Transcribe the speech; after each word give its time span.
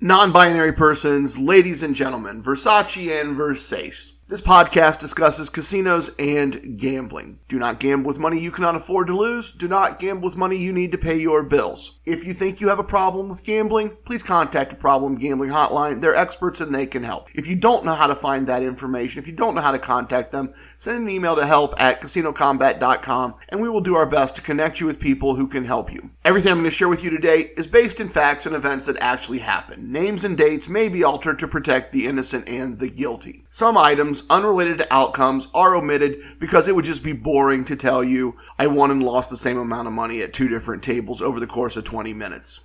non 0.00 0.32
binary 0.32 0.72
persons, 0.72 1.38
ladies 1.38 1.82
and 1.82 1.94
gentlemen, 1.94 2.42
Versace 2.42 3.20
and 3.20 3.36
Versace. 3.36 4.12
This 4.30 4.40
podcast 4.40 5.00
discusses 5.00 5.48
casinos 5.48 6.08
and 6.16 6.78
gambling. 6.78 7.40
Do 7.48 7.58
not 7.58 7.80
gamble 7.80 8.06
with 8.06 8.20
money 8.20 8.38
you 8.38 8.52
cannot 8.52 8.76
afford 8.76 9.08
to 9.08 9.16
lose. 9.16 9.50
Do 9.50 9.66
not 9.66 9.98
gamble 9.98 10.28
with 10.28 10.36
money 10.36 10.56
you 10.56 10.72
need 10.72 10.92
to 10.92 10.98
pay 10.98 11.18
your 11.18 11.42
bills. 11.42 11.98
If 12.06 12.24
you 12.24 12.32
think 12.32 12.60
you 12.60 12.68
have 12.68 12.78
a 12.78 12.84
problem 12.84 13.28
with 13.28 13.42
gambling, 13.42 13.90
please 14.04 14.22
contact 14.22 14.70
the 14.70 14.76
Problem 14.76 15.16
Gambling 15.16 15.50
Hotline. 15.50 16.00
They're 16.00 16.14
experts 16.14 16.60
and 16.60 16.72
they 16.72 16.86
can 16.86 17.02
help. 17.02 17.28
If 17.34 17.48
you 17.48 17.56
don't 17.56 17.84
know 17.84 17.94
how 17.94 18.06
to 18.06 18.14
find 18.14 18.46
that 18.46 18.62
information, 18.62 19.20
if 19.20 19.26
you 19.26 19.32
don't 19.32 19.56
know 19.56 19.60
how 19.62 19.72
to 19.72 19.80
contact 19.80 20.30
them, 20.30 20.54
send 20.78 21.02
an 21.02 21.10
email 21.10 21.34
to 21.34 21.44
help 21.44 21.74
at 21.80 22.00
casinocombat.com 22.00 23.34
and 23.48 23.60
we 23.60 23.68
will 23.68 23.80
do 23.80 23.96
our 23.96 24.06
best 24.06 24.36
to 24.36 24.42
connect 24.42 24.78
you 24.78 24.86
with 24.86 25.00
people 25.00 25.34
who 25.34 25.48
can 25.48 25.64
help 25.64 25.92
you. 25.92 26.08
Everything 26.24 26.52
I'm 26.52 26.58
going 26.58 26.70
to 26.70 26.76
share 26.76 26.88
with 26.88 27.02
you 27.02 27.10
today 27.10 27.50
is 27.56 27.66
based 27.66 28.00
in 28.00 28.08
facts 28.08 28.46
and 28.46 28.54
events 28.54 28.86
that 28.86 28.96
actually 29.00 29.38
happened. 29.38 29.90
Names 29.90 30.24
and 30.24 30.38
dates 30.38 30.68
may 30.68 30.88
be 30.88 31.02
altered 31.02 31.40
to 31.40 31.48
protect 31.48 31.90
the 31.90 32.06
innocent 32.06 32.48
and 32.48 32.78
the 32.78 32.88
guilty. 32.88 33.44
Some 33.50 33.76
items 33.76 34.19
unrelated 34.28 34.78
to 34.78 34.92
outcomes 34.92 35.48
are 35.54 35.74
omitted 35.74 36.22
because 36.38 36.68
it 36.68 36.74
would 36.74 36.84
just 36.84 37.02
be 37.02 37.12
boring 37.12 37.64
to 37.64 37.76
tell 37.76 38.04
you 38.04 38.36
I 38.58 38.66
won 38.66 38.90
and 38.90 39.02
lost 39.02 39.30
the 39.30 39.36
same 39.36 39.58
amount 39.58 39.88
of 39.88 39.94
money 39.94 40.20
at 40.22 40.32
two 40.32 40.48
different 40.48 40.82
tables 40.82 41.22
over 41.22 41.40
the 41.40 41.46
course 41.46 41.76
of 41.76 41.84
20 41.84 42.12
minutes. 42.12 42.60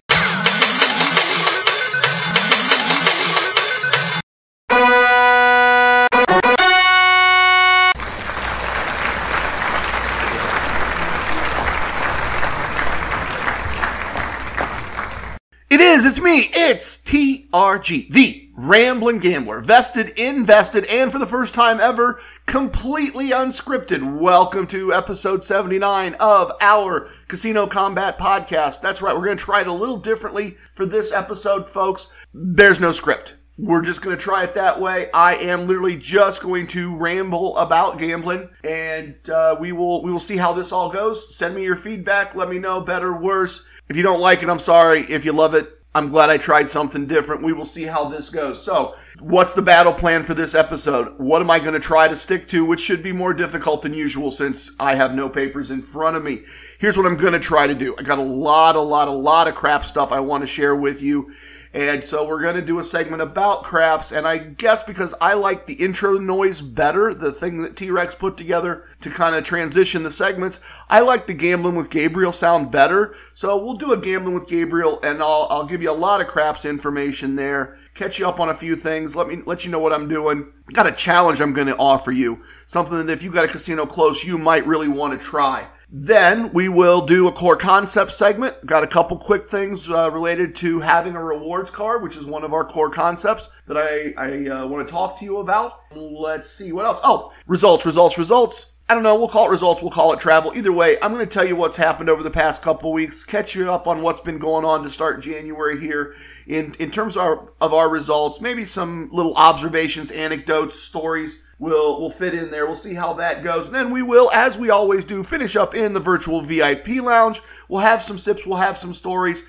It 15.67 15.81
is, 15.81 16.05
it's 16.05 16.21
me, 16.21 16.49
it's 16.53 16.97
TRG, 16.99 18.09
the 18.09 18.44
Rambling 18.57 19.19
Gambler, 19.19 19.59
vested, 19.59 20.11
invested, 20.11 20.85
and 20.85 21.11
for 21.11 21.19
the 21.19 21.25
first 21.25 21.53
time 21.53 21.81
ever, 21.81 22.21
completely 22.45 23.31
unscripted. 23.31 24.17
Welcome 24.17 24.65
to 24.67 24.93
episode 24.93 25.43
79 25.43 26.13
of 26.21 26.53
our 26.61 27.09
Casino 27.27 27.67
Combat 27.67 28.17
podcast. 28.17 28.79
That's 28.79 29.01
right, 29.01 29.13
we're 29.13 29.25
going 29.25 29.37
to 29.37 29.43
try 29.43 29.59
it 29.59 29.67
a 29.67 29.73
little 29.73 29.97
differently 29.97 30.51
for 30.71 30.85
this 30.85 31.11
episode, 31.11 31.67
folks. 31.67 32.07
There's 32.33 32.79
no 32.79 32.93
script. 32.93 33.35
We're 33.57 33.81
just 33.81 34.01
going 34.01 34.15
to 34.15 34.21
try 34.23 34.45
it 34.45 34.53
that 34.53 34.79
way. 34.79 35.11
I 35.11 35.35
am 35.35 35.67
literally 35.67 35.97
just 35.97 36.41
going 36.41 36.67
to 36.67 36.95
ramble 36.95 37.57
about 37.57 37.99
gambling, 37.99 38.49
and 38.63 39.15
uh, 39.29 39.57
we 39.59 39.73
will 39.73 40.01
we 40.01 40.13
will 40.13 40.19
see 40.21 40.37
how 40.37 40.53
this 40.53 40.71
all 40.71 40.89
goes. 40.89 41.35
Send 41.35 41.55
me 41.55 41.63
your 41.63 41.75
feedback. 41.75 42.35
Let 42.35 42.49
me 42.49 42.59
know, 42.59 42.79
better, 42.79 43.13
worse. 43.13 43.65
If 43.89 43.97
you 43.97 44.03
don't 44.03 44.21
like 44.21 44.43
it, 44.43 44.49
I'm 44.49 44.59
sorry. 44.59 45.01
If 45.01 45.25
you 45.25 45.33
love 45.33 45.55
it, 45.55 45.74
I'm 45.95 46.09
glad 46.09 46.29
I 46.29 46.37
tried 46.37 46.69
something 46.69 47.07
different. 47.07 47.41
We 47.41 47.53
will 47.53 47.63
see 47.63 47.83
how 47.83 48.03
this 48.03 48.29
goes. 48.29 48.61
So, 48.61 48.95
what's 49.19 49.53
the 49.53 49.61
battle 49.61 49.93
plan 49.93 50.23
for 50.23 50.33
this 50.33 50.53
episode? 50.53 51.17
What 51.17 51.41
am 51.41 51.49
I 51.49 51.57
going 51.57 51.73
to 51.73 51.79
try 51.79 52.09
to 52.09 52.17
stick 52.17 52.49
to, 52.49 52.65
which 52.65 52.81
should 52.81 53.01
be 53.01 53.13
more 53.13 53.33
difficult 53.33 53.81
than 53.81 53.93
usual 53.93 54.29
since 54.29 54.71
I 54.77 54.93
have 54.93 55.15
no 55.15 55.29
papers 55.29 55.71
in 55.71 55.81
front 55.81 56.17
of 56.17 56.23
me? 56.23 56.41
Here's 56.79 56.97
what 56.97 57.05
I'm 57.05 57.15
going 57.15 57.31
to 57.31 57.39
try 57.39 57.65
to 57.65 57.73
do. 57.73 57.95
I 57.97 58.03
got 58.03 58.17
a 58.17 58.21
lot, 58.21 58.75
a 58.75 58.81
lot, 58.81 59.07
a 59.07 59.11
lot 59.11 59.47
of 59.47 59.55
crap 59.55 59.85
stuff 59.85 60.11
I 60.11 60.19
want 60.19 60.43
to 60.43 60.47
share 60.47 60.75
with 60.75 61.01
you. 61.01 61.31
And 61.75 62.01
so 62.01 62.25
we're 62.25 62.41
going 62.41 62.55
to 62.55 62.61
do 62.61 62.79
a 62.79 62.83
segment 62.85 63.21
about 63.21 63.63
craps. 63.63 64.13
And 64.13 64.25
I 64.25 64.37
guess 64.37 64.81
because 64.81 65.13
I 65.19 65.33
like 65.33 65.65
the 65.65 65.73
intro 65.73 66.17
noise 66.17 66.61
better, 66.61 67.13
the 67.13 67.33
thing 67.33 67.61
that 67.63 67.75
T 67.75 67.91
Rex 67.91 68.15
put 68.15 68.37
together 68.37 68.85
to 69.01 69.09
kind 69.09 69.35
of 69.35 69.43
transition 69.43 70.01
the 70.01 70.09
segments, 70.09 70.61
I 70.89 71.01
like 71.01 71.27
the 71.27 71.33
gambling 71.33 71.75
with 71.75 71.89
Gabriel 71.89 72.31
sound 72.31 72.71
better. 72.71 73.13
So 73.33 73.61
we'll 73.61 73.73
do 73.75 73.91
a 73.91 73.97
gambling 73.97 74.35
with 74.35 74.47
Gabriel 74.47 75.01
and 75.03 75.21
I'll, 75.21 75.47
I'll 75.49 75.65
give 75.65 75.83
you 75.83 75.91
a 75.91 75.91
lot 75.91 76.21
of 76.21 76.27
craps 76.27 76.63
information 76.63 77.35
there, 77.35 77.77
catch 77.93 78.19
you 78.19 78.25
up 78.25 78.39
on 78.39 78.47
a 78.47 78.53
few 78.53 78.77
things, 78.77 79.13
let 79.13 79.27
me 79.27 79.41
let 79.45 79.65
you 79.65 79.71
know 79.71 79.79
what 79.79 79.91
I'm 79.91 80.07
doing. 80.07 80.49
Got 80.71 80.87
a 80.87 80.93
challenge 80.93 81.41
I'm 81.41 81.53
going 81.53 81.67
to 81.67 81.75
offer 81.75 82.13
you. 82.13 82.41
Something 82.67 83.05
that 83.05 83.11
if 83.11 83.21
you've 83.21 83.33
got 83.33 83.43
a 83.43 83.49
casino 83.49 83.85
close, 83.85 84.23
you 84.23 84.37
might 84.37 84.65
really 84.65 84.87
want 84.87 85.19
to 85.19 85.23
try. 85.23 85.67
Then 85.89 86.51
we 86.51 86.67
will 86.69 87.05
do 87.05 87.27
a 87.27 87.31
core 87.31 87.55
concept 87.55 88.11
segment. 88.11 88.65
Got 88.65 88.83
a 88.83 88.87
couple 88.87 89.17
quick 89.17 89.49
things 89.49 89.89
uh, 89.89 90.09
related 90.11 90.55
to 90.57 90.79
having 90.79 91.15
a 91.15 91.23
rewards 91.23 91.69
card, 91.69 92.01
which 92.01 92.17
is 92.17 92.25
one 92.25 92.43
of 92.43 92.53
our 92.53 92.65
core 92.65 92.89
concepts 92.89 93.49
that 93.67 93.77
I, 93.77 94.13
I 94.17 94.47
uh, 94.47 94.67
want 94.67 94.87
to 94.87 94.91
talk 94.91 95.17
to 95.19 95.25
you 95.25 95.37
about. 95.37 95.81
Let's 95.95 96.49
see 96.49 96.71
what 96.71 96.85
else. 96.85 96.99
Oh, 97.03 97.31
results, 97.47 97.85
results, 97.85 98.17
results. 98.17 98.73
I 98.87 98.93
don't 98.93 99.01
know. 99.01 99.15
We'll 99.15 99.29
call 99.29 99.47
it 99.47 99.51
results. 99.51 99.81
We'll 99.81 99.89
call 99.89 100.13
it 100.13 100.19
travel. 100.19 100.55
Either 100.55 100.71
way, 100.71 100.97
I'm 101.01 101.11
going 101.11 101.25
to 101.25 101.31
tell 101.31 101.47
you 101.47 101.55
what's 101.55 101.77
happened 101.77 102.07
over 102.07 102.21
the 102.21 102.29
past 102.29 102.61
couple 102.61 102.91
weeks, 102.93 103.23
catch 103.23 103.55
you 103.55 103.71
up 103.71 103.87
on 103.87 104.03
what's 104.03 104.21
been 104.21 104.37
going 104.37 104.63
on 104.63 104.83
to 104.83 104.89
start 104.89 105.21
January 105.21 105.79
here 105.79 106.13
in, 106.45 106.75
in 106.77 106.91
terms 106.91 107.15
of 107.15 107.23
our, 107.23 107.51
of 107.61 107.73
our 107.73 107.89
results, 107.89 108.41
maybe 108.41 108.63
some 108.63 109.09
little 109.11 109.33
observations, 109.35 110.11
anecdotes, 110.11 110.79
stories 110.79 111.44
will 111.59 112.01
will 112.01 112.11
fit 112.11 112.33
in 112.33 112.51
there. 112.51 112.65
We'll 112.65 112.75
see 112.75 112.93
how 112.93 113.13
that 113.13 113.43
goes. 113.43 113.67
And 113.67 113.75
then 113.75 113.91
we 113.91 114.01
will, 114.01 114.31
as 114.31 114.57
we 114.57 114.69
always 114.69 115.05
do, 115.05 115.23
finish 115.23 115.55
up 115.55 115.75
in 115.75 115.93
the 115.93 115.99
virtual 115.99 116.41
VIP 116.41 117.01
lounge. 117.01 117.41
We'll 117.69 117.81
have 117.81 118.01
some 118.01 118.17
sips. 118.17 118.45
We'll 118.45 118.57
have 118.57 118.77
some 118.77 118.93
stories. 118.93 119.43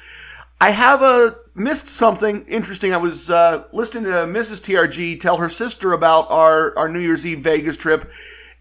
I 0.61 0.71
have 0.71 1.03
a 1.03 1.37
missed 1.55 1.89
something 1.89 2.47
interesting. 2.47 2.95
I 2.95 2.99
was 2.99 3.29
uh, 3.31 3.65
listening 3.73 4.05
to 4.05 4.11
Mrs. 4.11 4.61
TRG 4.63 5.21
tell 5.21 5.37
her 5.39 5.51
sister 5.51 5.93
about 5.93 6.31
our 6.31 6.77
our 6.79 6.89
New 6.89 7.01
Year's 7.01 7.27
Eve 7.27 7.41
Vegas 7.41 7.77
trip. 7.77 8.11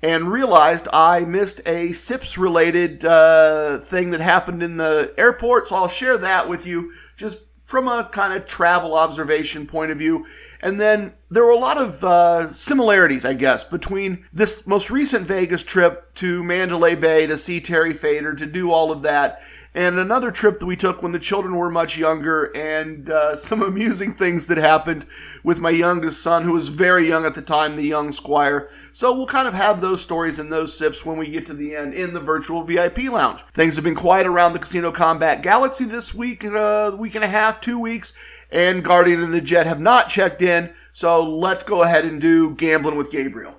And 0.04 0.32
realized 0.32 0.88
I 0.94 1.22
missed 1.22 1.62
a 1.66 1.92
SIPS 1.94 2.38
related 2.38 3.04
uh, 3.06 3.80
thing 3.80 4.12
that 4.12 4.20
happened 4.20 4.62
in 4.62 4.78
the 4.78 5.12
airport. 5.18 5.70
So 5.70 5.78
I'll 5.78 5.88
share 5.88 6.18
that 6.20 6.48
with 6.48 6.68
you 6.68 6.94
just 7.16 7.40
from 7.66 7.88
a 7.88 8.10
kind 8.12 8.34
of 8.34 8.46
travel 8.46 8.94
observation 8.96 9.66
point 9.66 9.92
of 9.92 9.98
view. 9.98 10.26
And 10.62 10.80
then 10.80 11.14
there 11.30 11.44
were 11.44 11.52
a 11.52 11.58
lot 11.58 11.78
of 11.78 12.04
uh, 12.04 12.54
similarities, 12.54 13.26
I 13.26 13.34
guess, 13.34 13.64
between 13.64 14.26
this 14.32 14.66
most 14.66 14.90
recent 14.90 15.26
Vegas 15.26 15.64
trip 15.64 16.14
to 16.16 16.44
Mandalay 16.44 16.96
Bay 16.96 17.28
to 17.28 17.38
see 17.38 17.60
Terry 17.60 17.94
Fator, 17.94 18.34
to 18.34 18.46
do 18.46 18.72
all 18.72 18.92
of 18.92 19.02
that, 19.02 19.42
and 19.76 20.00
another 20.00 20.32
trip 20.32 20.60
that 20.60 20.66
we 20.66 20.76
took 20.76 21.04
when 21.04 21.12
the 21.12 21.20
children 21.20 21.56
were 21.56 21.70
much 21.70 21.98
younger, 21.98 22.46
and 22.56 23.10
uh, 23.10 23.38
some 23.38 23.62
amusing 23.64 24.14
things 24.14 24.48
that 24.48 24.58
happened 24.58 25.06
with 25.44 25.60
my 25.60 25.70
youngest 25.70 26.22
son, 26.22 26.44
who 26.44 26.54
was 26.54 26.70
very 26.70 27.08
young 27.08 27.26
at 27.26 27.36
the 27.36 27.42
time, 27.42 27.76
the 27.76 27.84
young 27.84 28.12
squire. 28.12 28.70
So 28.92 29.14
we'll 29.14 29.28
kind 29.28 29.48
of 29.48 29.54
have 29.54 29.82
those 29.82 30.02
stories 30.02 30.40
and 30.40 30.52
those 30.52 30.76
sips 30.76 31.06
when 31.06 31.18
we 31.18 31.28
get 31.28 31.46
to 31.48 31.54
the 31.54 31.76
end 31.76 31.94
in 31.94 32.14
the 32.14 32.20
virtual 32.20 32.64
VIP 32.64 33.04
lounge. 33.04 33.44
Things 33.54 33.76
have 33.76 33.84
been 33.84 33.96
quiet 33.96 34.26
around 34.26 34.54
the 34.54 34.60
Casino 34.60 34.92
Combat 34.92 35.42
Galaxy 35.44 35.86
this 35.86 36.14
week, 36.14 36.44
uh, 36.46 36.96
week 36.98 37.16
and 37.16 37.24
a 37.24 37.28
half, 37.28 37.62
two 37.62 37.78
weeks 37.78 38.14
and 38.52 38.84
Guardian 38.84 39.22
and 39.22 39.34
the 39.34 39.42
Jet 39.42 39.66
have 39.66 39.80
not 39.80 40.08
checked 40.08 40.42
in. 40.42 40.74
So 40.94 41.24
let's 41.24 41.64
go 41.64 41.84
ahead 41.84 42.06
and 42.06 42.22
do 42.22 42.56
Gambling 42.56 42.96
with 42.96 43.12
Gabriel. 43.12 43.56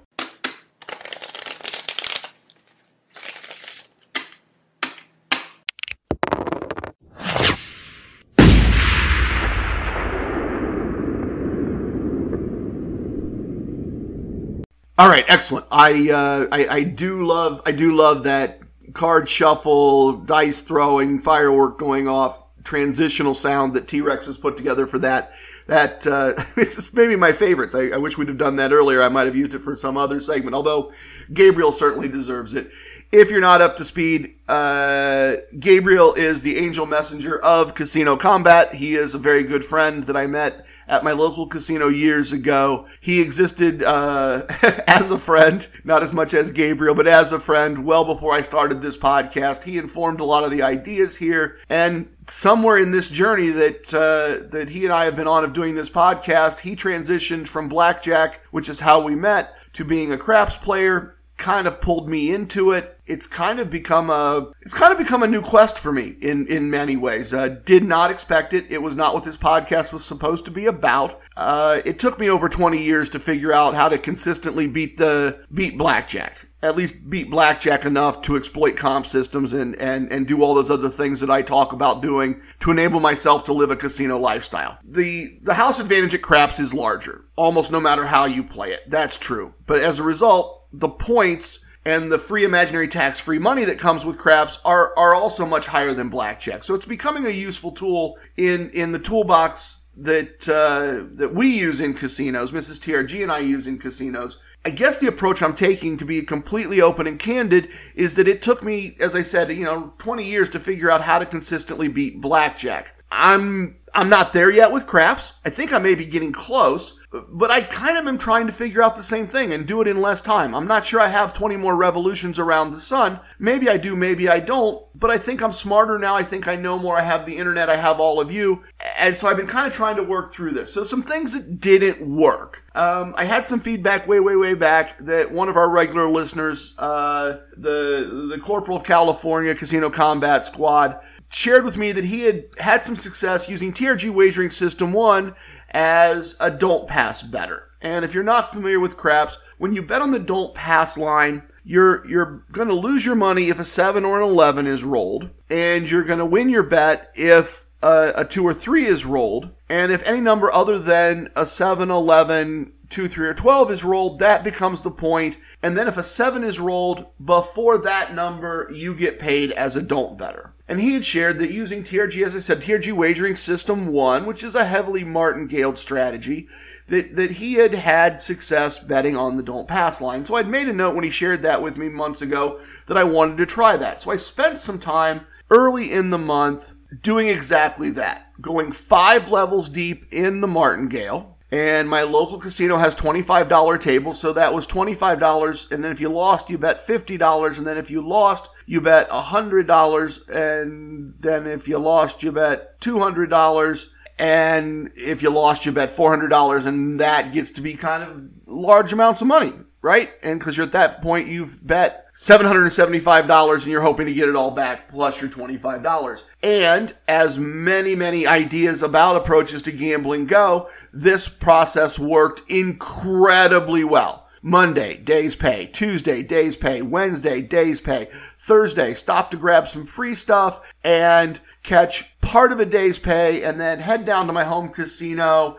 All 14.98 15.08
right, 15.08 15.26
excellent. 15.28 15.66
I, 15.70 16.10
uh, 16.10 16.48
I 16.50 16.68
I 16.68 16.82
do 16.82 17.26
love 17.26 17.60
I 17.66 17.72
do 17.72 17.94
love 17.94 18.22
that 18.22 18.60
card 18.94 19.28
shuffle, 19.28 20.14
dice 20.14 20.60
throwing, 20.60 21.18
firework 21.18 21.78
going 21.78 22.08
off 22.08 22.44
transitional 22.64 23.34
sound 23.34 23.74
that 23.74 23.88
T 23.88 24.00
Rex 24.00 24.24
has 24.24 24.38
put 24.38 24.56
together 24.56 24.86
for 24.86 24.98
that. 25.00 25.32
That 25.66 26.06
uh, 26.06 26.32
it's 26.56 26.92
maybe 26.94 27.14
my 27.14 27.32
favorites. 27.32 27.74
I, 27.74 27.88
I 27.88 27.98
wish 27.98 28.16
we'd 28.16 28.28
have 28.28 28.38
done 28.38 28.56
that 28.56 28.72
earlier. 28.72 29.02
I 29.02 29.10
might 29.10 29.26
have 29.26 29.36
used 29.36 29.52
it 29.52 29.58
for 29.58 29.76
some 29.76 29.98
other 29.98 30.18
segment. 30.18 30.54
Although 30.54 30.92
Gabriel 31.32 31.72
certainly 31.72 32.08
deserves 32.08 32.54
it. 32.54 32.70
If 33.12 33.30
you're 33.30 33.40
not 33.40 33.60
up 33.60 33.76
to 33.76 33.84
speed, 33.84 34.34
uh, 34.48 35.36
Gabriel 35.60 36.14
is 36.14 36.42
the 36.42 36.56
angel 36.56 36.86
messenger 36.86 37.38
of 37.38 37.74
Casino 37.74 38.16
Combat. 38.16 38.74
He 38.74 38.94
is 38.94 39.14
a 39.14 39.18
very 39.18 39.44
good 39.44 39.64
friend 39.64 40.02
that 40.04 40.16
I 40.16 40.26
met 40.26 40.65
at 40.88 41.04
my 41.04 41.12
local 41.12 41.46
casino 41.46 41.88
years 41.88 42.32
ago. 42.32 42.86
He 43.00 43.20
existed 43.20 43.82
uh, 43.82 44.42
as 44.86 45.10
a 45.10 45.18
friend, 45.18 45.66
not 45.84 46.02
as 46.02 46.12
much 46.12 46.34
as 46.34 46.50
Gabriel, 46.50 46.94
but 46.94 47.06
as 47.06 47.32
a 47.32 47.40
friend 47.40 47.84
well 47.84 48.04
before 48.04 48.32
I 48.32 48.42
started 48.42 48.82
this 48.82 48.96
podcast. 48.96 49.62
He 49.62 49.78
informed 49.78 50.20
a 50.20 50.24
lot 50.24 50.44
of 50.44 50.50
the 50.50 50.62
ideas 50.62 51.16
here, 51.16 51.58
and 51.68 52.08
somewhere 52.28 52.78
in 52.78 52.90
this 52.90 53.08
journey 53.08 53.50
that 53.50 53.94
uh, 53.94 54.46
that 54.50 54.68
he 54.68 54.84
and 54.84 54.92
I 54.92 55.04
have 55.04 55.16
been 55.16 55.28
on 55.28 55.44
of 55.44 55.52
doing 55.52 55.74
this 55.74 55.90
podcast, 55.90 56.60
he 56.60 56.76
transitioned 56.76 57.48
from 57.48 57.68
blackjack, 57.68 58.40
which 58.50 58.68
is 58.68 58.80
how 58.80 59.00
we 59.00 59.14
met, 59.14 59.56
to 59.74 59.84
being 59.84 60.12
a 60.12 60.18
craps 60.18 60.56
player 60.56 61.15
kind 61.36 61.66
of 61.66 61.80
pulled 61.80 62.08
me 62.08 62.32
into 62.32 62.72
it. 62.72 62.98
It's 63.06 63.26
kind 63.26 63.60
of 63.60 63.70
become 63.70 64.10
a 64.10 64.50
it's 64.62 64.74
kind 64.74 64.90
of 64.92 64.98
become 64.98 65.22
a 65.22 65.26
new 65.26 65.42
quest 65.42 65.78
for 65.78 65.92
me 65.92 66.16
in 66.20 66.46
in 66.48 66.70
many 66.70 66.96
ways. 66.96 67.32
Uh, 67.32 67.48
did 67.64 67.84
not 67.84 68.10
expect 68.10 68.52
it. 68.52 68.66
It 68.70 68.82
was 68.82 68.96
not 68.96 69.14
what 69.14 69.24
this 69.24 69.36
podcast 69.36 69.92
was 69.92 70.04
supposed 70.04 70.44
to 70.46 70.50
be 70.50 70.66
about. 70.66 71.20
Uh, 71.36 71.80
it 71.84 71.98
took 71.98 72.18
me 72.18 72.30
over 72.30 72.48
20 72.48 72.78
years 72.82 73.10
to 73.10 73.18
figure 73.20 73.52
out 73.52 73.74
how 73.74 73.88
to 73.88 73.98
consistently 73.98 74.66
beat 74.66 74.96
the 74.96 75.44
beat 75.52 75.76
blackjack. 75.78 76.38
at 76.62 76.74
least 76.74 76.94
beat 77.08 77.30
blackjack 77.30 77.84
enough 77.84 78.22
to 78.22 78.34
exploit 78.34 78.76
comp 78.76 79.06
systems 79.06 79.52
and, 79.52 79.78
and, 79.78 80.10
and 80.10 80.26
do 80.26 80.42
all 80.42 80.54
those 80.54 80.70
other 80.70 80.88
things 80.88 81.20
that 81.20 81.30
I 81.30 81.42
talk 81.42 81.72
about 81.72 82.02
doing 82.02 82.40
to 82.60 82.70
enable 82.72 82.98
myself 82.98 83.44
to 83.44 83.52
live 83.52 83.70
a 83.70 83.76
casino 83.76 84.18
lifestyle. 84.18 84.78
The, 84.82 85.38
the 85.42 85.54
house 85.54 85.78
advantage 85.78 86.14
at 86.14 86.22
craps 86.22 86.58
is 86.58 86.74
larger, 86.74 87.26
almost 87.36 87.70
no 87.70 87.78
matter 87.78 88.04
how 88.06 88.24
you 88.24 88.42
play 88.42 88.70
it. 88.72 88.90
That's 88.90 89.16
true. 89.16 89.54
But 89.66 89.80
as 89.80 90.00
a 90.00 90.02
result, 90.02 90.65
the 90.78 90.88
points 90.88 91.64
and 91.84 92.10
the 92.10 92.18
free 92.18 92.44
imaginary 92.44 92.88
tax 92.88 93.20
free 93.20 93.38
money 93.38 93.64
that 93.64 93.78
comes 93.78 94.04
with 94.04 94.18
craps 94.18 94.58
are, 94.64 94.92
are 94.98 95.14
also 95.14 95.46
much 95.46 95.66
higher 95.66 95.92
than 95.92 96.08
blackjack. 96.08 96.64
So 96.64 96.74
it's 96.74 96.86
becoming 96.86 97.26
a 97.26 97.30
useful 97.30 97.70
tool 97.70 98.18
in, 98.36 98.70
in 98.70 98.90
the 98.92 98.98
toolbox 98.98 99.80
that 99.98 100.46
uh, 100.48 101.06
that 101.14 101.34
we 101.34 101.48
use 101.48 101.80
in 101.80 101.94
casinos, 101.94 102.52
Mrs. 102.52 102.78
TRG 102.78 103.22
and 103.22 103.32
I 103.32 103.38
use 103.38 103.66
in 103.66 103.78
casinos. 103.78 104.42
I 104.64 104.70
guess 104.70 104.98
the 104.98 105.06
approach 105.06 105.42
I'm 105.42 105.54
taking 105.54 105.96
to 105.96 106.04
be 106.04 106.22
completely 106.22 106.80
open 106.80 107.06
and 107.06 107.18
candid 107.18 107.70
is 107.94 108.16
that 108.16 108.28
it 108.28 108.42
took 108.42 108.62
me, 108.62 108.96
as 109.00 109.14
I 109.14 109.22
said, 109.22 109.50
you 109.50 109.64
know, 109.64 109.94
20 109.98 110.24
years 110.24 110.50
to 110.50 110.60
figure 110.60 110.90
out 110.90 111.02
how 111.02 111.18
to 111.18 111.24
consistently 111.24 111.88
beat 111.88 112.20
blackjack. 112.20 112.96
I'm 113.10 113.76
I'm 113.94 114.08
not 114.10 114.32
there 114.32 114.50
yet 114.50 114.72
with 114.72 114.86
craps. 114.86 115.34
I 115.44 115.50
think 115.50 115.72
I 115.72 115.78
may 115.78 115.94
be 115.94 116.04
getting 116.04 116.32
close, 116.32 116.98
but 117.28 117.50
I 117.50 117.62
kind 117.62 117.96
of 117.96 118.06
am 118.06 118.18
trying 118.18 118.46
to 118.46 118.52
figure 118.52 118.82
out 118.82 118.96
the 118.96 119.02
same 119.02 119.26
thing 119.26 119.52
and 119.52 119.66
do 119.66 119.80
it 119.80 119.88
in 119.88 120.00
less 120.00 120.20
time. 120.20 120.54
I'm 120.54 120.66
not 120.66 120.84
sure 120.84 121.00
I 121.00 121.08
have 121.08 121.32
20 121.32 121.56
more 121.56 121.76
revolutions 121.76 122.38
around 122.38 122.72
the 122.72 122.80
sun. 122.80 123.20
Maybe 123.38 123.68
I 123.68 123.76
do, 123.76 123.94
maybe 123.94 124.28
I 124.28 124.40
don't, 124.40 124.84
but 124.94 125.10
I 125.10 125.18
think 125.18 125.42
I'm 125.42 125.52
smarter 125.52 125.98
now. 125.98 126.16
I 126.16 126.22
think 126.22 126.48
I 126.48 126.56
know 126.56 126.78
more. 126.78 126.98
I 126.98 127.02
have 127.02 127.26
the 127.26 127.36
internet, 127.36 127.70
I 127.70 127.76
have 127.76 128.00
all 128.00 128.20
of 128.20 128.30
you. 128.30 128.64
And 128.98 129.16
so 129.16 129.28
I've 129.28 129.36
been 129.36 129.46
kind 129.46 129.66
of 129.66 129.72
trying 129.72 129.96
to 129.96 130.02
work 130.02 130.32
through 130.32 130.52
this. 130.52 130.72
So 130.72 130.84
some 130.84 131.02
things 131.02 131.32
that 131.32 131.60
didn't 131.60 132.00
work. 132.00 132.64
Um, 132.74 133.14
I 133.16 133.24
had 133.24 133.46
some 133.46 133.60
feedback 133.60 134.06
way, 134.06 134.20
way, 134.20 134.36
way 134.36 134.54
back 134.54 134.98
that 134.98 135.30
one 135.30 135.48
of 135.48 135.56
our 135.56 135.70
regular 135.70 136.08
listeners, 136.08 136.74
uh, 136.78 137.38
the, 137.56 138.28
the 138.30 138.38
Corporal 138.42 138.78
of 138.78 138.84
California 138.84 139.54
Casino 139.54 139.90
Combat 139.90 140.44
Squad, 140.44 141.00
shared 141.28 141.64
with 141.64 141.76
me 141.76 141.92
that 141.92 142.04
he 142.04 142.22
had 142.22 142.44
had 142.58 142.84
some 142.84 142.96
success 142.96 143.48
using 143.48 143.72
TRG 143.72 144.10
Wagering 144.10 144.50
System 144.50 144.92
1 144.92 145.34
as 145.76 146.36
a 146.40 146.50
don't 146.50 146.88
pass 146.88 147.20
better. 147.20 147.68
And 147.82 148.02
if 148.02 148.14
you're 148.14 148.24
not 148.24 148.50
familiar 148.50 148.80
with 148.80 148.96
craps, 148.96 149.38
when 149.58 149.74
you 149.74 149.82
bet 149.82 150.00
on 150.00 150.10
the 150.10 150.18
don't 150.18 150.54
pass 150.54 150.96
line, 150.96 151.42
you're 151.64 152.08
you're 152.08 152.44
going 152.50 152.68
to 152.68 152.74
lose 152.74 153.04
your 153.04 153.14
money 153.14 153.50
if 153.50 153.60
a 153.60 153.64
7 153.64 154.02
or 154.02 154.20
an 154.20 154.26
11 154.26 154.66
is 154.66 154.82
rolled, 154.82 155.28
and 155.50 155.88
you're 155.88 156.02
going 156.02 156.18
to 156.18 156.24
win 156.24 156.48
your 156.48 156.62
bet 156.62 157.12
if 157.14 157.66
a, 157.82 158.12
a 158.16 158.24
2 158.24 158.42
or 158.42 158.54
3 158.54 158.86
is 158.86 159.04
rolled, 159.04 159.50
and 159.68 159.92
if 159.92 160.02
any 160.04 160.20
number 160.20 160.50
other 160.50 160.78
than 160.78 161.28
a 161.36 161.44
7, 161.44 161.90
11, 161.90 162.72
2, 162.88 163.08
3, 163.08 163.28
or 163.28 163.34
12 163.34 163.70
is 163.70 163.84
rolled, 163.84 164.18
that 164.18 164.44
becomes 164.44 164.80
the 164.80 164.90
point. 164.90 165.36
And 165.62 165.76
then 165.76 165.88
if 165.88 165.98
a 165.98 166.02
7 166.02 166.42
is 166.42 166.58
rolled 166.58 167.04
before 167.22 167.76
that 167.78 168.14
number, 168.14 168.70
you 168.72 168.94
get 168.94 169.18
paid 169.18 169.50
as 169.52 169.76
a 169.76 169.82
don't 169.82 170.16
better. 170.16 170.54
And 170.68 170.80
he 170.80 170.94
had 170.94 171.04
shared 171.04 171.38
that 171.38 171.52
using 171.52 171.84
TRG, 171.84 172.24
as 172.24 172.34
I 172.34 172.40
said, 172.40 172.60
TRG 172.60 172.92
Wagering 172.92 173.36
System 173.36 173.86
1, 173.88 174.26
which 174.26 174.42
is 174.42 174.56
a 174.56 174.64
heavily 174.64 175.04
martingale 175.04 175.76
strategy, 175.76 176.48
that, 176.88 177.14
that 177.14 177.32
he 177.32 177.54
had 177.54 177.74
had 177.74 178.20
success 178.20 178.80
betting 178.80 179.16
on 179.16 179.36
the 179.36 179.42
don't 179.44 179.68
pass 179.68 180.00
line. 180.00 180.24
So 180.24 180.34
I'd 180.34 180.48
made 180.48 180.68
a 180.68 180.72
note 180.72 180.96
when 180.96 181.04
he 181.04 181.10
shared 181.10 181.42
that 181.42 181.62
with 181.62 181.78
me 181.78 181.88
months 181.88 182.20
ago 182.20 182.60
that 182.88 182.96
I 182.96 183.04
wanted 183.04 183.38
to 183.38 183.46
try 183.46 183.76
that. 183.76 184.02
So 184.02 184.10
I 184.10 184.16
spent 184.16 184.58
some 184.58 184.80
time 184.80 185.26
early 185.50 185.92
in 185.92 186.10
the 186.10 186.18
month 186.18 186.72
doing 187.02 187.28
exactly 187.28 187.90
that, 187.90 188.32
going 188.40 188.72
five 188.72 189.28
levels 189.28 189.68
deep 189.68 190.12
in 190.12 190.40
the 190.40 190.48
martingale 190.48 191.35
and 191.56 191.88
my 191.88 192.02
local 192.02 192.38
casino 192.38 192.76
has 192.76 192.94
$25 192.94 193.80
tables, 193.80 194.20
so 194.20 194.34
that 194.34 194.52
was 194.52 194.66
$25. 194.66 195.72
And 195.72 195.82
then 195.82 195.90
if 195.90 196.02
you 196.02 196.10
lost, 196.10 196.50
you 196.50 196.58
bet 196.58 196.76
$50. 196.76 197.56
And 197.56 197.66
then 197.66 197.78
if 197.78 197.90
you 197.90 198.06
lost, 198.06 198.50
you 198.66 198.82
bet 198.82 199.08
$100. 199.08 200.28
And 200.28 201.14
then 201.18 201.46
if 201.46 201.66
you 201.66 201.78
lost, 201.78 202.22
you 202.22 202.30
bet 202.30 202.78
$200. 202.82 203.86
And 204.18 204.92
if 204.96 205.22
you 205.22 205.30
lost, 205.30 205.64
you 205.64 205.72
bet 205.72 205.88
$400. 205.88 206.66
And 206.66 207.00
that 207.00 207.32
gets 207.32 207.48
to 207.52 207.62
be 207.62 207.72
kind 207.72 208.02
of 208.02 208.28
large 208.44 208.92
amounts 208.92 209.22
of 209.22 209.26
money 209.26 209.54
right? 209.86 210.10
And 210.24 210.40
because 210.40 210.56
you're 210.56 210.66
at 210.66 210.72
that 210.72 211.00
point, 211.00 211.28
you've 211.28 211.64
bet 211.64 212.12
$775 212.16 213.54
and 213.54 213.66
you're 213.66 213.80
hoping 213.80 214.08
to 214.08 214.12
get 214.12 214.28
it 214.28 214.34
all 214.34 214.50
back 214.50 214.88
plus 214.88 215.20
your 215.20 215.30
$25. 215.30 216.24
And 216.42 216.92
as 217.06 217.38
many, 217.38 217.94
many 217.94 218.26
ideas 218.26 218.82
about 218.82 219.14
approaches 219.14 219.62
to 219.62 219.70
gambling 219.70 220.26
go, 220.26 220.68
this 220.92 221.28
process 221.28 222.00
worked 222.00 222.50
incredibly 222.50 223.84
well. 223.84 224.26
Monday, 224.42 224.96
days 224.96 225.36
pay. 225.36 225.66
Tuesday, 225.66 226.22
days 226.22 226.56
pay. 226.56 226.82
Wednesday, 226.82 227.40
days 227.40 227.80
pay. 227.80 228.08
Thursday, 228.38 228.92
stop 228.94 229.30
to 229.30 229.36
grab 229.36 229.68
some 229.68 229.86
free 229.86 230.14
stuff 230.14 230.72
and 230.82 231.40
catch 231.62 232.16
part 232.20 232.50
of 232.50 232.58
a 232.58 232.66
day's 232.66 232.98
pay 232.98 233.44
and 233.44 233.60
then 233.60 233.78
head 233.78 234.04
down 234.04 234.26
to 234.26 234.32
my 234.32 234.42
home 234.42 234.68
casino 234.68 235.56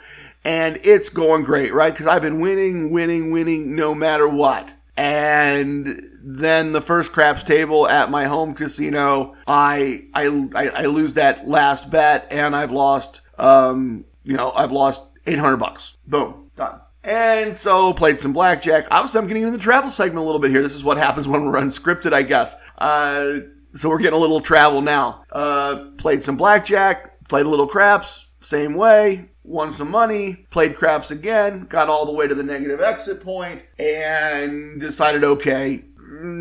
and 0.47 0.79
it's 0.83 1.09
going 1.09 1.43
great, 1.43 1.73
right? 1.73 1.93
Because 1.93 2.07
I've 2.07 2.21
been 2.21 2.39
winning, 2.39 2.89
winning, 2.89 3.31
winning 3.31 3.75
no 3.75 3.93
matter 3.93 4.29
what. 4.29 4.71
And 4.95 6.09
then 6.23 6.71
the 6.71 6.79
first 6.79 7.11
craps 7.11 7.43
table 7.43 7.85
at 7.87 8.09
my 8.09 8.23
home 8.23 8.53
casino, 8.53 9.35
I 9.45 10.05
I 10.13 10.25
I, 10.55 10.85
lose 10.85 11.15
that 11.15 11.47
last 11.47 11.91
bet, 11.91 12.27
and 12.31 12.55
I've 12.55 12.71
lost, 12.71 13.21
um, 13.37 14.05
you 14.23 14.37
know, 14.37 14.53
I've 14.53 14.71
lost 14.71 15.11
eight 15.27 15.37
hundred 15.37 15.57
bucks. 15.57 15.97
Boom, 16.07 16.49
done. 16.55 16.79
And 17.03 17.57
so 17.57 17.93
played 17.93 18.19
some 18.19 18.33
blackjack. 18.33 18.87
Obviously, 18.89 19.19
I'm 19.19 19.27
getting 19.27 19.43
into 19.43 19.57
the 19.57 19.63
travel 19.63 19.91
segment 19.91 20.19
a 20.19 20.25
little 20.25 20.41
bit 20.41 20.49
here. 20.49 20.63
This 20.63 20.75
is 20.75 20.83
what 20.83 20.97
happens 20.97 21.27
when 21.27 21.45
we're 21.45 21.59
unscripted, 21.59 22.13
I 22.13 22.23
guess. 22.23 22.55
Uh, 22.77 23.41
so 23.73 23.89
we're 23.89 23.99
getting 23.99 24.17
a 24.17 24.21
little 24.21 24.41
travel 24.41 24.81
now. 24.81 25.23
Uh, 25.29 25.91
played 25.97 26.23
some 26.23 26.37
blackjack, 26.37 27.27
played 27.27 27.45
a 27.45 27.49
little 27.49 27.67
craps, 27.67 28.27
same 28.41 28.75
way 28.75 29.29
won 29.47 29.71
some 29.73 29.89
money, 29.89 30.45
played 30.49 30.75
craps 30.75 31.09
again, 31.09 31.65
got 31.67 31.89
all 31.89 32.05
the 32.05 32.11
way 32.11 32.27
to 32.27 32.35
the 32.35 32.43
negative 32.43 32.81
exit 32.81 33.21
point, 33.21 33.63
and 33.79 34.79
decided, 34.79 35.23
okay, 35.23 35.83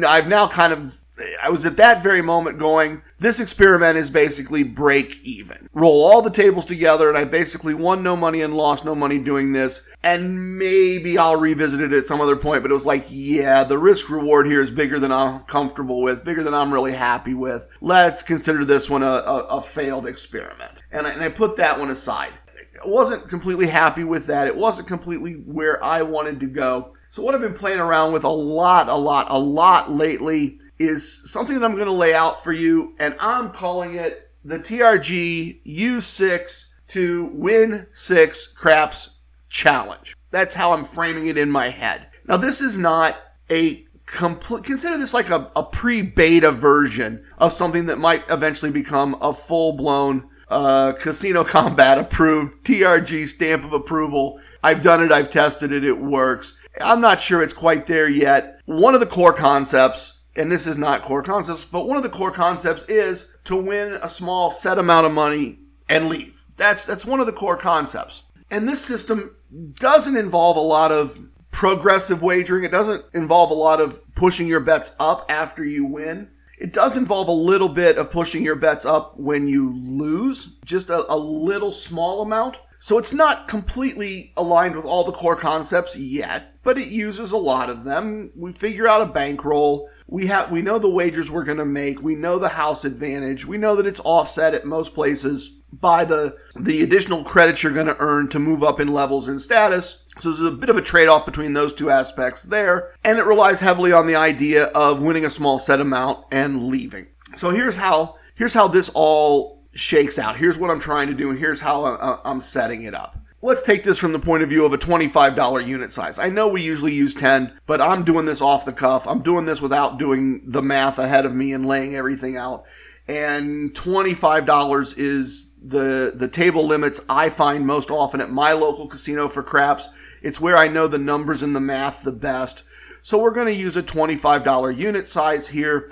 I've 0.06 0.28
now 0.28 0.48
kind 0.48 0.72
of 0.72 0.98
I 1.42 1.48
was 1.48 1.64
at 1.64 1.78
that 1.78 2.02
very 2.02 2.20
moment 2.20 2.58
going, 2.58 3.00
this 3.18 3.40
experiment 3.40 3.96
is 3.96 4.10
basically 4.10 4.62
break 4.62 5.18
even. 5.22 5.68
Roll 5.72 6.04
all 6.04 6.20
the 6.20 6.30
tables 6.30 6.66
together, 6.66 7.08
and 7.08 7.16
I 7.16 7.24
basically 7.24 7.72
won 7.72 8.02
no 8.02 8.16
money 8.16 8.42
and 8.42 8.54
lost 8.54 8.84
no 8.84 8.94
money 8.94 9.18
doing 9.18 9.52
this. 9.52 9.86
And 10.02 10.58
maybe 10.58 11.16
I'll 11.16 11.40
revisit 11.40 11.80
it 11.80 11.94
at 11.94 12.04
some 12.04 12.20
other 12.20 12.36
point, 12.36 12.62
but 12.62 12.70
it 12.70 12.74
was 12.74 12.84
like, 12.84 13.06
yeah, 13.08 13.64
the 13.64 13.78
risk 13.78 14.10
reward 14.10 14.46
here 14.46 14.60
is 14.60 14.70
bigger 14.70 14.98
than 14.98 15.10
I'm 15.10 15.40
comfortable 15.44 16.02
with, 16.02 16.22
bigger 16.22 16.42
than 16.42 16.54
I'm 16.54 16.72
really 16.72 16.92
happy 16.92 17.32
with. 17.32 17.66
Let's 17.80 18.22
consider 18.22 18.66
this 18.66 18.90
one 18.90 19.02
a, 19.02 19.06
a, 19.06 19.38
a 19.44 19.60
failed 19.62 20.06
experiment. 20.06 20.82
And 20.92 21.06
I, 21.06 21.10
and 21.12 21.22
I 21.22 21.30
put 21.30 21.56
that 21.56 21.78
one 21.78 21.90
aside 21.90 22.34
wasn't 22.84 23.28
completely 23.28 23.66
happy 23.66 24.04
with 24.04 24.26
that. 24.26 24.46
It 24.46 24.56
wasn't 24.56 24.88
completely 24.88 25.34
where 25.34 25.82
I 25.82 26.02
wanted 26.02 26.40
to 26.40 26.46
go. 26.46 26.94
So 27.10 27.22
what 27.22 27.34
I've 27.34 27.40
been 27.40 27.54
playing 27.54 27.80
around 27.80 28.12
with 28.12 28.24
a 28.24 28.28
lot, 28.28 28.88
a 28.88 28.94
lot, 28.94 29.28
a 29.30 29.38
lot 29.38 29.90
lately 29.90 30.58
is 30.78 31.30
something 31.30 31.58
that 31.58 31.64
I'm 31.64 31.74
going 31.74 31.86
to 31.86 31.92
lay 31.92 32.14
out 32.14 32.42
for 32.42 32.52
you, 32.52 32.94
and 32.98 33.14
I'm 33.20 33.50
calling 33.50 33.94
it 33.94 34.30
the 34.44 34.58
TRG 34.58 35.64
U6 35.64 36.66
to 36.88 37.24
Win 37.32 37.86
6 37.92 38.46
Craps 38.48 39.16
Challenge. 39.48 40.14
That's 40.30 40.54
how 40.54 40.72
I'm 40.72 40.84
framing 40.84 41.28
it 41.28 41.38
in 41.38 41.50
my 41.50 41.68
head. 41.68 42.08
Now, 42.26 42.36
this 42.36 42.60
is 42.60 42.76
not 42.76 43.16
a 43.50 43.86
complete, 44.06 44.64
consider 44.64 44.98
this 44.98 45.14
like 45.14 45.30
a, 45.30 45.50
a 45.56 45.62
pre 45.62 46.02
beta 46.02 46.50
version 46.50 47.24
of 47.38 47.52
something 47.52 47.86
that 47.86 47.98
might 47.98 48.28
eventually 48.30 48.70
become 48.70 49.16
a 49.20 49.32
full 49.32 49.72
blown 49.72 50.28
uh, 50.48 50.92
Casino 50.92 51.44
Combat 51.44 51.98
approved, 51.98 52.64
TRG 52.64 53.26
stamp 53.26 53.64
of 53.64 53.72
approval. 53.72 54.40
I've 54.62 54.82
done 54.82 55.02
it, 55.02 55.12
I've 55.12 55.30
tested 55.30 55.72
it, 55.72 55.84
it 55.84 55.98
works. 55.98 56.54
I'm 56.80 57.00
not 57.00 57.20
sure 57.20 57.42
it's 57.42 57.54
quite 57.54 57.86
there 57.86 58.08
yet. 58.08 58.60
One 58.66 58.94
of 58.94 59.00
the 59.00 59.06
core 59.06 59.32
concepts, 59.32 60.20
and 60.36 60.50
this 60.50 60.66
is 60.66 60.76
not 60.76 61.02
core 61.02 61.22
concepts, 61.22 61.64
but 61.64 61.86
one 61.86 61.96
of 61.96 62.02
the 62.02 62.08
core 62.08 62.30
concepts 62.30 62.84
is 62.84 63.32
to 63.44 63.56
win 63.56 63.98
a 64.02 64.08
small 64.08 64.50
set 64.50 64.78
amount 64.78 65.06
of 65.06 65.12
money 65.12 65.58
and 65.88 66.08
leave. 66.08 66.44
That's 66.56 66.84
that's 66.84 67.06
one 67.06 67.20
of 67.20 67.26
the 67.26 67.32
core 67.32 67.56
concepts. 67.56 68.22
And 68.50 68.68
this 68.68 68.84
system 68.84 69.36
doesn't 69.74 70.16
involve 70.16 70.56
a 70.56 70.60
lot 70.60 70.92
of 70.92 71.18
progressive 71.50 72.22
wagering. 72.22 72.64
It 72.64 72.70
doesn't 72.70 73.04
involve 73.14 73.50
a 73.50 73.54
lot 73.54 73.80
of 73.80 74.00
pushing 74.14 74.46
your 74.46 74.60
bets 74.60 74.94
up 75.00 75.24
after 75.30 75.64
you 75.64 75.86
win. 75.86 76.30
It 76.58 76.72
does 76.72 76.96
involve 76.96 77.28
a 77.28 77.32
little 77.32 77.68
bit 77.68 77.98
of 77.98 78.10
pushing 78.10 78.44
your 78.44 78.56
bets 78.56 78.84
up 78.84 79.18
when 79.18 79.46
you 79.46 79.74
lose, 79.74 80.56
just 80.64 80.90
a, 80.90 81.10
a, 81.12 81.16
little 81.16 81.70
small 81.70 82.22
amount. 82.22 82.58
So 82.78 82.98
it's 82.98 83.12
not 83.12 83.48
completely 83.48 84.32
aligned 84.36 84.76
with 84.76 84.84
all 84.84 85.04
the 85.04 85.12
core 85.12 85.36
concepts 85.36 85.96
yet, 85.96 86.54
but 86.62 86.78
it 86.78 86.88
uses 86.88 87.32
a 87.32 87.36
lot 87.36 87.68
of 87.68 87.84
them. 87.84 88.30
We 88.36 88.52
figure 88.52 88.88
out 88.88 89.02
a 89.02 89.06
bankroll. 89.06 89.88
We 90.06 90.26
have 90.26 90.50
we 90.50 90.62
know 90.62 90.78
the 90.78 90.90
wagers 90.90 91.30
we're 91.30 91.44
going 91.44 91.58
to 91.58 91.64
make. 91.64 92.02
We 92.02 92.14
know 92.14 92.38
the 92.38 92.48
house 92.48 92.84
advantage. 92.84 93.46
We 93.46 93.58
know 93.58 93.76
that 93.76 93.86
it's 93.86 94.00
offset 94.00 94.54
at 94.54 94.64
most 94.64 94.94
places. 94.94 95.54
by 95.72 96.04
the 96.04 96.36
the 96.54 96.82
additional 96.82 97.24
credits 97.24 97.62
you're 97.62 97.72
going 97.72 97.86
to 97.86 97.96
earn 97.98 98.28
to 98.28 98.38
move 98.38 98.62
up 98.62 98.78
in 98.78 98.88
levels 98.88 99.28
and 99.28 99.40
status. 99.40 100.05
So 100.18 100.32
there's 100.32 100.48
a 100.48 100.52
bit 100.52 100.70
of 100.70 100.76
a 100.76 100.82
trade-off 100.82 101.26
between 101.26 101.52
those 101.52 101.72
two 101.72 101.90
aspects 101.90 102.42
there, 102.42 102.92
and 103.04 103.18
it 103.18 103.26
relies 103.26 103.60
heavily 103.60 103.92
on 103.92 104.06
the 104.06 104.16
idea 104.16 104.64
of 104.66 105.00
winning 105.00 105.26
a 105.26 105.30
small 105.30 105.58
set 105.58 105.80
amount 105.80 106.24
and 106.32 106.68
leaving. 106.68 107.06
So 107.36 107.50
here's 107.50 107.76
how 107.76 108.16
here's 108.34 108.54
how 108.54 108.68
this 108.68 108.90
all 108.94 109.62
shakes 109.74 110.18
out. 110.18 110.36
Here's 110.36 110.58
what 110.58 110.70
I'm 110.70 110.80
trying 110.80 111.08
to 111.08 111.14
do, 111.14 111.30
and 111.30 111.38
here's 111.38 111.60
how 111.60 111.84
uh, 111.84 111.96
uh, 112.00 112.20
I'm 112.24 112.40
setting 112.40 112.84
it 112.84 112.94
up. 112.94 113.18
Let's 113.42 113.62
take 113.62 113.84
this 113.84 113.98
from 113.98 114.12
the 114.12 114.18
point 114.18 114.42
of 114.42 114.48
view 114.48 114.64
of 114.64 114.72
a 114.72 114.78
$25 114.78 115.66
unit 115.66 115.92
size. 115.92 116.18
I 116.18 116.30
know 116.30 116.48
we 116.48 116.62
usually 116.62 116.94
use 116.94 117.14
10, 117.14 117.52
but 117.66 117.82
I'm 117.82 118.02
doing 118.02 118.24
this 118.24 118.40
off 118.40 118.64
the 118.64 118.72
cuff. 118.72 119.06
I'm 119.06 119.22
doing 119.22 119.44
this 119.44 119.60
without 119.60 119.98
doing 119.98 120.42
the 120.46 120.62
math 120.62 120.98
ahead 120.98 121.26
of 121.26 121.34
me 121.34 121.52
and 121.52 121.66
laying 121.66 121.94
everything 121.94 122.36
out. 122.38 122.64
And 123.06 123.72
$25 123.74 124.94
is 124.96 125.45
the 125.66 126.12
the 126.14 126.28
table 126.28 126.66
limits 126.66 127.00
I 127.08 127.28
find 127.28 127.66
most 127.66 127.90
often 127.90 128.20
at 128.20 128.30
my 128.30 128.52
local 128.52 128.86
casino 128.86 129.28
for 129.28 129.42
craps. 129.42 129.88
It's 130.22 130.40
where 130.40 130.56
I 130.56 130.68
know 130.68 130.86
the 130.86 130.98
numbers 130.98 131.42
and 131.42 131.54
the 131.54 131.60
math 131.60 132.02
the 132.02 132.12
best. 132.12 132.62
So 133.02 133.18
we're 133.18 133.30
going 133.30 133.46
to 133.46 133.54
use 133.54 133.76
a 133.76 133.82
$25 133.82 134.76
unit 134.76 135.06
size 135.06 135.46
here 135.46 135.90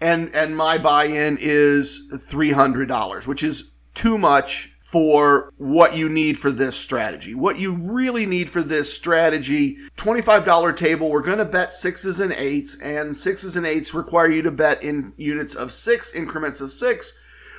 and 0.00 0.34
and 0.34 0.56
my 0.56 0.78
buy-in 0.78 1.38
is 1.40 2.08
$300, 2.12 3.26
which 3.26 3.42
is 3.42 3.70
too 3.94 4.18
much 4.18 4.72
for 4.80 5.52
what 5.56 5.96
you 5.96 6.08
need 6.08 6.38
for 6.38 6.50
this 6.50 6.76
strategy. 6.76 7.34
What 7.34 7.58
you 7.58 7.72
really 7.72 8.24
need 8.24 8.48
for 8.48 8.62
this 8.62 8.92
strategy, 8.92 9.78
$25 9.96 10.76
table, 10.76 11.10
we're 11.10 11.22
going 11.22 11.38
to 11.38 11.44
bet 11.44 11.72
sixes 11.72 12.20
and 12.20 12.32
eights, 12.32 12.76
and 12.80 13.18
sixes 13.18 13.56
and 13.56 13.66
eights 13.66 13.94
require 13.94 14.30
you 14.30 14.42
to 14.42 14.52
bet 14.52 14.82
in 14.84 15.12
units 15.16 15.54
of 15.54 15.72
six, 15.72 16.12
increments 16.14 16.60
of 16.60 16.70
six. 16.70 17.14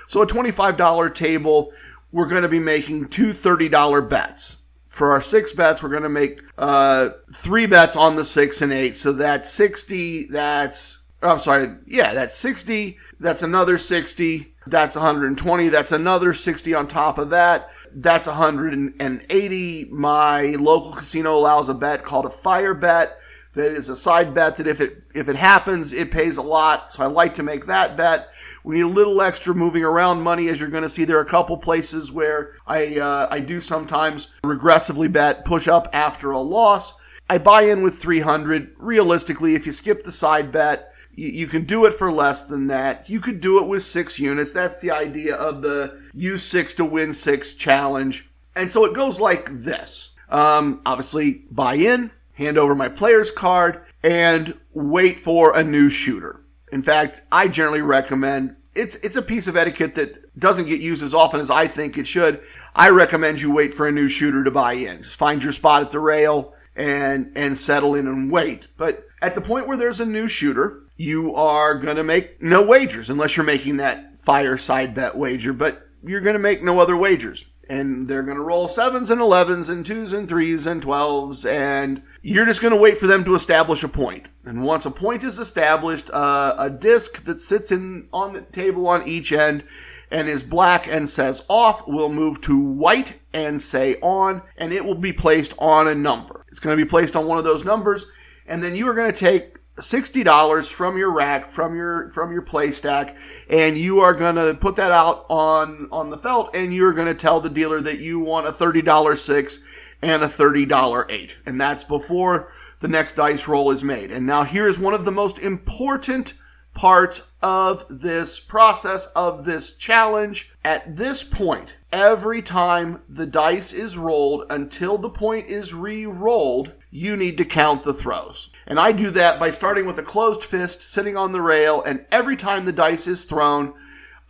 So 0.08 0.22
a 0.22 0.28
$25 0.28 1.14
table, 1.14 1.72
we're 2.12 2.28
going 2.28 2.42
to 2.42 2.50
be 2.50 2.60
making 2.60 3.10
two 3.10 3.28
$30 3.28 4.10
bets. 4.10 4.58
For 4.88 5.12
our 5.12 5.22
six 5.22 5.54
bets, 5.54 5.84
we're 5.84 5.90
going 5.90 6.02
to 6.04 6.10
make 6.10 6.42
uh, 6.58 7.10
three 7.36 7.68
bets 7.68 7.96
on 7.96 8.16
the 8.16 8.26
six 8.26 8.64
and 8.64 8.74
eight. 8.74 8.98
So 8.98 9.14
that's 9.14 9.48
60, 9.52 10.26
that's, 10.28 11.02
I'm 11.22 11.38
sorry, 11.38 11.68
yeah, 11.86 12.16
that's 12.16 12.36
60, 12.36 12.98
that's 13.20 13.44
another 13.44 13.78
60 13.78 14.56
that's 14.70 14.96
120. 14.96 15.70
That's 15.70 15.92
another 15.92 16.34
60 16.34 16.74
on 16.74 16.88
top 16.88 17.18
of 17.18 17.30
that. 17.30 17.72
That's 17.94 18.28
180. 18.28 19.86
My 19.86 20.42
local 20.60 20.92
casino 20.92 21.38
allows 21.38 21.70
a 21.70 21.74
bet 21.74 22.04
called 22.04 22.26
a 22.26 22.30
fire 22.30 22.74
bet. 22.74 23.18
That 23.54 23.72
is 23.72 23.90
a 23.90 23.96
side 23.96 24.34
bet 24.34 24.58
that 24.58 24.68
if 24.68 24.82
it 24.82 25.04
if 25.16 25.30
it 25.30 25.36
happens, 25.36 25.92
it 25.92 26.12
pays 26.12 26.38
a 26.38 26.44
lot. 26.44 26.92
So 26.92 27.04
I 27.04 27.08
like 27.08 27.34
to 27.36 27.44
make 27.44 27.66
that 27.66 27.98
bet. 27.98 28.30
We 28.68 28.76
need 28.76 28.82
a 28.82 28.88
little 28.88 29.22
extra 29.22 29.56
moving 29.56 29.86
around 29.86 30.22
money, 30.22 30.50
as 30.50 30.60
you're 30.60 30.68
going 30.68 30.84
to 30.84 30.90
see. 30.90 31.06
There 31.06 31.18
are 31.18 31.22
a 31.22 31.26
couple 31.26 31.56
places 31.56 32.12
where 32.12 32.56
I 32.68 33.00
uh, 33.00 33.30
I 33.32 33.40
do 33.40 33.62
sometimes 33.62 34.28
regressively 34.44 35.10
bet 35.10 35.46
push 35.46 35.70
up 35.70 35.88
after 35.94 36.32
a 36.32 36.40
loss. 36.40 36.94
I 37.30 37.38
buy 37.38 37.62
in 37.62 37.82
with 37.82 37.98
300. 37.98 38.76
Realistically, 38.78 39.56
if 39.56 39.66
you 39.66 39.72
skip 39.72 40.04
the 40.04 40.12
side 40.12 40.52
bet, 40.52 40.92
you, 41.16 41.48
can 41.48 41.64
do 41.64 41.86
it 41.86 41.94
for 41.94 42.12
less 42.12 42.44
than 42.44 42.68
that. 42.68 43.10
You 43.10 43.22
could 43.22 43.40
do 43.40 43.58
it 43.64 43.70
with 43.70 43.84
six 43.84 44.20
units. 44.20 44.52
That's 44.52 44.82
the 44.82 44.92
idea 44.92 45.36
of 45.36 45.62
the 45.62 46.02
use 46.14 46.44
six 46.44 46.74
to 46.74 46.84
win 46.84 47.14
six 47.14 47.54
challenge. 47.54 48.30
And 48.58 48.70
so 48.70 48.84
it 48.84 48.94
goes 48.94 49.18
like 49.18 49.50
this. 49.50 50.10
Um, 50.28 50.82
obviously, 50.86 51.46
buy 51.52 51.76
in, 51.76 52.12
hand 52.34 52.58
over 52.58 52.76
my 52.76 52.90
player's 52.90 53.32
card, 53.32 53.86
and 54.04 54.60
wait 54.74 55.18
for 55.18 55.58
a 55.58 55.64
new 55.64 55.90
shooter. 55.90 56.42
In 56.74 56.82
fact, 56.82 57.22
I 57.32 57.48
generally 57.48 57.82
recommend 57.82 58.57
it's 58.78 58.96
it's 58.96 59.16
a 59.16 59.22
piece 59.22 59.48
of 59.48 59.58
etiquette 59.58 59.96
that 59.96 60.38
doesn't 60.40 60.68
get 60.68 60.80
used 60.80 61.04
as 61.04 61.14
often 61.14 61.40
as 61.40 61.50
I 61.50 61.68
think 61.68 61.98
it 61.98 62.08
should. 62.08 62.42
I 62.76 62.90
recommend 62.90 63.42
you 63.42 63.52
wait 63.52 63.74
for 63.74 63.88
a 63.88 63.92
new 63.92 64.08
shooter 64.08 64.44
to 64.44 64.52
buy 64.52 64.74
in. 64.74 65.02
Just 65.02 65.16
find 65.16 65.44
your 65.44 65.52
spot 65.54 65.82
at 65.82 65.92
the 65.92 66.00
rail 66.00 66.54
and 66.76 67.32
and 67.36 67.58
settle 67.58 67.96
in 67.96 68.08
and 68.08 68.32
wait. 68.32 68.68
But 68.78 69.06
at 69.22 69.36
the 69.36 69.42
point 69.42 69.68
where 69.68 69.78
there's 69.78 70.00
a 70.00 70.06
new 70.06 70.28
shooter, 70.28 70.84
you 70.96 71.34
are 71.36 71.76
going 71.76 71.98
to 71.98 72.04
make 72.04 72.42
no 72.42 72.62
wagers 72.62 73.10
unless 73.10 73.36
you're 73.36 73.46
making 73.46 73.78
that 73.78 74.18
fireside 74.18 74.94
bet 74.94 75.18
wager, 75.18 75.54
but 75.54 75.88
you're 76.04 76.22
going 76.22 76.34
to 76.34 76.40
make 76.40 76.62
no 76.64 76.80
other 76.80 76.96
wagers. 76.96 77.46
And 77.70 78.08
they're 78.08 78.24
going 78.24 78.38
to 78.38 78.44
roll 78.44 78.70
sevens 78.70 79.10
and 79.10 79.20
elevens 79.20 79.68
and 79.68 79.86
twos 79.86 80.14
and 80.14 80.28
threes 80.28 80.66
and 80.66 80.82
twelves, 80.82 81.46
and 81.46 82.02
you're 82.22 82.46
just 82.46 82.62
going 82.62 82.74
to 82.74 82.80
wait 82.80 82.98
for 82.98 83.08
them 83.08 83.26
to 83.26 83.36
establish 83.36 83.84
a 83.84 83.90
point. 83.90 84.28
And 84.46 84.64
once 84.64 84.86
a 84.86 84.92
point 84.92 85.26
is 85.26 85.38
established, 85.38 86.10
uh, 86.12 86.56
a 86.58 86.70
disc 86.70 87.24
that 87.24 87.42
sits 87.42 87.72
in 87.72 88.08
on 88.14 88.32
the 88.32 88.42
table 88.42 88.88
on 88.88 89.06
each 89.06 89.34
end 89.34 89.66
and 90.10 90.30
is 90.30 90.44
black 90.44 90.88
and 90.88 91.10
says 91.10 91.44
off 91.50 91.86
will 91.86 92.08
move 92.08 92.40
to 92.42 92.58
white 92.58 93.20
and 93.34 93.62
say 93.62 93.96
on, 94.02 94.42
and 94.58 94.72
it 94.72 94.86
will 94.86 94.96
be 94.96 95.12
placed 95.12 95.54
on 95.60 95.90
a 95.90 95.96
number. 95.96 96.46
It's 96.50 96.62
going 96.62 96.78
to 96.78 96.82
be 96.82 96.90
placed 96.90 97.18
on 97.18 97.28
one 97.28 97.38
of 97.38 97.44
those 97.44 97.66
numbers, 97.66 98.06
and 98.48 98.64
then 98.64 98.76
you 98.76 98.88
are 98.88 98.94
going 98.94 99.12
to 99.12 99.20
take 99.20 99.57
$60 99.78 100.72
from 100.72 100.98
your 100.98 101.12
rack 101.12 101.46
from 101.46 101.76
your 101.76 102.10
from 102.10 102.32
your 102.32 102.42
play 102.42 102.72
stack 102.72 103.16
and 103.50 103.78
you 103.78 104.00
are 104.00 104.14
going 104.14 104.36
to 104.36 104.56
put 104.56 104.76
that 104.76 104.92
out 104.92 105.26
on 105.30 105.88
on 105.92 106.10
the 106.10 106.18
felt 106.18 106.56
and 106.56 106.74
you're 106.74 106.94
going 106.94 107.08
to 107.08 107.14
tell 107.14 107.40
the 107.40 107.50
dealer 107.50 107.80
that 107.80 108.00
you 108.00 108.20
want 108.20 108.48
a 108.48 108.52
$30 108.52 109.18
6 109.18 109.60
and 110.02 110.24
a 110.24 110.28
$30 110.28 111.06
8 111.12 111.38
and 111.46 111.62
that's 111.62 111.84
before 111.84 112.52
the 112.80 112.88
next 112.88 113.16
dice 113.16 113.48
roll 113.48 113.72
is 113.72 113.84
made. 113.84 114.12
And 114.12 114.26
now 114.26 114.44
here's 114.44 114.78
one 114.78 114.94
of 114.94 115.06
the 115.06 115.12
most 115.12 115.40
important 115.40 116.34
parts 116.74 117.24
of 117.42 117.86
this 117.90 118.40
process 118.40 119.08
of 119.16 119.46
this 119.46 119.74
challenge. 119.74 120.52
At 120.64 120.96
this 120.96 121.24
point 121.24 121.76
every 121.92 122.42
time 122.42 123.02
the 123.08 123.26
dice 123.26 123.74
is 123.74 123.98
rolled 123.98 124.46
until 124.50 124.98
the 124.98 125.10
point 125.10 125.48
is 125.48 125.74
re-rolled 125.74 126.74
you 126.92 127.16
need 127.16 127.38
to 127.38 127.46
count 127.46 127.84
the 127.84 127.94
throws 127.94 128.50
and 128.68 128.80
I 128.80 128.92
do 128.92 129.10
that 129.12 129.40
by 129.40 129.52
starting 129.52 129.86
with 129.86 130.00
a 130.00 130.04
closed 130.04 130.44
fist 130.44 130.82
sitting 130.82 131.18
on 131.18 131.32
the 131.32 131.42
rail, 131.42 131.82
and 131.84 132.06
every 132.12 132.36
time 132.36 132.66
the 132.66 132.72
dice 132.72 133.08
is 133.08 133.24
thrown, 133.24 133.74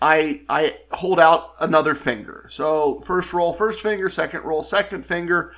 I 0.01 0.41
I 0.47 0.77
hold 0.91 1.19
out 1.19 1.51
another 1.59 1.95
finger. 1.95 2.47
So 2.49 3.01
first 3.01 3.33
roll, 3.33 3.51
first 3.51 3.81
finger, 3.81 4.09
second 4.09 4.43
roll, 4.43 4.63
second 4.63 5.05
finger. 5.05 5.53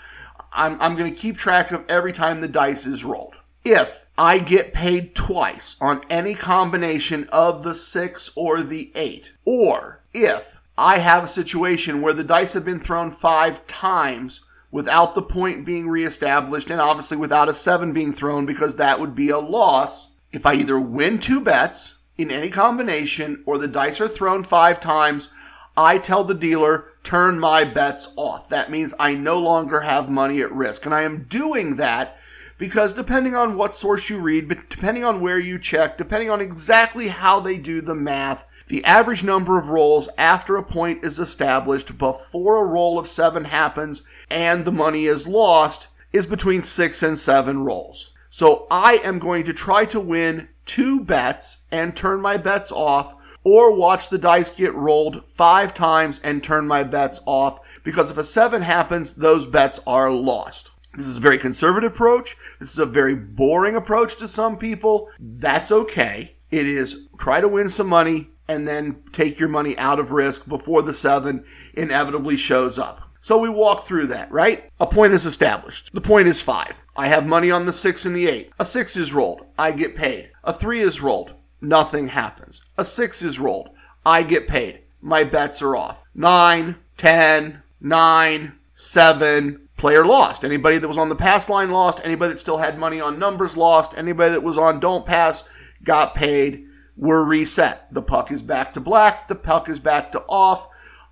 I'm, 0.51 0.81
I'm 0.81 0.95
going 0.95 1.13
to 1.13 1.21
keep 1.21 1.37
track 1.37 1.71
of 1.71 1.85
every 1.89 2.11
time 2.11 2.41
the 2.41 2.47
dice 2.47 2.85
is 2.85 3.05
rolled. 3.05 3.35
If 3.63 4.05
I 4.17 4.39
get 4.39 4.73
paid 4.73 5.13
twice 5.13 5.75
on 5.79 6.03
any 6.09 6.33
combination 6.33 7.27
of 7.31 7.61
the 7.61 7.75
six 7.75 8.31
or 8.35 8.63
the 8.63 8.91
eight, 8.95 9.33
or 9.45 10.01
if 10.13 10.59
I 10.77 10.99
have 10.99 11.25
a 11.25 11.27
situation 11.27 12.01
where 12.01 12.13
the 12.13 12.23
dice 12.23 12.53
have 12.53 12.65
been 12.65 12.79
thrown 12.79 13.11
five 13.11 13.67
times 13.67 14.45
without 14.71 15.15
the 15.15 15.21
point 15.21 15.65
being 15.65 15.87
reestablished 15.87 16.69
and 16.69 16.79
obviously 16.79 17.17
without 17.17 17.49
a 17.49 17.53
seven 17.53 17.91
being 17.91 18.11
thrown 18.11 18.45
because 18.45 18.75
that 18.75 18.99
would 18.99 19.15
be 19.15 19.29
a 19.29 19.39
loss. 19.39 20.09
If 20.31 20.45
I 20.45 20.53
either 20.53 20.79
win 20.79 21.19
two 21.19 21.41
bets 21.41 21.97
in 22.17 22.29
any 22.29 22.49
combination 22.49 23.43
or 23.45 23.57
the 23.57 23.67
dice 23.67 23.99
are 23.99 24.07
thrown 24.07 24.43
five 24.43 24.79
times, 24.79 25.29
I 25.75 25.97
tell 25.97 26.23
the 26.23 26.35
dealer, 26.35 26.89
turn 27.03 27.39
my 27.39 27.63
bets 27.63 28.13
off. 28.15 28.49
That 28.49 28.69
means 28.69 28.93
I 28.99 29.13
no 29.15 29.39
longer 29.39 29.79
have 29.79 30.09
money 30.09 30.41
at 30.41 30.51
risk. 30.51 30.85
And 30.85 30.93
I 30.93 31.03
am 31.03 31.23
doing 31.29 31.75
that 31.77 32.19
because 32.59 32.91
depending 32.91 33.35
on 33.35 33.55
what 33.55 33.75
source 33.75 34.09
you 34.09 34.19
read, 34.19 34.47
but 34.49 34.69
depending 34.69 35.03
on 35.03 35.21
where 35.21 35.39
you 35.39 35.57
check, 35.57 35.97
depending 35.97 36.29
on 36.29 36.41
exactly 36.41 37.07
how 37.07 37.39
they 37.39 37.57
do 37.57 37.79
the 37.81 37.95
math, 37.95 38.45
the 38.67 38.83
average 38.83 39.23
number 39.23 39.57
of 39.57 39.69
rolls 39.69 40.09
after 40.17 40.57
a 40.57 40.63
point 40.63 41.03
is 41.03 41.19
established 41.19 41.97
before 41.97 42.57
a 42.57 42.67
roll 42.67 42.99
of 42.99 43.07
seven 43.07 43.45
happens 43.45 44.03
and 44.29 44.65
the 44.65 44.71
money 44.73 45.05
is 45.05 45.25
lost 45.27 45.87
is 46.11 46.27
between 46.27 46.61
six 46.61 47.01
and 47.01 47.17
seven 47.17 47.63
rolls. 47.63 48.11
So 48.29 48.67
I 48.69 48.97
am 49.05 49.19
going 49.19 49.45
to 49.45 49.53
try 49.53 49.85
to 49.85 49.99
win 49.99 50.49
two 50.65 50.99
bets 50.99 51.59
and 51.71 51.95
turn 51.95 52.19
my 52.19 52.35
bets 52.35 52.73
off 52.73 53.15
or 53.45 53.73
watch 53.73 54.09
the 54.09 54.17
dice 54.17 54.51
get 54.51 54.75
rolled 54.75 55.29
five 55.29 55.73
times 55.73 56.19
and 56.25 56.43
turn 56.43 56.67
my 56.67 56.83
bets 56.83 57.21
off 57.25 57.81
because 57.85 58.11
if 58.11 58.17
a 58.17 58.23
seven 58.23 58.61
happens, 58.61 59.13
those 59.13 59.47
bets 59.47 59.79
are 59.87 60.11
lost. 60.11 60.71
This 60.95 61.05
is 61.05 61.17
a 61.17 61.21
very 61.21 61.37
conservative 61.37 61.93
approach. 61.93 62.35
This 62.59 62.71
is 62.71 62.79
a 62.79 62.85
very 62.85 63.15
boring 63.15 63.75
approach 63.75 64.17
to 64.17 64.27
some 64.27 64.57
people. 64.57 65.09
That's 65.19 65.71
okay. 65.71 66.35
It 66.51 66.65
is 66.65 67.07
try 67.17 67.41
to 67.41 67.47
win 67.47 67.69
some 67.69 67.87
money 67.87 68.29
and 68.47 68.67
then 68.67 69.03
take 69.11 69.39
your 69.39 69.49
money 69.49 69.77
out 69.77 69.99
of 69.99 70.11
risk 70.11 70.47
before 70.47 70.81
the 70.81 70.93
seven 70.93 71.45
inevitably 71.75 72.35
shows 72.37 72.79
up. 72.79 73.01
So 73.21 73.37
we 73.37 73.49
walk 73.49 73.85
through 73.85 74.07
that, 74.07 74.31
right? 74.31 74.69
A 74.79 74.87
point 74.87 75.13
is 75.13 75.25
established. 75.25 75.91
The 75.93 76.01
point 76.01 76.27
is 76.27 76.41
five. 76.41 76.83
I 76.95 77.07
have 77.07 77.27
money 77.27 77.51
on 77.51 77.65
the 77.65 77.73
six 77.73 78.05
and 78.05 78.15
the 78.15 78.27
eight. 78.27 78.51
A 78.59 78.65
six 78.65 78.97
is 78.97 79.13
rolled. 79.13 79.45
I 79.57 79.71
get 79.71 79.95
paid. 79.95 80.31
A 80.43 80.53
three 80.53 80.79
is 80.79 81.01
rolled. 81.01 81.33
Nothing 81.61 82.07
happens. 82.07 82.61
A 82.77 82.85
six 82.85 83.21
is 83.21 83.39
rolled. 83.39 83.69
I 84.05 84.23
get 84.23 84.47
paid. 84.47 84.81
My 85.01 85.23
bets 85.23 85.61
are 85.61 85.75
off. 85.75 86.05
Nine, 86.15 86.75
ten, 86.97 87.61
nine, 87.81 88.53
seven, 88.73 89.67
player 89.79 90.05
lost. 90.05 90.43
Anybody 90.43 90.77
that 90.77 90.87
was 90.87 90.97
on 90.97 91.09
the 91.09 91.15
pass 91.15 91.49
line 91.49 91.71
lost. 91.71 92.01
Anybody 92.03 92.33
that 92.33 92.39
still 92.39 92.57
had 92.57 92.77
money 92.77 93.01
on 93.01 93.17
numbers 93.17 93.57
lost. 93.57 93.97
Anybody 93.97 94.31
that 94.31 94.43
was 94.43 94.57
on 94.57 94.79
don't 94.79 95.05
pass 95.05 95.43
got 95.83 96.13
paid. 96.13 96.65
We're 96.95 97.23
reset. 97.23 97.91
The 97.93 98.01
puck 98.01 98.29
is 98.31 98.43
back 98.43 98.73
to 98.73 98.79
black. 98.79 99.27
The 99.27 99.35
puck 99.35 99.69
is 99.69 99.79
back 99.79 100.11
to 100.11 100.21
off. 100.27 100.67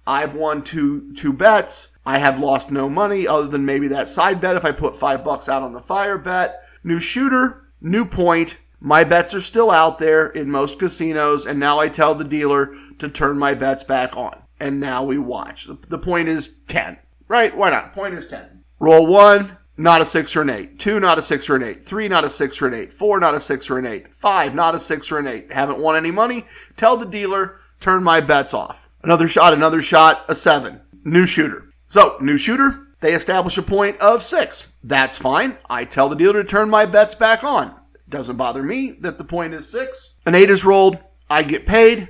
I've 0.06 0.36
won 0.36 0.62
two 0.62 1.14
two 1.14 1.34
bets. 1.34 1.88
I 2.06 2.20
have 2.20 2.40
lost 2.40 2.72
no 2.72 2.90
money 2.90 3.28
other 3.28 3.48
than 3.48 3.66
maybe 3.66 3.88
that 3.90 4.08
side 4.08 4.40
bet 4.40 4.56
if 4.56 4.64
I 4.64 4.72
put 4.72 4.96
five 4.96 5.24
bucks 5.24 5.50
out 5.50 5.64
on 5.64 5.74
the 5.74 5.80
fire 5.80 6.18
bet. 6.18 6.64
New 6.84 7.00
shooter, 7.00 7.70
new 7.82 8.06
point. 8.06 8.58
My 8.80 9.04
bets 9.04 9.34
are 9.34 9.42
still 9.42 9.72
out 9.72 9.98
there 9.98 10.28
in 10.28 10.52
most 10.52 10.78
casinos, 10.78 11.46
and 11.46 11.60
now 11.60 11.80
I 11.80 11.90
tell 11.90 12.16
the 12.16 12.24
dealer 12.24 12.76
to 13.00 13.10
turn 13.10 13.40
my 13.40 13.54
bets 13.56 13.84
back 13.84 14.16
on. 14.16 14.42
And 14.60 14.80
now 14.80 15.04
we 15.04 15.18
watch. 15.18 15.68
The 15.90 15.98
point 15.98 16.28
is 16.28 16.60
10, 16.68 16.98
right? 17.28 17.56
Why 17.56 17.72
not? 17.72 17.94
Point 17.94 18.14
is 18.14 18.28
10. 18.28 18.57
Roll 18.80 19.08
one, 19.08 19.58
not 19.78 20.02
a 20.02 20.06
six 20.06 20.36
or 20.36 20.42
an 20.42 20.50
eight. 20.50 20.80
Two, 20.80 21.00
not 21.00 21.18
a 21.18 21.24
six 21.24 21.50
or 21.50 21.56
an 21.56 21.64
eight. 21.64 21.84
Three, 21.84 22.08
not 22.08 22.24
a 22.24 22.30
six 22.30 22.62
or 22.62 22.68
an 22.68 22.74
eight. 22.74 22.94
Four, 22.94 23.20
not 23.20 23.36
a 23.36 23.40
six 23.40 23.70
or 23.70 23.78
an 23.78 23.86
eight. 23.86 24.12
Five, 24.12 24.56
not 24.56 24.76
a 24.76 24.80
six 24.80 25.12
or 25.12 25.20
an 25.20 25.28
eight. 25.28 25.52
Haven't 25.52 25.80
won 25.80 25.96
any 25.96 26.12
money. 26.12 26.46
Tell 26.76 26.98
the 26.98 27.06
dealer, 27.06 27.60
turn 27.80 28.04
my 28.04 28.22
bets 28.22 28.54
off. 28.54 28.90
Another 29.04 29.28
shot, 29.28 29.54
another 29.54 29.82
shot, 29.82 30.26
a 30.30 30.36
seven. 30.36 30.82
New 31.04 31.26
shooter. 31.26 31.70
So, 31.90 32.18
new 32.20 32.38
shooter, 32.38 32.88
they 33.00 33.14
establish 33.14 33.58
a 33.58 33.62
point 33.62 34.00
of 34.00 34.24
six. 34.24 34.66
That's 34.84 35.18
fine. 35.18 35.58
I 35.70 35.86
tell 35.86 36.10
the 36.10 36.16
dealer 36.16 36.44
to 36.44 36.50
turn 36.50 36.70
my 36.70 36.86
bets 36.86 37.16
back 37.16 37.44
on. 37.44 37.76
Doesn't 38.10 38.38
bother 38.38 38.64
me 38.64 38.92
that 39.02 39.18
the 39.18 39.24
point 39.24 39.54
is 39.54 39.70
six. 39.70 40.16
An 40.26 40.36
eight 40.36 40.50
is 40.50 40.66
rolled, 40.66 40.98
I 41.30 41.44
get 41.44 41.66
paid. 41.66 42.10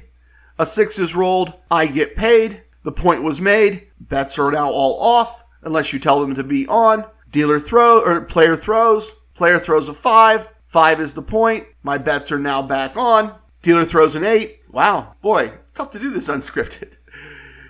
A 0.60 0.66
six 0.66 1.00
is 1.00 1.16
rolled, 1.16 1.54
I 1.70 1.88
get 1.88 2.16
paid. 2.16 2.64
The 2.84 2.92
point 2.92 3.24
was 3.24 3.42
made. 3.42 3.88
Bets 4.00 4.40
are 4.40 4.52
now 4.52 4.70
all 4.70 5.00
off 5.00 5.44
unless 5.68 5.94
you 5.94 6.00
tell 6.00 6.22
them 6.22 6.34
to 6.34 6.44
be 6.44 6.66
on. 6.68 7.06
Dealer 7.30 7.60
throw 7.60 8.02
or 8.02 8.22
player 8.22 8.56
throws. 8.56 9.12
Player 9.36 9.60
throws 9.60 9.90
a 9.90 9.94
five. 9.94 10.52
Five 10.66 11.00
is 11.00 11.14
the 11.14 11.22
point. 11.22 11.68
My 11.84 11.98
bets 11.98 12.32
are 12.32 12.40
now 12.40 12.62
back 12.62 12.98
on. 12.98 13.38
Dealer 13.62 13.86
throws 13.86 14.16
an 14.16 14.24
eight. 14.24 14.62
Wow, 14.72 15.16
boy, 15.22 15.52
tough 15.76 15.92
to 15.92 16.00
do 16.00 16.10
this 16.10 16.28
unscripted. 16.30 16.96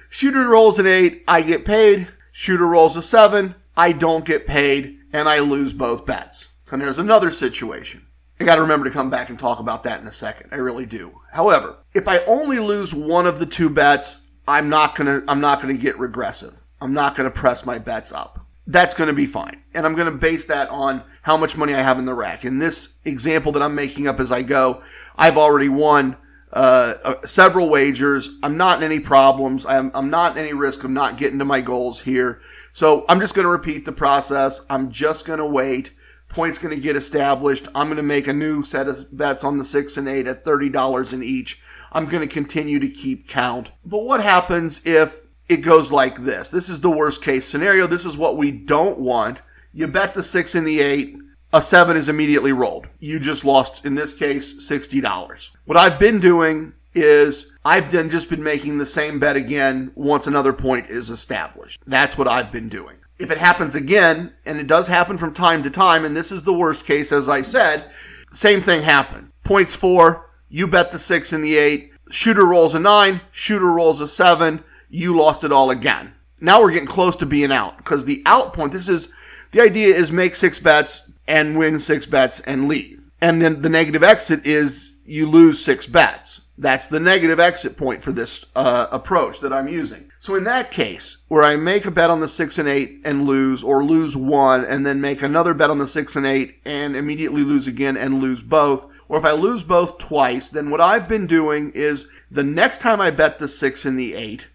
Shooter 0.09 0.47
rolls 0.47 0.79
an 0.79 0.87
eight. 0.87 1.23
I 1.27 1.41
get 1.41 1.65
paid. 1.65 2.07
Shooter 2.31 2.67
rolls 2.67 2.95
a 2.95 3.01
seven. 3.01 3.55
I 3.75 3.91
don't 3.91 4.25
get 4.25 4.47
paid, 4.47 4.99
and 5.11 5.27
I 5.27 5.39
lose 5.39 5.73
both 5.73 6.05
bets. 6.05 6.49
And 6.71 6.81
there's 6.81 6.99
another 6.99 7.31
situation. 7.31 8.05
I 8.39 8.43
got 8.43 8.55
to 8.55 8.61
remember 8.61 8.85
to 8.85 8.91
come 8.91 9.09
back 9.09 9.29
and 9.29 9.39
talk 9.39 9.59
about 9.59 9.83
that 9.83 10.01
in 10.01 10.07
a 10.07 10.11
second. 10.11 10.49
I 10.51 10.57
really 10.57 10.85
do. 10.85 11.19
However, 11.31 11.77
if 11.93 12.07
I 12.07 12.19
only 12.25 12.59
lose 12.59 12.93
one 12.93 13.25
of 13.25 13.39
the 13.39 13.45
two 13.45 13.69
bets, 13.69 14.19
I'm 14.47 14.69
not 14.69 14.95
gonna 14.95 15.23
I'm 15.27 15.41
not 15.41 15.61
gonna 15.61 15.73
get 15.73 15.99
regressive. 15.99 16.61
I'm 16.81 16.93
not 16.93 17.15
gonna 17.15 17.31
press 17.31 17.65
my 17.65 17.79
bets 17.79 18.11
up. 18.11 18.45
That's 18.65 18.93
gonna 18.93 19.13
be 19.13 19.25
fine, 19.25 19.61
and 19.73 19.85
I'm 19.85 19.95
gonna 19.95 20.11
base 20.11 20.45
that 20.47 20.69
on 20.69 21.03
how 21.21 21.37
much 21.37 21.57
money 21.57 21.73
I 21.73 21.81
have 21.81 21.99
in 21.99 22.05
the 22.05 22.13
rack. 22.13 22.45
In 22.45 22.59
this 22.59 22.95
example 23.05 23.51
that 23.53 23.61
I'm 23.61 23.75
making 23.75 24.07
up 24.07 24.19
as 24.19 24.31
I 24.31 24.41
go, 24.41 24.81
I've 25.17 25.37
already 25.37 25.69
won 25.69 26.17
uh, 26.53 26.93
uh, 27.03 27.25
several 27.25 27.69
wagers. 27.69 28.29
I'm 28.41 28.57
not 28.57 28.77
in 28.77 28.83
any 28.83 28.99
problems. 28.99 29.65
I'm, 29.65 29.91
I'm 29.93 30.09
not 30.09 30.37
in 30.37 30.43
any 30.43 30.53
risk 30.53 30.83
of 30.83 30.91
not 30.91 31.17
getting 31.17 31.39
to 31.39 31.45
my 31.45 31.59
goals 31.59 31.99
here. 31.99 32.39
So 32.71 33.03
I'm 33.09 33.19
just 33.19 33.33
going 33.33 33.43
to 33.43 33.51
repeat 33.51 33.83
the 33.83 33.91
process. 33.91 34.61
I'm 34.69 34.89
just 34.89 35.25
going 35.25 35.39
to 35.39 35.45
wait 35.45 35.91
points 36.29 36.57
going 36.57 36.75
to 36.75 36.81
get 36.81 36.95
established. 36.95 37.67
I'm 37.73 37.87
going 37.87 37.97
to 37.97 38.03
make 38.03 38.27
a 38.27 38.33
new 38.33 38.63
set 38.63 38.87
of 38.87 39.15
bets 39.15 39.43
on 39.43 39.57
the 39.57 39.63
six 39.63 39.97
and 39.97 40.07
eight 40.07 40.27
at 40.27 40.45
$30 40.45 41.13
in 41.13 41.23
each. 41.23 41.59
I'm 41.91 42.05
going 42.05 42.27
to 42.27 42.33
continue 42.33 42.79
to 42.79 42.89
keep 42.89 43.27
count. 43.27 43.71
But 43.85 43.99
what 43.99 44.21
happens 44.21 44.81
if 44.85 45.21
it 45.49 45.57
goes 45.57 45.91
like 45.91 46.19
this? 46.19 46.49
This 46.49 46.69
is 46.69 46.81
the 46.81 46.89
worst 46.89 47.21
case 47.21 47.45
scenario. 47.45 47.87
This 47.87 48.05
is 48.05 48.17
what 48.17 48.37
we 48.37 48.51
don't 48.51 48.99
want. 48.99 49.41
You 49.73 49.87
bet 49.87 50.13
the 50.13 50.23
six 50.23 50.55
and 50.55 50.67
the 50.67 50.81
eight. 50.81 51.17
A 51.53 51.61
seven 51.61 51.95
is 51.95 52.09
immediately 52.09 52.51
rolled. 52.51 52.87
You 52.99 53.19
just 53.19 53.45
lost, 53.45 53.85
in 53.85 53.95
this 53.95 54.11
case, 54.11 54.69
$60. 54.69 55.49
What 55.63 55.77
I've 55.77 55.97
been 55.97 56.19
doing 56.19 56.73
is 56.93 57.53
I've 57.63 57.89
then 57.89 58.09
just 58.09 58.29
been 58.29 58.43
making 58.43 58.77
the 58.77 58.85
same 58.85 59.17
bet 59.17 59.37
again 59.37 59.91
once 59.95 60.27
another 60.27 60.51
point 60.51 60.89
is 60.89 61.09
established. 61.09 61.79
That's 61.87 62.17
what 62.17 62.27
I've 62.27 62.51
been 62.51 62.67
doing 62.67 62.97
if 63.19 63.31
it 63.31 63.37
happens 63.37 63.75
again, 63.75 64.33
and 64.45 64.59
it 64.59 64.67
does 64.67 64.87
happen 64.87 65.17
from 65.17 65.33
time 65.33 65.63
to 65.63 65.69
time, 65.69 66.05
and 66.05 66.15
this 66.15 66.31
is 66.31 66.43
the 66.43 66.53
worst 66.53 66.85
case, 66.85 67.11
as 67.11 67.27
I 67.27 67.41
said, 67.41 67.89
same 68.31 68.61
thing 68.61 68.83
happens. 68.83 69.31
Points 69.43 69.73
four, 69.73 70.29
you 70.49 70.67
bet 70.67 70.91
the 70.91 70.99
six 70.99 71.33
and 71.33 71.43
the 71.43 71.57
eight. 71.57 71.91
Shooter 72.11 72.45
rolls 72.45 72.75
a 72.75 72.79
nine, 72.79 73.21
shooter 73.31 73.71
rolls 73.71 74.01
a 74.01 74.07
seven. 74.07 74.63
You 74.89 75.15
lost 75.15 75.43
it 75.43 75.51
all 75.51 75.71
again. 75.71 76.13
Now 76.39 76.61
we're 76.61 76.71
getting 76.71 76.87
close 76.87 77.15
to 77.17 77.25
being 77.25 77.51
out 77.51 77.77
because 77.77 78.05
the 78.05 78.21
out 78.25 78.53
point, 78.53 78.71
this 78.71 78.89
is 78.89 79.09
the 79.51 79.61
idea 79.61 79.95
is 79.95 80.11
make 80.11 80.35
six 80.35 80.59
bets 80.59 81.09
and 81.27 81.57
win 81.57 81.79
six 81.79 82.05
bets 82.05 82.39
and 82.41 82.67
leave. 82.67 83.01
And 83.21 83.41
then 83.41 83.59
the 83.59 83.69
negative 83.69 84.03
exit 84.03 84.45
is 84.45 84.91
you 85.05 85.25
lose 85.25 85.63
six 85.63 85.87
bets. 85.87 86.41
That's 86.57 86.87
the 86.87 86.99
negative 86.99 87.39
exit 87.39 87.77
point 87.77 88.01
for 88.01 88.11
this 88.11 88.45
uh, 88.55 88.87
approach 88.91 89.39
that 89.39 89.53
I'm 89.53 89.67
using. 89.67 90.11
So 90.19 90.35
in 90.35 90.43
that 90.45 90.71
case, 90.71 91.17
where 91.27 91.43
I 91.43 91.55
make 91.55 91.85
a 91.85 91.91
bet 91.91 92.09
on 92.09 92.19
the 92.19 92.27
six 92.27 92.57
and 92.57 92.67
eight 92.67 92.99
and 93.05 93.25
lose, 93.25 93.63
or 93.63 93.83
lose 93.83 94.17
one, 94.17 94.65
and 94.65 94.85
then 94.85 94.99
make 94.99 95.21
another 95.21 95.53
bet 95.53 95.69
on 95.69 95.77
the 95.77 95.87
six 95.87 96.15
and 96.15 96.25
eight 96.25 96.59
and 96.65 96.95
immediately 96.95 97.43
lose 97.43 97.67
again 97.67 97.95
and 97.95 98.21
lose 98.21 98.43
both, 98.43 98.87
or 99.07 99.17
if 99.17 99.25
I 99.25 99.31
lose 99.31 99.63
both 99.63 99.97
twice, 99.97 100.49
then 100.49 100.69
what 100.69 100.81
I've 100.81 101.07
been 101.07 101.27
doing 101.27 101.71
is 101.73 102.07
the 102.29 102.43
next 102.43 102.81
time 102.81 102.99
I 102.99 103.11
bet 103.11 103.39
the 103.39 103.47
six 103.47 103.85
and 103.85 103.97
the 103.97 104.15
eight, 104.15 104.49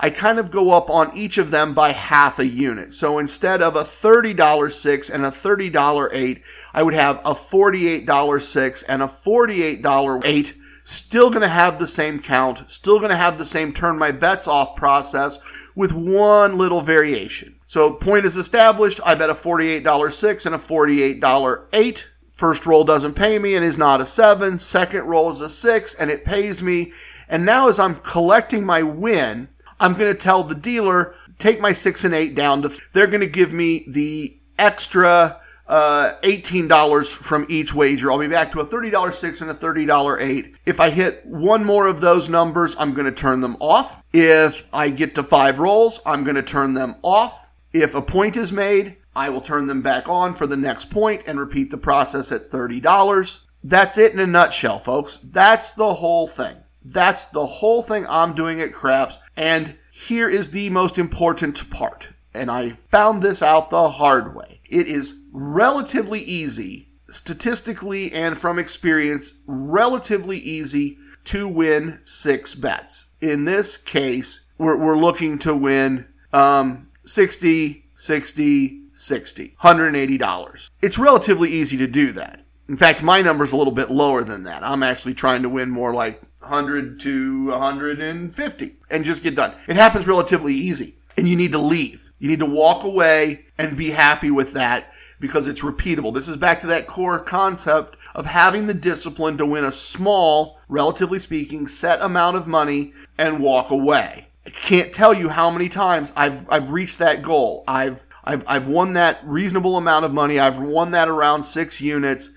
I 0.00 0.10
kind 0.10 0.38
of 0.38 0.50
go 0.50 0.70
up 0.70 0.90
on 0.90 1.16
each 1.16 1.38
of 1.38 1.50
them 1.50 1.74
by 1.74 1.92
half 1.92 2.38
a 2.38 2.46
unit. 2.46 2.92
So 2.92 3.18
instead 3.18 3.62
of 3.62 3.76
a 3.76 3.82
$30 3.82 4.72
six 4.72 5.10
and 5.10 5.24
a 5.24 5.30
$30 5.30 6.08
eight, 6.12 6.42
I 6.72 6.82
would 6.82 6.94
have 6.94 7.18
a 7.18 7.32
$48 7.32 8.42
six 8.42 8.82
and 8.82 9.02
a 9.02 9.06
$48 9.06 10.22
eight 10.24 10.54
still 10.84 11.30
going 11.30 11.42
to 11.42 11.48
have 11.48 11.78
the 11.78 11.88
same 11.88 12.20
count, 12.20 12.70
still 12.70 12.98
going 12.98 13.10
to 13.10 13.16
have 13.16 13.38
the 13.38 13.46
same 13.46 13.72
turn 13.72 13.98
my 13.98 14.12
bets 14.12 14.46
off 14.46 14.76
process 14.76 15.38
with 15.74 15.92
one 15.92 16.56
little 16.56 16.82
variation. 16.82 17.56
So 17.66 17.92
point 17.92 18.26
is 18.26 18.36
established. 18.36 19.00
I 19.04 19.14
bet 19.14 19.30
a 19.30 19.34
$48 19.34 20.12
six 20.12 20.46
and 20.46 20.54
a 20.54 20.58
$48 20.58 21.64
eight. 21.72 22.08
First 22.34 22.66
roll 22.66 22.84
doesn't 22.84 23.14
pay 23.14 23.38
me 23.38 23.54
and 23.56 23.64
is 23.64 23.78
not 23.78 24.00
a 24.00 24.06
seven. 24.06 24.58
Second 24.58 25.04
roll 25.04 25.30
is 25.30 25.40
a 25.40 25.48
six 25.48 25.94
and 25.94 26.10
it 26.10 26.24
pays 26.24 26.62
me. 26.62 26.92
And 27.28 27.46
now 27.46 27.68
as 27.68 27.78
I'm 27.78 27.96
collecting 27.96 28.66
my 28.66 28.82
win, 28.82 29.48
I'm 29.80 29.94
going 29.94 30.12
to 30.12 30.18
tell 30.18 30.42
the 30.42 30.54
dealer, 30.54 31.14
take 31.38 31.60
my 31.60 31.72
six 31.72 32.04
and 32.04 32.14
eight 32.14 32.34
down 32.34 32.62
to, 32.62 32.68
th- 32.68 32.82
they're 32.92 33.06
going 33.06 33.20
to 33.20 33.26
give 33.26 33.52
me 33.52 33.84
the 33.88 34.36
extra 34.58 35.40
uh, 35.66 36.14
$18 36.22 37.08
from 37.08 37.46
each 37.48 37.74
wager. 37.74 38.10
I'll 38.10 38.18
be 38.18 38.28
back 38.28 38.52
to 38.52 38.60
a 38.60 38.64
$30 38.64 39.12
six 39.12 39.40
and 39.40 39.50
a 39.50 39.54
$30 39.54 40.20
eight. 40.20 40.56
If 40.66 40.80
I 40.80 40.90
hit 40.90 41.24
one 41.26 41.64
more 41.64 41.86
of 41.86 42.00
those 42.00 42.28
numbers, 42.28 42.76
I'm 42.78 42.94
going 42.94 43.06
to 43.06 43.12
turn 43.12 43.40
them 43.40 43.56
off. 43.60 44.02
If 44.12 44.68
I 44.72 44.90
get 44.90 45.14
to 45.14 45.22
five 45.22 45.58
rolls, 45.58 46.00
I'm 46.04 46.24
going 46.24 46.36
to 46.36 46.42
turn 46.42 46.74
them 46.74 46.96
off. 47.02 47.50
If 47.72 47.94
a 47.94 48.02
point 48.02 48.36
is 48.36 48.52
made, 48.52 48.96
I 49.16 49.28
will 49.30 49.40
turn 49.40 49.66
them 49.66 49.82
back 49.82 50.08
on 50.08 50.32
for 50.32 50.46
the 50.46 50.56
next 50.56 50.90
point 50.90 51.22
and 51.26 51.40
repeat 51.40 51.70
the 51.70 51.78
process 51.78 52.30
at 52.30 52.50
$30. 52.50 53.38
That's 53.62 53.96
it 53.96 54.12
in 54.12 54.20
a 54.20 54.26
nutshell, 54.26 54.78
folks. 54.78 55.18
That's 55.22 55.72
the 55.72 55.94
whole 55.94 56.26
thing. 56.28 56.56
That's 56.84 57.26
the 57.26 57.46
whole 57.46 57.82
thing 57.82 58.06
I'm 58.08 58.34
doing 58.34 58.60
at 58.60 58.72
Craps. 58.72 59.18
And 59.36 59.76
here 59.90 60.28
is 60.28 60.50
the 60.50 60.70
most 60.70 60.98
important 60.98 61.70
part. 61.70 62.08
And 62.34 62.50
I 62.50 62.70
found 62.70 63.22
this 63.22 63.42
out 63.42 63.70
the 63.70 63.90
hard 63.90 64.34
way. 64.34 64.60
It 64.68 64.88
is 64.88 65.14
relatively 65.32 66.20
easy, 66.20 66.88
statistically 67.08 68.12
and 68.12 68.36
from 68.36 68.58
experience, 68.58 69.34
relatively 69.46 70.38
easy 70.38 70.98
to 71.26 71.48
win 71.48 72.00
six 72.04 72.54
bets. 72.54 73.06
In 73.20 73.44
this 73.44 73.76
case, 73.76 74.44
we're, 74.58 74.76
we're 74.76 74.98
looking 74.98 75.38
to 75.40 75.54
win 75.54 76.08
um, 76.32 76.90
60, 77.04 77.86
60, 77.94 78.82
60, 78.92 79.56
$180. 79.60 80.70
It's 80.82 80.98
relatively 80.98 81.50
easy 81.50 81.76
to 81.76 81.86
do 81.86 82.12
that. 82.12 82.40
In 82.68 82.76
fact, 82.76 83.02
my 83.02 83.20
number's 83.20 83.52
a 83.52 83.56
little 83.56 83.72
bit 83.72 83.90
lower 83.90 84.24
than 84.24 84.44
that. 84.44 84.64
I'm 84.64 84.82
actually 84.82 85.14
trying 85.14 85.42
to 85.42 85.48
win 85.48 85.70
more 85.70 85.94
like 85.94 86.22
100 86.44 87.00
to 87.00 87.50
150 87.50 88.76
and 88.90 89.04
just 89.04 89.22
get 89.22 89.34
done. 89.34 89.54
It 89.68 89.76
happens 89.76 90.06
relatively 90.06 90.54
easy. 90.54 90.96
And 91.16 91.28
you 91.28 91.36
need 91.36 91.52
to 91.52 91.58
leave. 91.58 92.10
You 92.18 92.28
need 92.28 92.40
to 92.40 92.46
walk 92.46 92.84
away 92.84 93.46
and 93.58 93.76
be 93.76 93.90
happy 93.90 94.30
with 94.30 94.52
that 94.52 94.92
because 95.20 95.46
it's 95.46 95.62
repeatable. 95.62 96.12
This 96.12 96.28
is 96.28 96.36
back 96.36 96.60
to 96.60 96.66
that 96.68 96.86
core 96.86 97.18
concept 97.18 97.96
of 98.14 98.26
having 98.26 98.66
the 98.66 98.74
discipline 98.74 99.38
to 99.38 99.46
win 99.46 99.64
a 99.64 99.72
small, 99.72 100.58
relatively 100.68 101.18
speaking, 101.18 101.66
set 101.66 102.02
amount 102.02 102.36
of 102.36 102.46
money 102.46 102.92
and 103.16 103.40
walk 103.40 103.70
away. 103.70 104.28
I 104.46 104.50
can't 104.50 104.92
tell 104.92 105.14
you 105.14 105.28
how 105.28 105.50
many 105.50 105.68
times 105.68 106.12
I've 106.16 106.46
I've 106.50 106.70
reached 106.70 106.98
that 106.98 107.22
goal. 107.22 107.64
I've 107.66 108.06
I've 108.24 108.44
I've 108.46 108.68
won 108.68 108.92
that 108.94 109.20
reasonable 109.24 109.76
amount 109.76 110.04
of 110.04 110.12
money. 110.12 110.38
I've 110.38 110.58
won 110.58 110.90
that 110.90 111.08
around 111.08 111.44
6 111.44 111.80
units 111.80 112.30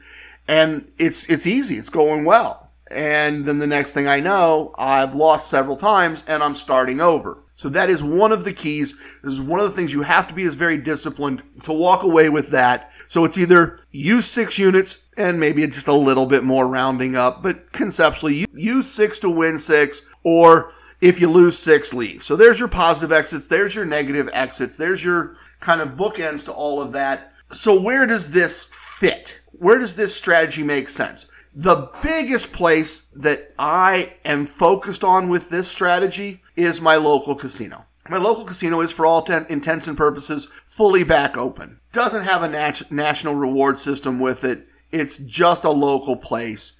and 0.47 0.87
it's 0.97 1.25
it's 1.25 1.45
easy. 1.45 1.75
It's 1.75 1.89
going 1.89 2.23
well. 2.25 2.66
And 2.91 3.45
then 3.45 3.59
the 3.59 3.67
next 3.67 3.91
thing 3.91 4.07
I 4.07 4.19
know, 4.19 4.73
I've 4.77 5.15
lost 5.15 5.49
several 5.49 5.77
times 5.77 6.23
and 6.27 6.43
I'm 6.43 6.55
starting 6.55 7.01
over. 7.01 7.39
So 7.55 7.69
that 7.69 7.89
is 7.89 8.03
one 8.03 8.31
of 8.31 8.43
the 8.43 8.53
keys. 8.53 8.93
This 9.23 9.33
is 9.33 9.41
one 9.41 9.59
of 9.59 9.65
the 9.65 9.75
things 9.75 9.91
you 9.91 10.03
have 10.03 10.27
to 10.27 10.33
be 10.33 10.43
is 10.43 10.53
very 10.53 10.77
disciplined 10.77 11.41
to 11.63 11.73
walk 11.73 12.03
away 12.03 12.29
with 12.29 12.49
that. 12.51 12.91
So 13.07 13.25
it's 13.25 13.37
either 13.37 13.79
use 13.91 14.27
six 14.27 14.59
units 14.59 14.99
and 15.17 15.39
maybe 15.39 15.65
just 15.65 15.87
a 15.87 15.93
little 15.93 16.27
bit 16.27 16.43
more 16.43 16.67
rounding 16.67 17.15
up, 17.15 17.41
but 17.41 17.71
conceptually 17.73 18.45
use 18.53 18.87
six 18.87 19.17
to 19.19 19.29
win 19.29 19.57
six 19.57 20.03
or 20.23 20.71
if 21.01 21.19
you 21.19 21.29
lose 21.29 21.57
six, 21.57 21.93
leave. 21.93 22.23
So 22.23 22.35
there's 22.35 22.59
your 22.59 22.67
positive 22.67 23.11
exits, 23.11 23.47
there's 23.47 23.75
your 23.75 23.85
negative 23.85 24.29
exits, 24.33 24.77
there's 24.77 25.03
your 25.03 25.35
kind 25.59 25.81
of 25.81 25.95
bookends 25.95 26.45
to 26.45 26.51
all 26.51 26.81
of 26.81 26.91
that. 26.91 27.33
So 27.51 27.79
where 27.79 28.05
does 28.05 28.31
this 28.31 28.67
fit? 28.71 29.39
Where 29.53 29.79
does 29.79 29.95
this 29.95 30.15
strategy 30.15 30.63
make 30.63 30.89
sense? 30.89 31.27
The 31.53 31.89
biggest 32.01 32.51
place 32.51 33.07
that 33.15 33.53
I 33.57 34.13
am 34.23 34.45
focused 34.45 35.03
on 35.03 35.29
with 35.29 35.49
this 35.49 35.67
strategy 35.67 36.43
is 36.55 36.81
my 36.81 36.95
local 36.95 37.35
casino. 37.35 37.85
My 38.09 38.17
local 38.17 38.45
casino 38.45 38.81
is, 38.81 38.91
for 38.91 39.05
all 39.05 39.21
ten- 39.23 39.47
intents 39.49 39.87
and 39.87 39.97
purposes, 39.97 40.47
fully 40.65 41.03
back 41.03 41.35
open. 41.37 41.79
Doesn't 41.91 42.23
have 42.23 42.43
a 42.43 42.47
nat- 42.47 42.91
national 42.91 43.35
reward 43.35 43.79
system 43.79 44.19
with 44.19 44.43
it. 44.43 44.67
It's 44.91 45.17
just 45.17 45.63
a 45.63 45.71
local 45.71 46.15
place. 46.15 46.73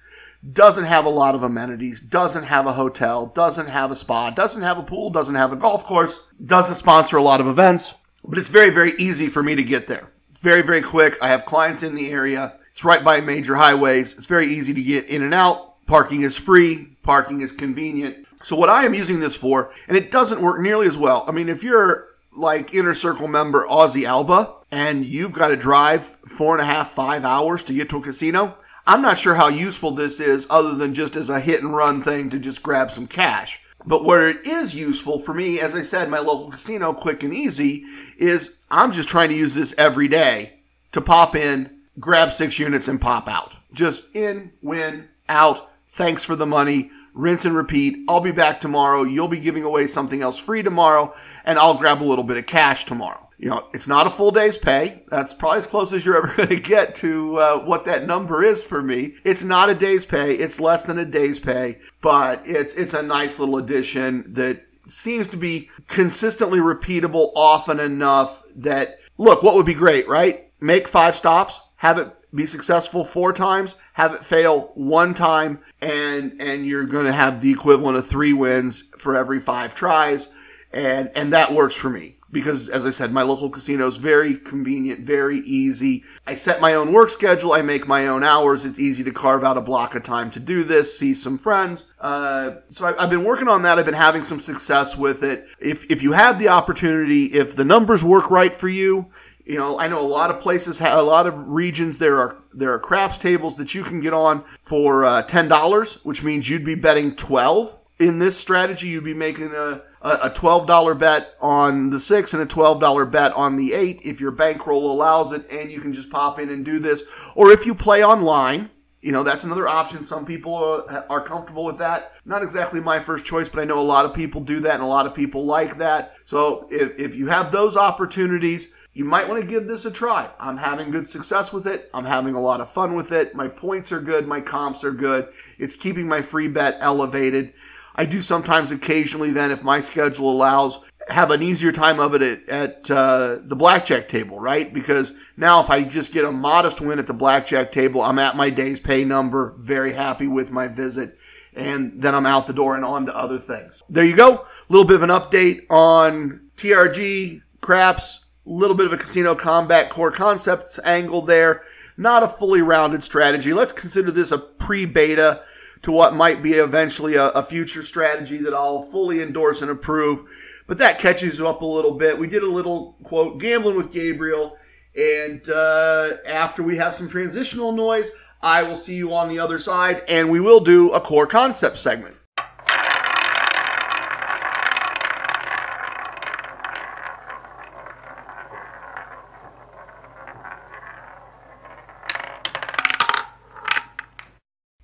Doesn't 0.52 0.84
have 0.84 1.04
a 1.04 1.10
lot 1.10 1.34
of 1.34 1.42
amenities. 1.42 2.00
Doesn't 2.00 2.44
have 2.44 2.66
a 2.66 2.72
hotel. 2.72 3.26
Doesn't 3.26 3.66
have 3.68 3.90
a 3.90 3.96
spa. 3.96 4.30
Doesn't 4.30 4.62
have 4.62 4.78
a 4.78 4.84
pool. 4.84 5.10
Doesn't 5.10 5.34
have 5.34 5.52
a 5.52 5.56
golf 5.56 5.84
course. 5.84 6.28
Doesn't 6.42 6.76
sponsor 6.76 7.16
a 7.16 7.22
lot 7.22 7.40
of 7.40 7.48
events. 7.48 7.94
But 8.24 8.38
it's 8.38 8.48
very, 8.48 8.70
very 8.70 8.92
easy 8.92 9.26
for 9.26 9.42
me 9.42 9.56
to 9.56 9.64
get 9.64 9.88
there. 9.88 10.12
Very, 10.38 10.62
very 10.62 10.82
quick. 10.82 11.18
I 11.20 11.28
have 11.28 11.44
clients 11.44 11.82
in 11.82 11.96
the 11.96 12.10
area. 12.10 12.57
It's 12.78 12.84
right 12.84 13.02
by 13.02 13.20
major 13.20 13.56
highways. 13.56 14.16
It's 14.16 14.28
very 14.28 14.46
easy 14.46 14.72
to 14.72 14.80
get 14.80 15.06
in 15.06 15.24
and 15.24 15.34
out. 15.34 15.84
Parking 15.86 16.22
is 16.22 16.36
free. 16.36 16.96
Parking 17.02 17.40
is 17.40 17.50
convenient. 17.50 18.24
So 18.40 18.54
what 18.54 18.68
I 18.68 18.84
am 18.84 18.94
using 18.94 19.18
this 19.18 19.34
for, 19.34 19.72
and 19.88 19.96
it 19.96 20.12
doesn't 20.12 20.40
work 20.40 20.60
nearly 20.60 20.86
as 20.86 20.96
well. 20.96 21.24
I 21.26 21.32
mean, 21.32 21.48
if 21.48 21.64
you're 21.64 22.06
like 22.36 22.74
inner 22.74 22.94
circle 22.94 23.26
member 23.26 23.66
Aussie 23.66 24.04
Alba 24.04 24.54
and 24.70 25.04
you've 25.04 25.32
got 25.32 25.48
to 25.48 25.56
drive 25.56 26.04
four 26.04 26.54
and 26.54 26.62
a 26.62 26.64
half, 26.64 26.90
five 26.90 27.24
hours 27.24 27.64
to 27.64 27.74
get 27.74 27.88
to 27.88 27.96
a 27.96 28.00
casino, 28.00 28.56
I'm 28.86 29.02
not 29.02 29.18
sure 29.18 29.34
how 29.34 29.48
useful 29.48 29.90
this 29.90 30.20
is 30.20 30.46
other 30.48 30.76
than 30.76 30.94
just 30.94 31.16
as 31.16 31.30
a 31.30 31.40
hit 31.40 31.64
and 31.64 31.74
run 31.74 32.00
thing 32.00 32.30
to 32.30 32.38
just 32.38 32.62
grab 32.62 32.92
some 32.92 33.08
cash. 33.08 33.60
But 33.86 34.04
where 34.04 34.28
it 34.28 34.46
is 34.46 34.72
useful 34.76 35.18
for 35.18 35.34
me, 35.34 35.58
as 35.58 35.74
I 35.74 35.82
said, 35.82 36.08
my 36.08 36.20
local 36.20 36.52
casino, 36.52 36.92
quick 36.92 37.24
and 37.24 37.34
easy, 37.34 37.86
is 38.18 38.54
I'm 38.70 38.92
just 38.92 39.08
trying 39.08 39.30
to 39.30 39.34
use 39.34 39.54
this 39.54 39.74
every 39.76 40.06
day 40.06 40.60
to 40.92 41.00
pop 41.00 41.34
in, 41.34 41.77
grab 41.98 42.32
six 42.32 42.58
units, 42.58 42.88
and 42.88 43.00
pop 43.00 43.28
out. 43.28 43.54
Just 43.72 44.04
in, 44.14 44.52
win, 44.62 45.08
out. 45.28 45.70
Thanks 45.86 46.24
for 46.24 46.36
the 46.36 46.46
money. 46.46 46.90
Rinse 47.14 47.44
and 47.44 47.56
repeat. 47.56 48.04
I'll 48.08 48.20
be 48.20 48.32
back 48.32 48.60
tomorrow. 48.60 49.02
You'll 49.02 49.28
be 49.28 49.40
giving 49.40 49.64
away 49.64 49.86
something 49.86 50.22
else 50.22 50.38
free 50.38 50.62
tomorrow, 50.62 51.14
and 51.44 51.58
I'll 51.58 51.74
grab 51.74 52.02
a 52.02 52.04
little 52.04 52.24
bit 52.24 52.36
of 52.36 52.46
cash 52.46 52.84
tomorrow 52.84 53.28
you 53.38 53.48
know, 53.48 53.68
it's 53.72 53.86
not 53.86 54.06
a 54.06 54.10
full 54.10 54.32
day's 54.32 54.58
pay. 54.58 55.02
That's 55.08 55.32
probably 55.32 55.58
as 55.58 55.66
close 55.66 55.92
as 55.92 56.04
you're 56.04 56.16
ever 56.16 56.26
going 56.36 56.48
to 56.48 56.60
get 56.60 56.94
to 56.96 57.36
uh, 57.38 57.64
what 57.64 57.84
that 57.84 58.06
number 58.06 58.42
is 58.42 58.64
for 58.64 58.82
me. 58.82 59.14
It's 59.24 59.44
not 59.44 59.70
a 59.70 59.74
day's 59.74 60.04
pay. 60.04 60.34
It's 60.34 60.60
less 60.60 60.82
than 60.82 60.98
a 60.98 61.04
day's 61.04 61.38
pay, 61.38 61.78
but 62.00 62.42
it's 62.44 62.74
it's 62.74 62.94
a 62.94 63.02
nice 63.02 63.38
little 63.38 63.58
addition 63.58 64.32
that 64.34 64.64
seems 64.88 65.28
to 65.28 65.36
be 65.36 65.70
consistently 65.86 66.58
repeatable 66.58 67.30
often 67.36 67.78
enough 67.78 68.42
that 68.56 68.98
look, 69.18 69.42
what 69.42 69.54
would 69.54 69.66
be 69.66 69.74
great, 69.74 70.08
right? 70.08 70.50
Make 70.60 70.88
five 70.88 71.14
stops, 71.14 71.60
have 71.78 71.98
it 71.98 72.14
be 72.34 72.44
successful 72.44 73.04
four 73.04 73.32
times, 73.32 73.76
have 73.94 74.14
it 74.14 74.24
fail 74.24 74.72
one 74.74 75.14
time, 75.14 75.60
and 75.80 76.40
and 76.40 76.66
you're 76.66 76.84
going 76.84 77.06
to 77.06 77.12
have 77.12 77.40
the 77.40 77.50
equivalent 77.50 77.96
of 77.96 78.06
three 78.06 78.32
wins 78.32 78.84
for 78.98 79.16
every 79.16 79.40
five 79.40 79.74
tries, 79.74 80.28
and 80.72 81.10
and 81.14 81.32
that 81.32 81.52
works 81.52 81.74
for 81.74 81.88
me 81.88 82.18
because 82.30 82.68
as 82.68 82.84
I 82.84 82.90
said, 82.90 83.12
my 83.12 83.22
local 83.22 83.48
casino 83.48 83.86
is 83.86 83.96
very 83.96 84.34
convenient, 84.34 85.04
very 85.04 85.38
easy. 85.38 86.04
I 86.26 86.34
set 86.34 86.60
my 86.60 86.74
own 86.74 86.92
work 86.92 87.10
schedule. 87.10 87.52
I 87.52 87.62
make 87.62 87.86
my 87.86 88.08
own 88.08 88.22
hours. 88.22 88.64
It's 88.64 88.78
easy 88.78 89.02
to 89.04 89.12
carve 89.12 89.44
out 89.44 89.56
a 89.56 89.62
block 89.62 89.94
of 89.94 90.02
time 90.02 90.30
to 90.32 90.40
do 90.40 90.64
this, 90.64 90.98
see 90.98 91.14
some 91.14 91.38
friends. 91.38 91.86
Uh, 92.00 92.56
so 92.68 92.86
I, 92.86 93.00
have 93.00 93.10
been 93.10 93.24
working 93.24 93.48
on 93.48 93.62
that. 93.62 93.78
I've 93.78 93.86
been 93.86 93.94
having 93.94 94.22
some 94.22 94.40
success 94.40 94.96
with 94.96 95.22
it. 95.22 95.48
If, 95.58 95.90
if 95.90 96.02
you 96.02 96.12
have 96.12 96.38
the 96.38 96.48
opportunity, 96.48 97.26
if 97.26 97.56
the 97.56 97.64
numbers 97.64 98.04
work 98.04 98.30
right 98.30 98.54
for 98.54 98.68
you, 98.68 99.10
you 99.48 99.56
know, 99.56 99.78
I 99.78 99.88
know 99.88 100.00
a 100.00 100.06
lot 100.06 100.30
of 100.30 100.40
places, 100.40 100.78
have, 100.78 100.98
a 100.98 101.02
lot 101.02 101.26
of 101.26 101.48
regions. 101.48 101.96
There 101.96 102.18
are 102.18 102.36
there 102.52 102.72
are 102.72 102.78
craps 102.78 103.16
tables 103.16 103.56
that 103.56 103.74
you 103.74 103.82
can 103.82 103.98
get 104.00 104.12
on 104.12 104.44
for 104.62 105.06
uh, 105.06 105.22
ten 105.22 105.48
dollars, 105.48 106.04
which 106.04 106.22
means 106.22 106.48
you'd 106.48 106.64
be 106.64 106.74
betting 106.74 107.16
twelve 107.16 107.76
in 107.98 108.18
this 108.18 108.36
strategy. 108.36 108.88
You'd 108.88 109.04
be 109.04 109.14
making 109.14 109.54
a 109.54 109.82
a 110.00 110.30
$12 110.30 110.96
bet 110.96 111.34
on 111.40 111.90
the 111.90 111.98
six 111.98 112.32
and 112.32 112.40
a 112.40 112.46
$12 112.46 113.10
bet 113.10 113.32
on 113.32 113.56
the 113.56 113.72
eight 113.72 114.00
if 114.04 114.20
your 114.20 114.30
bankroll 114.30 114.92
allows 114.92 115.32
it 115.32 115.50
and 115.50 115.72
you 115.72 115.80
can 115.80 115.92
just 115.92 116.08
pop 116.08 116.38
in 116.38 116.50
and 116.50 116.64
do 116.64 116.78
this. 116.78 117.02
Or 117.34 117.50
if 117.50 117.66
you 117.66 117.74
play 117.74 118.04
online, 118.04 118.70
you 119.02 119.12
know, 119.12 119.22
that's 119.22 119.44
another 119.44 119.68
option. 119.68 120.04
Some 120.04 120.24
people 120.24 120.84
uh, 120.88 121.02
are 121.10 121.20
comfortable 121.20 121.64
with 121.64 121.78
that. 121.78 122.12
Not 122.24 122.42
exactly 122.42 122.80
my 122.80 122.98
first 122.98 123.24
choice, 123.24 123.48
but 123.48 123.60
I 123.60 123.64
know 123.64 123.80
a 123.80 123.82
lot 123.82 124.04
of 124.04 124.14
people 124.14 124.40
do 124.40 124.60
that 124.60 124.74
and 124.74 124.82
a 124.82 124.86
lot 124.86 125.06
of 125.06 125.14
people 125.14 125.44
like 125.44 125.78
that. 125.78 126.14
So 126.24 126.68
if, 126.70 126.98
if 126.98 127.14
you 127.14 127.26
have 127.26 127.50
those 127.50 127.76
opportunities, 127.76 128.72
you 128.98 129.04
might 129.04 129.28
want 129.28 129.40
to 129.40 129.46
give 129.46 129.68
this 129.68 129.84
a 129.84 129.92
try. 129.92 130.28
I'm 130.40 130.56
having 130.56 130.90
good 130.90 131.08
success 131.08 131.52
with 131.52 131.68
it. 131.68 131.88
I'm 131.94 132.04
having 132.04 132.34
a 132.34 132.40
lot 132.40 132.60
of 132.60 132.68
fun 132.68 132.96
with 132.96 133.12
it. 133.12 133.32
My 133.32 133.46
points 133.46 133.92
are 133.92 134.00
good. 134.00 134.26
My 134.26 134.40
comps 134.40 134.82
are 134.82 134.90
good. 134.90 135.28
It's 135.56 135.76
keeping 135.76 136.08
my 136.08 136.20
free 136.20 136.48
bet 136.48 136.78
elevated. 136.80 137.54
I 137.94 138.04
do 138.04 138.20
sometimes 138.20 138.72
occasionally 138.72 139.30
then, 139.30 139.52
if 139.52 139.62
my 139.62 139.78
schedule 139.78 140.32
allows, 140.32 140.80
have 141.10 141.30
an 141.30 141.44
easier 141.44 141.70
time 141.70 142.00
of 142.00 142.16
it 142.16 142.22
at, 142.22 142.48
at 142.48 142.90
uh, 142.90 143.36
the 143.42 143.54
blackjack 143.54 144.08
table, 144.08 144.40
right? 144.40 144.74
Because 144.74 145.12
now 145.36 145.60
if 145.60 145.70
I 145.70 145.84
just 145.84 146.10
get 146.10 146.24
a 146.24 146.32
modest 146.32 146.80
win 146.80 146.98
at 146.98 147.06
the 147.06 147.14
blackjack 147.14 147.70
table, 147.70 148.02
I'm 148.02 148.18
at 148.18 148.34
my 148.34 148.50
day's 148.50 148.80
pay 148.80 149.04
number, 149.04 149.54
very 149.58 149.92
happy 149.92 150.26
with 150.26 150.50
my 150.50 150.66
visit, 150.66 151.16
and 151.54 152.02
then 152.02 152.16
I'm 152.16 152.26
out 152.26 152.46
the 152.46 152.52
door 152.52 152.74
and 152.74 152.84
on 152.84 153.06
to 153.06 153.16
other 153.16 153.38
things. 153.38 153.80
There 153.88 154.04
you 154.04 154.16
go. 154.16 154.34
A 154.34 154.46
little 154.68 154.84
bit 154.84 154.96
of 154.96 155.04
an 155.04 155.10
update 155.10 155.66
on 155.70 156.40
TRG, 156.56 157.42
craps, 157.60 158.24
little 158.48 158.76
bit 158.76 158.86
of 158.86 158.92
a 158.92 158.96
casino 158.96 159.34
combat 159.34 159.90
core 159.90 160.10
concepts 160.10 160.78
angle 160.84 161.22
there. 161.22 161.62
Not 161.96 162.22
a 162.22 162.28
fully 162.28 162.62
rounded 162.62 163.02
strategy. 163.04 163.52
Let's 163.52 163.72
consider 163.72 164.10
this 164.10 164.30
a 164.30 164.38
pre 164.38 164.86
beta 164.86 165.42
to 165.82 165.92
what 165.92 166.14
might 166.14 166.42
be 166.42 166.52
eventually 166.52 167.14
a, 167.14 167.28
a 167.30 167.42
future 167.42 167.82
strategy 167.82 168.38
that 168.38 168.54
I'll 168.54 168.82
fully 168.82 169.22
endorse 169.22 169.62
and 169.62 169.70
approve. 169.70 170.28
But 170.66 170.78
that 170.78 170.98
catches 170.98 171.38
you 171.38 171.48
up 171.48 171.62
a 171.62 171.66
little 171.66 171.94
bit. 171.94 172.18
We 172.18 172.26
did 172.26 172.42
a 172.42 172.48
little 172.48 172.96
quote 173.02 173.38
gambling 173.38 173.76
with 173.76 173.92
Gabriel, 173.92 174.56
and 174.96 175.48
uh, 175.48 176.16
after 176.26 176.62
we 176.62 176.76
have 176.76 176.94
some 176.94 177.08
transitional 177.08 177.72
noise, 177.72 178.10
I 178.42 178.62
will 178.62 178.76
see 178.76 178.94
you 178.94 179.14
on 179.14 179.28
the 179.28 179.38
other 179.38 179.58
side, 179.58 180.02
and 180.08 180.30
we 180.30 180.40
will 180.40 180.60
do 180.60 180.92
a 180.92 181.00
core 181.00 181.26
concept 181.26 181.78
segment. 181.78 182.17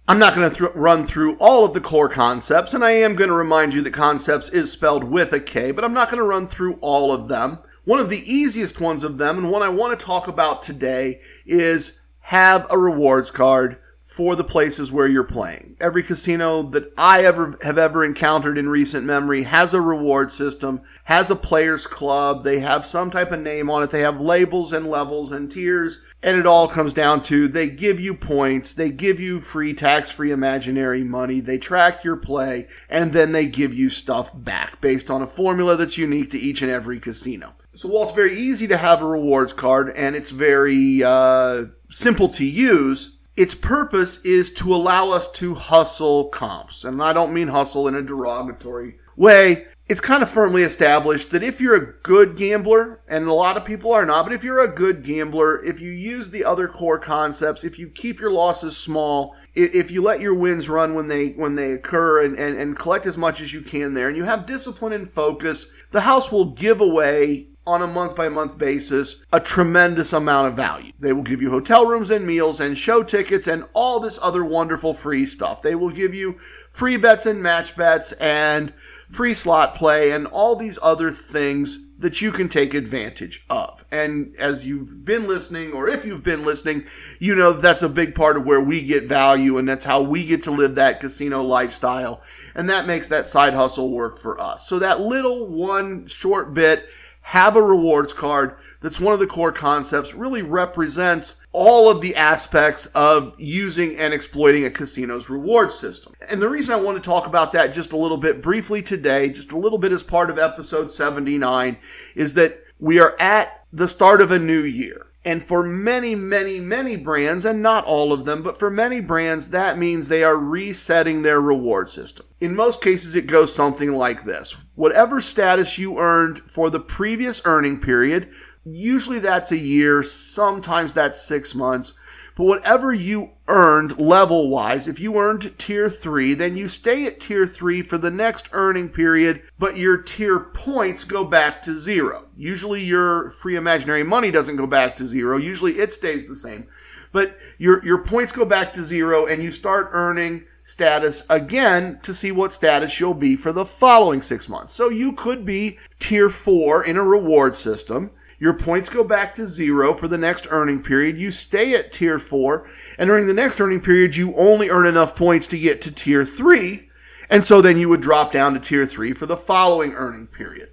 I'm 0.06 0.18
not 0.18 0.34
going 0.34 0.50
to 0.50 0.56
th- 0.56 0.70
run 0.74 1.06
through 1.06 1.36
all 1.36 1.64
of 1.64 1.72
the 1.72 1.80
core 1.80 2.10
concepts, 2.10 2.74
and 2.74 2.84
I 2.84 2.90
am 2.90 3.16
going 3.16 3.30
to 3.30 3.36
remind 3.36 3.72
you 3.72 3.80
that 3.80 3.94
concepts 3.94 4.50
is 4.50 4.70
spelled 4.70 5.02
with 5.02 5.32
a 5.32 5.40
K, 5.40 5.70
but 5.70 5.82
I'm 5.82 5.94
not 5.94 6.10
going 6.10 6.22
to 6.22 6.28
run 6.28 6.46
through 6.46 6.74
all 6.82 7.10
of 7.10 7.28
them. 7.28 7.58
One 7.84 8.00
of 8.00 8.10
the 8.10 8.30
easiest 8.30 8.82
ones 8.82 9.02
of 9.02 9.16
them, 9.16 9.38
and 9.38 9.50
one 9.50 9.62
I 9.62 9.70
want 9.70 9.98
to 9.98 10.04
talk 10.04 10.28
about 10.28 10.62
today, 10.62 11.22
is 11.46 12.00
have 12.20 12.66
a 12.68 12.76
rewards 12.76 13.30
card 13.30 13.78
for 14.04 14.36
the 14.36 14.44
places 14.44 14.92
where 14.92 15.06
you're 15.06 15.24
playing. 15.24 15.74
Every 15.80 16.02
casino 16.02 16.62
that 16.62 16.92
I 16.98 17.24
ever 17.24 17.56
have 17.62 17.78
ever 17.78 18.04
encountered 18.04 18.58
in 18.58 18.68
recent 18.68 19.06
memory 19.06 19.44
has 19.44 19.72
a 19.72 19.80
reward 19.80 20.30
system, 20.30 20.82
has 21.04 21.30
a 21.30 21.36
players 21.36 21.86
club, 21.86 22.44
they 22.44 22.60
have 22.60 22.84
some 22.84 23.10
type 23.10 23.32
of 23.32 23.40
name 23.40 23.70
on 23.70 23.82
it, 23.82 23.88
they 23.88 24.02
have 24.02 24.20
labels 24.20 24.74
and 24.74 24.86
levels 24.86 25.32
and 25.32 25.50
tiers, 25.50 26.00
and 26.22 26.36
it 26.36 26.46
all 26.46 26.68
comes 26.68 26.92
down 26.92 27.22
to 27.22 27.48
they 27.48 27.70
give 27.70 27.98
you 27.98 28.14
points, 28.14 28.74
they 28.74 28.90
give 28.90 29.20
you 29.20 29.40
free 29.40 29.72
tax-free 29.72 30.32
imaginary 30.32 31.02
money, 31.02 31.40
they 31.40 31.56
track 31.56 32.04
your 32.04 32.16
play, 32.16 32.68
and 32.90 33.10
then 33.10 33.32
they 33.32 33.46
give 33.46 33.72
you 33.72 33.88
stuff 33.88 34.32
back 34.44 34.82
based 34.82 35.10
on 35.10 35.22
a 35.22 35.26
formula 35.26 35.78
that's 35.78 35.96
unique 35.96 36.30
to 36.30 36.38
each 36.38 36.60
and 36.60 36.70
every 36.70 37.00
casino. 37.00 37.54
So 37.72 37.88
while 37.88 38.04
it's 38.04 38.12
very 38.12 38.36
easy 38.36 38.66
to 38.66 38.76
have 38.76 39.00
a 39.00 39.06
rewards 39.06 39.54
card 39.54 39.94
and 39.96 40.14
it's 40.14 40.30
very 40.30 41.02
uh, 41.02 41.64
simple 41.90 42.28
to 42.28 42.44
use, 42.44 43.16
its 43.36 43.54
purpose 43.54 44.18
is 44.24 44.50
to 44.54 44.74
allow 44.74 45.10
us 45.10 45.30
to 45.32 45.54
hustle 45.54 46.28
comps. 46.28 46.84
And 46.84 47.02
I 47.02 47.12
don't 47.12 47.34
mean 47.34 47.48
hustle 47.48 47.88
in 47.88 47.94
a 47.94 48.02
derogatory 48.02 48.96
way. 49.16 49.66
It's 49.86 50.00
kind 50.00 50.22
of 50.22 50.30
firmly 50.30 50.62
established 50.62 51.30
that 51.30 51.42
if 51.42 51.60
you're 51.60 51.74
a 51.74 51.92
good 52.02 52.36
gambler, 52.36 53.02
and 53.06 53.26
a 53.26 53.34
lot 53.34 53.58
of 53.58 53.66
people 53.66 53.92
are 53.92 54.06
not, 54.06 54.24
but 54.24 54.32
if 54.32 54.42
you're 54.42 54.64
a 54.64 54.74
good 54.74 55.02
gambler, 55.02 55.62
if 55.62 55.78
you 55.78 55.90
use 55.90 56.30
the 56.30 56.42
other 56.42 56.68
core 56.68 56.98
concepts, 56.98 57.64
if 57.64 57.78
you 57.78 57.88
keep 57.88 58.18
your 58.18 58.30
losses 58.30 58.78
small, 58.78 59.36
if 59.54 59.90
you 59.90 60.00
let 60.00 60.20
your 60.20 60.32
wins 60.32 60.70
run 60.70 60.94
when 60.94 61.08
they 61.08 61.30
when 61.32 61.54
they 61.54 61.72
occur 61.72 62.24
and, 62.24 62.38
and, 62.38 62.56
and 62.58 62.78
collect 62.78 63.04
as 63.04 63.18
much 63.18 63.42
as 63.42 63.52
you 63.52 63.60
can 63.60 63.92
there, 63.92 64.08
and 64.08 64.16
you 64.16 64.24
have 64.24 64.46
discipline 64.46 64.94
and 64.94 65.06
focus, 65.06 65.66
the 65.90 66.00
house 66.00 66.32
will 66.32 66.46
give 66.46 66.80
away 66.80 67.48
on 67.66 67.82
a 67.82 67.86
month 67.86 68.14
by 68.14 68.28
month 68.28 68.58
basis 68.58 69.24
a 69.32 69.40
tremendous 69.40 70.12
amount 70.12 70.48
of 70.48 70.54
value. 70.54 70.92
They 70.98 71.12
will 71.12 71.22
give 71.22 71.40
you 71.40 71.50
hotel 71.50 71.86
rooms 71.86 72.10
and 72.10 72.26
meals 72.26 72.60
and 72.60 72.76
show 72.76 73.02
tickets 73.02 73.46
and 73.46 73.64
all 73.72 74.00
this 74.00 74.18
other 74.20 74.44
wonderful 74.44 74.94
free 74.94 75.26
stuff. 75.26 75.62
They 75.62 75.74
will 75.74 75.90
give 75.90 76.14
you 76.14 76.38
free 76.70 76.96
bets 76.96 77.26
and 77.26 77.42
match 77.42 77.76
bets 77.76 78.12
and 78.12 78.72
free 79.10 79.34
slot 79.34 79.74
play, 79.74 80.10
and 80.10 80.26
all 80.26 80.56
these 80.56 80.78
other 80.82 81.10
things 81.10 81.78
that 81.98 82.20
you 82.20 82.32
can 82.32 82.48
take 82.48 82.74
advantage 82.74 83.44
of. 83.48 83.84
And 83.92 84.34
as 84.38 84.66
you've 84.66 85.04
been 85.04 85.28
listening, 85.28 85.72
or 85.72 85.88
if 85.88 86.04
you've 86.04 86.24
been 86.24 86.44
listening, 86.44 86.84
you 87.20 87.36
know 87.36 87.52
that's 87.52 87.84
a 87.84 87.88
big 87.88 88.16
part 88.16 88.36
of 88.36 88.44
where 88.44 88.60
we 88.60 88.82
get 88.82 89.06
value, 89.06 89.58
and 89.58 89.68
that's 89.68 89.84
how 89.84 90.02
we 90.02 90.26
get 90.26 90.42
to 90.44 90.50
live 90.50 90.74
that 90.74 90.98
casino 90.98 91.42
lifestyle. 91.42 92.22
And 92.56 92.68
that 92.68 92.86
makes 92.86 93.06
that 93.08 93.26
side 93.26 93.54
hustle 93.54 93.90
work 93.90 94.18
for 94.18 94.40
us. 94.40 94.68
So 94.68 94.80
that 94.80 95.00
little 95.00 95.46
one 95.46 96.06
short 96.08 96.52
bit, 96.52 96.88
have 97.24 97.56
a 97.56 97.62
rewards 97.62 98.12
card 98.12 98.54
that's 98.82 99.00
one 99.00 99.14
of 99.14 99.18
the 99.18 99.26
core 99.26 99.50
concepts, 99.50 100.12
really 100.12 100.42
represents 100.42 101.36
all 101.52 101.90
of 101.90 102.02
the 102.02 102.14
aspects 102.16 102.84
of 102.94 103.34
using 103.38 103.96
and 103.96 104.12
exploiting 104.12 104.66
a 104.66 104.70
casino's 104.70 105.30
reward 105.30 105.72
system. 105.72 106.12
And 106.28 106.40
the 106.40 106.50
reason 106.50 106.74
I 106.74 106.80
want 106.80 107.02
to 107.02 107.02
talk 107.02 107.26
about 107.26 107.52
that 107.52 107.72
just 107.72 107.92
a 107.92 107.96
little 107.96 108.18
bit 108.18 108.42
briefly 108.42 108.82
today, 108.82 109.30
just 109.30 109.52
a 109.52 109.58
little 109.58 109.78
bit 109.78 109.90
as 109.90 110.02
part 110.02 110.28
of 110.28 110.38
episode 110.38 110.92
79, 110.92 111.78
is 112.14 112.34
that 112.34 112.62
we 112.78 113.00
are 113.00 113.16
at 113.18 113.64
the 113.72 113.88
start 113.88 114.20
of 114.20 114.30
a 114.30 114.38
new 114.38 114.62
year. 114.62 115.06
And 115.26 115.42
for 115.42 115.62
many, 115.62 116.14
many, 116.14 116.60
many 116.60 116.96
brands, 116.96 117.46
and 117.46 117.62
not 117.62 117.84
all 117.86 118.12
of 118.12 118.26
them, 118.26 118.42
but 118.42 118.58
for 118.58 118.68
many 118.68 119.00
brands, 119.00 119.48
that 119.50 119.78
means 119.78 120.08
they 120.08 120.22
are 120.22 120.36
resetting 120.36 121.22
their 121.22 121.40
reward 121.40 121.88
system. 121.88 122.26
In 122.40 122.54
most 122.54 122.82
cases, 122.82 123.14
it 123.14 123.26
goes 123.26 123.54
something 123.54 123.92
like 123.92 124.24
this 124.24 124.54
Whatever 124.74 125.20
status 125.20 125.78
you 125.78 125.98
earned 125.98 126.40
for 126.40 126.68
the 126.68 126.80
previous 126.80 127.40
earning 127.46 127.80
period, 127.80 128.28
Usually 128.64 129.18
that's 129.18 129.52
a 129.52 129.58
year, 129.58 130.02
sometimes 130.02 130.94
that's 130.94 131.20
six 131.20 131.54
months. 131.54 131.92
But 132.36 132.44
whatever 132.44 132.92
you 132.92 133.30
earned 133.46 133.98
level 133.98 134.50
wise, 134.50 134.88
if 134.88 134.98
you 134.98 135.16
earned 135.18 135.56
tier 135.58 135.88
three, 135.88 136.34
then 136.34 136.56
you 136.56 136.68
stay 136.68 137.06
at 137.06 137.20
tier 137.20 137.46
three 137.46 137.80
for 137.80 137.96
the 137.96 138.10
next 138.10 138.48
earning 138.52 138.88
period, 138.88 139.42
but 139.58 139.76
your 139.76 139.98
tier 139.98 140.40
points 140.40 141.04
go 141.04 141.24
back 141.24 141.62
to 141.62 141.76
zero. 141.76 142.26
Usually 142.36 142.82
your 142.82 143.30
free 143.30 143.54
imaginary 143.56 144.02
money 144.02 144.30
doesn't 144.32 144.56
go 144.56 144.66
back 144.66 144.96
to 144.96 145.06
zero. 145.06 145.36
Usually 145.36 145.74
it 145.74 145.92
stays 145.92 146.26
the 146.26 146.34
same. 146.34 146.66
But 147.12 147.38
your, 147.58 147.84
your 147.84 147.98
points 147.98 148.32
go 148.32 148.44
back 148.44 148.72
to 148.72 148.82
zero 148.82 149.26
and 149.26 149.40
you 149.40 149.52
start 149.52 149.90
earning 149.92 150.46
status 150.64 151.24
again 151.30 152.00
to 152.02 152.12
see 152.12 152.32
what 152.32 152.50
status 152.50 152.98
you'll 152.98 153.14
be 153.14 153.36
for 153.36 153.52
the 153.52 153.64
following 153.64 154.22
six 154.22 154.48
months. 154.48 154.74
So 154.74 154.88
you 154.88 155.12
could 155.12 155.44
be 155.44 155.78
tier 156.00 156.28
four 156.28 156.84
in 156.84 156.96
a 156.96 157.04
reward 157.04 157.54
system 157.54 158.10
your 158.44 158.52
points 158.52 158.90
go 158.90 159.02
back 159.02 159.34
to 159.34 159.46
zero 159.46 159.94
for 159.94 160.06
the 160.06 160.18
next 160.18 160.46
earning 160.50 160.82
period. 160.82 161.16
You 161.16 161.30
stay 161.30 161.74
at 161.74 161.92
tier 161.92 162.18
four, 162.18 162.68
and 162.98 163.08
during 163.08 163.26
the 163.26 163.32
next 163.32 163.58
earning 163.58 163.80
period, 163.80 164.16
you 164.16 164.36
only 164.36 164.68
earn 164.68 164.84
enough 164.84 165.16
points 165.16 165.46
to 165.46 165.58
get 165.58 165.80
to 165.80 165.90
tier 165.90 166.26
three. 166.26 166.90
And 167.30 167.42
so 167.42 167.62
then 167.62 167.78
you 167.78 167.88
would 167.88 168.02
drop 168.02 168.32
down 168.32 168.52
to 168.52 168.60
tier 168.60 168.84
three 168.84 169.14
for 169.14 169.24
the 169.24 169.34
following 169.34 169.94
earning 169.94 170.26
period. 170.26 170.68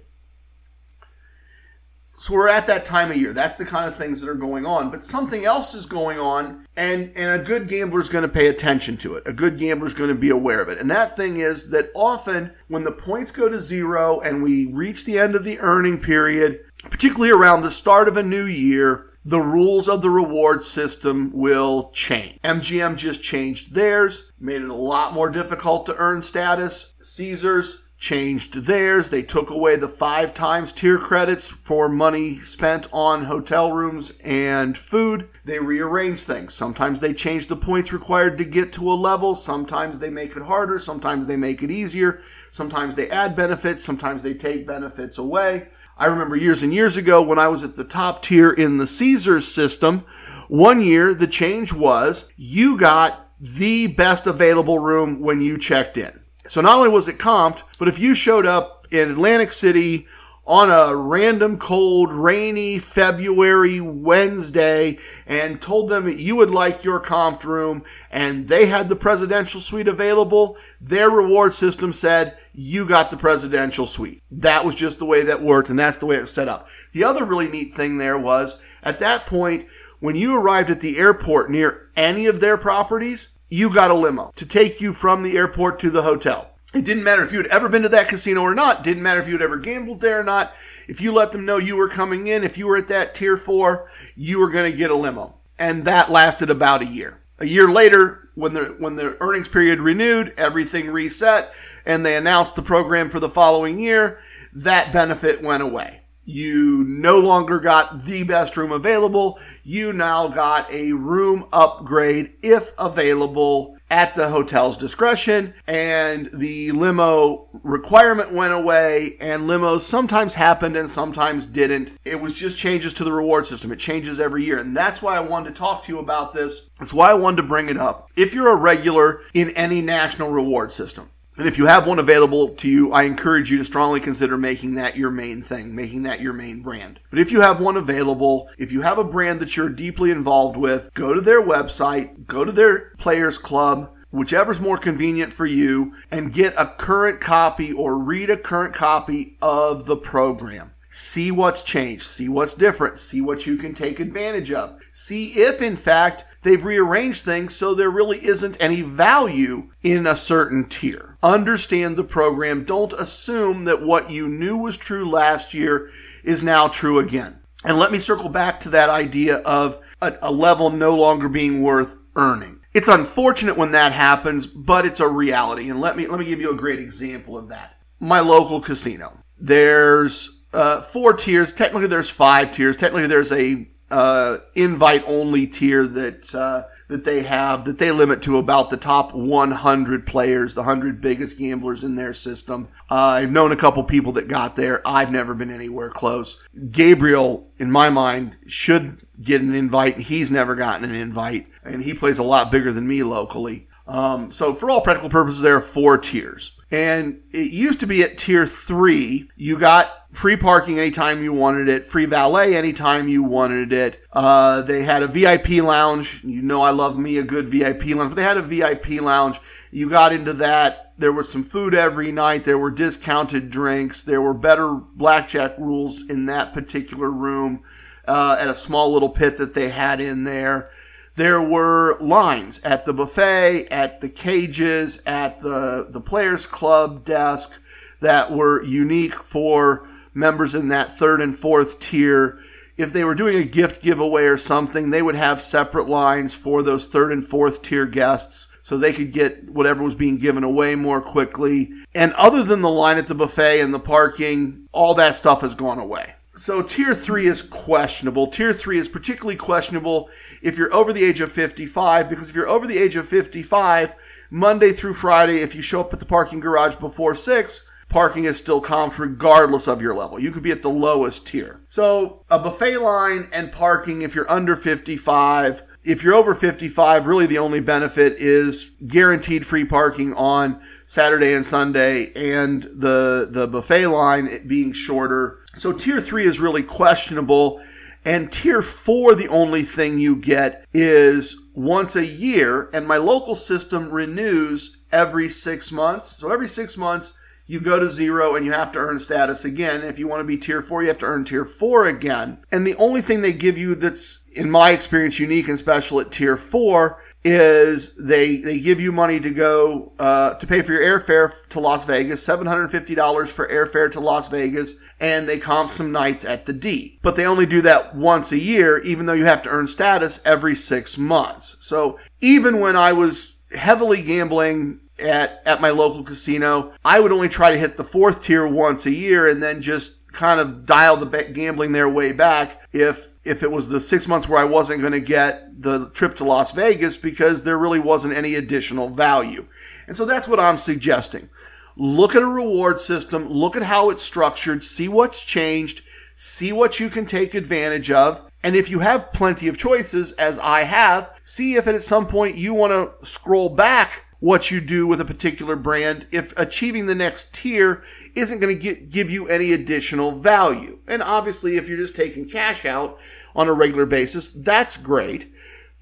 So 2.18 2.34
we're 2.34 2.48
at 2.48 2.66
that 2.66 2.84
time 2.84 3.10
of 3.10 3.16
year. 3.16 3.32
That's 3.32 3.54
the 3.54 3.64
kind 3.64 3.88
of 3.88 3.96
things 3.96 4.20
that 4.20 4.28
are 4.28 4.34
going 4.34 4.66
on. 4.66 4.90
But 4.90 5.02
something 5.02 5.46
else 5.46 5.74
is 5.74 5.86
going 5.86 6.20
on, 6.20 6.66
and, 6.76 7.10
and 7.16 7.40
a 7.40 7.42
good 7.42 7.68
gambler 7.68 8.00
is 8.00 8.10
going 8.10 8.22
to 8.22 8.28
pay 8.28 8.48
attention 8.48 8.98
to 8.98 9.16
it. 9.16 9.24
A 9.26 9.32
good 9.32 9.58
gambler 9.58 9.86
is 9.86 9.94
going 9.94 10.10
to 10.10 10.14
be 10.14 10.28
aware 10.28 10.60
of 10.60 10.68
it. 10.68 10.78
And 10.78 10.90
that 10.90 11.16
thing 11.16 11.38
is 11.38 11.70
that 11.70 11.90
often 11.94 12.52
when 12.68 12.84
the 12.84 12.92
points 12.92 13.32
go 13.32 13.48
to 13.48 13.58
zero 13.58 14.20
and 14.20 14.42
we 14.42 14.66
reach 14.66 15.04
the 15.04 15.18
end 15.18 15.34
of 15.34 15.42
the 15.42 15.58
earning 15.58 15.98
period, 15.98 16.60
particularly 16.90 17.30
around 17.30 17.62
the 17.62 17.70
start 17.70 18.08
of 18.08 18.16
a 18.16 18.22
new 18.22 18.44
year, 18.44 19.08
the 19.24 19.40
rules 19.40 19.88
of 19.88 20.02
the 20.02 20.10
reward 20.10 20.64
system 20.64 21.30
will 21.32 21.90
change. 21.92 22.40
MGM 22.42 22.96
just 22.96 23.22
changed 23.22 23.74
theirs, 23.74 24.32
made 24.40 24.62
it 24.62 24.68
a 24.68 24.74
lot 24.74 25.12
more 25.14 25.30
difficult 25.30 25.86
to 25.86 25.96
earn 25.96 26.22
status. 26.22 26.94
Caesars 27.02 27.84
changed 28.02 28.54
theirs. 28.66 29.10
They 29.10 29.22
took 29.22 29.50
away 29.50 29.76
the 29.76 29.86
five 29.86 30.34
times 30.34 30.72
tier 30.72 30.98
credits 30.98 31.46
for 31.46 31.88
money 31.88 32.36
spent 32.40 32.88
on 32.92 33.24
hotel 33.24 33.70
rooms 33.70 34.12
and 34.24 34.76
food. 34.76 35.28
They 35.44 35.60
rearranged 35.60 36.24
things. 36.24 36.52
Sometimes 36.52 36.98
they 36.98 37.14
change 37.14 37.46
the 37.46 37.54
points 37.54 37.92
required 37.92 38.38
to 38.38 38.44
get 38.44 38.72
to 38.72 38.90
a 38.90 38.94
level. 38.94 39.36
Sometimes 39.36 40.00
they 40.00 40.10
make 40.10 40.36
it 40.36 40.42
harder. 40.42 40.80
Sometimes 40.80 41.28
they 41.28 41.36
make 41.36 41.62
it 41.62 41.70
easier. 41.70 42.18
Sometimes 42.50 42.96
they 42.96 43.08
add 43.08 43.36
benefits. 43.36 43.84
Sometimes 43.84 44.24
they 44.24 44.34
take 44.34 44.66
benefits 44.66 45.18
away. 45.18 45.68
I 46.02 46.06
remember 46.06 46.34
years 46.34 46.64
and 46.64 46.74
years 46.74 46.96
ago 46.96 47.22
when 47.22 47.38
I 47.38 47.46
was 47.46 47.62
at 47.62 47.76
the 47.76 47.84
top 47.84 48.22
tier 48.22 48.50
in 48.50 48.78
the 48.78 48.88
Caesars 48.88 49.46
system, 49.46 50.04
one 50.48 50.80
year 50.80 51.14
the 51.14 51.28
change 51.28 51.72
was 51.72 52.28
you 52.36 52.76
got 52.76 53.30
the 53.38 53.86
best 53.86 54.26
available 54.26 54.80
room 54.80 55.20
when 55.20 55.40
you 55.40 55.56
checked 55.56 55.96
in. 55.96 56.20
So 56.48 56.60
not 56.60 56.76
only 56.76 56.88
was 56.88 57.06
it 57.06 57.18
comped, 57.18 57.62
but 57.78 57.86
if 57.86 58.00
you 58.00 58.16
showed 58.16 58.46
up 58.46 58.88
in 58.90 59.12
Atlantic 59.12 59.52
City 59.52 60.08
on 60.44 60.70
a 60.70 60.94
random 60.94 61.56
cold, 61.56 62.12
rainy 62.12 62.78
February 62.78 63.80
Wednesday 63.80 64.98
and 65.26 65.62
told 65.62 65.88
them 65.88 66.04
that 66.04 66.18
you 66.18 66.34
would 66.34 66.50
like 66.50 66.82
your 66.82 67.00
comped 67.00 67.44
room 67.44 67.84
and 68.10 68.48
they 68.48 68.66
had 68.66 68.88
the 68.88 68.96
presidential 68.96 69.60
suite 69.60 69.86
available, 69.86 70.56
their 70.80 71.10
reward 71.10 71.54
system 71.54 71.92
said 71.92 72.36
you 72.52 72.84
got 72.84 73.10
the 73.10 73.16
presidential 73.16 73.86
suite. 73.86 74.20
That 74.32 74.64
was 74.64 74.74
just 74.74 74.98
the 74.98 75.04
way 75.04 75.22
that 75.22 75.40
worked 75.40 75.70
and 75.70 75.78
that's 75.78 75.98
the 75.98 76.06
way 76.06 76.16
it 76.16 76.22
was 76.22 76.32
set 76.32 76.48
up. 76.48 76.68
The 76.90 77.04
other 77.04 77.24
really 77.24 77.48
neat 77.48 77.72
thing 77.72 77.98
there 77.98 78.18
was 78.18 78.60
at 78.82 78.98
that 78.98 79.26
point, 79.26 79.66
when 80.00 80.16
you 80.16 80.34
arrived 80.34 80.70
at 80.70 80.80
the 80.80 80.98
airport 80.98 81.50
near 81.50 81.90
any 81.96 82.26
of 82.26 82.40
their 82.40 82.56
properties, 82.56 83.28
you 83.48 83.72
got 83.72 83.92
a 83.92 83.94
limo 83.94 84.32
to 84.34 84.44
take 84.44 84.80
you 84.80 84.92
from 84.92 85.22
the 85.22 85.36
airport 85.36 85.78
to 85.78 85.90
the 85.90 86.02
hotel. 86.02 86.51
It 86.74 86.86
didn't 86.86 87.04
matter 87.04 87.22
if 87.22 87.32
you 87.32 87.38
had 87.38 87.48
ever 87.48 87.68
been 87.68 87.82
to 87.82 87.88
that 87.90 88.08
casino 88.08 88.40
or 88.40 88.54
not. 88.54 88.82
Didn't 88.82 89.02
matter 89.02 89.20
if 89.20 89.26
you 89.26 89.34
had 89.34 89.42
ever 89.42 89.58
gambled 89.58 90.00
there 90.00 90.20
or 90.20 90.24
not. 90.24 90.54
If 90.88 91.00
you 91.02 91.12
let 91.12 91.32
them 91.32 91.44
know 91.44 91.58
you 91.58 91.76
were 91.76 91.88
coming 91.88 92.28
in, 92.28 92.44
if 92.44 92.56
you 92.56 92.66
were 92.66 92.78
at 92.78 92.88
that 92.88 93.14
tier 93.14 93.36
four, 93.36 93.88
you 94.16 94.38
were 94.38 94.48
going 94.48 94.70
to 94.70 94.76
get 94.76 94.90
a 94.90 94.94
limo. 94.94 95.34
And 95.58 95.84
that 95.84 96.10
lasted 96.10 96.48
about 96.48 96.82
a 96.82 96.86
year. 96.86 97.20
A 97.40 97.46
year 97.46 97.70
later, 97.70 98.30
when 98.34 98.54
the 98.54 98.76
when 98.78 98.96
the 98.96 99.16
earnings 99.20 99.48
period 99.48 99.80
renewed, 99.80 100.32
everything 100.38 100.90
reset, 100.90 101.52
and 101.84 102.04
they 102.04 102.16
announced 102.16 102.54
the 102.54 102.62
program 102.62 103.10
for 103.10 103.20
the 103.20 103.28
following 103.28 103.78
year. 103.78 104.20
That 104.54 104.92
benefit 104.92 105.42
went 105.42 105.62
away. 105.62 106.02
You 106.24 106.84
no 106.84 107.18
longer 107.18 107.58
got 107.58 108.02
the 108.02 108.22
best 108.22 108.56
room 108.56 108.70
available. 108.70 109.40
You 109.64 109.92
now 109.92 110.28
got 110.28 110.70
a 110.70 110.92
room 110.92 111.48
upgrade 111.52 112.34
if 112.42 112.72
available 112.78 113.76
at 113.92 114.14
the 114.14 114.26
hotel's 114.26 114.78
discretion, 114.78 115.52
and 115.68 116.30
the 116.32 116.72
limo 116.72 117.46
requirement 117.62 118.32
went 118.32 118.54
away, 118.54 119.18
and 119.20 119.42
limos 119.42 119.82
sometimes 119.82 120.32
happened 120.32 120.76
and 120.76 120.90
sometimes 120.90 121.44
didn't. 121.44 121.92
It 122.06 122.18
was 122.18 122.34
just 122.34 122.56
changes 122.56 122.94
to 122.94 123.04
the 123.04 123.12
reward 123.12 123.44
system. 123.44 123.70
It 123.70 123.78
changes 123.78 124.18
every 124.18 124.44
year, 124.44 124.58
and 124.58 124.74
that's 124.74 125.02
why 125.02 125.14
I 125.14 125.20
wanted 125.20 125.50
to 125.50 125.60
talk 125.60 125.82
to 125.82 125.92
you 125.92 125.98
about 125.98 126.32
this. 126.32 126.70
That's 126.78 126.94
why 126.94 127.10
I 127.10 127.14
wanted 127.14 127.36
to 127.36 127.42
bring 127.42 127.68
it 127.68 127.76
up. 127.76 128.10
If 128.16 128.32
you're 128.32 128.48
a 128.48 128.56
regular 128.56 129.20
in 129.34 129.50
any 129.50 129.82
national 129.82 130.30
reward 130.30 130.72
system, 130.72 131.10
and 131.38 131.46
if 131.46 131.56
you 131.56 131.66
have 131.66 131.86
one 131.86 131.98
available 131.98 132.50
to 132.50 132.68
you, 132.68 132.92
I 132.92 133.04
encourage 133.04 133.50
you 133.50 133.56
to 133.58 133.64
strongly 133.64 134.00
consider 134.00 134.36
making 134.36 134.74
that 134.74 134.96
your 134.96 135.10
main 135.10 135.40
thing, 135.40 135.74
making 135.74 136.02
that 136.02 136.20
your 136.20 136.34
main 136.34 136.60
brand. 136.60 137.00
But 137.08 137.18
if 137.18 137.32
you 137.32 137.40
have 137.40 137.60
one 137.60 137.78
available, 137.78 138.50
if 138.58 138.70
you 138.70 138.82
have 138.82 138.98
a 138.98 139.04
brand 139.04 139.40
that 139.40 139.56
you're 139.56 139.70
deeply 139.70 140.10
involved 140.10 140.58
with, 140.58 140.92
go 140.92 141.14
to 141.14 141.22
their 141.22 141.40
website, 141.40 142.26
go 142.26 142.44
to 142.44 142.52
their 142.52 142.90
players 142.98 143.38
club, 143.38 143.90
whichever's 144.10 144.60
more 144.60 144.76
convenient 144.76 145.32
for 145.32 145.46
you, 145.46 145.94
and 146.10 146.34
get 146.34 146.52
a 146.58 146.66
current 146.66 147.18
copy 147.20 147.72
or 147.72 147.96
read 147.96 148.28
a 148.28 148.36
current 148.36 148.74
copy 148.74 149.38
of 149.40 149.86
the 149.86 149.96
program. 149.96 150.70
See 150.94 151.30
what's 151.30 151.62
changed, 151.62 152.04
see 152.04 152.28
what's 152.28 152.52
different, 152.52 152.98
see 152.98 153.22
what 153.22 153.46
you 153.46 153.56
can 153.56 153.72
take 153.72 153.98
advantage 153.98 154.52
of. 154.52 154.78
See 154.92 155.28
if, 155.28 155.62
in 155.62 155.74
fact, 155.74 156.26
they've 156.42 156.62
rearranged 156.62 157.24
things 157.24 157.56
so 157.56 157.72
there 157.72 157.88
really 157.88 158.22
isn't 158.22 158.62
any 158.62 158.82
value 158.82 159.70
in 159.82 160.06
a 160.06 160.14
certain 160.14 160.68
tier. 160.68 161.16
Understand 161.22 161.96
the 161.96 162.04
program. 162.04 162.64
Don't 162.64 162.92
assume 162.92 163.64
that 163.64 163.80
what 163.80 164.10
you 164.10 164.28
knew 164.28 164.54
was 164.54 164.76
true 164.76 165.08
last 165.08 165.54
year 165.54 165.88
is 166.24 166.42
now 166.42 166.68
true 166.68 166.98
again. 166.98 167.38
And 167.64 167.78
let 167.78 167.90
me 167.90 167.98
circle 167.98 168.28
back 168.28 168.60
to 168.60 168.68
that 168.68 168.90
idea 168.90 169.38
of 169.38 169.82
a, 170.02 170.18
a 170.20 170.30
level 170.30 170.68
no 170.68 170.94
longer 170.94 171.30
being 171.30 171.62
worth 171.62 171.96
earning. 172.16 172.60
It's 172.74 172.88
unfortunate 172.88 173.56
when 173.56 173.72
that 173.72 173.92
happens, 173.92 174.46
but 174.46 174.84
it's 174.84 175.00
a 175.00 175.08
reality. 175.08 175.70
And 175.70 175.80
let 175.80 175.96
me 175.96 176.06
let 176.06 176.20
me 176.20 176.26
give 176.26 176.42
you 176.42 176.50
a 176.50 176.56
great 176.56 176.80
example 176.80 177.38
of 177.38 177.48
that. 177.48 177.78
My 177.98 178.20
local 178.20 178.60
casino. 178.60 179.18
There's 179.38 180.41
uh, 180.52 180.80
four 180.80 181.12
tiers. 181.12 181.52
Technically, 181.52 181.88
there's 181.88 182.10
five 182.10 182.52
tiers. 182.52 182.76
Technically, 182.76 183.06
there's 183.06 183.32
a 183.32 183.68
uh, 183.92 184.38
invite 184.54 185.04
only 185.06 185.46
tier 185.46 185.86
that 185.86 186.34
uh, 186.34 186.64
that 186.88 187.04
they 187.04 187.22
have 187.22 187.64
that 187.64 187.78
they 187.78 187.90
limit 187.90 188.22
to 188.22 188.38
about 188.38 188.70
the 188.70 188.76
top 188.76 189.14
100 189.14 190.06
players, 190.06 190.54
the 190.54 190.62
100 190.62 191.00
biggest 191.00 191.38
gamblers 191.38 191.84
in 191.84 191.94
their 191.94 192.14
system. 192.14 192.68
Uh, 192.90 192.94
I've 192.94 193.30
known 193.30 193.52
a 193.52 193.56
couple 193.56 193.84
people 193.84 194.12
that 194.12 194.28
got 194.28 194.56
there. 194.56 194.86
I've 194.86 195.12
never 195.12 195.34
been 195.34 195.50
anywhere 195.50 195.90
close. 195.90 196.42
Gabriel, 196.70 197.50
in 197.58 197.70
my 197.70 197.90
mind, 197.90 198.38
should 198.46 199.06
get 199.20 199.42
an 199.42 199.54
invite. 199.54 199.98
He's 199.98 200.30
never 200.30 200.54
gotten 200.54 200.88
an 200.88 200.94
invite, 200.94 201.48
and 201.64 201.82
he 201.82 201.94
plays 201.94 202.18
a 202.18 202.24
lot 202.24 202.50
bigger 202.50 202.72
than 202.72 202.86
me 202.86 203.02
locally. 203.02 203.68
Um, 203.86 204.32
so, 204.32 204.54
for 204.54 204.70
all 204.70 204.80
practical 204.80 205.10
purposes, 205.10 205.40
there 205.40 205.56
are 205.56 205.60
four 205.60 205.98
tiers. 205.98 206.52
And 206.72 207.20
it 207.30 207.50
used 207.50 207.80
to 207.80 207.86
be 207.86 208.02
at 208.02 208.16
tier 208.16 208.46
three, 208.46 209.28
you 209.36 209.58
got 209.58 209.92
free 210.10 210.36
parking 210.36 210.78
anytime 210.78 211.22
you 211.22 211.30
wanted 211.30 211.68
it, 211.68 211.86
free 211.86 212.06
valet 212.06 212.56
anytime 212.56 213.08
you 213.08 213.22
wanted 213.22 213.74
it. 213.74 214.00
Uh, 214.10 214.62
they 214.62 214.82
had 214.82 215.02
a 215.02 215.06
VIP 215.06 215.62
lounge. 215.62 216.24
You 216.24 216.40
know, 216.40 216.62
I 216.62 216.70
love 216.70 216.98
me 216.98 217.18
a 217.18 217.22
good 217.22 217.46
VIP 217.46 217.88
lounge, 217.88 218.10
but 218.10 218.14
they 218.14 218.22
had 218.22 218.38
a 218.38 218.42
VIP 218.42 219.02
lounge. 219.02 219.38
You 219.70 219.90
got 219.90 220.14
into 220.14 220.32
that. 220.34 220.94
There 220.96 221.12
was 221.12 221.30
some 221.30 221.44
food 221.44 221.74
every 221.74 222.10
night. 222.10 222.44
There 222.44 222.58
were 222.58 222.70
discounted 222.70 223.50
drinks. 223.50 224.02
There 224.02 224.22
were 224.22 224.34
better 224.34 224.72
blackjack 224.72 225.58
rules 225.58 226.02
in 226.08 226.24
that 226.26 226.54
particular 226.54 227.10
room 227.10 227.64
uh, 228.08 228.36
at 228.40 228.48
a 228.48 228.54
small 228.54 228.90
little 228.90 229.10
pit 229.10 229.36
that 229.36 229.52
they 229.52 229.68
had 229.68 230.00
in 230.00 230.24
there. 230.24 230.70
There 231.14 231.42
were 231.42 231.98
lines 232.00 232.60
at 232.64 232.86
the 232.86 232.94
buffet, 232.94 233.68
at 233.70 234.00
the 234.00 234.08
cages, 234.08 235.02
at 235.04 235.40
the, 235.40 235.86
the 235.90 236.00
Players 236.00 236.46
Club 236.46 237.04
desk 237.04 237.60
that 238.00 238.32
were 238.32 238.62
unique 238.62 239.14
for 239.14 239.86
members 240.14 240.54
in 240.54 240.68
that 240.68 240.90
third 240.90 241.20
and 241.20 241.36
fourth 241.36 241.78
tier. 241.80 242.38
If 242.78 242.94
they 242.94 243.04
were 243.04 243.14
doing 243.14 243.36
a 243.36 243.44
gift 243.44 243.82
giveaway 243.82 244.24
or 244.24 244.38
something, 244.38 244.88
they 244.88 245.02
would 245.02 245.14
have 245.14 245.42
separate 245.42 245.88
lines 245.88 246.34
for 246.34 246.62
those 246.62 246.86
third 246.86 247.12
and 247.12 247.24
fourth 247.24 247.60
tier 247.60 247.84
guests 247.84 248.48
so 248.62 248.78
they 248.78 248.92
could 248.94 249.12
get 249.12 249.50
whatever 249.50 249.82
was 249.82 249.94
being 249.94 250.16
given 250.16 250.44
away 250.44 250.74
more 250.76 251.02
quickly. 251.02 251.72
And 251.94 252.14
other 252.14 252.42
than 252.42 252.62
the 252.62 252.70
line 252.70 252.96
at 252.96 253.06
the 253.06 253.14
buffet 253.14 253.60
and 253.60 253.74
the 253.74 253.78
parking, 253.78 254.66
all 254.72 254.94
that 254.94 255.16
stuff 255.16 255.42
has 255.42 255.54
gone 255.54 255.78
away. 255.78 256.14
So 256.34 256.62
tier 256.62 256.94
three 256.94 257.26
is 257.26 257.42
questionable. 257.42 258.28
Tier 258.28 258.52
three 258.52 258.78
is 258.78 258.88
particularly 258.88 259.36
questionable 259.36 260.08
if 260.40 260.56
you're 260.56 260.72
over 260.74 260.92
the 260.92 261.04
age 261.04 261.20
of 261.20 261.30
55, 261.30 262.08
because 262.08 262.30
if 262.30 262.34
you're 262.34 262.48
over 262.48 262.66
the 262.66 262.78
age 262.78 262.96
of 262.96 263.06
55, 263.06 263.94
Monday 264.30 264.72
through 264.72 264.94
Friday, 264.94 265.42
if 265.42 265.54
you 265.54 265.60
show 265.60 265.80
up 265.80 265.92
at 265.92 266.00
the 266.00 266.06
parking 266.06 266.40
garage 266.40 266.76
before 266.76 267.14
six, 267.14 267.66
parking 267.90 268.24
is 268.24 268.38
still 268.38 268.62
comped 268.62 268.96
regardless 268.96 269.68
of 269.68 269.82
your 269.82 269.94
level. 269.94 270.18
You 270.18 270.30
could 270.30 270.42
be 270.42 270.52
at 270.52 270.62
the 270.62 270.70
lowest 270.70 271.26
tier. 271.26 271.60
So 271.68 272.24
a 272.30 272.38
buffet 272.38 272.78
line 272.78 273.28
and 273.32 273.52
parking 273.52 274.00
if 274.00 274.14
you're 274.14 274.30
under 274.30 274.56
55 274.56 275.64
if 275.84 276.04
you're 276.04 276.14
over 276.14 276.34
55, 276.34 277.06
really 277.06 277.26
the 277.26 277.38
only 277.38 277.60
benefit 277.60 278.18
is 278.18 278.70
guaranteed 278.86 279.44
free 279.44 279.64
parking 279.64 280.14
on 280.14 280.62
Saturday 280.86 281.34
and 281.34 281.44
Sunday 281.44 282.12
and 282.14 282.62
the, 282.62 283.28
the 283.30 283.48
buffet 283.48 283.88
line 283.88 284.46
being 284.46 284.72
shorter. 284.72 285.41
So 285.56 285.72
tier 285.72 286.00
three 286.00 286.24
is 286.24 286.40
really 286.40 286.62
questionable. 286.62 287.62
And 288.04 288.32
tier 288.32 288.62
four, 288.62 289.14
the 289.14 289.28
only 289.28 289.62
thing 289.62 289.98
you 289.98 290.16
get 290.16 290.66
is 290.74 291.36
once 291.54 291.94
a 291.94 292.04
year, 292.04 292.68
and 292.72 292.86
my 292.86 292.96
local 292.96 293.36
system 293.36 293.92
renews 293.92 294.78
every 294.90 295.28
six 295.28 295.70
months. 295.70 296.08
So 296.08 296.32
every 296.32 296.48
six 296.48 296.76
months, 296.76 297.12
you 297.46 297.60
go 297.60 297.78
to 297.78 297.90
zero 297.90 298.34
and 298.34 298.46
you 298.46 298.52
have 298.52 298.72
to 298.72 298.78
earn 298.78 298.98
status 298.98 299.44
again. 299.44 299.82
If 299.82 299.98
you 299.98 300.08
want 300.08 300.20
to 300.20 300.24
be 300.24 300.36
tier 300.36 300.62
four, 300.62 300.82
you 300.82 300.88
have 300.88 300.98
to 300.98 301.06
earn 301.06 301.24
tier 301.24 301.44
four 301.44 301.86
again. 301.86 302.42
And 302.50 302.66
the 302.66 302.76
only 302.76 303.02
thing 303.02 303.20
they 303.20 303.32
give 303.32 303.58
you 303.58 303.74
that's 303.74 304.20
in 304.34 304.50
my 304.50 304.70
experience, 304.70 305.18
unique 305.18 305.48
and 305.48 305.58
special 305.58 306.00
at 306.00 306.10
tier 306.10 306.36
four 306.36 307.01
is 307.24 307.94
they 307.96 308.38
they 308.38 308.58
give 308.58 308.80
you 308.80 308.90
money 308.90 309.20
to 309.20 309.30
go 309.30 309.92
uh, 309.98 310.34
to 310.34 310.46
pay 310.46 310.62
for 310.62 310.72
your 310.72 310.82
airfare 310.82 311.30
to 311.48 311.60
Las 311.60 311.86
Vegas, 311.86 312.22
seven 312.22 312.46
hundred 312.46 312.68
fifty 312.68 312.94
dollars 312.94 313.30
for 313.30 313.46
airfare 313.48 313.90
to 313.92 314.00
Las 314.00 314.28
Vegas, 314.28 314.74
and 315.00 315.28
they 315.28 315.38
comp 315.38 315.70
some 315.70 315.92
nights 315.92 316.24
at 316.24 316.46
the 316.46 316.52
D. 316.52 316.98
But 317.02 317.14
they 317.14 317.26
only 317.26 317.46
do 317.46 317.62
that 317.62 317.94
once 317.94 318.32
a 318.32 318.38
year, 318.38 318.78
even 318.78 319.06
though 319.06 319.12
you 319.12 319.24
have 319.24 319.42
to 319.42 319.50
earn 319.50 319.68
status 319.68 320.20
every 320.24 320.56
six 320.56 320.98
months. 320.98 321.56
So 321.60 321.98
even 322.20 322.60
when 322.60 322.76
I 322.76 322.92
was 322.92 323.36
heavily 323.52 324.02
gambling 324.02 324.80
at 324.98 325.42
at 325.46 325.60
my 325.60 325.70
local 325.70 326.02
casino, 326.02 326.72
I 326.84 326.98
would 326.98 327.12
only 327.12 327.28
try 327.28 327.50
to 327.50 327.58
hit 327.58 327.76
the 327.76 327.84
fourth 327.84 328.24
tier 328.24 328.46
once 328.46 328.84
a 328.84 328.92
year, 328.92 329.28
and 329.28 329.40
then 329.42 329.62
just 329.62 330.01
kind 330.12 330.40
of 330.40 330.66
dial 330.66 330.96
the 330.96 331.06
gambling 331.32 331.72
their 331.72 331.88
way 331.88 332.12
back 332.12 332.60
if 332.72 333.14
if 333.24 333.42
it 333.42 333.50
was 333.50 333.68
the 333.68 333.80
six 333.80 334.06
months 334.06 334.28
where 334.28 334.38
I 334.38 334.44
wasn't 334.44 334.80
going 334.80 334.92
to 334.92 335.00
get 335.00 335.62
the 335.62 335.90
trip 335.90 336.16
to 336.16 336.24
Las 336.24 336.52
Vegas 336.52 336.96
because 336.96 337.42
there 337.42 337.58
really 337.58 337.78
wasn't 337.78 338.14
any 338.14 338.34
additional 338.34 338.88
value. 338.88 339.46
And 339.86 339.96
so 339.96 340.04
that's 340.04 340.28
what 340.28 340.40
I'm 340.40 340.58
suggesting. 340.58 341.28
Look 341.76 342.14
at 342.14 342.22
a 342.22 342.26
reward 342.26 342.80
system, 342.80 343.28
look 343.28 343.56
at 343.56 343.62
how 343.62 343.90
it's 343.90 344.02
structured, 344.02 344.62
see 344.62 344.88
what's 344.88 345.24
changed, 345.24 345.82
see 346.14 346.52
what 346.52 346.78
you 346.78 346.90
can 346.90 347.06
take 347.06 347.34
advantage 347.34 347.90
of. 347.90 348.30
And 348.42 348.56
if 348.56 348.70
you 348.70 348.80
have 348.80 349.12
plenty 349.12 349.48
of 349.48 349.56
choices, 349.56 350.12
as 350.12 350.38
I 350.38 350.64
have, 350.64 351.18
see 351.22 351.54
if 351.54 351.66
at 351.66 351.82
some 351.82 352.06
point 352.06 352.36
you 352.36 352.52
want 352.52 352.72
to 352.72 353.06
scroll 353.06 353.48
back 353.48 354.04
what 354.22 354.52
you 354.52 354.60
do 354.60 354.86
with 354.86 355.00
a 355.00 355.04
particular 355.04 355.56
brand 355.56 356.06
if 356.12 356.32
achieving 356.38 356.86
the 356.86 356.94
next 356.94 357.34
tier 357.34 357.82
isn't 358.14 358.38
going 358.38 358.56
to 358.56 358.74
give 358.74 359.10
you 359.10 359.26
any 359.26 359.52
additional 359.52 360.12
value. 360.12 360.78
And 360.86 361.02
obviously, 361.02 361.56
if 361.56 361.68
you're 361.68 361.76
just 361.76 361.96
taking 361.96 362.28
cash 362.28 362.64
out 362.64 363.00
on 363.34 363.48
a 363.48 363.52
regular 363.52 363.84
basis, 363.84 364.28
that's 364.28 364.76
great. 364.76 365.32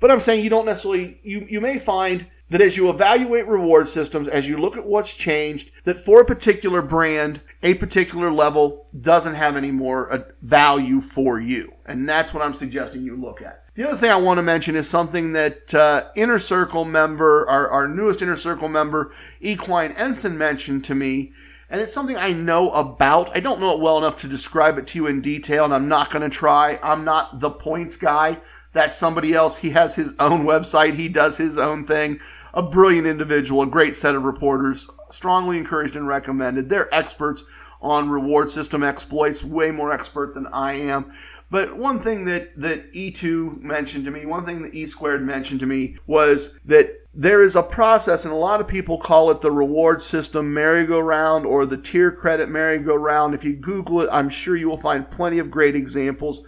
But 0.00 0.11
I'm 0.11 0.20
saying 0.20 0.42
you 0.42 0.48
don't 0.48 0.64
necessarily, 0.64 1.20
you, 1.22 1.46
you 1.50 1.61
may 1.61 1.79
find 1.79 2.29
that 2.50 2.60
as 2.60 2.76
you 2.76 2.90
evaluate 2.90 3.46
reward 3.46 3.88
systems, 3.88 4.28
as 4.28 4.48
you 4.48 4.58
look 4.58 4.76
at 4.76 4.84
what's 4.84 5.14
changed, 5.14 5.70
that 5.84 5.96
for 5.96 6.20
a 6.20 6.24
particular 6.24 6.82
brand, 6.82 7.40
a 7.62 7.74
particular 7.74 8.30
level 8.30 8.88
doesn't 9.00 9.34
have 9.34 9.56
any 9.56 9.70
more 9.70 10.12
uh, 10.12 10.22
value 10.42 11.00
for 11.00 11.40
you. 11.40 11.72
And 11.86 12.08
that's 12.08 12.34
what 12.34 12.42
I'm 12.42 12.54
suggesting 12.54 13.02
you 13.02 13.16
look 13.16 13.40
at. 13.40 13.64
The 13.74 13.88
other 13.88 13.96
thing 13.96 14.10
I 14.10 14.16
want 14.16 14.38
to 14.38 14.42
mention 14.42 14.74
is 14.74 14.88
something 14.88 15.32
that 15.32 15.72
uh, 15.74 16.08
Inner 16.16 16.40
Circle 16.40 16.84
member, 16.84 17.48
our, 17.48 17.68
our 17.68 17.88
newest 17.88 18.20
Inner 18.20 18.36
Circle 18.36 18.68
member, 18.68 19.12
Equine 19.40 19.92
Ensign, 19.92 20.36
mentioned 20.36 20.84
to 20.84 20.94
me. 20.94 21.32
And 21.70 21.80
it's 21.80 21.92
something 21.92 22.16
I 22.16 22.32
know 22.32 22.70
about. 22.72 23.34
I 23.36 23.38
don't 23.38 23.60
know 23.60 23.72
it 23.72 23.80
well 23.80 23.96
enough 23.96 24.16
to 24.18 24.28
describe 24.28 24.76
it 24.76 24.88
to 24.88 24.98
you 24.98 25.06
in 25.06 25.20
detail, 25.20 25.64
and 25.64 25.72
I'm 25.72 25.88
not 25.88 26.10
going 26.10 26.28
to 26.28 26.36
try. 26.36 26.80
I'm 26.82 27.04
not 27.04 27.38
the 27.38 27.50
points 27.50 27.94
guy. 27.94 28.38
That's 28.72 28.96
somebody 28.96 29.34
else. 29.34 29.56
He 29.56 29.70
has 29.70 29.94
his 29.94 30.14
own 30.18 30.44
website, 30.44 30.94
he 30.94 31.08
does 31.08 31.36
his 31.36 31.58
own 31.58 31.84
thing 31.84 32.18
a 32.54 32.62
brilliant 32.62 33.06
individual, 33.06 33.62
a 33.62 33.66
great 33.66 33.96
set 33.96 34.14
of 34.14 34.24
reporters, 34.24 34.88
strongly 35.10 35.58
encouraged 35.58 35.96
and 35.96 36.08
recommended. 36.08 36.68
They're 36.68 36.92
experts 36.94 37.44
on 37.82 38.10
reward 38.10 38.50
system 38.50 38.82
exploits, 38.82 39.42
way 39.42 39.70
more 39.70 39.92
expert 39.92 40.34
than 40.34 40.46
I 40.48 40.74
am. 40.74 41.12
But 41.50 41.76
one 41.76 41.98
thing 41.98 42.26
that, 42.26 42.52
that 42.60 42.92
E2 42.92 43.60
mentioned 43.60 44.04
to 44.04 44.10
me, 44.10 44.26
one 44.26 44.44
thing 44.44 44.62
that 44.62 44.74
E 44.74 44.86
squared 44.86 45.22
mentioned 45.22 45.60
to 45.60 45.66
me 45.66 45.96
was 46.06 46.58
that 46.66 46.96
there 47.12 47.42
is 47.42 47.56
a 47.56 47.62
process, 47.62 48.24
and 48.24 48.32
a 48.32 48.36
lot 48.36 48.60
of 48.60 48.68
people 48.68 48.96
call 48.96 49.32
it 49.32 49.40
the 49.40 49.50
reward 49.50 50.00
system 50.00 50.54
merry-go-round 50.54 51.44
or 51.44 51.66
the 51.66 51.76
tier 51.76 52.12
credit 52.12 52.48
merry-go-round. 52.48 53.34
If 53.34 53.42
you 53.42 53.54
Google 53.54 54.02
it, 54.02 54.08
I'm 54.12 54.28
sure 54.28 54.54
you 54.54 54.68
will 54.68 54.76
find 54.76 55.10
plenty 55.10 55.40
of 55.40 55.50
great 55.50 55.74
examples. 55.74 56.42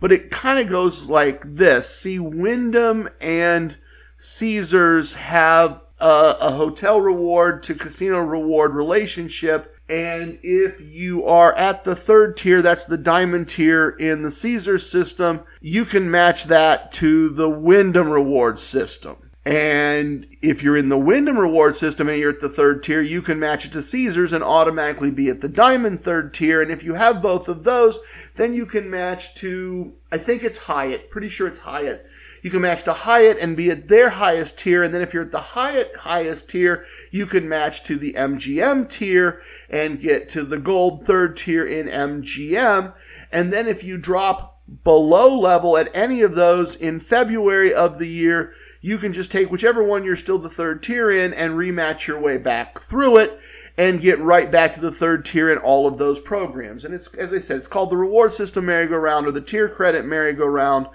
But 0.00 0.12
it 0.12 0.30
kind 0.30 0.58
of 0.58 0.68
goes 0.68 1.08
like 1.08 1.44
this. 1.50 1.88
See, 1.88 2.18
Wyndham 2.18 3.08
and 3.22 3.78
Caesars 4.24 5.14
have 5.14 5.82
a, 5.98 6.36
a 6.40 6.52
hotel 6.52 7.00
reward 7.00 7.60
to 7.64 7.74
casino 7.74 8.20
reward 8.20 8.72
relationship. 8.72 9.76
And 9.88 10.38
if 10.44 10.80
you 10.80 11.26
are 11.26 11.52
at 11.54 11.82
the 11.82 11.96
third 11.96 12.36
tier, 12.36 12.62
that's 12.62 12.84
the 12.84 12.96
diamond 12.96 13.48
tier 13.48 13.90
in 13.90 14.22
the 14.22 14.30
Caesars 14.30 14.88
system, 14.88 15.42
you 15.60 15.84
can 15.84 16.08
match 16.08 16.44
that 16.44 16.92
to 16.92 17.30
the 17.30 17.50
Wyndham 17.50 18.10
reward 18.10 18.60
system. 18.60 19.16
And 19.44 20.28
if 20.40 20.62
you're 20.62 20.76
in 20.76 20.88
the 20.88 20.98
Wyndham 20.98 21.36
reward 21.36 21.76
system 21.76 22.08
and 22.08 22.16
you're 22.16 22.30
at 22.30 22.38
the 22.38 22.48
third 22.48 22.84
tier, 22.84 23.00
you 23.00 23.22
can 23.22 23.40
match 23.40 23.64
it 23.64 23.72
to 23.72 23.82
Caesars 23.82 24.32
and 24.32 24.44
automatically 24.44 25.10
be 25.10 25.30
at 25.30 25.40
the 25.40 25.48
Diamond 25.48 26.00
third 26.00 26.32
tier. 26.32 26.62
And 26.62 26.70
if 26.70 26.84
you 26.84 26.94
have 26.94 27.20
both 27.20 27.48
of 27.48 27.64
those, 27.64 27.98
then 28.36 28.54
you 28.54 28.66
can 28.66 28.88
match 28.88 29.34
to, 29.36 29.92
I 30.12 30.18
think 30.18 30.44
it's 30.44 30.58
Hyatt, 30.58 31.10
pretty 31.10 31.28
sure 31.28 31.48
it's 31.48 31.58
Hyatt. 31.58 32.06
You 32.42 32.50
can 32.50 32.60
match 32.60 32.82
to 32.84 32.92
Hyatt 32.92 33.38
and 33.38 33.56
be 33.56 33.70
at 33.70 33.88
their 33.88 34.10
highest 34.10 34.58
tier. 34.58 34.82
And 34.82 34.92
then 34.92 35.00
if 35.00 35.14
you're 35.14 35.22
at 35.22 35.32
the 35.32 35.40
Hyatt 35.40 35.96
highest 35.96 36.50
tier, 36.50 36.84
you 37.12 37.24
can 37.24 37.48
match 37.48 37.84
to 37.84 37.96
the 37.96 38.12
MGM 38.14 38.90
tier 38.90 39.42
and 39.70 40.00
get 40.00 40.28
to 40.30 40.42
the 40.42 40.58
gold 40.58 41.06
third 41.06 41.36
tier 41.36 41.64
in 41.64 41.86
MGM. 41.86 42.92
And 43.30 43.52
then 43.52 43.68
if 43.68 43.84
you 43.84 43.96
drop 43.96 44.60
below 44.84 45.38
level 45.38 45.76
at 45.76 45.94
any 45.94 46.22
of 46.22 46.34
those 46.34 46.76
in 46.76 46.98
February 46.98 47.72
of 47.72 47.98
the 47.98 48.06
year, 48.06 48.54
you 48.80 48.98
can 48.98 49.12
just 49.12 49.30
take 49.30 49.50
whichever 49.50 49.82
one 49.82 50.04
you're 50.04 50.16
still 50.16 50.38
the 50.38 50.48
third 50.48 50.82
tier 50.82 51.10
in 51.10 51.32
and 51.34 51.54
rematch 51.54 52.06
your 52.06 52.20
way 52.20 52.38
back 52.38 52.78
through 52.80 53.18
it 53.18 53.38
and 53.78 54.00
get 54.00 54.18
right 54.18 54.50
back 54.50 54.72
to 54.72 54.80
the 54.80 54.92
third 54.92 55.24
tier 55.24 55.50
in 55.50 55.58
all 55.58 55.86
of 55.86 55.96
those 55.96 56.20
programs. 56.20 56.84
And 56.84 56.94
it's, 56.94 57.08
as 57.14 57.32
I 57.32 57.38
said, 57.38 57.58
it's 57.58 57.66
called 57.66 57.90
the 57.90 57.96
reward 57.96 58.32
system 58.32 58.66
merry-go-round 58.66 59.26
or 59.26 59.32
the 59.32 59.40
tier 59.40 59.68
credit 59.68 60.04
merry-go-round. 60.04 60.88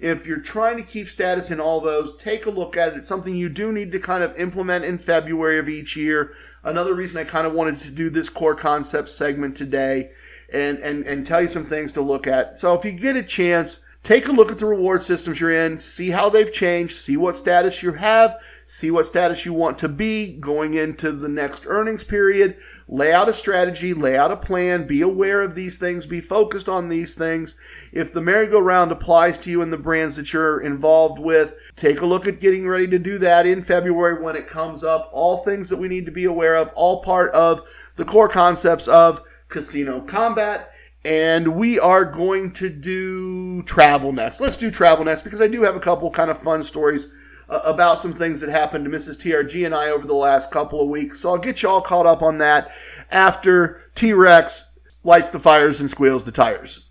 If 0.00 0.26
you're 0.26 0.40
trying 0.40 0.76
to 0.76 0.82
keep 0.82 1.08
status 1.08 1.50
in 1.50 1.60
all 1.60 1.80
those, 1.80 2.16
take 2.16 2.46
a 2.46 2.50
look 2.50 2.76
at 2.76 2.88
it. 2.88 2.96
It's 2.96 3.08
something 3.08 3.34
you 3.34 3.48
do 3.48 3.72
need 3.72 3.92
to 3.92 3.98
kind 3.98 4.22
of 4.22 4.36
implement 4.36 4.84
in 4.84 4.98
February 4.98 5.58
of 5.58 5.68
each 5.68 5.96
year. 5.96 6.32
Another 6.62 6.94
reason 6.94 7.18
I 7.18 7.24
kind 7.24 7.46
of 7.46 7.52
wanted 7.52 7.80
to 7.80 7.90
do 7.90 8.10
this 8.10 8.28
core 8.28 8.54
concept 8.54 9.10
segment 9.10 9.56
today 9.56 10.10
and, 10.52 10.78
and, 10.78 11.06
and 11.06 11.26
tell 11.26 11.40
you 11.40 11.48
some 11.48 11.66
things 11.66 11.92
to 11.92 12.00
look 12.00 12.26
at. 12.26 12.58
So 12.58 12.74
if 12.74 12.84
you 12.84 12.92
get 12.92 13.16
a 13.16 13.22
chance, 13.22 13.80
take 14.04 14.28
a 14.28 14.32
look 14.32 14.52
at 14.52 14.58
the 14.58 14.66
reward 14.66 15.02
systems 15.02 15.40
you're 15.40 15.50
in, 15.50 15.78
see 15.78 16.10
how 16.10 16.28
they've 16.28 16.52
changed, 16.52 16.94
see 16.94 17.16
what 17.16 17.36
status 17.36 17.82
you 17.82 17.90
have, 17.92 18.36
see 18.66 18.90
what 18.90 19.06
status 19.06 19.46
you 19.46 19.54
want 19.54 19.78
to 19.78 19.88
be 19.88 20.32
going 20.34 20.74
into 20.74 21.10
the 21.10 21.28
next 21.28 21.66
earnings 21.66 22.04
period. 22.04 22.58
Lay 22.86 23.14
out 23.14 23.30
a 23.30 23.32
strategy, 23.32 23.94
lay 23.94 24.18
out 24.18 24.30
a 24.30 24.36
plan, 24.36 24.86
be 24.86 25.00
aware 25.00 25.40
of 25.40 25.54
these 25.54 25.78
things, 25.78 26.04
be 26.04 26.20
focused 26.20 26.68
on 26.68 26.90
these 26.90 27.14
things. 27.14 27.56
If 27.92 28.12
the 28.12 28.20
merry-go-round 28.20 28.92
applies 28.92 29.38
to 29.38 29.50
you 29.50 29.62
and 29.62 29.72
the 29.72 29.78
brands 29.78 30.16
that 30.16 30.34
you're 30.34 30.60
involved 30.60 31.18
with, 31.18 31.54
take 31.74 32.02
a 32.02 32.06
look 32.06 32.28
at 32.28 32.40
getting 32.40 32.68
ready 32.68 32.86
to 32.88 32.98
do 32.98 33.16
that 33.18 33.46
in 33.46 33.62
February 33.62 34.22
when 34.22 34.36
it 34.36 34.46
comes 34.46 34.84
up. 34.84 35.08
All 35.14 35.38
things 35.38 35.70
that 35.70 35.78
we 35.78 35.88
need 35.88 36.04
to 36.04 36.12
be 36.12 36.26
aware 36.26 36.56
of, 36.56 36.68
all 36.74 37.00
part 37.00 37.32
of 37.32 37.62
the 37.94 38.04
core 38.04 38.28
concepts 38.28 38.86
of 38.86 39.22
casino 39.48 40.02
combat 40.02 40.73
and 41.04 41.54
we 41.54 41.78
are 41.78 42.04
going 42.04 42.52
to 42.52 42.68
do 42.68 43.62
travel 43.62 44.12
next. 44.12 44.40
Let's 44.40 44.56
do 44.56 44.70
travel 44.70 45.04
next 45.04 45.22
because 45.22 45.40
I 45.40 45.48
do 45.48 45.62
have 45.62 45.76
a 45.76 45.80
couple 45.80 46.10
kind 46.10 46.30
of 46.30 46.38
fun 46.38 46.62
stories 46.62 47.08
uh, 47.48 47.60
about 47.64 48.00
some 48.00 48.12
things 48.12 48.40
that 48.40 48.50
happened 48.50 48.84
to 48.84 48.90
Mrs. 48.90 49.16
TRG 49.16 49.66
and 49.66 49.74
I 49.74 49.90
over 49.90 50.06
the 50.06 50.14
last 50.14 50.50
couple 50.50 50.80
of 50.80 50.88
weeks. 50.88 51.20
So 51.20 51.30
I'll 51.30 51.38
get 51.38 51.62
you 51.62 51.68
all 51.68 51.82
caught 51.82 52.06
up 52.06 52.22
on 52.22 52.38
that 52.38 52.72
after 53.10 53.90
T 53.94 54.12
Rex 54.12 54.64
lights 55.02 55.30
the 55.30 55.38
fires 55.38 55.80
and 55.80 55.90
squeals 55.90 56.24
the 56.24 56.32
tires. 56.32 56.88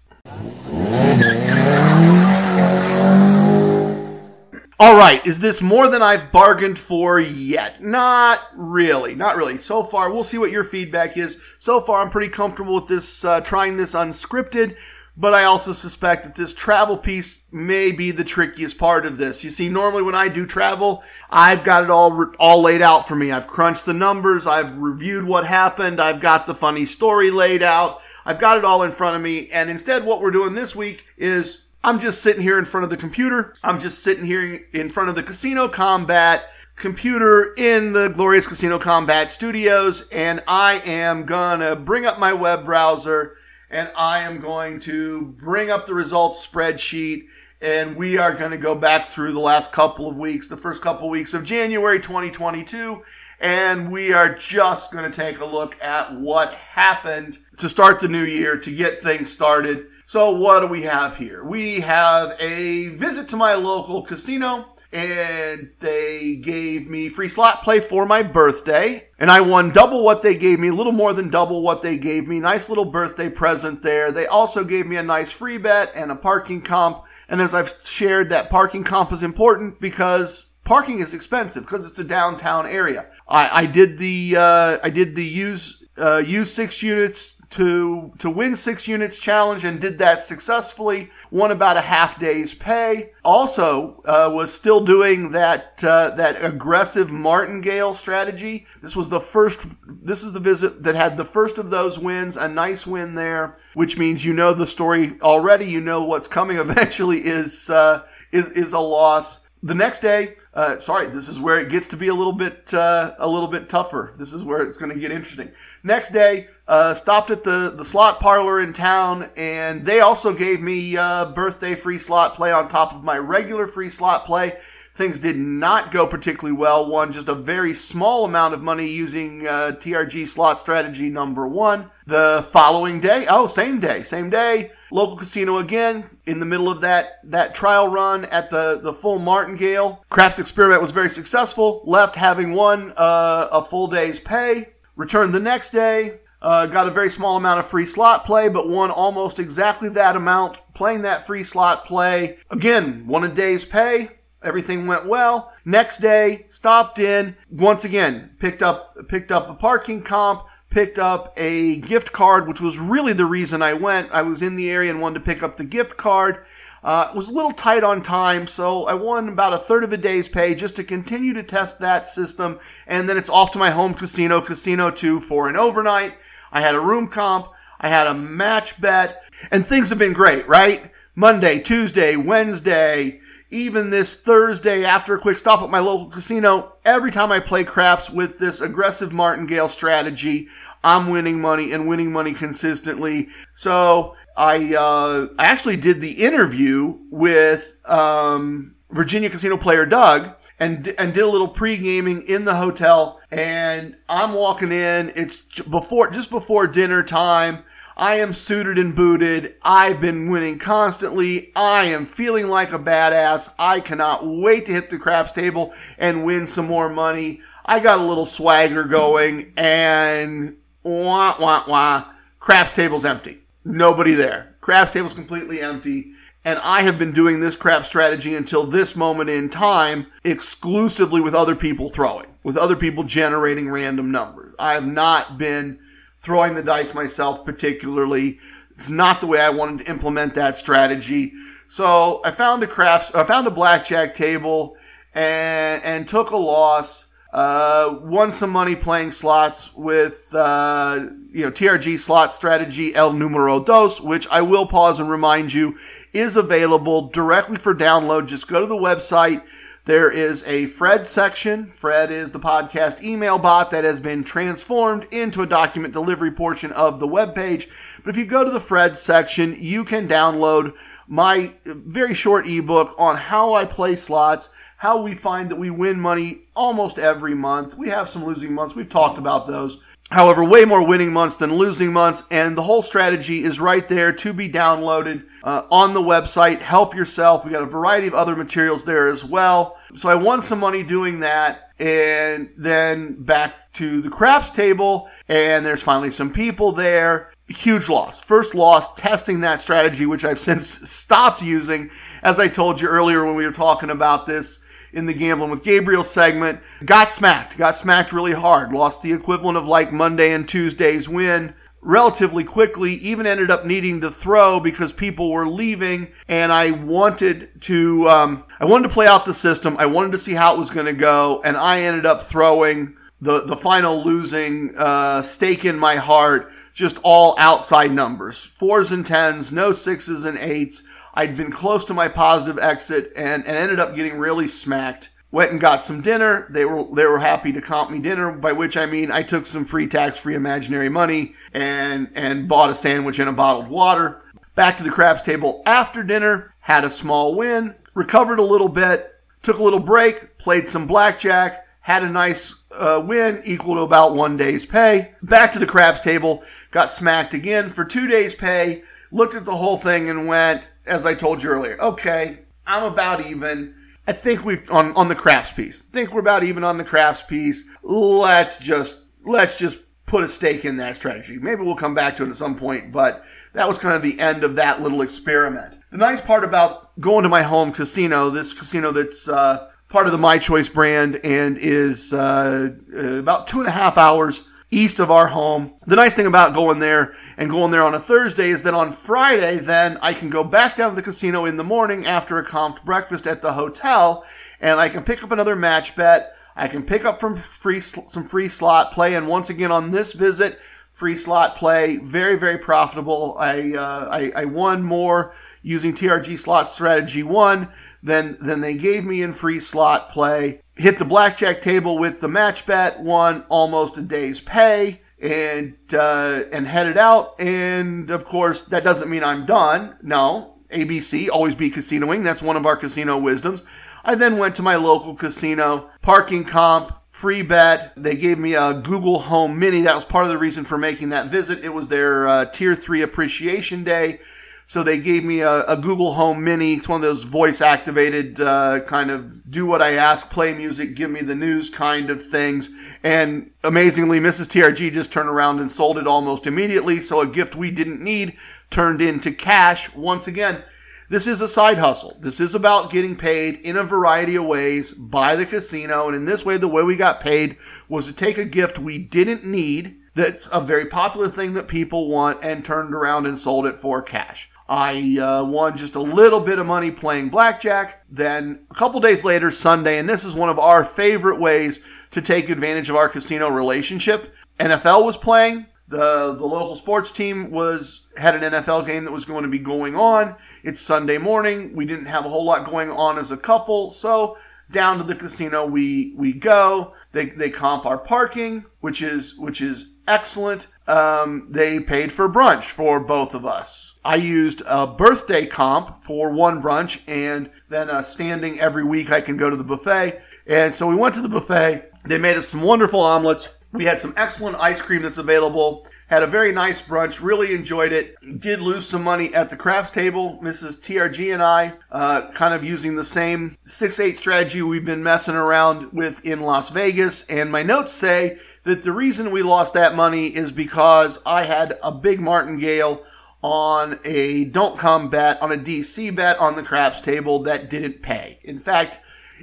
All 4.84 4.98
right, 4.98 5.26
is 5.26 5.40
this 5.40 5.62
more 5.62 5.88
than 5.88 6.02
I've 6.02 6.30
bargained 6.30 6.78
for 6.78 7.18
yet? 7.18 7.82
Not 7.82 8.42
really, 8.54 9.16
not 9.16 9.38
really. 9.38 9.58
So 9.58 9.82
far, 9.82 10.12
we'll 10.12 10.26
see 10.26 10.38
what 10.38 10.52
your 10.52 10.66
feedback 10.66 11.16
is. 11.16 11.38
So 11.58 11.80
far, 11.80 12.02
I'm 12.02 12.10
pretty 12.10 12.28
comfortable 12.28 12.76
with 12.76 12.88
this, 12.88 13.24
uh, 13.24 13.40
trying 13.40 13.78
this 13.78 13.94
unscripted, 13.94 14.76
but 15.16 15.34
I 15.34 15.46
also 15.46 15.72
suspect 15.72 16.26
that 16.26 16.36
this 16.36 16.54
travel 16.54 16.98
piece 16.98 17.46
may 17.50 17.94
be 17.94 18.12
the 18.12 18.26
trickiest 18.26 18.78
part 18.78 19.06
of 19.06 19.16
this. 19.16 19.42
You 19.42 19.52
see, 19.52 19.70
normally 19.70 20.04
when 20.04 20.16
I 20.16 20.28
do 20.28 20.46
travel, 20.46 21.02
I've 21.30 21.64
got 21.64 21.86
it 21.86 21.90
all 21.90 22.34
all 22.38 22.62
laid 22.62 22.82
out 22.82 23.08
for 23.08 23.16
me. 23.16 23.32
I've 23.32 23.48
crunched 23.48 23.86
the 23.86 23.94
numbers, 23.94 24.46
I've 24.46 24.78
reviewed 24.78 25.24
what 25.24 25.46
happened, 25.46 26.02
I've 26.02 26.20
got 26.20 26.46
the 26.46 26.54
funny 26.54 26.86
story 26.86 27.32
laid 27.32 27.64
out, 27.64 28.02
I've 28.26 28.38
got 28.38 28.58
it 28.58 28.66
all 28.66 28.84
in 28.84 28.92
front 28.92 29.16
of 29.16 29.22
me, 29.22 29.50
and 29.50 29.70
instead, 29.70 30.04
what 30.04 30.20
we're 30.20 30.32
doing 30.32 30.56
this 30.56 30.76
week 30.76 31.06
is 31.18 31.63
I'm 31.86 32.00
just 32.00 32.22
sitting 32.22 32.42
here 32.42 32.58
in 32.58 32.64
front 32.64 32.86
of 32.86 32.90
the 32.90 32.96
computer. 32.96 33.56
I'm 33.62 33.78
just 33.78 34.04
sitting 34.04 34.24
here 34.24 34.66
in 34.72 34.88
front 34.88 35.10
of 35.10 35.16
the 35.16 35.24
Casino 35.24 35.68
Combat 35.68 36.46
computer 36.78 37.54
in 37.56 37.92
the 37.92 38.08
Glorious 38.08 38.48
Casino 38.48 38.80
Combat 38.80 39.30
studios, 39.30 40.08
and 40.08 40.42
I 40.48 40.76
am 40.86 41.26
gonna 41.26 41.76
bring 41.76 42.06
up 42.06 42.20
my 42.20 42.32
web 42.32 42.64
browser 42.64 43.36
and 43.70 43.92
I 43.98 44.20
am 44.20 44.40
going 44.40 44.80
to 44.82 45.24
bring 45.24 45.72
up 45.72 45.86
the 45.86 45.94
results 45.94 46.48
spreadsheet 46.48 47.26
and 47.62 47.98
we 47.98 48.18
are 48.18 48.34
going 48.34 48.52
to 48.52 48.58
go 48.58 48.76
back 48.76 49.08
through 49.08 49.32
the 49.32 49.40
last 49.40 49.72
couple 49.72 50.10
of 50.10 50.18
weeks, 50.18 50.48
the 50.48 50.58
first 50.58 50.82
couple 50.82 51.08
of 51.08 51.12
weeks 51.12 51.34
of 51.34 51.46
January 51.46 52.00
2022, 52.00 53.02
and 53.40 53.90
we 53.90 54.12
are 54.12 54.34
just 54.36 54.92
going 54.92 55.10
to 55.10 55.16
take 55.16 55.40
a 55.40 55.46
look 55.46 55.82
at 55.82 56.14
what 56.14 56.54
happened 56.54 57.38
to 57.58 57.70
start 57.70 58.02
the 58.02 58.08
new 58.10 58.24
year, 58.24 58.58
to 58.58 58.74
get 58.74 59.02
things 59.02 59.32
started. 59.32 59.88
So, 60.14 60.30
what 60.30 60.60
do 60.60 60.68
we 60.68 60.84
have 60.84 61.18
here? 61.18 61.44
We 61.44 61.80
have 61.80 62.36
a 62.40 62.90
visit 62.90 63.28
to 63.30 63.36
my 63.36 63.56
local 63.56 64.04
casino, 64.04 64.76
and 64.92 65.72
they 65.80 66.36
gave 66.36 66.88
me 66.88 67.10
free 67.10 67.28
slot 67.28 67.64
play 67.64 67.80
for 67.80 68.06
my 68.06 68.22
birthday. 68.22 69.10
And 69.18 69.32
I 69.32 69.42
won 69.42 69.72
double 69.72 70.04
what 70.04 70.22
they 70.22 70.36
gave 70.36 70.60
me, 70.60 70.68
a 70.68 70.72
little 70.72 70.92
more 70.92 71.14
than 71.14 71.32
double 71.32 71.64
what 71.64 71.82
they 71.82 71.98
gave 71.98 72.28
me. 72.28 72.40
Nice 72.40 72.70
little 72.70 72.86
birthday 72.86 73.28
present 73.28 73.82
there. 73.82 74.12
They 74.12 74.28
also 74.28 74.64
gave 74.64 74.86
me 74.86 74.98
a 74.98 75.02
nice 75.02 75.32
free 75.32 75.58
bet 75.58 75.92
and 75.96 76.12
a 76.12 76.16
parking 76.16 76.62
comp. 76.62 77.06
And 77.28 77.42
as 77.42 77.56
I've 77.56 77.74
shared, 77.84 78.30
that 78.30 78.52
parking 78.52 78.84
comp 78.84 79.14
is 79.14 79.24
important 79.24 79.80
because 79.80 80.46
parking 80.64 81.00
is 81.00 81.16
expensive 81.16 81.64
because 81.64 81.88
it's 81.88 81.98
a 81.98 82.04
downtown 82.04 82.68
area. 82.68 83.08
I, 83.28 83.62
I 83.62 83.66
did 83.66 83.98
the 83.98 84.36
uh, 84.38 84.78
I 84.84 84.92
did 84.92 85.16
the 85.16 85.26
use 85.26 85.84
uh, 85.98 86.18
use 86.24 86.54
six 86.54 86.84
units 86.84 87.34
to 87.54 88.12
to 88.18 88.32
win 88.32 88.56
six 88.56 88.88
units 88.88 89.20
challenge 89.20 89.64
and 89.64 89.80
did 89.80 90.00
that 90.00 90.26
successfully. 90.26 91.10
Won 91.30 91.52
about 91.52 91.78
a 91.78 91.82
half 91.82 92.20
day's 92.20 92.56
pay. 92.56 93.12
Also 93.24 94.02
uh, 94.06 94.32
was 94.34 94.52
still 94.52 94.84
doing 94.84 95.32
that 95.32 95.84
uh, 95.84 96.10
that 96.12 96.44
aggressive 96.44 97.12
martingale 97.12 97.94
strategy. 97.94 98.66
This 98.82 98.96
was 98.96 99.08
the 99.08 99.20
first. 99.20 99.66
This 99.88 100.24
is 100.24 100.34
the 100.34 100.40
visit 100.40 100.84
that 100.84 100.96
had 100.96 101.16
the 101.16 101.26
first 101.26 101.60
of 101.60 101.70
those 101.70 102.00
wins. 102.00 102.38
A 102.38 102.48
nice 102.48 102.88
win 102.88 103.14
there, 103.14 103.58
which 103.76 104.00
means 104.00 104.26
you 104.26 104.34
know 104.34 104.54
the 104.54 104.68
story 104.68 105.20
already. 105.22 105.66
You 105.66 105.80
know 105.80 106.04
what's 106.04 106.28
coming 106.28 106.58
eventually 106.66 107.20
is 107.20 107.70
uh, 107.70 108.04
is 108.32 108.50
is 108.52 108.74
a 108.74 108.80
loss. 108.80 109.42
The 109.62 109.76
next 109.76 110.00
day, 110.00 110.36
uh, 110.54 110.80
sorry, 110.80 111.08
this 111.08 111.30
is 111.30 111.40
where 111.40 111.60
it 111.60 111.70
gets 111.70 111.88
to 111.88 111.98
be 111.98 112.10
a 112.10 112.14
little 112.14 112.34
bit 112.34 112.72
uh, 112.74 113.16
a 113.18 113.28
little 113.28 113.48
bit 113.48 113.70
tougher. 113.70 114.14
This 114.18 114.34
is 114.34 114.44
where 114.44 114.62
it's 114.62 114.78
going 114.78 114.94
to 114.94 115.00
get 115.00 115.12
interesting. 115.12 115.52
Next 115.84 116.10
day, 116.10 116.48
uh, 116.68 116.94
stopped 116.94 117.32
at 117.32 117.44
the 117.44 117.74
the 117.76 117.84
slot 117.84 118.20
parlor 118.20 118.60
in 118.60 118.72
town, 118.72 119.32
and 119.36 119.84
they 119.84 120.02
also 120.02 120.32
gave 120.32 120.62
me 120.62 120.96
uh, 120.96 121.26
birthday 121.26 121.74
free 121.74 121.98
slot 121.98 122.36
play 122.36 122.52
on 122.52 122.68
top 122.68 122.94
of 122.94 123.04
my 123.04 123.18
regular 123.18 123.66
free 123.66 123.90
slot 123.90 124.26
play. 124.26 124.58
Things 124.94 125.18
did 125.18 125.38
not 125.38 125.92
go 125.92 126.06
particularly 126.06 126.56
well. 126.56 126.86
Won 126.88 127.12
just 127.12 127.28
a 127.28 127.34
very 127.34 127.74
small 127.74 128.26
amount 128.26 128.54
of 128.54 128.62
money 128.62 128.88
using 128.88 129.48
uh, 129.48 129.72
TRG 129.80 130.28
slot 130.28 130.60
strategy 130.60 131.10
number 131.10 131.48
one. 131.48 131.90
The 132.06 132.48
following 132.52 133.00
day, 133.00 133.26
oh, 133.28 133.48
same 133.48 133.80
day, 133.80 134.04
same 134.04 134.30
day, 134.30 134.72
local 134.92 135.16
casino 135.16 135.58
again 135.58 136.18
in 136.28 136.40
the 136.40 136.46
middle 136.46 136.70
of 136.70 136.82
that 136.82 137.22
that 137.24 137.56
trial 137.56 137.88
run 137.88 138.26
at 138.26 138.52
the 138.52 138.80
the 138.84 138.94
full 138.94 139.18
martingale. 139.18 140.06
Craps 140.10 140.38
experiment 140.38 140.82
was 140.82 140.92
very 140.92 141.10
successful. 141.10 141.82
Left 141.86 142.16
having 142.16 142.54
won 142.54 142.94
uh, 142.96 143.48
a 143.52 143.64
full 143.64 143.88
day's 143.88 144.20
pay. 144.20 144.70
Returned 144.96 145.34
the 145.34 145.40
next 145.40 145.72
day. 145.72 146.20
Uh, 146.40 146.68
got 146.68 146.88
a 146.88 146.92
very 146.92 147.10
small 147.10 147.38
amount 147.38 147.58
of 147.58 147.66
free 147.66 147.86
slot 147.86 148.26
play, 148.26 148.48
but 148.50 148.70
won 148.70 148.92
almost 148.92 149.40
exactly 149.40 149.90
that 149.90 150.16
amount 150.16 150.60
playing 150.76 151.02
that 151.02 151.26
free 151.26 151.44
slot 151.44 151.86
play. 151.86 152.38
Again, 152.52 153.08
won 153.08 153.24
a 153.24 153.30
day's 153.30 153.66
pay. 153.66 154.10
Everything 154.44 154.88
went 154.88 155.08
well. 155.08 155.54
Next 155.66 156.00
day, 156.00 156.46
stopped 156.50 157.00
in 157.00 157.36
once 157.50 157.86
again, 157.86 158.32
picked 158.40 158.62
up 158.62 159.08
picked 159.08 159.32
up 159.32 159.50
a 159.50 159.54
parking 159.54 160.02
comp, 160.02 160.44
picked 160.70 161.00
up 161.00 161.34
a 161.38 161.78
gift 161.78 162.12
card, 162.12 162.48
which 162.48 162.62
was 162.62 162.80
really 162.80 163.14
the 163.14 163.26
reason 163.26 163.62
I 163.62 163.74
went. 163.74 164.12
I 164.12 164.22
was 164.24 164.42
in 164.42 164.56
the 164.56 164.72
area 164.72 164.92
and 164.92 165.02
wanted 165.02 165.20
to 165.20 165.26
pick 165.26 165.44
up 165.44 165.56
the 165.56 165.64
gift 165.64 165.98
card. 165.98 166.46
Uh, 166.84 167.10
was 167.16 167.30
a 167.30 167.32
little 167.32 167.54
tight 167.54 167.84
on 167.84 168.02
time, 168.02 168.46
so 168.46 168.86
I 168.86 168.94
won 168.94 169.30
about 169.30 169.54
a 169.54 169.58
third 169.58 169.86
of 169.86 169.94
a 169.94 169.98
day's 169.98 170.28
pay 170.28 170.54
just 170.54 170.76
to 170.76 170.84
continue 170.84 171.34
to 171.34 171.44
test 171.44 171.80
that 171.80 172.06
system. 172.06 172.60
And 172.88 173.08
then 173.08 173.18
it's 173.18 173.30
off 173.30 173.52
to 173.52 173.60
my 173.60 173.70
home 173.70 173.94
casino, 173.94 174.42
Casino 174.42 174.92
2, 174.92 175.22
for 175.22 175.48
an 175.48 175.56
overnight. 175.56 176.16
I 176.52 176.60
had 176.60 176.76
a 176.76 176.82
room 176.82 177.08
comp. 177.08 177.48
I 177.80 177.88
had 177.88 178.08
a 178.08 178.14
match 178.14 178.82
bet. 178.82 179.24
And 179.52 179.66
things 179.66 179.90
have 179.90 180.00
been 180.00 180.12
great, 180.12 180.46
right? 180.48 180.92
Monday, 181.16 181.60
Tuesday, 181.60 182.16
Wednesday, 182.18 183.22
even 183.54 183.92
this 183.92 184.16
Thursday 184.16 184.84
after 184.84 185.14
a 185.14 185.20
quick 185.20 185.38
stop 185.38 185.62
at 185.62 185.70
my 185.70 185.80
local 185.80 186.08
casino, 186.08 186.74
every 186.84 187.12
time 187.12 187.32
I 187.32 187.40
play 187.40 187.64
craps 187.64 188.10
with 188.10 188.40
this 188.40 188.62
aggressive 188.62 189.14
martingale 189.14 189.70
strategy, 189.70 190.48
I'm 190.84 191.10
winning 191.10 191.40
money 191.40 191.72
and 191.72 191.88
winning 191.88 192.12
money 192.12 192.34
consistently. 192.34 193.30
So 193.54 194.16
I 194.36 194.74
uh, 194.76 195.28
actually 195.38 195.78
did 195.78 196.02
the 196.02 196.12
interview 196.12 196.98
with 197.12 197.78
um, 197.86 198.76
Virginia 198.90 199.30
casino 199.30 199.56
player 199.56 199.86
Doug 199.86 200.34
and 200.60 200.88
and 201.00 201.14
did 201.14 201.24
a 201.24 201.28
little 201.28 201.48
pre 201.48 201.78
gaming 201.78 202.24
in 202.24 202.46
the 202.46 202.56
hotel. 202.56 203.22
And 203.32 203.96
I'm 204.10 204.34
walking 204.34 204.72
in. 204.72 205.12
It's 205.16 205.42
before 205.62 206.10
just 206.10 206.30
before 206.30 206.68
dinner 206.68 207.04
time. 207.04 207.64
I 207.96 208.16
am 208.16 208.34
suited 208.34 208.80
and 208.80 208.96
booted. 208.96 209.56
I've 209.62 210.02
been 210.02 210.30
winning 210.30 210.58
constantly. 210.58 211.52
I 211.56 211.86
am 211.86 212.06
feeling 212.06 212.48
like 212.48 212.74
a 212.74 212.80
badass. 212.80 213.54
I 213.60 213.80
cannot 213.80 214.26
wait 214.26 214.66
to 214.66 214.72
hit 214.72 214.90
the 214.90 214.98
craps 214.98 215.32
table 215.32 215.74
and 215.98 216.26
win 216.26 216.48
some 216.48 216.68
more 216.68 216.90
money. 216.90 217.42
I 217.66 217.80
got 217.80 218.00
a 218.00 218.04
little 218.04 218.26
swagger 218.26 218.84
going 218.84 219.54
and 219.58 220.58
wah, 220.84 221.36
wah, 221.40 221.64
wah. 221.68 222.12
Craps 222.40 222.72
table's 222.72 223.06
empty. 223.06 223.40
Nobody 223.64 224.14
there. 224.14 224.56
Craps 224.60 224.92
table's 224.92 225.14
completely 225.14 225.62
empty. 225.62 226.14
And 226.46 226.60
I 226.60 226.82
have 226.82 227.00
been 227.00 227.14
doing 227.14 227.40
this 227.40 227.56
crap 227.56 227.86
strategy 227.86 228.36
until 228.36 228.66
this 228.66 228.96
moment 228.98 229.30
in 229.30 229.50
time 229.50 230.08
exclusively 230.26 231.22
with 231.22 231.34
other 231.34 231.56
people 231.56 231.90
throwing, 231.90 232.28
with 232.44 232.58
other 232.58 232.76
people 232.76 233.04
generating 233.04 233.70
random 233.70 234.12
numbers. 234.12 234.54
I 234.60 234.74
have 234.74 234.86
not 234.86 235.38
been 235.38 235.80
throwing 236.24 236.56
the 236.56 236.64
dice 236.64 236.94
myself 236.94 237.46
particularly. 237.46 238.40
It's 238.78 238.90
not 238.90 239.22
the 239.22 239.28
way 239.28 239.40
I 239.40 239.50
wanted 239.50 239.86
to 239.86 239.92
implement 239.92 240.34
that 240.36 240.56
strategy. 240.56 241.34
So 241.68 242.22
I 242.26 242.32
found 242.32 242.64
a 242.64 242.68
craps, 242.68 243.12
I 243.12 243.24
found 243.24 243.46
a 243.46 243.52
blackjack 243.52 244.14
table 244.16 244.76
and, 245.14 245.84
and 245.84 246.08
took 246.08 246.32
a 246.32 246.38
loss. 246.38 247.08
Uh, 247.32 247.98
won 248.04 248.32
some 248.32 248.52
money 248.52 248.76
playing 248.76 249.10
slots 249.10 249.74
with, 249.74 250.30
uh, 250.36 251.00
you 251.32 251.44
know, 251.44 251.50
TRG 251.50 251.98
slot 251.98 252.32
strategy 252.32 252.94
El 252.94 253.14
Numero 253.14 253.60
Dos, 253.60 254.00
which 254.00 254.28
I 254.28 254.42
will 254.42 254.68
pause 254.68 255.00
and 255.00 255.10
remind 255.10 255.52
you 255.52 255.76
is 256.14 256.36
available 256.36 257.10
directly 257.10 257.58
for 257.58 257.74
download. 257.74 258.28
Just 258.28 258.48
go 258.48 258.62
to 258.62 258.68
the 258.68 258.76
website. 258.76 259.42
There 259.86 260.10
is 260.10 260.46
a 260.46 260.68
Fred 260.68 261.06
section. 261.06 261.66
Fred 261.66 262.10
is 262.10 262.32
the 262.32 262.40
podcast 262.40 263.04
email 263.04 263.38
bot 263.38 263.70
that 263.72 263.84
has 263.84 264.00
been 264.00 264.24
transformed 264.24 265.06
into 265.12 265.42
a 265.42 265.46
document 265.46 265.92
delivery 265.92 266.32
portion 266.32 266.72
of 266.72 267.02
the 267.02 267.08
web 267.08 267.36
page. 267.36 267.68
But 268.02 268.12
if 268.12 268.16
you 268.16 268.24
go 268.26 268.46
to 268.46 268.50
the 268.50 268.62
Fred 268.62 268.98
section, 268.98 269.58
you 269.60 269.84
can 269.84 270.08
download 270.08 270.74
my 271.10 271.52
very 271.66 272.14
short 272.14 272.48
ebook 272.48 272.96
on 272.98 273.18
how 273.18 273.56
I 273.56 273.66
play 273.66 273.98
slots, 273.98 274.48
how 274.78 275.02
we 275.02 275.16
find 275.16 275.52
that 275.52 275.58
we 275.58 275.70
win 275.70 276.00
money 276.00 276.44
almost 276.56 276.98
every 276.98 277.36
month. 277.36 277.78
We 277.78 277.90
have 277.90 278.08
some 278.08 278.24
losing 278.24 278.54
months. 278.54 278.76
We've 278.76 278.88
talked 278.88 279.18
about 279.18 279.48
those. 279.48 279.82
However, 280.14 280.44
way 280.44 280.64
more 280.64 280.86
winning 280.86 281.12
months 281.12 281.38
than 281.38 281.56
losing 281.56 281.92
months, 281.92 282.22
and 282.30 282.56
the 282.56 282.62
whole 282.62 282.84
strategy 282.84 283.44
is 283.44 283.60
right 283.60 283.88
there 283.88 284.12
to 284.12 284.32
be 284.32 284.48
downloaded 284.48 285.26
uh, 285.44 285.64
on 285.72 285.96
the 285.96 286.04
website. 286.04 286.62
Help 286.62 286.94
yourself. 286.94 287.44
We 287.44 287.50
got 287.50 287.64
a 287.64 287.66
variety 287.66 288.06
of 288.06 288.14
other 288.14 288.36
materials 288.36 288.84
there 288.84 289.08
as 289.08 289.26
well. 289.26 289.76
So 289.96 290.10
I 290.10 290.14
won 290.14 290.44
some 290.44 290.60
money 290.60 290.84
doing 290.84 291.22
that, 291.22 291.72
and 291.80 292.54
then 292.56 293.24
back 293.24 293.74
to 293.74 294.02
the 294.02 294.10
craps 294.12 294.52
table, 294.52 295.10
and 295.30 295.66
there's 295.66 295.82
finally 295.82 296.12
some 296.12 296.32
people 296.32 296.74
there. 296.74 297.34
Huge 297.48 297.90
loss. 297.90 298.24
First 298.24 298.54
loss 298.54 298.94
testing 298.94 299.42
that 299.42 299.62
strategy, 299.62 300.06
which 300.06 300.26
I've 300.26 300.38
since 300.38 300.68
stopped 300.92 301.42
using. 301.42 301.90
As 302.22 302.40
I 302.40 302.50
told 302.50 302.80
you 302.80 302.88
earlier 302.88 303.26
when 303.26 303.34
we 303.34 303.48
were 303.48 303.52
talking 303.52 303.90
about 303.90 304.28
this, 304.28 304.60
in 304.94 305.06
the 305.06 305.14
Gambling 305.14 305.52
with 305.52 305.64
Gabriel 305.64 306.04
segment. 306.04 306.60
Got 306.86 307.12
smacked, 307.12 307.58
got 307.58 307.76
smacked 307.76 308.14
really 308.14 308.34
hard. 308.34 308.72
Lost 308.72 309.02
the 309.02 309.14
equivalent 309.14 309.58
of 309.58 309.68
like 309.68 309.92
Monday 309.92 310.34
and 310.34 310.48
Tuesday's 310.48 311.10
win 311.10 311.54
relatively 311.84 312.44
quickly, 312.44 312.94
even 312.96 313.28
ended 313.28 313.52
up 313.52 313.66
needing 313.66 314.02
to 314.02 314.10
throw 314.10 314.60
because 314.60 314.94
people 314.94 315.32
were 315.32 315.48
leaving 315.48 316.08
and 316.28 316.52
I 316.52 316.72
wanted 316.72 317.62
to, 317.62 318.08
um, 318.10 318.46
I 318.60 318.66
wanted 318.66 318.88
to 318.88 318.94
play 318.94 319.08
out 319.08 319.26
the 319.26 319.34
system. 319.34 319.76
I 319.78 319.86
wanted 319.86 320.14
to 320.14 320.20
see 320.20 320.34
how 320.34 320.56
it 320.56 320.58
was 320.58 320.70
going 320.70 320.86
to 320.86 320.94
go 320.94 321.42
and 321.44 321.58
I 321.58 321.82
ended 321.82 322.06
up 322.06 322.24
throwing 322.24 322.96
the, 323.22 323.42
the 323.42 323.56
final 323.56 324.04
losing, 324.04 324.74
uh, 324.78 325.22
stake 325.22 325.66
in 325.66 325.78
my 325.78 325.96
heart, 325.96 326.52
just 326.74 326.98
all 327.04 327.36
outside 327.38 327.92
numbers, 327.92 328.44
fours 328.44 328.92
and 328.92 329.06
tens, 329.06 329.52
no 329.52 329.72
sixes 329.72 330.26
and 330.26 330.38
eights. 330.40 330.84
I'd 331.14 331.38
been 331.38 331.52
close 331.52 331.86
to 331.86 331.94
my 331.94 332.08
positive 332.08 332.58
exit 332.58 333.14
and, 333.16 333.46
and 333.46 333.58
ended 333.58 333.80
up 333.80 333.96
getting 333.96 334.18
really 334.18 334.48
smacked. 334.48 335.10
Went 335.32 335.52
and 335.52 335.60
got 335.60 335.82
some 335.82 336.02
dinner. 336.02 336.48
They 336.52 336.64
were 336.64 336.86
they 336.94 337.06
were 337.06 337.18
happy 337.18 337.52
to 337.54 337.62
comp 337.62 337.90
me 337.90 338.00
dinner, 338.00 338.32
by 338.32 338.52
which 338.52 338.78
I 338.78 338.86
mean 338.86 339.12
I 339.12 339.24
took 339.24 339.48
some 339.48 339.66
free 339.66 339.88
tax 339.88 340.18
free 340.18 340.36
imaginary 340.36 340.90
money 340.90 341.34
and 341.54 342.12
and 342.14 342.48
bought 342.48 342.70
a 342.70 342.76
sandwich 342.76 343.18
and 343.18 343.30
a 343.30 343.34
bottled 343.34 343.68
water. 343.68 344.22
Back 344.54 344.78
to 344.78 344.84
the 344.84 344.92
craps 344.92 345.24
table 345.24 345.64
after 345.66 346.04
dinner, 346.04 346.54
had 346.62 346.84
a 346.84 346.92
small 346.92 347.34
win, 347.34 347.74
recovered 347.96 348.38
a 348.38 348.44
little 348.44 348.70
bit, 348.70 349.12
took 349.42 349.58
a 349.58 349.64
little 349.64 349.80
break, 349.80 350.38
played 350.38 350.68
some 350.68 350.86
blackjack, 350.86 351.66
had 351.82 352.04
a 352.04 352.10
nice 352.10 352.54
uh, 352.72 353.02
win 353.04 353.42
equal 353.44 353.76
to 353.76 353.82
about 353.82 354.14
one 354.14 354.38
day's 354.38 354.68
pay. 354.68 355.14
Back 355.24 355.52
to 355.54 355.60
the 355.60 355.66
craps 355.66 356.00
table, 356.00 356.44
got 356.70 356.92
smacked 356.92 357.34
again 357.34 357.70
for 357.70 357.84
two 357.84 358.08
days' 358.08 358.36
pay, 358.36 358.84
looked 359.12 359.34
at 359.34 359.46
the 359.46 359.56
whole 359.56 359.78
thing 359.78 360.12
and 360.12 360.28
went, 360.28 360.70
as 360.86 361.06
I 361.06 361.14
told 361.14 361.42
you 361.42 361.50
earlier, 361.50 361.80
okay, 361.80 362.40
I'm 362.66 362.84
about 362.84 363.26
even. 363.26 363.76
I 364.06 364.12
think 364.12 364.44
we've 364.44 364.70
on 364.70 364.96
on 364.96 365.08
the 365.08 365.16
craps 365.16 365.52
piece. 365.52 365.82
I 365.82 365.94
think 365.94 366.14
we're 366.14 366.20
about 366.20 366.44
even 366.44 366.64
on 366.64 366.78
the 366.78 366.84
craps 366.84 367.22
piece. 367.22 367.64
Let's 367.84 368.58
just 368.58 368.96
let's 369.24 369.58
just 369.58 369.80
put 370.06 370.24
a 370.24 370.30
stake 370.30 370.66
in 370.66 370.78
that 370.78 370.96
strategy. 370.96 371.40
Maybe 371.40 371.64
we'll 371.64 371.76
come 371.76 371.96
back 371.96 372.16
to 372.18 372.24
it 372.24 372.30
at 372.30 372.36
some 372.36 372.56
point, 372.56 372.92
but 372.92 373.24
that 373.54 373.68
was 373.68 373.80
kind 373.80 373.96
of 373.96 374.02
the 374.02 374.20
end 374.20 374.44
of 374.44 374.56
that 374.56 374.82
little 374.82 375.02
experiment. 375.02 375.80
The 375.92 375.98
nice 375.98 376.22
part 376.22 376.44
about 376.44 377.00
going 377.00 377.24
to 377.24 377.30
my 377.30 377.44
home 377.44 377.72
casino, 377.72 378.30
this 378.30 378.54
casino 378.54 378.92
that's 378.92 379.28
uh, 379.28 379.70
part 379.90 380.06
of 380.06 380.12
the 380.12 380.18
My 380.18 380.38
Choice 380.38 380.68
brand 380.68 381.20
and 381.24 381.58
is 381.58 382.14
uh, 382.14 382.72
about 382.94 383.48
two 383.48 383.60
and 383.60 383.68
a 383.68 383.72
half 383.72 383.98
hours 383.98 384.48
east 384.74 385.00
of 385.00 385.12
our 385.12 385.28
home. 385.28 385.74
The 385.86 385.96
nice 385.96 386.16
thing 386.16 386.26
about 386.26 386.54
going 386.54 386.80
there 386.80 387.16
and 387.38 387.50
going 387.50 387.72
there 387.72 387.84
on 387.84 387.94
a 387.94 388.00
Thursday 388.00 388.50
is 388.50 388.64
that 388.64 388.74
on 388.74 388.92
Friday, 388.92 389.58
then 389.58 389.98
I 390.02 390.14
can 390.14 390.30
go 390.30 390.44
back 390.44 390.76
down 390.76 390.90
to 390.90 390.96
the 390.96 391.02
casino 391.02 391.46
in 391.46 391.58
the 391.58 391.64
morning 391.64 392.06
after 392.06 392.38
a 392.38 392.46
comped 392.46 392.84
breakfast 392.84 393.28
at 393.28 393.42
the 393.42 393.54
hotel 393.54 394.26
and 394.64 394.80
I 394.80 394.90
can 394.90 395.04
pick 395.04 395.24
up 395.24 395.32
another 395.32 395.56
match 395.56 395.96
bet. 395.96 396.36
I 396.56 396.68
can 396.68 396.84
pick 396.84 397.04
up 397.04 397.20
from 397.20 397.38
free 397.38 397.82
some 397.82 398.26
free 398.26 398.48
slot 398.48 398.92
play, 398.92 399.16
and 399.16 399.28
once 399.28 399.50
again 399.50 399.72
on 399.72 399.92
this 399.92 400.14
visit, 400.14 400.60
free 401.04 401.18
slot 401.18 401.58
play, 401.58 401.98
very 401.98 402.38
very 402.38 402.58
profitable. 402.58 403.36
I 403.38 403.74
uh, 403.74 404.08
I, 404.10 404.32
I 404.44 404.46
won 404.46 404.84
more 404.84 405.34
using 405.62 405.94
TRG 405.94 406.40
slot 406.40 406.72
strategy 406.72 407.24
one 407.24 407.68
than 408.02 408.38
than 408.40 408.62
they 408.62 408.76
gave 408.76 409.04
me 409.04 409.22
in 409.22 409.34
free 409.34 409.60
slot 409.60 410.10
play 410.10 410.62
hit 410.76 410.98
the 410.98 411.06
blackjack 411.06 411.62
table 411.62 411.98
with 411.98 412.22
the 412.22 412.30
match 412.30 412.66
bet, 412.66 413.02
won 413.02 413.44
almost 413.50 413.98
a 413.98 414.02
day's 414.02 414.40
pay, 414.40 415.02
and 415.22 415.76
uh, 415.94 416.44
and 416.54 416.66
headed 416.66 416.98
out. 416.98 417.36
And 417.38 418.10
of 418.10 418.24
course, 418.24 418.62
that 418.64 418.86
doesn't 418.86 419.10
mean 419.10 419.26
I'm 419.26 419.46
done. 419.46 419.98
No, 420.02 420.56
ABC, 420.72 421.30
always 421.30 421.54
be 421.54 421.70
casinoing. 421.70 422.24
That's 422.24 422.42
one 422.42 422.56
of 422.56 422.66
our 422.66 422.78
casino 422.78 423.18
wisdoms. 423.18 423.62
I 424.06 424.16
then 424.16 424.38
went 424.38 424.56
to 424.56 424.62
my 424.62 424.78
local 424.78 425.16
casino, 425.16 425.90
parking 426.02 426.46
comp, 426.46 426.98
free 427.14 427.44
bet. 427.44 427.94
They 427.96 428.16
gave 428.16 428.40
me 428.40 428.56
a 428.56 428.74
Google 428.74 429.20
Home 429.20 429.58
Mini. 429.58 429.82
That 429.82 429.96
was 429.96 430.04
part 430.04 430.26
of 430.26 430.32
the 430.32 430.38
reason 430.38 430.66
for 430.66 430.80
making 430.80 431.10
that 431.10 431.28
visit. 431.28 431.64
It 431.64 431.72
was 431.72 431.88
their 431.88 432.28
uh, 432.28 432.46
Tier 432.46 432.76
3 432.76 433.04
Appreciation 433.04 433.84
Day. 433.84 434.20
So 434.66 434.82
they 434.82 434.98
gave 434.98 435.24
me 435.24 435.42
a, 435.42 435.64
a, 435.66 435.78
Google 435.78 436.14
Home 436.14 436.44
Mini. 436.44 436.74
It's 436.74 436.90
one 436.90 436.98
of 436.98 437.02
those 437.04 437.24
voice 437.24 437.62
activated 437.62 438.40
uh, 438.40 438.80
kind 438.88 439.12
of 439.12 439.52
do 439.52 439.66
what 439.66 439.82
I 439.82 439.96
ask, 439.98 440.32
play 440.32 440.54
music, 440.54 440.96
give 440.96 441.12
me 441.12 441.22
the 441.22 441.36
news 441.36 441.70
kind 441.70 442.10
of 442.10 442.22
things. 442.22 442.72
And 443.04 443.52
amazingly, 443.64 444.20
Mrs. 444.20 444.48
TRG 444.48 444.92
just 444.92 445.12
turned 445.12 445.30
around 445.30 445.60
and 445.60 445.72
sold 445.72 446.00
it 446.00 446.08
almost 446.08 446.48
immediately. 446.48 447.00
So 447.00 447.22
a 447.22 447.28
gift 447.28 447.56
we 447.56 447.70
didn't 447.70 448.02
need 448.02 448.38
turned 448.72 449.02
into 449.02 449.32
cash 449.32 449.94
once 449.94 450.28
again. 450.28 450.64
This 451.10 451.28
is 451.28 451.42
a 451.42 451.48
side 451.48 451.78
hustle. 451.78 452.18
This 452.20 452.40
is 452.40 452.56
about 452.56 452.92
getting 452.92 453.16
paid 453.16 453.56
in 453.58 453.78
a 453.78 453.84
variety 453.84 454.36
of 454.36 454.46
ways 454.46 454.92
by 454.92 455.36
the 455.36 455.46
casino. 455.46 456.08
And 456.08 456.16
in 456.16 456.26
this 456.26 456.46
way, 456.46 456.58
the 456.58 456.68
way 456.68 456.84
we 456.84 456.96
got 456.96 457.20
paid 457.20 457.58
was 457.90 458.06
to 458.08 458.14
take 458.14 458.38
a 458.38 458.46
gift 458.46 458.80
we 458.80 458.98
didn't 458.98 459.46
need 459.46 460.00
that's 460.16 460.48
a 460.52 460.62
very 460.62 460.86
popular 460.86 461.28
thing 461.28 461.54
that 461.54 461.68
people 461.68 462.08
want 462.08 462.44
and 462.44 462.64
turned 462.64 462.94
around 462.94 463.26
and 463.26 463.38
sold 463.38 463.66
it 463.66 463.76
for 463.76 464.02
cash. 464.02 464.50
I 464.70 465.18
uh, 465.20 465.44
won 465.44 465.76
just 465.76 465.96
a 465.96 466.02
little 466.02 466.40
bit 466.40 466.60
of 466.60 466.66
money 466.66 466.90
playing 466.90 467.30
blackjack. 467.30 468.04
Then 468.10 468.66
a 468.72 468.76
couple 468.76 469.02
days 469.02 469.24
later, 469.24 469.52
Sunday, 469.52 469.98
and 469.98 470.08
this 470.08 470.24
is 470.24 470.36
one 470.36 470.50
of 470.50 470.60
our 470.60 470.86
favorite 470.86 471.40
ways 471.40 471.80
to 472.12 472.22
take 472.22 472.50
advantage 472.50 472.90
of 472.90 472.96
our 472.96 473.10
casino 473.10 473.50
relationship. 473.50 474.34
NFL 474.60 475.04
was 475.04 475.18
playing. 475.18 475.66
The, 475.94 476.34
the 476.34 476.48
local 476.48 476.76
sports 476.76 477.12
team 477.12 477.52
was 477.52 478.08
had 478.18 478.34
an 478.34 478.52
NFL 478.52 478.88
game 478.88 479.04
that 479.04 479.12
was 479.12 479.26
going 479.26 479.44
to 479.44 479.48
be 479.48 479.60
going 479.60 479.96
on. 479.96 480.36
It's 480.64 480.82
Sunday 480.82 481.20
morning. 481.20 481.76
We 481.76 481.86
didn't 481.86 482.08
have 482.08 482.26
a 482.26 482.30
whole 482.30 482.44
lot 482.44 482.66
going 482.66 482.90
on 482.90 483.20
as 483.20 483.30
a 483.30 483.38
couple, 483.38 483.92
so 483.92 484.36
down 484.72 484.98
to 484.98 485.04
the 485.04 485.14
casino 485.14 485.68
we 485.68 486.16
we 486.18 486.34
go. 486.34 486.96
They 487.12 487.28
they 487.28 487.52
comp 487.52 487.86
our 487.86 488.00
parking, 488.00 488.66
which 488.80 489.04
is 489.04 489.38
which 489.38 489.62
is 489.62 489.92
excellent. 490.08 490.66
Um, 490.88 491.50
they 491.52 491.80
paid 491.80 492.12
for 492.12 492.28
brunch 492.28 492.64
for 492.64 493.00
both 493.00 493.36
of 493.36 493.46
us. 493.46 493.94
I 494.04 494.16
used 494.16 494.64
a 494.66 494.88
birthday 494.88 495.46
comp 495.46 496.04
for 496.04 496.32
one 496.32 496.60
brunch 496.60 497.02
and 497.06 497.52
then 497.70 497.92
a 497.92 498.04
standing 498.04 498.60
every 498.60 498.84
week 498.84 499.12
I 499.12 499.22
can 499.22 499.38
go 499.38 499.52
to 499.52 499.56
the 499.56 499.64
buffet. 499.64 500.24
And 500.48 500.74
so 500.74 500.88
we 500.88 500.96
went 500.96 501.14
to 501.14 501.22
the 501.22 501.30
buffet. 501.30 501.92
They 502.06 502.18
made 502.18 502.36
us 502.36 502.50
some 502.50 502.64
wonderful 502.64 503.00
omelets. 503.00 503.50
We 503.74 503.86
had 503.86 504.00
some 504.00 504.14
excellent 504.16 504.58
ice 504.58 504.82
cream 504.82 505.02
that's 505.02 505.18
available. 505.18 505.88
Had 506.08 506.22
a 506.22 506.28
very 506.28 506.52
nice 506.52 506.80
brunch. 506.80 507.24
Really 507.24 507.56
enjoyed 507.56 507.92
it. 507.92 508.16
Did 508.40 508.62
lose 508.62 508.88
some 508.88 509.04
money 509.04 509.34
at 509.34 509.50
the 509.50 509.56
craps 509.56 509.90
table. 509.90 510.40
Mrs. 510.44 510.80
TRG 510.80 511.34
and 511.34 511.42
I, 511.42 511.74
uh, 511.92 512.30
kind 512.34 512.54
of 512.54 512.64
using 512.64 512.96
the 512.96 513.04
same 513.04 513.58
6-8 513.66 514.16
strategy 514.16 514.62
we've 514.62 514.86
been 514.86 515.02
messing 515.02 515.34
around 515.34 515.92
with 515.92 516.24
in 516.24 516.42
Las 516.42 516.70
Vegas. 516.70 517.24
And 517.24 517.52
my 517.52 517.64
notes 517.64 517.92
say 517.92 518.38
that 518.64 518.84
the 518.84 518.92
reason 518.92 519.32
we 519.32 519.42
lost 519.42 519.74
that 519.74 519.96
money 519.96 520.28
is 520.28 520.52
because 520.52 521.20
I 521.26 521.44
had 521.44 521.80
a 521.82 521.92
big 521.92 522.22
martingale 522.22 523.04
on 523.42 524.00
a 524.06 524.46
don't 524.46 524.78
come 524.78 525.10
bet, 525.10 525.42
on 525.42 525.52
a 525.52 525.58
DC 525.58 526.16
bet 526.16 526.38
on 526.38 526.56
the 526.56 526.64
craps 526.64 527.02
table 527.02 527.42
that 527.44 527.72
didn't 527.72 528.04
pay. 528.04 528.40
In 528.44 528.60
fact, 528.60 529.00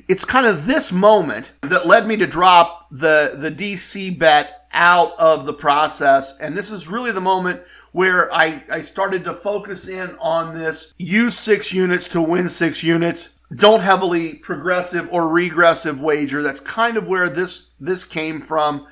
it's 0.08 0.24
kind 0.24 0.46
of 0.46 0.66
this 0.66 0.92
moment 0.92 1.52
that 1.62 1.86
led 1.86 2.06
me 2.06 2.16
to 2.16 2.26
drop 2.26 2.88
the, 2.90 3.34
the 3.36 3.50
DC 3.50 4.18
bet 4.18 4.68
out 4.72 5.18
of 5.18 5.46
the 5.46 5.52
process. 5.52 6.38
And 6.38 6.56
this 6.56 6.70
is 6.70 6.88
really 6.88 7.12
the 7.12 7.20
moment 7.20 7.62
where 7.92 8.32
I, 8.32 8.62
I 8.70 8.82
started 8.82 9.24
to 9.24 9.34
focus 9.34 9.88
in 9.88 10.16
on 10.20 10.54
this 10.54 10.94
use 10.98 11.36
six 11.36 11.72
units 11.72 12.06
to 12.08 12.22
win 12.22 12.48
six 12.48 12.82
units. 12.82 13.30
Don't 13.54 13.80
heavily 13.80 14.34
progressive 14.34 15.08
or 15.10 15.28
regressive 15.28 16.00
wager. 16.00 16.42
That's 16.42 16.60
kind 16.60 16.96
of 16.96 17.08
where 17.08 17.28
this 17.28 17.66
this 17.80 18.04
came 18.04 18.40
from. 18.40 18.86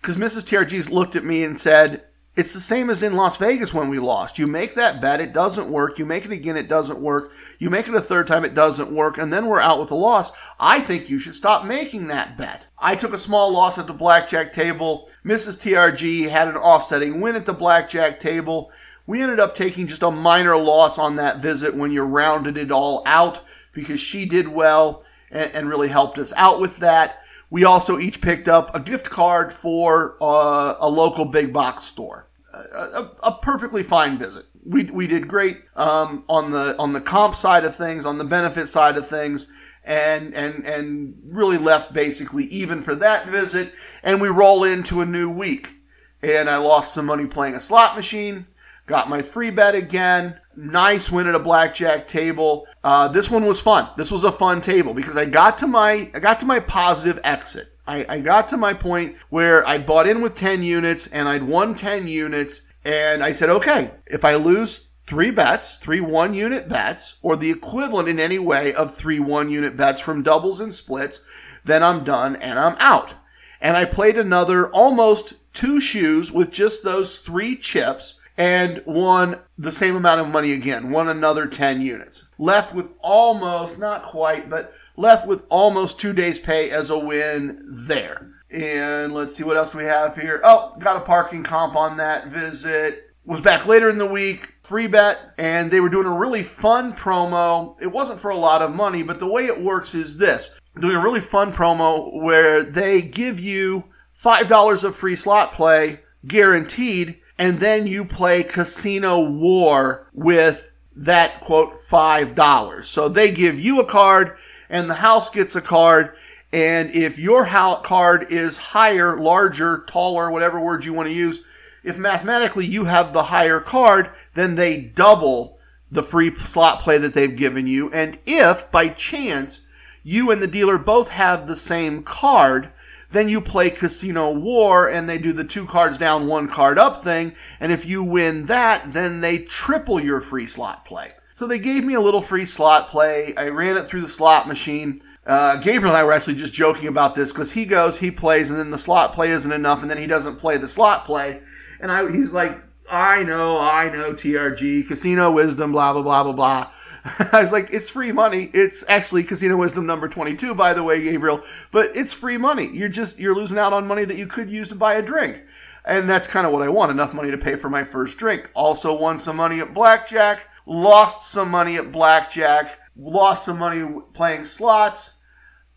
Because 0.00 0.16
Mrs. 0.16 0.44
TRG's 0.44 0.90
looked 0.90 1.16
at 1.16 1.24
me 1.24 1.44
and 1.44 1.58
said, 1.58 2.04
It's 2.36 2.52
the 2.52 2.60
same 2.60 2.90
as 2.90 3.04
in 3.04 3.14
Las 3.14 3.36
Vegas 3.36 3.72
when 3.72 3.88
we 3.88 4.00
lost. 4.00 4.40
You 4.40 4.48
make 4.48 4.74
that 4.74 5.00
bet, 5.00 5.20
it 5.20 5.32
doesn't 5.32 5.70
work. 5.70 6.00
You 6.00 6.04
make 6.04 6.24
it 6.24 6.32
again, 6.32 6.56
it 6.56 6.68
doesn't 6.68 6.98
work. 6.98 7.30
You 7.60 7.70
make 7.70 7.86
it 7.86 7.94
a 7.94 8.00
third 8.00 8.26
time, 8.26 8.44
it 8.44 8.54
doesn't 8.54 8.92
work. 8.92 9.18
And 9.18 9.32
then 9.32 9.46
we're 9.46 9.60
out 9.60 9.78
with 9.78 9.92
a 9.92 9.94
loss. 9.94 10.32
I 10.58 10.80
think 10.80 11.08
you 11.08 11.20
should 11.20 11.36
stop 11.36 11.64
making 11.64 12.08
that 12.08 12.36
bet. 12.36 12.66
I 12.76 12.96
took 12.96 13.12
a 13.12 13.18
small 13.18 13.52
loss 13.52 13.78
at 13.78 13.86
the 13.86 13.92
blackjack 13.92 14.50
table. 14.50 15.08
Mrs. 15.24 15.58
TRG 15.58 16.28
had 16.28 16.48
an 16.48 16.56
offsetting 16.56 17.20
win 17.20 17.36
at 17.36 17.46
the 17.46 17.52
blackjack 17.52 18.18
table. 18.18 18.72
We 19.06 19.22
ended 19.22 19.38
up 19.38 19.54
taking 19.54 19.86
just 19.86 20.02
a 20.02 20.10
minor 20.10 20.56
loss 20.56 20.98
on 20.98 21.14
that 21.16 21.40
visit 21.40 21.76
when 21.76 21.92
you 21.92 22.02
rounded 22.02 22.58
it 22.58 22.72
all 22.72 23.04
out 23.06 23.42
because 23.72 24.00
she 24.00 24.24
did 24.24 24.48
well 24.48 25.04
and, 25.30 25.54
and 25.54 25.68
really 25.68 25.88
helped 25.88 26.18
us 26.18 26.32
out 26.36 26.60
with 26.60 26.78
that. 26.78 27.23
We 27.54 27.62
also 27.62 28.00
each 28.00 28.20
picked 28.20 28.48
up 28.48 28.74
a 28.74 28.80
gift 28.80 29.10
card 29.10 29.52
for 29.52 30.16
uh, 30.20 30.74
a 30.80 30.88
local 30.88 31.24
big 31.24 31.52
box 31.52 31.84
store. 31.84 32.28
A, 32.52 32.78
a, 32.78 33.10
a, 33.22 33.38
perfectly 33.42 33.84
fine 33.84 34.16
visit. 34.16 34.46
We, 34.64 34.82
we 34.86 35.06
did 35.06 35.28
great 35.28 35.60
um, 35.76 36.24
on 36.28 36.50
the 36.50 36.76
on 36.78 36.92
the 36.92 37.00
comp 37.00 37.36
side 37.36 37.64
of 37.64 37.72
things, 37.72 38.06
on 38.06 38.18
the 38.18 38.24
benefit 38.24 38.66
side 38.66 38.96
of 38.96 39.06
things, 39.06 39.46
and 39.84 40.34
and 40.34 40.66
and 40.66 41.14
really 41.26 41.56
left 41.56 41.92
basically 41.92 42.46
even 42.46 42.80
for 42.80 42.96
that 42.96 43.28
visit. 43.28 43.74
And 44.02 44.20
we 44.20 44.30
roll 44.30 44.64
into 44.64 45.00
a 45.00 45.06
new 45.06 45.30
week, 45.30 45.76
and 46.24 46.50
I 46.50 46.56
lost 46.56 46.92
some 46.92 47.06
money 47.06 47.26
playing 47.26 47.54
a 47.54 47.60
slot 47.60 47.94
machine. 47.94 48.46
Got 48.86 49.08
my 49.08 49.22
free 49.22 49.50
bet 49.50 49.74
again. 49.74 50.38
Nice 50.56 51.10
win 51.10 51.26
at 51.26 51.34
a 51.34 51.40
blackjack 51.40 52.06
table. 52.06 52.66
Uh, 52.82 53.08
this 53.08 53.30
one 53.30 53.46
was 53.46 53.60
fun. 53.60 53.88
This 53.96 54.10
was 54.10 54.24
a 54.24 54.32
fun 54.32 54.60
table 54.60 54.92
because 54.92 55.16
I 55.16 55.24
got 55.24 55.58
to 55.58 55.66
my 55.66 56.10
I 56.14 56.20
got 56.20 56.38
to 56.40 56.46
my 56.46 56.60
positive 56.60 57.20
exit. 57.24 57.68
I, 57.86 58.06
I 58.08 58.20
got 58.20 58.48
to 58.50 58.56
my 58.56 58.72
point 58.72 59.16
where 59.30 59.66
I 59.66 59.78
bought 59.78 60.08
in 60.08 60.20
with 60.20 60.34
10 60.34 60.62
units 60.62 61.06
and 61.08 61.28
I'd 61.28 61.42
won 61.42 61.74
10 61.74 62.06
units. 62.06 62.62
And 62.84 63.22
I 63.22 63.32
said, 63.32 63.50
okay, 63.50 63.90
if 64.06 64.24
I 64.24 64.36
lose 64.36 64.88
three 65.06 65.30
bets, 65.30 65.76
three 65.76 66.00
one 66.00 66.34
unit 66.34 66.68
bets, 66.68 67.16
or 67.22 67.36
the 67.36 67.50
equivalent 67.50 68.08
in 68.08 68.18
any 68.18 68.38
way 68.38 68.74
of 68.74 68.94
three 68.94 69.20
one 69.20 69.50
unit 69.50 69.76
bets 69.76 70.00
from 70.00 70.22
doubles 70.22 70.60
and 70.60 70.74
splits, 70.74 71.20
then 71.64 71.82
I'm 71.82 72.04
done 72.04 72.36
and 72.36 72.58
I'm 72.58 72.76
out. 72.78 73.14
And 73.60 73.76
I 73.76 73.86
played 73.86 74.18
another 74.18 74.68
almost 74.68 75.34
two 75.54 75.80
shoes 75.80 76.30
with 76.30 76.50
just 76.50 76.84
those 76.84 77.18
three 77.18 77.56
chips 77.56 78.20
and 78.36 78.82
won 78.84 79.38
the 79.58 79.72
same 79.72 79.96
amount 79.96 80.20
of 80.20 80.28
money 80.28 80.52
again, 80.52 80.90
won 80.90 81.08
another 81.08 81.46
10 81.46 81.80
units. 81.80 82.24
Left 82.38 82.74
with 82.74 82.94
almost, 83.00 83.78
not 83.78 84.02
quite, 84.02 84.50
but 84.50 84.72
left 84.96 85.26
with 85.26 85.44
almost 85.48 86.00
two 86.00 86.12
days' 86.12 86.40
pay 86.40 86.70
as 86.70 86.90
a 86.90 86.98
win 86.98 87.64
there. 87.86 88.32
And 88.52 89.14
let's 89.14 89.36
see 89.36 89.44
what 89.44 89.56
else 89.56 89.74
we 89.74 89.84
have 89.84 90.16
here. 90.16 90.40
Oh, 90.44 90.74
got 90.78 90.96
a 90.96 91.00
parking 91.00 91.42
comp 91.42 91.76
on 91.76 91.96
that 91.98 92.28
visit. 92.28 93.10
Was 93.24 93.40
back 93.40 93.66
later 93.66 93.88
in 93.88 93.96
the 93.96 94.06
week, 94.06 94.52
free 94.62 94.86
bet, 94.86 95.18
and 95.38 95.70
they 95.70 95.80
were 95.80 95.88
doing 95.88 96.06
a 96.06 96.18
really 96.18 96.42
fun 96.42 96.92
promo. 96.92 97.80
It 97.80 97.86
wasn't 97.86 98.20
for 98.20 98.30
a 98.30 98.36
lot 98.36 98.60
of 98.60 98.74
money, 98.74 99.02
but 99.02 99.18
the 99.18 99.30
way 99.30 99.46
it 99.46 99.62
works 99.62 99.94
is 99.94 100.18
this 100.18 100.50
doing 100.78 100.96
a 100.96 101.02
really 101.02 101.20
fun 101.20 101.52
promo 101.52 102.20
where 102.20 102.62
they 102.62 103.00
give 103.00 103.40
you 103.40 103.84
$5 104.12 104.84
of 104.84 104.94
free 104.94 105.16
slot 105.16 105.52
play 105.52 106.00
guaranteed 106.26 107.20
and 107.38 107.58
then 107.58 107.86
you 107.86 108.04
play 108.04 108.42
Casino 108.42 109.28
War 109.28 110.08
with 110.12 110.76
that 110.96 111.40
quote 111.40 111.76
five 111.76 112.34
dollars. 112.34 112.88
So 112.88 113.08
they 113.08 113.32
give 113.32 113.58
you 113.58 113.80
a 113.80 113.86
card, 113.86 114.36
and 114.68 114.88
the 114.88 114.94
house 114.94 115.30
gets 115.30 115.56
a 115.56 115.60
card. 115.60 116.14
And 116.52 116.92
if 116.92 117.18
your 117.18 117.46
card 117.46 118.26
is 118.30 118.56
higher, 118.56 119.18
larger, 119.18 119.84
taller, 119.88 120.30
whatever 120.30 120.60
word 120.60 120.84
you 120.84 120.92
want 120.92 121.08
to 121.08 121.14
use, 121.14 121.40
if 121.82 121.98
mathematically 121.98 122.64
you 122.64 122.84
have 122.84 123.12
the 123.12 123.24
higher 123.24 123.58
card, 123.58 124.10
then 124.34 124.54
they 124.54 124.80
double 124.80 125.58
the 125.90 126.02
free 126.02 126.34
slot 126.36 126.80
play 126.80 126.98
that 126.98 127.12
they've 127.12 127.34
given 127.34 127.66
you. 127.66 127.90
And 127.92 128.18
if 128.24 128.70
by 128.70 128.88
chance 128.88 129.62
you 130.04 130.30
and 130.30 130.40
the 130.40 130.46
dealer 130.46 130.78
both 130.78 131.08
have 131.08 131.46
the 131.46 131.56
same 131.56 132.04
card, 132.04 132.70
then 133.14 133.30
you 133.30 133.40
play 133.40 133.70
Casino 133.70 134.30
War 134.32 134.90
and 134.90 135.08
they 135.08 135.16
do 135.16 135.32
the 135.32 135.44
two 135.44 135.64
cards 135.64 135.96
down, 135.96 136.26
one 136.26 136.48
card 136.48 136.78
up 136.78 137.02
thing. 137.02 137.32
And 137.60 137.72
if 137.72 137.86
you 137.86 138.02
win 138.02 138.46
that, 138.46 138.92
then 138.92 139.22
they 139.22 139.38
triple 139.38 139.98
your 139.98 140.20
free 140.20 140.46
slot 140.46 140.84
play. 140.84 141.12
So 141.32 141.46
they 141.46 141.58
gave 141.58 141.84
me 141.84 141.94
a 141.94 142.00
little 142.00 142.20
free 142.20 142.44
slot 142.44 142.88
play. 142.88 143.34
I 143.36 143.48
ran 143.48 143.76
it 143.76 143.86
through 143.86 144.02
the 144.02 144.08
slot 144.08 144.46
machine. 144.46 145.00
Uh, 145.26 145.56
Gabriel 145.56 145.94
and 145.94 145.96
I 145.96 146.04
were 146.04 146.12
actually 146.12 146.34
just 146.34 146.52
joking 146.52 146.88
about 146.88 147.14
this 147.14 147.32
because 147.32 147.52
he 147.52 147.64
goes, 147.64 147.98
he 147.98 148.10
plays, 148.10 148.50
and 148.50 148.58
then 148.58 148.70
the 148.70 148.78
slot 148.78 149.14
play 149.14 149.30
isn't 149.30 149.50
enough, 149.50 149.80
and 149.80 149.90
then 149.90 149.98
he 149.98 150.06
doesn't 150.06 150.36
play 150.36 150.58
the 150.58 150.68
slot 150.68 151.06
play. 151.06 151.40
And 151.80 151.90
I, 151.90 152.10
he's 152.10 152.32
like, 152.32 152.60
I 152.90 153.22
know, 153.22 153.58
I 153.58 153.88
know, 153.88 154.12
TRG, 154.12 154.86
casino 154.86 155.30
wisdom, 155.32 155.72
blah, 155.72 155.92
blah, 155.94 156.02
blah, 156.02 156.24
blah, 156.24 156.32
blah. 156.32 156.70
I 157.32 157.42
was 157.42 157.52
like, 157.52 157.68
it's 157.70 157.90
free 157.90 158.12
money. 158.12 158.50
It's 158.54 158.84
actually 158.88 159.24
Casino 159.24 159.56
Wisdom 159.56 159.84
number 159.84 160.08
22, 160.08 160.54
by 160.54 160.72
the 160.72 160.82
way, 160.82 161.02
Gabriel, 161.02 161.42
but 161.70 161.94
it's 161.96 162.12
free 162.12 162.38
money. 162.38 162.68
You're 162.72 162.88
just, 162.88 163.18
you're 163.18 163.34
losing 163.34 163.58
out 163.58 163.72
on 163.72 163.86
money 163.86 164.04
that 164.04 164.16
you 164.16 164.26
could 164.26 164.50
use 164.50 164.68
to 164.68 164.74
buy 164.74 164.94
a 164.94 165.02
drink. 165.02 165.42
And 165.84 166.08
that's 166.08 166.26
kind 166.26 166.46
of 166.46 166.52
what 166.52 166.62
I 166.62 166.68
want 166.70 166.90
enough 166.90 167.12
money 167.12 167.30
to 167.30 167.36
pay 167.36 167.56
for 167.56 167.68
my 167.68 167.84
first 167.84 168.16
drink. 168.16 168.50
Also, 168.54 168.98
won 168.98 169.18
some 169.18 169.36
money 169.36 169.60
at 169.60 169.74
blackjack, 169.74 170.48
lost 170.64 171.30
some 171.30 171.50
money 171.50 171.76
at 171.76 171.92
blackjack, 171.92 172.78
lost 172.96 173.44
some 173.44 173.58
money 173.58 174.00
playing 174.14 174.46
slots, 174.46 175.18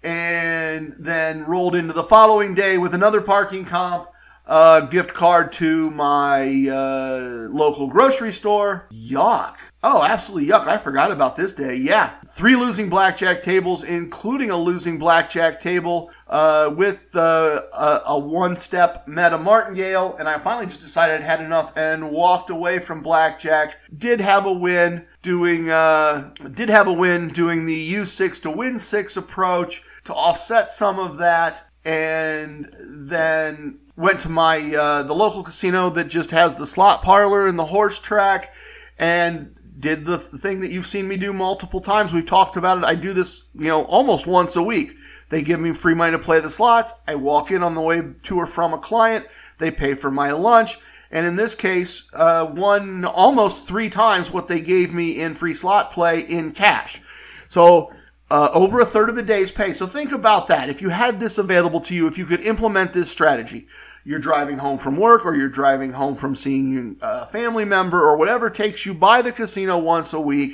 and 0.03 0.95
then 0.97 1.43
rolled 1.45 1.75
into 1.75 1.91
the 1.91 2.03
following 2.03 2.55
day 2.55 2.78
with 2.78 2.93
another 2.93 3.19
parking 3.19 3.65
comp 3.65 4.07
uh, 4.47 4.81
gift 4.81 5.13
card 5.13 5.51
to 5.51 5.91
my 5.91 6.67
uh, 6.69 7.47
local 7.51 7.87
grocery 7.87 8.31
store. 8.31 8.87
Yuck. 8.91 9.57
Oh, 9.83 10.03
absolutely 10.03 10.49
yuck. 10.49 10.67
I 10.67 10.77
forgot 10.77 11.11
about 11.11 11.35
this 11.35 11.53
day. 11.53 11.75
Yeah. 11.75 12.13
Three 12.27 12.55
losing 12.55 12.89
blackjack 12.89 13.41
tables, 13.41 13.83
including 13.83 14.49
a 14.49 14.57
losing 14.57 14.97
blackjack 14.97 15.59
table 15.59 16.11
uh, 16.27 16.73
with 16.75 17.15
uh, 17.15 17.61
a, 17.73 18.01
a 18.07 18.19
one 18.19 18.57
step 18.57 19.07
meta 19.07 19.37
martingale. 19.37 20.15
And 20.17 20.27
I 20.27 20.39
finally 20.39 20.65
just 20.65 20.81
decided 20.81 21.17
I'd 21.17 21.21
had 21.23 21.41
enough 21.41 21.75
and 21.77 22.09
walked 22.09 22.49
away 22.49 22.79
from 22.79 23.01
blackjack. 23.01 23.75
Did 23.95 24.21
have 24.21 24.45
a 24.45 24.53
win 24.53 25.05
doing, 25.21 25.69
uh, 25.69 26.31
did 26.53 26.69
have 26.69 26.87
a 26.87 26.93
win 26.93 27.29
doing 27.29 27.65
the 27.65 27.93
U6 27.93 28.41
to 28.43 28.49
win 28.49 28.79
six 28.79 29.17
approach 29.17 29.83
to 30.05 30.13
offset 30.13 30.71
some 30.71 30.99
of 30.99 31.17
that. 31.17 31.63
And 31.85 32.69
then 32.79 33.79
went 33.97 34.21
to 34.21 34.29
my 34.29 34.59
uh, 34.75 35.03
the 35.03 35.13
local 35.13 35.43
casino 35.43 35.89
that 35.89 36.07
just 36.07 36.31
has 36.31 36.55
the 36.55 36.65
slot 36.65 37.01
parlor 37.01 37.47
and 37.47 37.59
the 37.59 37.65
horse 37.65 37.99
track 37.99 38.53
and 38.99 39.53
did 39.79 40.05
the 40.05 40.17
thing 40.17 40.61
that 40.61 40.71
you've 40.71 40.87
seen 40.87 41.07
me 41.07 41.17
do 41.17 41.33
multiple 41.33 41.81
times. 41.81 42.13
We've 42.13 42.25
talked 42.25 42.57
about 42.57 42.77
it. 42.77 42.83
I 42.83 42.95
do 42.95 43.13
this 43.13 43.43
you 43.55 43.67
know 43.67 43.83
almost 43.85 44.27
once 44.27 44.55
a 44.55 44.63
week. 44.63 44.95
They 45.29 45.41
give 45.41 45.59
me 45.59 45.73
free 45.73 45.95
money 45.95 46.11
to 46.11 46.19
play 46.19 46.39
the 46.39 46.49
slots. 46.49 46.93
I 47.07 47.15
walk 47.15 47.51
in 47.51 47.63
on 47.63 47.75
the 47.75 47.81
way 47.81 48.01
to 48.23 48.37
or 48.37 48.45
from 48.45 48.73
a 48.73 48.77
client. 48.77 49.25
They 49.57 49.71
pay 49.71 49.95
for 49.95 50.09
my 50.09 50.31
lunch. 50.31 50.77
And 51.09 51.25
in 51.25 51.35
this 51.35 51.55
case 51.55 52.03
uh, 52.13 52.51
won 52.53 53.03
almost 53.03 53.65
three 53.65 53.89
times 53.89 54.31
what 54.31 54.47
they 54.47 54.61
gave 54.61 54.93
me 54.93 55.21
in 55.21 55.33
free 55.33 55.53
slot 55.53 55.91
play 55.91 56.21
in 56.21 56.51
cash. 56.51 57.01
So 57.49 57.93
uh, 58.29 58.49
over 58.53 58.79
a 58.81 58.85
third 58.85 59.09
of 59.09 59.15
the 59.15 59.23
day's 59.23 59.51
pay. 59.51 59.73
So 59.73 59.85
think 59.85 60.11
about 60.11 60.47
that. 60.47 60.69
If 60.69 60.81
you 60.81 60.89
had 60.89 61.19
this 61.19 61.37
available 61.37 61.79
to 61.81 61.95
you, 61.95 62.07
if 62.07 62.17
you 62.17 62.25
could 62.25 62.41
implement 62.41 62.93
this 62.93 63.09
strategy, 63.09 63.67
you're 64.07 64.19
driving 64.19 64.57
home 64.57 64.77
from 64.77 64.95
work 64.95 65.25
or 65.25 65.35
you're 65.35 65.49
driving 65.49 65.91
home 65.91 66.15
from 66.15 66.33
seeing 66.33 66.97
a 67.01 67.05
uh, 67.05 67.25
family 67.25 67.65
member 67.65 68.01
or 68.01 68.15
whatever 68.15 68.49
takes 68.49 68.85
you 68.85 68.93
by 68.93 69.21
the 69.21 69.33
casino 69.33 69.77
once 69.77 70.13
a 70.13 70.21
week. 70.21 70.53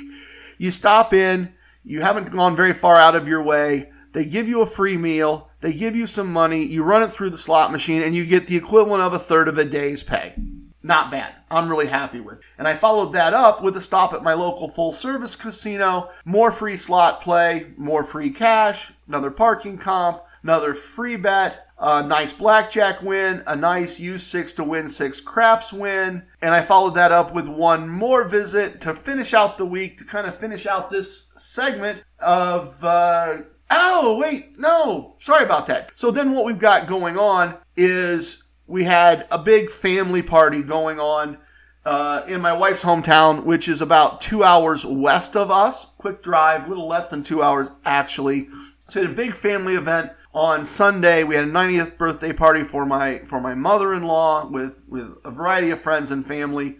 You 0.58 0.72
stop 0.72 1.12
in, 1.12 1.54
you 1.84 2.00
haven't 2.00 2.32
gone 2.32 2.56
very 2.56 2.72
far 2.72 2.96
out 2.96 3.14
of 3.14 3.28
your 3.28 3.40
way. 3.44 3.92
They 4.10 4.24
give 4.24 4.48
you 4.48 4.62
a 4.62 4.66
free 4.66 4.96
meal, 4.96 5.50
they 5.60 5.72
give 5.72 5.94
you 5.94 6.08
some 6.08 6.32
money, 6.32 6.64
you 6.64 6.82
run 6.82 7.04
it 7.04 7.12
through 7.12 7.30
the 7.30 7.38
slot 7.38 7.70
machine, 7.70 8.02
and 8.02 8.12
you 8.12 8.26
get 8.26 8.48
the 8.48 8.56
equivalent 8.56 9.04
of 9.04 9.14
a 9.14 9.20
third 9.20 9.46
of 9.46 9.56
a 9.56 9.64
day's 9.64 10.02
pay. 10.02 10.34
Not 10.82 11.12
bad. 11.12 11.32
I'm 11.48 11.68
really 11.68 11.86
happy 11.86 12.18
with. 12.18 12.40
And 12.58 12.66
I 12.66 12.74
followed 12.74 13.12
that 13.12 13.34
up 13.34 13.62
with 13.62 13.76
a 13.76 13.80
stop 13.80 14.12
at 14.12 14.24
my 14.24 14.34
local 14.34 14.68
full 14.68 14.90
service 14.90 15.36
casino, 15.36 16.10
more 16.24 16.50
free 16.50 16.76
slot 16.76 17.22
play, 17.22 17.72
more 17.76 18.02
free 18.02 18.30
cash, 18.30 18.92
another 19.06 19.30
parking 19.30 19.78
comp, 19.78 20.22
another 20.44 20.74
free 20.74 21.16
bet, 21.16 21.66
a 21.78 22.02
nice 22.02 22.32
blackjack 22.32 23.02
win, 23.02 23.42
a 23.46 23.56
nice 23.56 23.98
U6 23.98 24.54
to 24.56 24.64
win 24.64 24.88
six 24.88 25.20
craps 25.20 25.72
win. 25.72 26.22
And 26.42 26.54
I 26.54 26.60
followed 26.60 26.94
that 26.94 27.10
up 27.10 27.34
with 27.34 27.48
one 27.48 27.88
more 27.88 28.28
visit 28.28 28.80
to 28.82 28.94
finish 28.94 29.34
out 29.34 29.58
the 29.58 29.66
week, 29.66 29.98
to 29.98 30.04
kind 30.04 30.26
of 30.26 30.34
finish 30.34 30.66
out 30.66 30.90
this 30.90 31.32
segment 31.36 32.04
of, 32.20 32.84
uh, 32.84 33.38
oh, 33.70 34.18
wait, 34.20 34.58
no, 34.58 35.16
sorry 35.18 35.44
about 35.44 35.66
that. 35.66 35.92
So 35.96 36.10
then 36.10 36.32
what 36.32 36.44
we've 36.44 36.58
got 36.58 36.86
going 36.86 37.18
on 37.18 37.56
is 37.76 38.44
we 38.66 38.84
had 38.84 39.26
a 39.30 39.38
big 39.38 39.70
family 39.70 40.22
party 40.22 40.62
going 40.62 41.00
on 41.00 41.38
uh, 41.86 42.22
in 42.28 42.40
my 42.40 42.52
wife's 42.52 42.82
hometown, 42.82 43.44
which 43.44 43.66
is 43.66 43.80
about 43.80 44.20
two 44.20 44.44
hours 44.44 44.84
west 44.84 45.36
of 45.36 45.50
us. 45.50 45.86
Quick 45.98 46.22
drive, 46.22 46.68
little 46.68 46.86
less 46.86 47.08
than 47.08 47.22
two 47.22 47.42
hours 47.42 47.70
actually. 47.84 48.48
So 48.90 49.02
a 49.02 49.08
big 49.08 49.34
family 49.34 49.74
event 49.74 50.12
on 50.34 50.64
Sunday. 50.64 51.24
We 51.24 51.36
had 51.36 51.44
a 51.44 51.50
90th 51.50 51.96
birthday 51.96 52.32
party 52.32 52.64
for 52.64 52.84
my 52.84 53.20
for 53.20 53.40
my 53.40 53.54
mother-in-law 53.54 54.48
with 54.48 54.84
with 54.88 55.16
a 55.24 55.30
variety 55.30 55.70
of 55.70 55.80
friends 55.80 56.10
and 56.10 56.24
family. 56.24 56.76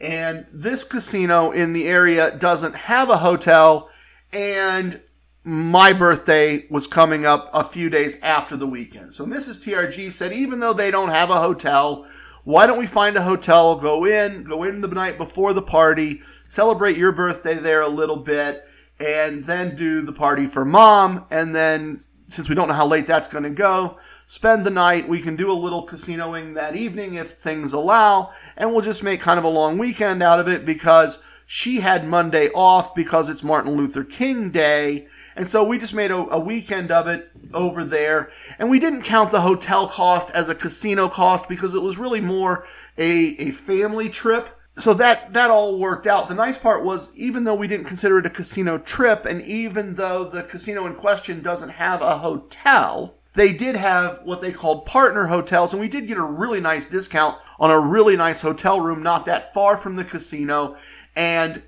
And 0.00 0.46
this 0.52 0.84
casino 0.84 1.50
in 1.50 1.72
the 1.72 1.88
area 1.88 2.36
doesn't 2.36 2.74
have 2.74 3.08
a 3.10 3.18
hotel 3.18 3.88
and 4.32 5.00
my 5.44 5.92
birthday 5.92 6.66
was 6.68 6.86
coming 6.86 7.24
up 7.24 7.48
a 7.54 7.64
few 7.64 7.88
days 7.88 8.20
after 8.20 8.56
the 8.56 8.66
weekend. 8.66 9.14
So 9.14 9.24
Mrs. 9.24 9.62
TRG 9.64 10.12
said 10.12 10.32
even 10.32 10.60
though 10.60 10.74
they 10.74 10.90
don't 10.90 11.08
have 11.08 11.30
a 11.30 11.40
hotel, 11.40 12.06
why 12.44 12.66
don't 12.66 12.78
we 12.78 12.86
find 12.86 13.16
a 13.16 13.22
hotel, 13.22 13.76
go 13.76 14.04
in, 14.04 14.44
go 14.44 14.62
in 14.64 14.80
the 14.80 14.88
night 14.88 15.18
before 15.18 15.52
the 15.52 15.62
party, 15.62 16.20
celebrate 16.48 16.96
your 16.96 17.12
birthday 17.12 17.54
there 17.54 17.80
a 17.80 17.88
little 17.88 18.16
bit 18.16 18.64
and 19.00 19.44
then 19.44 19.76
do 19.76 20.02
the 20.02 20.12
party 20.12 20.46
for 20.46 20.64
mom. 20.64 21.24
And 21.30 21.54
then, 21.54 22.00
since 22.28 22.48
we 22.48 22.54
don't 22.54 22.68
know 22.68 22.74
how 22.74 22.86
late 22.86 23.06
that's 23.06 23.28
going 23.28 23.44
to 23.44 23.50
go, 23.50 23.98
spend 24.26 24.64
the 24.64 24.70
night. 24.70 25.08
We 25.08 25.20
can 25.20 25.36
do 25.36 25.50
a 25.50 25.52
little 25.52 25.86
casinoing 25.86 26.54
that 26.54 26.76
evening 26.76 27.14
if 27.14 27.32
things 27.32 27.72
allow, 27.72 28.32
and 28.56 28.70
we'll 28.70 28.82
just 28.82 29.02
make 29.02 29.20
kind 29.20 29.38
of 29.38 29.44
a 29.44 29.48
long 29.48 29.78
weekend 29.78 30.22
out 30.22 30.38
of 30.38 30.48
it 30.48 30.64
because 30.64 31.18
she 31.46 31.80
had 31.80 32.06
Monday 32.06 32.50
off 32.50 32.94
because 32.94 33.30
it's 33.30 33.42
Martin 33.42 33.72
Luther 33.72 34.04
King 34.04 34.50
Day. 34.50 35.06
And 35.34 35.48
so 35.48 35.64
we 35.64 35.78
just 35.78 35.94
made 35.94 36.10
a, 36.10 36.16
a, 36.16 36.38
weekend 36.38 36.90
of 36.90 37.06
it 37.06 37.30
over 37.54 37.84
there. 37.84 38.30
And 38.58 38.68
we 38.68 38.78
didn't 38.78 39.02
count 39.02 39.30
the 39.30 39.40
hotel 39.40 39.88
cost 39.88 40.30
as 40.32 40.50
a 40.50 40.54
casino 40.54 41.08
cost 41.08 41.48
because 41.48 41.74
it 41.74 41.80
was 41.80 41.96
really 41.96 42.20
more 42.20 42.66
a, 42.98 43.08
a 43.38 43.50
family 43.52 44.10
trip 44.10 44.57
so 44.78 44.94
that 44.94 45.32
that 45.32 45.50
all 45.50 45.78
worked 45.78 46.06
out. 46.06 46.28
The 46.28 46.34
nice 46.34 46.56
part 46.56 46.84
was 46.84 47.14
even 47.14 47.44
though 47.44 47.54
we 47.54 47.66
didn't 47.66 47.86
consider 47.86 48.18
it 48.18 48.26
a 48.26 48.30
casino 48.30 48.78
trip, 48.78 49.26
and 49.26 49.42
even 49.42 49.94
though 49.94 50.24
the 50.24 50.42
casino 50.44 50.86
in 50.86 50.94
question 50.94 51.42
doesn't 51.42 51.70
have 51.70 52.00
a 52.00 52.18
hotel, 52.18 53.14
they 53.34 53.52
did 53.52 53.76
have 53.76 54.20
what 54.24 54.40
they 54.40 54.52
called 54.52 54.86
partner 54.86 55.26
hotels, 55.26 55.72
and 55.72 55.80
we 55.80 55.88
did 55.88 56.06
get 56.06 56.16
a 56.16 56.22
really 56.22 56.60
nice 56.60 56.84
discount 56.84 57.36
on 57.58 57.70
a 57.70 57.78
really 57.78 58.16
nice 58.16 58.40
hotel 58.40 58.80
room 58.80 59.02
not 59.02 59.26
that 59.26 59.52
far 59.52 59.76
from 59.76 59.96
the 59.96 60.04
casino. 60.04 60.76
And 61.16 61.62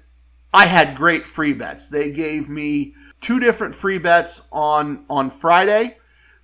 I 0.55 0.67
had 0.67 0.97
great 0.97 1.27
free 1.27 1.53
bets. 1.53 1.89
They 1.89 2.11
gave 2.13 2.49
me 2.49 2.95
two 3.21 3.41
different 3.41 3.75
free 3.75 3.99
bets 3.99 4.43
on 4.53 5.05
on 5.11 5.31
Friday 5.31 5.97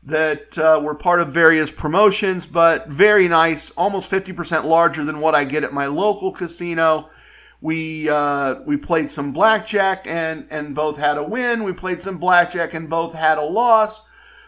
that 0.07 0.57
uh, 0.59 0.80
were 0.82 0.94
part 0.94 1.20
of 1.20 1.30
various 1.30 1.70
promotions, 1.70 2.46
but 2.46 2.88
very 2.88 3.28
nice, 3.28 3.70
almost 3.72 4.11
50% 4.11 4.64
larger 4.64 5.04
than 5.04 5.20
what 5.20 5.34
I 5.34 5.44
get 5.44 5.64
at 5.64 5.72
my 5.72 5.86
local 5.86 6.32
casino. 6.32 7.11
We 7.61 8.09
uh, 8.09 8.57
we 8.66 8.76
played 8.76 9.11
some 9.11 9.32
blackjack 9.32 10.07
and 10.07 10.46
and 10.50 10.74
both 10.74 10.98
had 10.98 11.16
a 11.16 11.24
win. 11.24 11.64
We 11.64 11.72
played 11.72 12.02
some 12.02 12.18
blackjack 12.18 12.74
and 12.74 12.88
both 12.88 13.14
had 13.14 13.38
a 13.38 13.42
loss. 13.42 14.02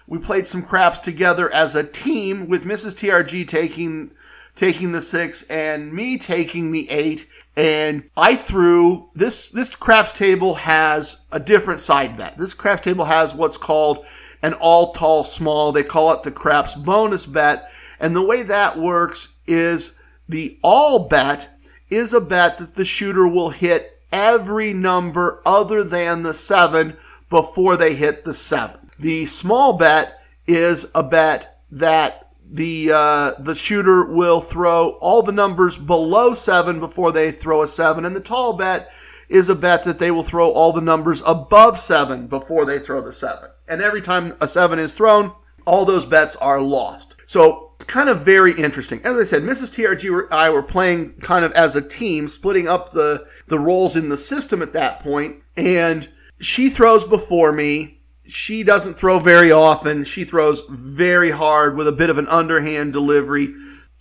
We 0.06 0.18
played 0.18 0.46
some 0.46 0.62
craps 0.62 1.00
together 1.00 1.52
as 1.52 1.74
a 1.74 1.84
team 1.84 2.48
with 2.48 2.64
Mrs. 2.64 2.94
TRG 2.94 3.48
taking 3.48 4.12
taking 4.56 4.92
the 4.92 5.00
six 5.00 5.42
and 5.44 5.92
me 5.92 6.18
taking 6.18 6.72
the 6.72 6.90
eight. 6.90 7.26
And 7.56 8.11
I 8.16 8.36
threw 8.36 9.09
this 9.14 9.48
this 9.48 9.74
craps 9.74 10.12
table 10.12 10.54
has 10.56 11.24
a 11.32 11.40
different 11.40 11.80
side 11.80 12.16
bet. 12.16 12.36
This 12.36 12.54
craps 12.54 12.82
table 12.82 13.06
has 13.06 13.34
what's 13.34 13.56
called 13.56 14.04
an 14.43 14.55
all 14.55 14.93
tall 14.93 15.24
small. 15.24 15.72
They 15.72 15.82
call 15.82 16.12
it 16.12 16.22
the 16.22 16.30
craps 16.30 16.74
bonus 16.74 17.26
bet. 17.26 17.70
And 18.01 18.14
the 18.14 18.22
way 18.22 18.43
that 18.43 18.78
works 18.78 19.28
is 19.47 19.93
the 20.28 20.59
all 20.62 21.09
bet 21.09 21.49
is 21.91 22.12
a 22.12 22.20
bet 22.20 22.59
that 22.59 22.74
the 22.74 22.84
shooter 22.84 23.26
will 23.26 23.51
hit 23.51 24.01
every 24.12 24.72
number 24.72 25.41
other 25.45 25.82
than 25.82 26.22
the 26.22 26.34
seven 26.34 26.97
before 27.30 27.76
they 27.76 27.95
hit 27.95 28.24
the 28.24 28.34
seven. 28.34 28.91
The 28.99 29.26
small 29.26 29.74
bet 29.74 30.20
is 30.47 30.86
a 30.95 31.03
bet 31.03 31.62
that 31.70 32.32
the 32.51 32.91
uh, 32.93 33.32
the 33.41 33.55
shooter 33.55 34.05
will 34.05 34.41
throw 34.41 34.91
all 35.01 35.22
the 35.22 35.32
numbers 35.32 35.76
below 35.76 36.34
seven 36.34 36.80
before 36.80 37.12
they 37.12 37.30
throw 37.30 37.62
a 37.62 37.68
seven, 37.68 38.07
and 38.07 38.16
the 38.16 38.20
tall 38.20 38.55
bet 38.55 38.91
is 39.28 39.51
a 39.51 39.55
bet 39.55 39.84
that 39.84 39.99
they 39.99 40.11
will 40.11 40.22
throw 40.22 40.51
all 40.51 40.72
the 40.72 40.80
numbers 40.80 41.22
above 41.26 41.78
seven 41.78 42.26
before 42.26 42.64
they 42.64 42.78
throw 42.78 43.03
the 43.03 43.12
seven. 43.12 43.51
And 43.69 43.83
every 43.83 44.01
time 44.01 44.37
a 44.41 44.49
seven 44.49 44.79
is 44.79 44.95
thrown, 44.95 45.33
all 45.66 45.85
those 45.85 46.07
bets 46.07 46.37
are 46.37 46.61
lost. 46.61 47.16
So 47.27 47.73
kind 47.87 48.09
of 48.09 48.25
very 48.25 48.53
interesting. 48.53 49.01
As 49.05 49.16
I 49.16 49.25
said, 49.25 49.43
Mrs. 49.43 49.73
TRG 49.75 50.25
and 50.25 50.33
I 50.33 50.51
were 50.51 50.62
playing 50.62 51.14
kind 51.21 51.45
of 51.45 51.53
as 51.53 51.77
a 51.77 51.83
team, 51.83 52.29
splitting 52.29 52.69
up 52.69 52.91
the, 52.91 53.27
the 53.47 53.59
roles 53.59 53.97
in 53.97 54.09
the 54.09 54.16
system 54.16 54.62
at 54.62 54.73
that 54.75 55.01
point. 55.01 55.37
And 55.57 56.09
she 56.41 56.71
throws 56.71 57.05
before 57.05 57.53
me. 57.53 58.01
She 58.27 58.62
doesn't 58.62 58.95
throw 58.95 59.19
very 59.19 59.51
often. 59.51 60.05
She 60.05 60.25
throws 60.25 60.62
very 60.69 61.31
hard 61.31 61.77
with 61.77 61.89
a 61.89 61.93
bit 61.93 62.11
of 62.11 62.19
an 62.19 62.29
underhand 62.29 62.93
delivery. 62.93 63.55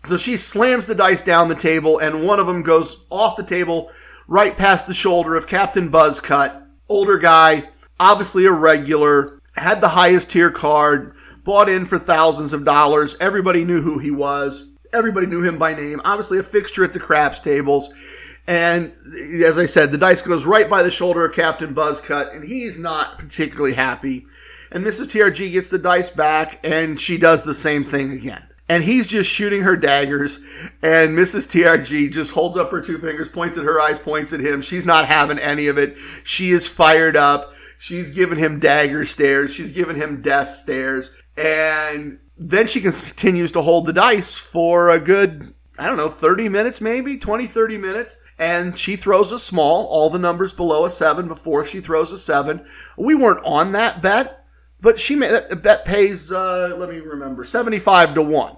So 0.05 0.18
she 0.18 0.38
slams 0.38 0.86
the 0.86 0.95
dice 0.95 1.22
down 1.22 1.47
the 1.47 1.55
table, 1.55 1.99
and 1.99 2.26
one 2.26 2.39
of 2.39 2.47
them 2.47 2.61
goes 2.61 3.05
off 3.09 3.36
the 3.36 3.43
table 3.43 3.91
right 4.28 4.55
past 4.55 4.86
the 4.86 4.93
shoulder 4.93 5.36
of 5.36 5.47
Captain 5.47 5.89
Buzzcut. 5.89 6.65
Older 6.89 7.18
guy, 7.18 7.70
obviously 7.99 8.45
a 8.45 8.51
regular, 8.51 9.36
had 9.57 9.81
the 9.81 9.89
highest 9.89 10.31
tier 10.31 10.51
card, 10.51 11.13
bought 11.43 11.69
in 11.69 11.85
for 11.85 11.97
thousands 11.97 12.53
of 12.53 12.65
dollars. 12.65 13.15
Everybody 13.19 13.63
knew 13.63 13.81
who 13.81 13.97
he 13.97 14.11
was. 14.11 14.69
Everybody 14.93 15.27
knew 15.27 15.43
him 15.43 15.57
by 15.57 15.73
name. 15.73 16.01
Obviously 16.05 16.39
a 16.39 16.43
fixture 16.43 16.83
at 16.83 16.93
the 16.93 16.99
craps 16.99 17.39
tables. 17.39 17.89
And 18.47 18.93
as 19.43 19.57
I 19.57 19.65
said, 19.65 19.91
the 19.91 19.97
dice 19.97 20.21
goes 20.21 20.45
right 20.45 20.69
by 20.69 20.81
the 20.81 20.91
shoulder 20.91 21.25
of 21.25 21.35
Captain 21.35 21.75
Buzzcut, 21.75 22.33
and 22.33 22.43
he's 22.43 22.77
not 22.77 23.17
particularly 23.17 23.73
happy. 23.73 24.25
And 24.71 24.85
Mrs. 24.85 25.07
TRG 25.07 25.51
gets 25.51 25.67
the 25.69 25.77
dice 25.77 26.09
back, 26.09 26.65
and 26.65 26.99
she 26.99 27.17
does 27.17 27.43
the 27.43 27.53
same 27.53 27.83
thing 27.83 28.11
again 28.11 28.47
and 28.69 28.83
he's 28.83 29.07
just 29.07 29.29
shooting 29.29 29.61
her 29.61 29.75
daggers. 29.75 30.39
And 30.83 31.17
Mrs. 31.17 31.47
TRG 31.47 32.11
just 32.11 32.31
holds 32.31 32.57
up 32.57 32.71
her 32.71 32.81
two 32.81 32.97
fingers, 32.97 33.29
points 33.29 33.57
at 33.57 33.63
her 33.63 33.79
eyes, 33.79 33.99
points 33.99 34.33
at 34.33 34.39
him. 34.39 34.61
She's 34.61 34.85
not 34.85 35.05
having 35.05 35.39
any 35.39 35.67
of 35.67 35.77
it. 35.77 35.97
She 36.23 36.51
is 36.51 36.67
fired 36.67 37.15
up. 37.15 37.53
She's 37.78 38.11
giving 38.11 38.39
him 38.39 38.59
dagger 38.59 39.05
stares. 39.05 39.53
She's 39.53 39.71
giving 39.71 39.95
him 39.95 40.21
death 40.21 40.49
stares. 40.49 41.15
And 41.38 42.19
then 42.38 42.67
she 42.67 42.82
continues 42.82 43.51
to 43.53 43.61
hold 43.61 43.86
the 43.86 43.93
dice 43.93 44.36
for 44.36 44.89
a 44.89 44.99
good, 44.99 45.53
I 45.78 45.86
don't 45.86 45.97
know, 45.97 46.09
30 46.09 46.49
minutes 46.49 46.82
maybe, 46.82 47.17
20, 47.17 47.45
30 47.45 47.78
minutes. 47.78 48.19
And 48.39 48.78
she 48.78 48.95
throws 48.95 49.32
a 49.32 49.39
small, 49.39 49.88
all 49.88 50.09
the 50.09 50.19
numbers 50.19 50.53
below 50.53 50.86
a 50.86 50.91
seven 50.91 51.28
before 51.28 51.65
she 51.65 51.82
throws 51.82 52.11
a 52.11 52.19
seven. 52.19 52.65
We 52.97 53.15
weren't 53.15 53.43
on 53.45 53.71
that 53.71 54.01
bet 54.01 54.38
but 54.82 54.99
she 54.99 55.15
made 55.15 55.32
that 55.32 55.61
bet 55.61 55.86
pays. 55.86 56.32
Uh, 56.32 56.75
let 56.78 56.89
me 56.89 56.97
remember, 56.97 57.43
seventy-five 57.43 58.13
to 58.13 58.21
one. 58.21 58.55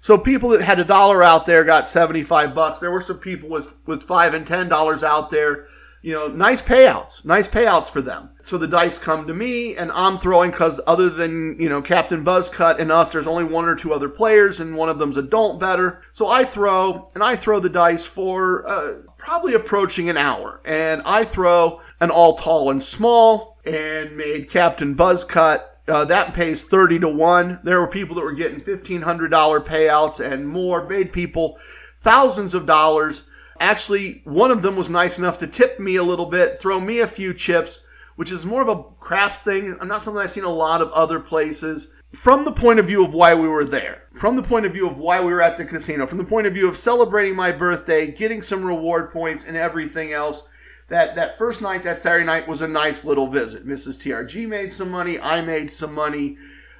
So 0.00 0.16
people 0.16 0.50
that 0.50 0.62
had 0.62 0.78
a 0.78 0.84
dollar 0.84 1.22
out 1.22 1.46
there 1.46 1.64
got 1.64 1.88
seventy-five 1.88 2.54
bucks. 2.54 2.78
There 2.78 2.90
were 2.90 3.02
some 3.02 3.18
people 3.18 3.48
with 3.48 3.76
with 3.86 4.02
five 4.02 4.34
and 4.34 4.46
ten 4.46 4.68
dollars 4.68 5.02
out 5.02 5.30
there. 5.30 5.66
You 6.00 6.14
know, 6.14 6.28
nice 6.28 6.62
payouts, 6.62 7.24
nice 7.24 7.48
payouts 7.48 7.90
for 7.90 8.00
them. 8.00 8.30
So 8.40 8.56
the 8.56 8.68
dice 8.68 8.98
come 8.98 9.26
to 9.26 9.34
me, 9.34 9.76
and 9.76 9.90
I'm 9.92 10.18
throwing 10.18 10.52
because 10.52 10.80
other 10.86 11.08
than 11.08 11.56
you 11.58 11.68
know 11.68 11.82
Captain 11.82 12.24
Buzzcut 12.24 12.78
and 12.78 12.92
us, 12.92 13.12
there's 13.12 13.26
only 13.26 13.44
one 13.44 13.64
or 13.64 13.74
two 13.74 13.92
other 13.92 14.08
players, 14.08 14.60
and 14.60 14.76
one 14.76 14.88
of 14.88 14.98
them's 14.98 15.16
a 15.16 15.22
don't 15.22 15.58
better. 15.58 16.02
So 16.12 16.28
I 16.28 16.44
throw, 16.44 17.10
and 17.14 17.24
I 17.24 17.34
throw 17.34 17.58
the 17.58 17.68
dice 17.68 18.06
for 18.06 18.68
uh, 18.68 18.98
probably 19.16 19.54
approaching 19.54 20.08
an 20.08 20.16
hour, 20.16 20.60
and 20.64 21.02
I 21.04 21.24
throw 21.24 21.80
an 22.00 22.10
all 22.10 22.36
tall 22.36 22.70
and 22.70 22.82
small 22.82 23.58
and 23.64 24.16
made 24.16 24.50
Captain 24.50 24.94
Buzzcut. 24.94 25.62
Uh, 25.88 26.04
that 26.04 26.34
pays 26.34 26.62
30 26.62 27.00
to 27.00 27.08
1. 27.08 27.60
There 27.64 27.80
were 27.80 27.86
people 27.86 28.14
that 28.16 28.24
were 28.24 28.32
getting 28.32 28.60
$1,500 28.60 29.64
payouts 29.64 30.20
and 30.20 30.46
more, 30.46 30.86
made 30.86 31.12
people 31.12 31.58
thousands 31.96 32.54
of 32.54 32.66
dollars. 32.66 33.24
Actually, 33.60 34.22
one 34.24 34.50
of 34.50 34.62
them 34.62 34.76
was 34.76 34.88
nice 34.88 35.18
enough 35.18 35.38
to 35.38 35.46
tip 35.46 35.78
me 35.80 35.96
a 35.96 36.02
little 36.02 36.26
bit, 36.26 36.58
throw 36.58 36.80
me 36.80 37.00
a 37.00 37.06
few 37.06 37.34
chips, 37.34 37.80
which 38.16 38.32
is 38.32 38.44
more 38.44 38.62
of 38.62 38.68
a 38.68 38.82
craps 39.00 39.42
thing. 39.42 39.76
I'm 39.80 39.88
not 39.88 40.02
something 40.02 40.22
I've 40.22 40.30
seen 40.30 40.44
a 40.44 40.48
lot 40.48 40.80
of 40.80 40.90
other 40.92 41.20
places. 41.20 41.92
From 42.12 42.44
the 42.44 42.52
point 42.52 42.78
of 42.78 42.86
view 42.86 43.04
of 43.04 43.12
why 43.12 43.34
we 43.34 43.48
were 43.48 43.64
there, 43.64 44.04
from 44.14 44.36
the 44.36 44.42
point 44.42 44.64
of 44.64 44.72
view 44.72 44.88
of 44.88 44.98
why 44.98 45.20
we 45.20 45.32
were 45.32 45.42
at 45.42 45.56
the 45.56 45.64
casino, 45.64 46.06
from 46.06 46.18
the 46.18 46.24
point 46.24 46.46
of 46.46 46.54
view 46.54 46.68
of 46.68 46.76
celebrating 46.76 47.36
my 47.36 47.52
birthday, 47.52 48.10
getting 48.10 48.40
some 48.40 48.64
reward 48.64 49.12
points, 49.12 49.44
and 49.44 49.56
everything 49.56 50.12
else, 50.12 50.48
that 50.88 51.14
that 51.16 51.36
first 51.36 51.60
night, 51.60 51.82
that 51.82 51.98
Saturday 51.98 52.24
night, 52.24 52.48
was 52.48 52.62
a 52.62 52.68
nice 52.68 53.04
little 53.04 53.26
visit. 53.26 53.66
Mrs. 53.66 53.98
TRG 53.98 54.48
made 54.48 54.72
some 54.72 54.90
money. 54.90 55.20
I 55.20 55.42
made 55.42 55.70
some 55.70 55.92
money. 55.92 56.38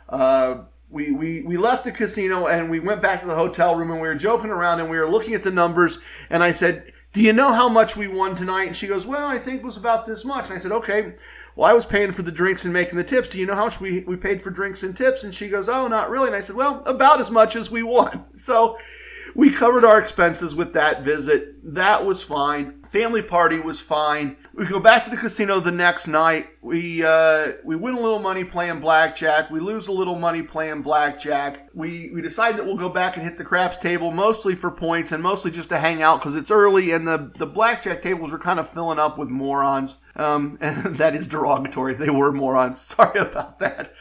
Uh, 0.09 0.63
we, 0.91 1.11
we, 1.11 1.43
we 1.43 1.57
left 1.57 1.85
the 1.85 1.93
casino 1.93 2.47
and 2.47 2.71
we 2.71 2.81
went 2.81 3.03
back 3.03 3.21
to 3.21 3.27
the 3.27 3.35
hotel 3.35 3.77
room 3.77 3.91
and 3.91 4.01
we 4.01 4.09
were 4.09 4.15
joking 4.15 4.51
around 4.51 4.81
and 4.81 4.91
we 4.91 4.99
were 4.99 5.09
looking 5.09 5.35
at 5.35 5.43
the 5.43 5.51
numbers. 5.51 5.99
And 6.31 6.43
I 6.43 6.53
said, 6.53 6.93
Do 7.13 7.21
you 7.21 7.33
know 7.33 7.53
how 7.53 7.69
much 7.69 7.97
we 7.97 8.09
won 8.09 8.35
tonight? 8.35 8.69
And 8.69 8.77
she 8.77 8.87
goes, 8.87 9.07
Well, 9.07 9.27
I 9.27 9.39
think 9.39 9.59
it 9.59 9.65
was 9.65 9.77
about 9.77 10.07
this 10.07 10.25
much. 10.25 10.47
And 10.47 10.55
I 10.55 10.59
said, 10.59 10.73
Okay, 10.73 11.15
well, 11.57 11.69
I 11.69 11.75
was 11.75 11.85
paying 11.85 12.13
for 12.13 12.23
the 12.23 12.33
drinks 12.33 12.65
and 12.65 12.73
making 12.73 12.97
the 12.97 13.05
tips. 13.05 13.29
Do 13.29 13.39
you 13.39 13.47
know 13.47 13.55
how 13.55 13.65
much 13.65 13.81
we, 13.81 14.01
we 14.01 14.17
paid 14.17 14.41
for 14.41 14.51
drinks 14.51 14.83
and 14.83 14.97
tips? 14.97 15.25
And 15.25 15.35
she 15.35 15.49
goes, 15.49 15.69
Oh, 15.69 15.89
not 15.89 16.09
really. 16.09 16.29
And 16.29 16.37
I 16.37 16.41
said, 16.41 16.57
Well, 16.57 16.83
about 16.87 17.21
as 17.21 17.31
much 17.31 17.55
as 17.55 17.71
we 17.71 17.83
won. 17.83 18.25
So 18.35 18.79
we 19.39 19.51
covered 19.51 19.85
our 19.85 20.01
expenses 20.01 20.57
with 20.57 20.73
that 20.73 21.05
visit. 21.05 21.55
That 21.63 22.05
was 22.05 22.25
fine. 22.25 22.83
Family 22.83 23.23
party 23.23 23.61
was 23.61 23.79
fine. 23.79 24.37
We 24.53 24.67
go 24.67 24.81
back 24.81 25.05
to 25.05 25.11
the 25.11 25.17
casino 25.17 25.61
the 25.61 25.71
next 25.71 26.09
night. 26.09 26.49
We 26.61 27.05
uh, 27.05 27.53
we 27.65 27.77
win 27.77 27.95
a 27.95 28.01
little 28.01 28.19
money 28.19 28.43
playing 28.43 28.81
blackjack. 28.81 29.49
We 29.49 29.61
lose 29.61 29.87
a 29.87 29.93
little 29.93 30.17
money 30.17 30.43
playing 30.43 30.83
blackjack. 30.83 31.69
We 31.73 32.11
we 32.13 32.21
decide 32.21 32.59
that 32.59 32.67
we'll 32.67 32.77
go 32.77 32.89
back 32.89 33.15
and 33.15 33.25
hit 33.25 33.39
the 33.39 33.45
craps 33.45 33.77
table 33.77 34.11
mostly 34.11 34.57
for 34.57 34.73
points 34.73 35.13
and 35.13 35.23
mostly 35.23 35.53
just 35.53 35.69
to 35.69 35.79
hang 35.79 36.03
out 36.03 36.19
because 36.19 36.35
it's 36.35 36.51
early 36.51 36.91
and 36.91 37.07
the 37.07 37.31
the 37.37 37.47
blackjack 37.47 38.03
tables 38.03 38.33
were 38.33 38.41
kind 38.41 38.59
of 38.59 38.69
filling 38.69 38.99
up 38.99 39.19
with 39.19 39.29
morons. 39.29 39.99
Um, 40.17 40.59
and 40.61 40.97
that 40.97 41.15
is 41.15 41.29
derogatory. 41.29 41.95
They 41.95 42.11
were 42.11 42.33
morons. 42.33 42.81
Sorry 42.97 43.21
about 43.21 43.61
that. 43.61 43.95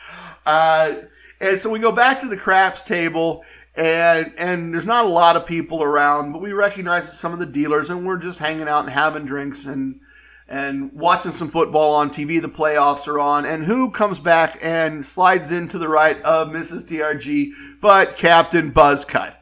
Uh, 0.48 0.96
and 1.40 1.60
so 1.60 1.70
we 1.70 1.78
go 1.78 1.92
back 1.92 2.20
to 2.22 2.28
the 2.28 2.38
craps 2.38 2.82
table 2.82 3.46
and 3.78 4.34
and 4.38 4.74
there's 4.74 4.86
not 4.86 5.06
a 5.06 5.10
lot 5.10 5.36
of 5.36 5.46
people 5.46 5.84
around, 5.84 6.34
but 6.34 6.42
we 6.42 6.52
recognize 6.52 7.18
some 7.18 7.32
of 7.32 7.40
the 7.40 7.46
dealers, 7.46 7.90
and 7.90 8.06
we're 8.06 8.18
just 8.18 8.40
hanging 8.40 8.68
out 8.68 8.84
and 8.84 8.90
having 8.92 9.26
drinks 9.26 9.66
and 9.66 10.02
and 10.50 10.92
watching 10.94 11.32
some 11.32 11.50
football 11.50 11.94
on 11.94 12.10
TV. 12.10 12.42
The 12.42 12.50
playoffs 12.50 13.08
are 13.08 13.20
on, 13.20 13.46
and 13.46 13.64
who 13.64 13.92
comes 13.92 14.18
back 14.18 14.58
and 14.62 15.06
slides 15.06 15.52
into 15.52 15.78
the 15.78 15.90
right 15.90 16.20
of 16.24 16.48
Mrs. 16.50 16.86
TRG, 16.86 17.52
but 17.80 18.18
Captain 18.18 18.72
Buzzcut. 18.72 19.36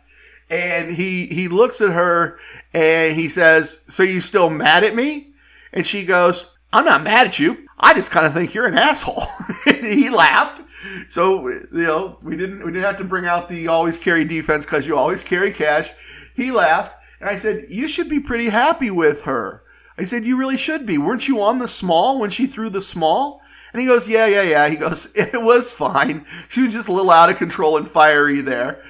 And 0.49 0.93
he 0.93 1.27
he 1.27 1.47
looks 1.47 1.79
at 1.79 1.91
her 1.91 2.37
and 2.73 3.15
he 3.15 3.29
says, 3.29 3.79
"So 3.87 4.03
you 4.03 4.19
still 4.19 4.49
mad 4.49 4.83
at 4.83 4.95
me?" 4.95 5.33
And 5.71 5.85
she 5.85 6.05
goes, 6.05 6.45
"I'm 6.73 6.85
not 6.85 7.03
mad 7.03 7.27
at 7.27 7.39
you. 7.39 7.64
I 7.77 7.93
just 7.93 8.11
kind 8.11 8.25
of 8.25 8.33
think 8.33 8.53
you're 8.53 8.67
an 8.67 8.77
asshole." 8.77 9.27
he 9.65 10.09
laughed 10.09 10.61
so 11.07 11.47
you 11.47 11.67
know 11.71 12.17
we 12.21 12.35
didn't 12.35 12.59
we 12.59 12.71
didn't 12.71 12.85
have 12.85 12.97
to 12.97 13.03
bring 13.03 13.25
out 13.25 13.47
the 13.47 13.67
always 13.67 13.97
carry 13.97 14.25
defense 14.25 14.65
because 14.65 14.85
you 14.85 14.97
always 14.97 15.23
carry 15.23 15.51
cash. 15.51 15.93
He 16.35 16.51
laughed, 16.51 16.95
and 17.19 17.29
I 17.29 17.37
said, 17.37 17.65
"You 17.69 17.87
should 17.87 18.09
be 18.09 18.19
pretty 18.19 18.49
happy 18.49 18.91
with 18.91 19.23
her." 19.23 19.63
I 19.97 20.05
said, 20.05 20.25
"You 20.25 20.37
really 20.37 20.57
should 20.57 20.85
be. 20.85 20.97
Weren't 20.97 21.27
you 21.27 21.41
on 21.41 21.59
the 21.59 21.67
small 21.67 22.19
when 22.19 22.29
she 22.29 22.47
threw 22.47 22.69
the 22.69 22.81
small?" 22.81 23.41
And 23.71 23.81
he 23.81 23.87
goes, 23.87 24.07
"Yeah, 24.07 24.25
yeah, 24.25 24.43
yeah." 24.43 24.67
He 24.67 24.75
goes, 24.75 25.09
"It 25.15 25.41
was 25.41 25.71
fine. 25.71 26.25
She 26.49 26.63
was 26.63 26.73
just 26.73 26.89
a 26.89 26.93
little 26.93 27.11
out 27.11 27.29
of 27.29 27.37
control 27.37 27.77
and 27.77 27.87
fiery 27.87 28.41
there." 28.41 28.81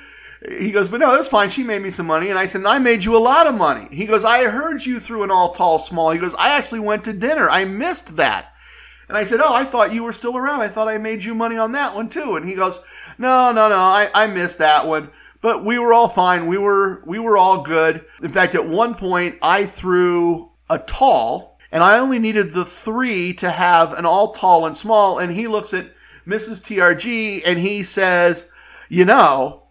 He 0.60 0.72
goes, 0.72 0.90
but 0.90 1.00
no, 1.00 1.16
that's 1.16 1.30
fine. 1.30 1.50
She 1.50 1.64
made 1.64 1.82
me 1.82 1.90
some 1.90 2.06
money. 2.06 2.30
And 2.30 2.38
I 2.38 2.46
said, 2.46 2.64
I 2.66 2.78
made 2.78 3.04
you 3.04 3.18
a 3.18 3.18
lot 3.18 3.48
of 3.48 3.56
money. 3.56 3.88
He 3.90 4.06
goes, 4.06 4.24
I 4.24 4.44
heard 4.44 4.86
you 4.86 5.00
threw 5.00 5.24
an 5.24 5.32
all 5.32 5.54
tall 5.54 5.80
small. 5.80 6.12
He 6.12 6.20
goes, 6.20 6.36
I 6.36 6.50
actually 6.50 6.82
went 6.82 7.04
to 7.06 7.14
dinner. 7.14 7.50
I 7.50 7.66
missed 7.66 8.18
that. 8.18 8.54
And 9.08 9.18
I 9.18 9.24
said, 9.24 9.40
Oh, 9.40 9.54
I 9.54 9.64
thought 9.64 9.94
you 9.94 10.04
were 10.04 10.14
still 10.14 10.38
around. 10.38 10.62
I 10.62 10.68
thought 10.68 10.88
I 10.88 10.98
made 10.98 11.24
you 11.24 11.36
money 11.36 11.58
on 11.58 11.72
that 11.74 11.96
one 11.96 12.10
too. 12.10 12.36
And 12.36 12.48
he 12.48 12.56
goes, 12.56 12.80
No, 13.18 13.52
no, 13.52 13.70
no, 13.70 13.78
I, 13.78 14.10
I 14.14 14.28
missed 14.28 14.58
that 14.60 14.86
one. 14.86 15.10
But 15.42 15.64
we 15.64 15.78
were 15.78 15.94
all 15.94 16.10
fine. 16.10 16.48
We 16.48 16.58
were 16.58 17.04
we 17.06 17.20
were 17.20 17.38
all 17.38 17.62
good. 17.62 18.04
In 18.24 18.30
fact, 18.30 18.56
at 18.56 18.68
one 18.68 18.96
point 18.96 19.36
I 19.42 19.66
threw 19.66 20.50
a 20.70 20.80
tall 20.80 21.60
and 21.72 21.84
I 21.84 22.00
only 22.00 22.20
needed 22.20 22.52
the 22.52 22.66
three 22.66 23.34
to 23.36 23.52
have 23.52 23.94
an 23.94 24.06
all 24.06 24.32
tall 24.32 24.66
and 24.66 24.76
small. 24.76 25.20
And 25.20 25.32
he 25.32 25.48
looks 25.48 25.74
at 25.74 25.92
Mrs. 26.26 26.62
TRG 26.62 27.44
and 27.46 27.60
he 27.60 27.84
says, 27.84 28.48
You 28.90 29.06
know, 29.06 29.64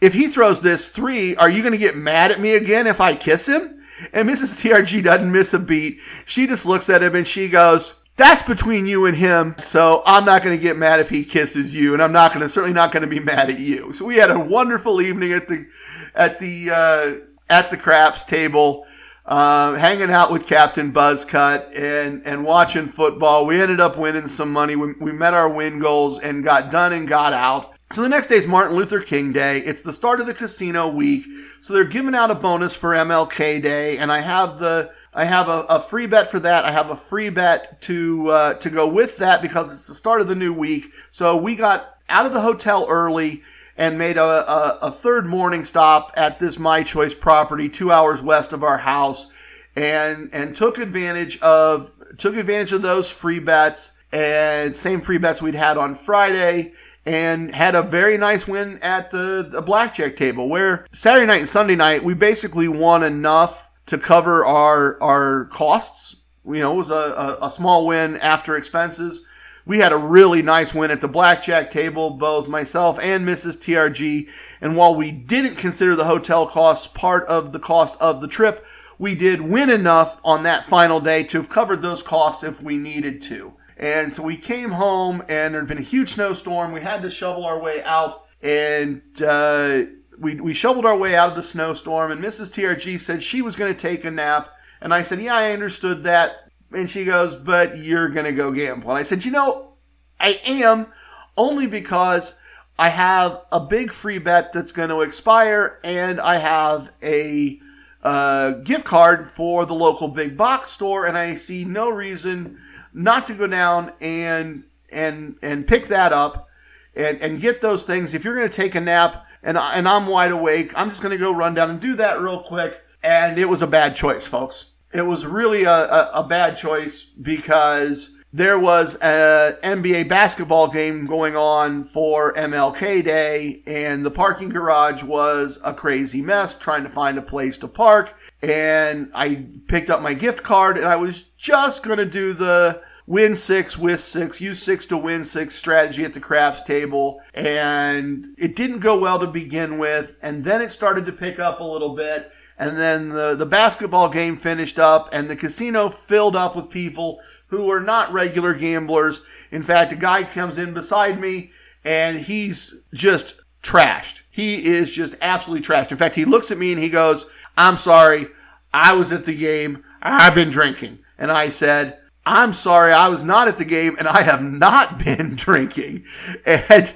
if 0.00 0.14
he 0.14 0.28
throws 0.28 0.60
this 0.60 0.88
three, 0.88 1.36
are 1.36 1.50
you 1.50 1.62
going 1.62 1.72
to 1.72 1.78
get 1.78 1.96
mad 1.96 2.30
at 2.30 2.40
me 2.40 2.54
again 2.54 2.86
if 2.86 3.00
I 3.00 3.14
kiss 3.14 3.46
him? 3.46 3.84
And 4.12 4.28
Mrs. 4.28 4.56
TRG 4.60 5.04
doesn't 5.04 5.30
miss 5.30 5.52
a 5.52 5.58
beat. 5.58 6.00
She 6.24 6.46
just 6.46 6.64
looks 6.64 6.88
at 6.88 7.02
him 7.02 7.14
and 7.14 7.26
she 7.26 7.48
goes, 7.48 7.99
that's 8.20 8.42
between 8.42 8.86
you 8.86 9.06
and 9.06 9.16
him. 9.16 9.56
So 9.62 10.02
I'm 10.04 10.26
not 10.26 10.42
going 10.42 10.54
to 10.54 10.62
get 10.62 10.76
mad 10.76 11.00
if 11.00 11.08
he 11.08 11.24
kisses 11.24 11.74
you, 11.74 11.94
and 11.94 12.02
I'm 12.02 12.12
not 12.12 12.34
going 12.34 12.42
to 12.42 12.50
certainly 12.50 12.74
not 12.74 12.92
going 12.92 13.00
to 13.00 13.08
be 13.08 13.18
mad 13.18 13.48
at 13.48 13.58
you. 13.58 13.94
So 13.94 14.04
we 14.04 14.16
had 14.16 14.30
a 14.30 14.38
wonderful 14.38 15.00
evening 15.00 15.32
at 15.32 15.48
the 15.48 15.66
at 16.14 16.38
the 16.38 16.70
uh, 16.70 17.26
at 17.48 17.70
the 17.70 17.78
craps 17.78 18.24
table, 18.24 18.86
uh, 19.24 19.72
hanging 19.74 20.10
out 20.10 20.30
with 20.30 20.46
Captain 20.46 20.92
Buzzcut 20.92 21.74
and 21.74 22.22
and 22.26 22.44
watching 22.44 22.86
football. 22.86 23.46
We 23.46 23.58
ended 23.58 23.80
up 23.80 23.96
winning 23.96 24.28
some 24.28 24.52
money. 24.52 24.76
We, 24.76 24.92
we 25.00 25.12
met 25.12 25.32
our 25.32 25.48
win 25.48 25.78
goals 25.78 26.18
and 26.18 26.44
got 26.44 26.70
done 26.70 26.92
and 26.92 27.08
got 27.08 27.32
out. 27.32 27.72
So 27.92 28.02
the 28.02 28.08
next 28.08 28.26
day 28.26 28.36
is 28.36 28.46
Martin 28.46 28.76
Luther 28.76 29.00
King 29.00 29.32
Day. 29.32 29.60
It's 29.60 29.80
the 29.80 29.94
start 29.94 30.20
of 30.20 30.26
the 30.26 30.34
casino 30.34 30.88
week. 30.88 31.24
So 31.60 31.72
they're 31.72 31.84
giving 31.84 32.14
out 32.14 32.30
a 32.30 32.34
bonus 32.34 32.74
for 32.74 32.90
MLK 32.90 33.62
Day, 33.62 33.96
and 33.96 34.12
I 34.12 34.20
have 34.20 34.58
the 34.58 34.92
I 35.12 35.24
have 35.24 35.48
a, 35.48 35.64
a, 35.68 35.80
free 35.80 36.06
bet 36.06 36.28
for 36.28 36.38
that. 36.40 36.64
I 36.64 36.70
have 36.70 36.90
a 36.90 36.96
free 36.96 37.30
bet 37.30 37.80
to 37.82 38.28
uh, 38.28 38.54
to 38.54 38.70
go 38.70 38.86
with 38.86 39.16
that 39.18 39.42
because 39.42 39.72
it's 39.72 39.86
the 39.86 39.94
start 39.94 40.20
of 40.20 40.28
the 40.28 40.36
new 40.36 40.52
week. 40.52 40.92
So 41.10 41.36
we 41.36 41.56
got 41.56 41.98
out 42.08 42.26
of 42.26 42.32
the 42.32 42.40
hotel 42.40 42.86
early 42.88 43.42
and 43.76 43.98
made 43.98 44.18
a, 44.18 44.22
a, 44.22 44.78
a 44.82 44.90
third 44.92 45.26
morning 45.26 45.64
stop 45.64 46.12
at 46.16 46.38
this 46.38 46.58
My 46.58 46.82
Choice 46.82 47.14
property, 47.14 47.68
two 47.68 47.90
hours 47.90 48.22
west 48.22 48.52
of 48.52 48.62
our 48.62 48.78
house, 48.78 49.26
and 49.74 50.30
and 50.32 50.54
took 50.54 50.78
advantage 50.78 51.40
of 51.40 51.92
took 52.16 52.36
advantage 52.36 52.72
of 52.72 52.82
those 52.82 53.10
free 53.10 53.40
bets 53.40 53.92
and 54.12 54.76
same 54.76 55.00
free 55.00 55.18
bets 55.18 55.42
we'd 55.42 55.54
had 55.54 55.76
on 55.76 55.94
Friday 55.94 56.72
and 57.06 57.54
had 57.54 57.74
a 57.74 57.82
very 57.82 58.18
nice 58.18 58.46
win 58.46 58.78
at 58.82 59.10
the, 59.10 59.48
the 59.50 59.62
blackjack 59.62 60.16
table 60.16 60.48
where 60.48 60.86
Saturday 60.92 61.26
night 61.26 61.40
and 61.40 61.48
Sunday 61.48 61.76
night 61.76 62.04
we 62.04 62.12
basically 62.12 62.68
won 62.68 63.02
enough 63.02 63.69
to 63.90 63.98
cover 63.98 64.44
our 64.46 65.02
our 65.02 65.46
costs. 65.46 66.16
You 66.46 66.60
know, 66.60 66.74
it 66.74 66.76
was 66.76 66.90
a, 66.90 67.38
a, 67.40 67.46
a 67.46 67.50
small 67.50 67.86
win 67.86 68.16
after 68.18 68.56
expenses. 68.56 69.24
We 69.66 69.80
had 69.80 69.92
a 69.92 69.96
really 69.96 70.42
nice 70.42 70.72
win 70.72 70.92
at 70.92 71.00
the 71.00 71.08
blackjack 71.08 71.72
table, 71.72 72.10
both 72.10 72.48
myself 72.48 72.98
and 73.00 73.26
Mrs. 73.26 73.58
TRG. 73.58 74.28
And 74.60 74.76
while 74.76 74.94
we 74.94 75.10
didn't 75.10 75.56
consider 75.56 75.96
the 75.96 76.04
hotel 76.04 76.46
costs 76.46 76.86
part 76.86 77.26
of 77.26 77.52
the 77.52 77.58
cost 77.58 77.96
of 78.00 78.20
the 78.20 78.28
trip, 78.28 78.64
we 78.98 79.16
did 79.16 79.40
win 79.40 79.68
enough 79.68 80.20
on 80.24 80.44
that 80.44 80.64
final 80.64 81.00
day 81.00 81.24
to 81.24 81.38
have 81.38 81.48
covered 81.48 81.82
those 81.82 82.02
costs 82.02 82.44
if 82.44 82.62
we 82.62 82.76
needed 82.76 83.20
to. 83.22 83.54
And 83.76 84.14
so 84.14 84.22
we 84.22 84.36
came 84.36 84.70
home, 84.70 85.20
and 85.28 85.54
there 85.54 85.62
had 85.62 85.68
been 85.68 85.78
a 85.78 85.82
huge 85.82 86.10
snowstorm. 86.10 86.72
We 86.72 86.80
had 86.80 87.02
to 87.02 87.10
shovel 87.10 87.44
our 87.44 87.58
way 87.58 87.82
out, 87.82 88.26
and 88.42 89.02
uh, 89.22 89.82
we, 90.20 90.34
we 90.34 90.52
shoveled 90.52 90.84
our 90.84 90.96
way 90.96 91.16
out 91.16 91.30
of 91.30 91.34
the 91.34 91.42
snowstorm, 91.42 92.12
and 92.12 92.22
Mrs. 92.22 92.52
TRG 92.52 93.00
said 93.00 93.22
she 93.22 93.40
was 93.40 93.56
going 93.56 93.74
to 93.74 93.78
take 93.78 94.04
a 94.04 94.10
nap. 94.10 94.50
And 94.82 94.92
I 94.92 95.02
said, 95.02 95.20
Yeah, 95.20 95.34
I 95.34 95.52
understood 95.52 96.04
that. 96.04 96.50
And 96.72 96.88
she 96.88 97.04
goes, 97.04 97.34
But 97.34 97.78
you're 97.78 98.08
going 98.10 98.26
to 98.26 98.32
go 98.32 98.52
gamble. 98.52 98.90
And 98.90 98.98
I 98.98 99.02
said, 99.02 99.24
You 99.24 99.32
know, 99.32 99.72
I 100.20 100.38
am 100.44 100.88
only 101.36 101.66
because 101.66 102.38
I 102.78 102.90
have 102.90 103.42
a 103.50 103.60
big 103.60 103.92
free 103.92 104.18
bet 104.18 104.52
that's 104.52 104.72
going 104.72 104.90
to 104.90 105.00
expire, 105.00 105.80
and 105.82 106.20
I 106.20 106.36
have 106.36 106.92
a 107.02 107.58
uh, 108.02 108.52
gift 108.52 108.84
card 108.84 109.30
for 109.30 109.64
the 109.64 109.74
local 109.74 110.08
big 110.08 110.36
box 110.36 110.70
store, 110.70 111.06
and 111.06 111.16
I 111.16 111.34
see 111.34 111.64
no 111.64 111.90
reason 111.90 112.58
not 112.92 113.26
to 113.28 113.34
go 113.34 113.46
down 113.46 113.92
and 114.00 114.64
and 114.92 115.36
and 115.42 115.66
pick 115.66 115.88
that 115.88 116.12
up 116.12 116.48
and 116.94 117.20
and 117.20 117.40
get 117.40 117.60
those 117.60 117.84
things. 117.84 118.12
If 118.12 118.24
you're 118.24 118.34
going 118.34 118.48
to 118.48 118.56
take 118.56 118.74
a 118.74 118.80
nap, 118.80 119.26
and, 119.42 119.58
I, 119.58 119.74
and 119.74 119.88
I'm 119.88 120.06
wide 120.06 120.32
awake. 120.32 120.72
I'm 120.76 120.88
just 120.88 121.02
going 121.02 121.12
to 121.12 121.18
go 121.18 121.32
run 121.32 121.54
down 121.54 121.70
and 121.70 121.80
do 121.80 121.94
that 121.96 122.20
real 122.20 122.42
quick. 122.42 122.80
And 123.02 123.38
it 123.38 123.48
was 123.48 123.62
a 123.62 123.66
bad 123.66 123.96
choice, 123.96 124.26
folks. 124.26 124.70
It 124.92 125.02
was 125.02 125.24
really 125.24 125.64
a, 125.64 125.72
a, 125.72 126.10
a 126.14 126.24
bad 126.24 126.56
choice 126.56 127.02
because 127.02 128.16
there 128.32 128.58
was 128.58 128.94
an 128.96 129.54
NBA 129.62 130.08
basketball 130.08 130.68
game 130.68 131.06
going 131.06 131.34
on 131.34 131.82
for 131.82 132.32
MLK 132.34 133.02
Day, 133.02 133.62
and 133.66 134.06
the 134.06 134.10
parking 134.10 134.48
garage 134.48 135.02
was 135.02 135.58
a 135.64 135.74
crazy 135.74 136.22
mess 136.22 136.54
trying 136.54 136.84
to 136.84 136.88
find 136.88 137.18
a 137.18 137.22
place 137.22 137.58
to 137.58 137.68
park. 137.68 138.14
And 138.42 139.10
I 139.14 139.46
picked 139.66 139.90
up 139.90 140.00
my 140.00 140.14
gift 140.14 140.44
card, 140.44 140.76
and 140.76 140.86
I 140.86 140.96
was 140.96 141.24
just 141.36 141.82
going 141.82 141.98
to 141.98 142.06
do 142.06 142.32
the 142.32 142.82
win 143.10 143.34
six 143.34 143.76
with 143.76 144.00
six, 144.00 144.40
use 144.40 144.62
six 144.62 144.86
to 144.86 144.96
win 144.96 145.24
six 145.24 145.56
strategy 145.56 146.04
at 146.04 146.14
the 146.14 146.20
craps 146.20 146.62
table. 146.62 147.20
And 147.34 148.24
it 148.38 148.54
didn't 148.54 148.78
go 148.78 148.96
well 148.96 149.18
to 149.18 149.26
begin 149.26 149.78
with. 149.78 150.14
And 150.22 150.44
then 150.44 150.62
it 150.62 150.68
started 150.68 151.06
to 151.06 151.12
pick 151.12 151.40
up 151.40 151.58
a 151.58 151.64
little 151.64 151.96
bit. 151.96 152.30
And 152.56 152.78
then 152.78 153.08
the, 153.08 153.34
the 153.34 153.46
basketball 153.46 154.08
game 154.10 154.36
finished 154.36 154.78
up 154.78 155.08
and 155.12 155.28
the 155.28 155.34
casino 155.34 155.88
filled 155.88 156.36
up 156.36 156.54
with 156.54 156.70
people 156.70 157.20
who 157.48 157.68
are 157.72 157.80
not 157.80 158.12
regular 158.12 158.54
gamblers. 158.54 159.22
In 159.50 159.62
fact, 159.62 159.92
a 159.92 159.96
guy 159.96 160.22
comes 160.22 160.56
in 160.56 160.72
beside 160.72 161.18
me 161.18 161.50
and 161.84 162.16
he's 162.16 162.80
just 162.94 163.40
trashed. 163.60 164.20
He 164.30 164.66
is 164.66 164.88
just 164.88 165.16
absolutely 165.20 165.66
trashed. 165.66 165.90
In 165.90 165.96
fact, 165.96 166.14
he 166.14 166.24
looks 166.24 166.52
at 166.52 166.58
me 166.58 166.70
and 166.70 166.80
he 166.80 166.90
goes, 166.90 167.26
I'm 167.56 167.76
sorry. 167.76 168.28
I 168.72 168.94
was 168.94 169.10
at 169.10 169.24
the 169.24 169.36
game. 169.36 169.82
I've 170.00 170.34
been 170.34 170.50
drinking. 170.50 171.00
And 171.18 171.32
I 171.32 171.48
said, 171.48 171.98
I'm 172.26 172.52
sorry, 172.52 172.92
I 172.92 173.08
was 173.08 173.24
not 173.24 173.48
at 173.48 173.56
the 173.56 173.64
game 173.64 173.96
and 173.98 174.06
I 174.06 174.22
have 174.22 174.42
not 174.42 174.98
been 175.04 175.36
drinking. 175.36 176.04
And 176.44 176.92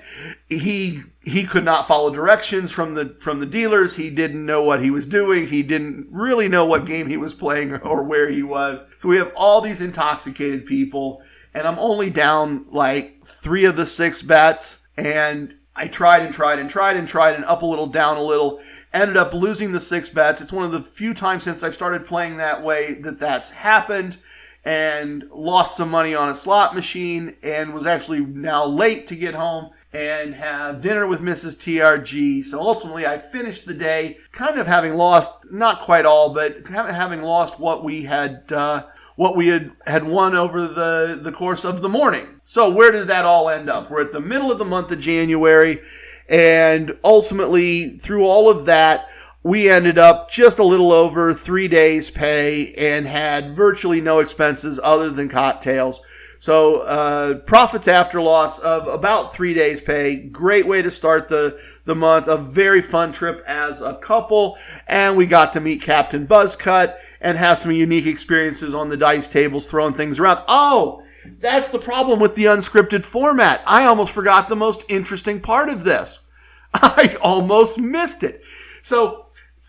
he 0.48 1.02
he 1.22 1.44
could 1.44 1.64
not 1.64 1.88
follow 1.88 2.10
directions 2.10 2.70
from 2.70 2.94
the 2.94 3.16
from 3.20 3.40
the 3.40 3.46
dealers. 3.46 3.96
He 3.96 4.10
didn't 4.10 4.44
know 4.44 4.62
what 4.62 4.82
he 4.82 4.90
was 4.90 5.06
doing. 5.06 5.46
He 5.46 5.62
didn't 5.62 6.08
really 6.10 6.48
know 6.48 6.66
what 6.66 6.84
game 6.84 7.08
he 7.08 7.16
was 7.16 7.32
playing 7.32 7.74
or 7.76 8.02
where 8.02 8.28
he 8.28 8.42
was. 8.42 8.84
So 8.98 9.08
we 9.08 9.16
have 9.16 9.32
all 9.34 9.60
these 9.60 9.80
intoxicated 9.80 10.66
people 10.66 11.22
and 11.54 11.66
I'm 11.66 11.78
only 11.78 12.10
down 12.10 12.66
like 12.70 13.24
3 13.24 13.64
of 13.66 13.76
the 13.76 13.86
6 13.86 14.22
bets 14.22 14.78
and 14.96 15.54
I 15.76 15.88
tried 15.88 16.22
and 16.22 16.32
tried 16.32 16.58
and 16.58 16.70
tried 16.70 16.96
and 16.96 17.08
tried 17.08 17.34
and 17.34 17.44
up 17.44 17.62
a 17.62 17.66
little, 17.66 17.86
down 17.86 18.16
a 18.16 18.22
little. 18.22 18.60
Ended 18.92 19.16
up 19.16 19.34
losing 19.34 19.72
the 19.72 19.80
six 19.80 20.08
bets. 20.08 20.40
It's 20.40 20.52
one 20.52 20.64
of 20.64 20.70
the 20.70 20.80
few 20.80 21.14
times 21.14 21.42
since 21.42 21.64
I've 21.64 21.74
started 21.74 22.04
playing 22.04 22.36
that 22.36 22.62
way 22.62 22.94
that 23.00 23.18
that's 23.18 23.50
happened 23.50 24.18
and 24.64 25.28
lost 25.30 25.76
some 25.76 25.90
money 25.90 26.14
on 26.14 26.30
a 26.30 26.34
slot 26.34 26.74
machine 26.74 27.36
and 27.42 27.74
was 27.74 27.86
actually 27.86 28.20
now 28.20 28.64
late 28.64 29.06
to 29.08 29.14
get 29.14 29.34
home 29.34 29.70
and 29.92 30.34
have 30.34 30.80
dinner 30.80 31.06
with 31.06 31.20
Mrs. 31.20 31.56
TRG. 31.56 32.44
So 32.44 32.60
ultimately, 32.60 33.06
I 33.06 33.18
finished 33.18 33.66
the 33.66 33.74
day 33.74 34.18
kind 34.32 34.58
of 34.58 34.66
having 34.66 34.94
lost, 34.94 35.52
not 35.52 35.80
quite 35.80 36.06
all, 36.06 36.32
but 36.32 36.64
kind 36.64 36.88
of 36.88 36.94
having 36.94 37.22
lost 37.22 37.60
what 37.60 37.84
we 37.84 38.02
had. 38.02 38.52
Uh, 38.52 38.84
what 39.16 39.36
we 39.36 39.46
had, 39.46 39.70
had 39.86 40.04
won 40.04 40.34
over 40.34 40.66
the, 40.66 41.16
the 41.22 41.30
course 41.30 41.64
of 41.64 41.82
the 41.82 41.88
morning. 41.88 42.26
So, 42.44 42.68
where 42.68 42.90
did 42.90 43.06
that 43.06 43.24
all 43.24 43.48
end 43.48 43.70
up? 43.70 43.88
We're 43.88 44.00
at 44.00 44.10
the 44.10 44.20
middle 44.20 44.50
of 44.50 44.58
the 44.58 44.64
month 44.64 44.90
of 44.90 44.98
January, 44.98 45.80
and 46.28 46.96
ultimately, 47.04 47.90
through 47.90 48.24
all 48.24 48.50
of 48.50 48.64
that, 48.64 49.06
we 49.44 49.68
ended 49.68 49.98
up 49.98 50.30
just 50.30 50.58
a 50.58 50.64
little 50.64 50.90
over 50.90 51.34
three 51.34 51.68
days' 51.68 52.10
pay 52.10 52.72
and 52.74 53.06
had 53.06 53.50
virtually 53.50 54.00
no 54.00 54.18
expenses 54.18 54.80
other 54.82 55.10
than 55.10 55.28
cocktails. 55.28 56.00
So, 56.38 56.78
uh, 56.80 57.34
profits 57.40 57.86
after 57.86 58.20
loss 58.20 58.58
of 58.58 58.86
about 58.86 59.34
three 59.34 59.54
days' 59.54 59.80
pay. 59.80 60.16
Great 60.16 60.66
way 60.66 60.82
to 60.82 60.90
start 60.90 61.28
the, 61.28 61.58
the 61.84 61.94
month. 61.94 62.26
A 62.26 62.36
very 62.36 62.80
fun 62.80 63.12
trip 63.12 63.42
as 63.46 63.80
a 63.80 63.94
couple. 63.94 64.58
And 64.86 65.16
we 65.16 65.26
got 65.26 65.52
to 65.54 65.60
meet 65.60 65.82
Captain 65.82 66.26
Buzzcut 66.26 66.96
and 67.20 67.38
have 67.38 67.58
some 67.58 67.72
unique 67.72 68.06
experiences 68.06 68.74
on 68.74 68.88
the 68.88 68.96
dice 68.96 69.28
tables, 69.28 69.66
throwing 69.66 69.94
things 69.94 70.18
around. 70.18 70.42
Oh, 70.48 71.02
that's 71.38 71.70
the 71.70 71.78
problem 71.78 72.18
with 72.18 72.34
the 72.34 72.44
unscripted 72.44 73.04
format. 73.04 73.62
I 73.66 73.84
almost 73.84 74.12
forgot 74.12 74.48
the 74.48 74.56
most 74.56 74.84
interesting 74.88 75.40
part 75.40 75.68
of 75.68 75.84
this. 75.84 76.20
I 76.74 77.16
almost 77.22 77.78
missed 77.78 78.22
it. 78.22 78.42
So, 78.82 79.23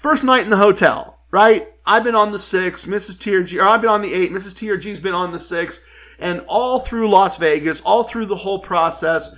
first 0.05 0.23
night 0.23 0.43
in 0.43 0.51
the 0.51 0.57
hotel, 0.57 1.17
right? 1.31 1.67
I've 1.83 2.03
been 2.03 2.13
on 2.13 2.31
the 2.31 2.37
six, 2.37 2.85
Mrs. 2.85 3.15
TRG, 3.15 3.59
or 3.59 3.67
I've 3.67 3.81
been 3.81 3.89
on 3.89 4.03
the 4.03 4.13
eight, 4.13 4.29
Mrs. 4.29 4.53
TRG's 4.53 4.99
been 4.99 5.15
on 5.15 5.31
the 5.31 5.39
six 5.39 5.81
and 6.19 6.41
all 6.41 6.79
through 6.79 7.09
Las 7.09 7.37
Vegas, 7.37 7.81
all 7.81 8.03
through 8.03 8.27
the 8.27 8.35
whole 8.35 8.59
process, 8.59 9.35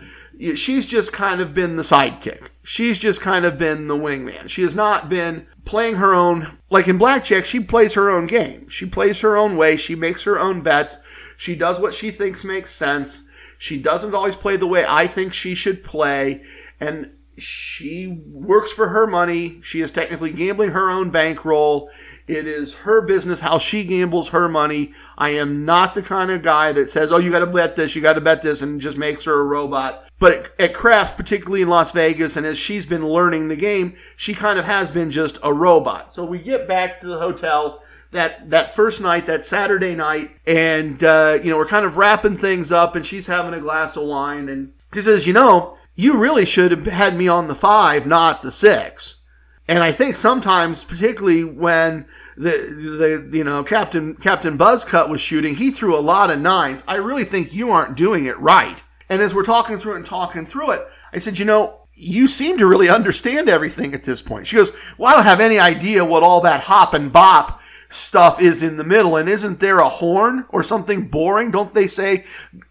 she's 0.55 0.85
just 0.85 1.13
kind 1.13 1.39
of 1.39 1.53
been 1.53 1.77
the 1.77 1.83
sidekick. 1.83 2.49
She's 2.63 2.99
just 2.99 3.21
kind 3.21 3.45
of 3.45 3.57
been 3.57 3.87
the 3.87 3.95
wingman. 3.95 4.49
She 4.49 4.61
has 4.63 4.75
not 4.75 5.07
been 5.07 5.47
playing 5.63 5.95
her 5.95 6.13
own, 6.13 6.57
like 6.69 6.89
in 6.89 6.97
Blackjack, 6.97 7.45
she 7.45 7.61
plays 7.61 7.93
her 7.93 8.09
own 8.09 8.27
game. 8.27 8.67
She 8.67 8.85
plays 8.85 9.21
her 9.21 9.37
own 9.37 9.55
way. 9.55 9.77
She 9.77 9.95
makes 9.95 10.23
her 10.23 10.37
own 10.37 10.63
bets. 10.63 10.97
She 11.37 11.55
does 11.55 11.79
what 11.79 11.93
she 11.93 12.11
thinks 12.11 12.43
makes 12.43 12.71
sense. 12.71 13.25
She 13.57 13.81
doesn't 13.81 14.13
always 14.13 14.35
play 14.35 14.57
the 14.57 14.67
way 14.67 14.85
I 14.85 15.07
think 15.07 15.33
she 15.33 15.55
should 15.55 15.81
play. 15.81 16.43
And 16.81 17.11
she 17.37 18.07
works 18.31 18.71
for 18.71 18.89
her 18.89 19.05
money. 19.05 19.59
She 19.61 19.81
is 19.81 19.91
technically 19.91 20.33
gambling 20.33 20.71
her 20.71 20.89
own 20.89 21.11
bankroll. 21.11 21.89
It 22.27 22.47
is 22.47 22.73
her 22.73 23.01
business 23.01 23.39
how 23.39 23.59
she 23.59 23.83
gambles 23.83 24.29
her 24.29 24.49
money. 24.49 24.93
I 25.17 25.29
am 25.29 25.63
not 25.63 25.93
the 25.93 26.01
kind 26.01 26.31
of 26.31 26.41
guy 26.41 26.71
that 26.73 26.91
says, 26.91 27.11
oh, 27.11 27.17
you 27.17 27.31
got 27.31 27.39
to 27.39 27.47
bet 27.47 27.75
this, 27.75 27.95
you 27.95 28.01
got 28.01 28.13
to 28.13 28.21
bet 28.21 28.41
this, 28.41 28.61
and 28.61 28.81
just 28.81 28.97
makes 28.97 29.23
her 29.25 29.39
a 29.39 29.43
robot. 29.43 30.09
But 30.19 30.53
at 30.59 30.73
craps, 30.73 31.11
particularly 31.11 31.61
in 31.61 31.69
Las 31.69 31.91
Vegas, 31.91 32.35
and 32.35 32.45
as 32.45 32.57
she's 32.57 32.85
been 32.85 33.07
learning 33.07 33.47
the 33.47 33.55
game, 33.55 33.95
she 34.15 34.33
kind 34.33 34.57
of 34.57 34.65
has 34.65 34.91
been 34.91 35.11
just 35.11 35.37
a 35.43 35.53
robot. 35.53 36.11
So 36.11 36.25
we 36.25 36.39
get 36.39 36.67
back 36.67 36.99
to 37.01 37.07
the 37.07 37.19
hotel 37.19 37.83
that 38.11 38.49
that 38.49 38.71
first 38.71 38.99
night, 38.99 39.25
that 39.27 39.45
Saturday 39.45 39.95
night, 39.95 40.31
and 40.47 41.03
uh, 41.03 41.39
you 41.43 41.49
know 41.49 41.57
we're 41.57 41.67
kind 41.67 41.85
of 41.85 41.97
wrapping 41.97 42.35
things 42.35 42.71
up, 42.71 42.95
and 42.95 43.05
she's 43.05 43.27
having 43.27 43.53
a 43.53 43.59
glass 43.59 43.95
of 43.95 44.03
wine, 44.03 44.49
and 44.49 44.73
she 44.93 45.01
says, 45.01 45.27
you 45.27 45.33
know, 45.33 45.77
you 45.97 46.15
really 46.15 46.45
should 46.45 46.71
have 46.71 46.85
had 46.85 47.17
me 47.17 47.27
on 47.27 47.47
the 47.47 47.55
five, 47.55 48.07
not 48.07 48.41
the 48.41 48.51
six. 48.51 49.15
And 49.67 49.83
I 49.83 49.91
think 49.91 50.15
sometimes, 50.15 50.85
particularly 50.85 51.43
when 51.43 52.05
the 52.37 53.27
the 53.31 53.37
you 53.37 53.43
know 53.43 53.63
Captain 53.63 54.15
Captain 54.15 54.57
Buzzcut 54.57 55.09
was 55.09 55.19
shooting, 55.19 55.55
he 55.55 55.71
threw 55.71 55.97
a 55.97 55.99
lot 55.99 56.29
of 56.29 56.39
nines. 56.39 56.83
I 56.87 56.95
really 56.95 57.25
think 57.25 57.53
you 57.53 57.71
aren't 57.71 57.97
doing 57.97 58.27
it 58.27 58.39
right. 58.39 58.81
And 59.09 59.21
as 59.21 59.35
we're 59.35 59.43
talking 59.43 59.77
through 59.77 59.93
it 59.93 59.97
and 59.97 60.05
talking 60.05 60.45
through 60.45 60.71
it, 60.71 60.87
I 61.11 61.19
said, 61.19 61.39
you 61.39 61.45
know, 61.45 61.79
you 61.95 62.27
seem 62.27 62.57
to 62.59 62.67
really 62.67 62.89
understand 62.89 63.49
everything 63.49 63.93
at 63.93 64.03
this 64.03 64.21
point. 64.21 64.47
She 64.47 64.55
goes, 64.55 64.71
well, 64.97 65.11
I 65.11 65.15
don't 65.15 65.25
have 65.25 65.39
any 65.39 65.59
idea 65.59 66.05
what 66.05 66.23
all 66.23 66.41
that 66.41 66.61
hop 66.61 66.93
and 66.93 67.11
bop 67.11 67.59
stuff 67.89 68.41
is 68.41 68.63
in 68.63 68.77
the 68.77 68.83
middle. 68.83 69.15
And 69.15 69.29
isn't 69.29 69.59
there 69.59 69.79
a 69.79 69.89
horn 69.89 70.45
or 70.49 70.63
something 70.63 71.07
boring? 71.07 71.51
Don't 71.51 71.73
they 71.73 71.87
say 71.87 72.25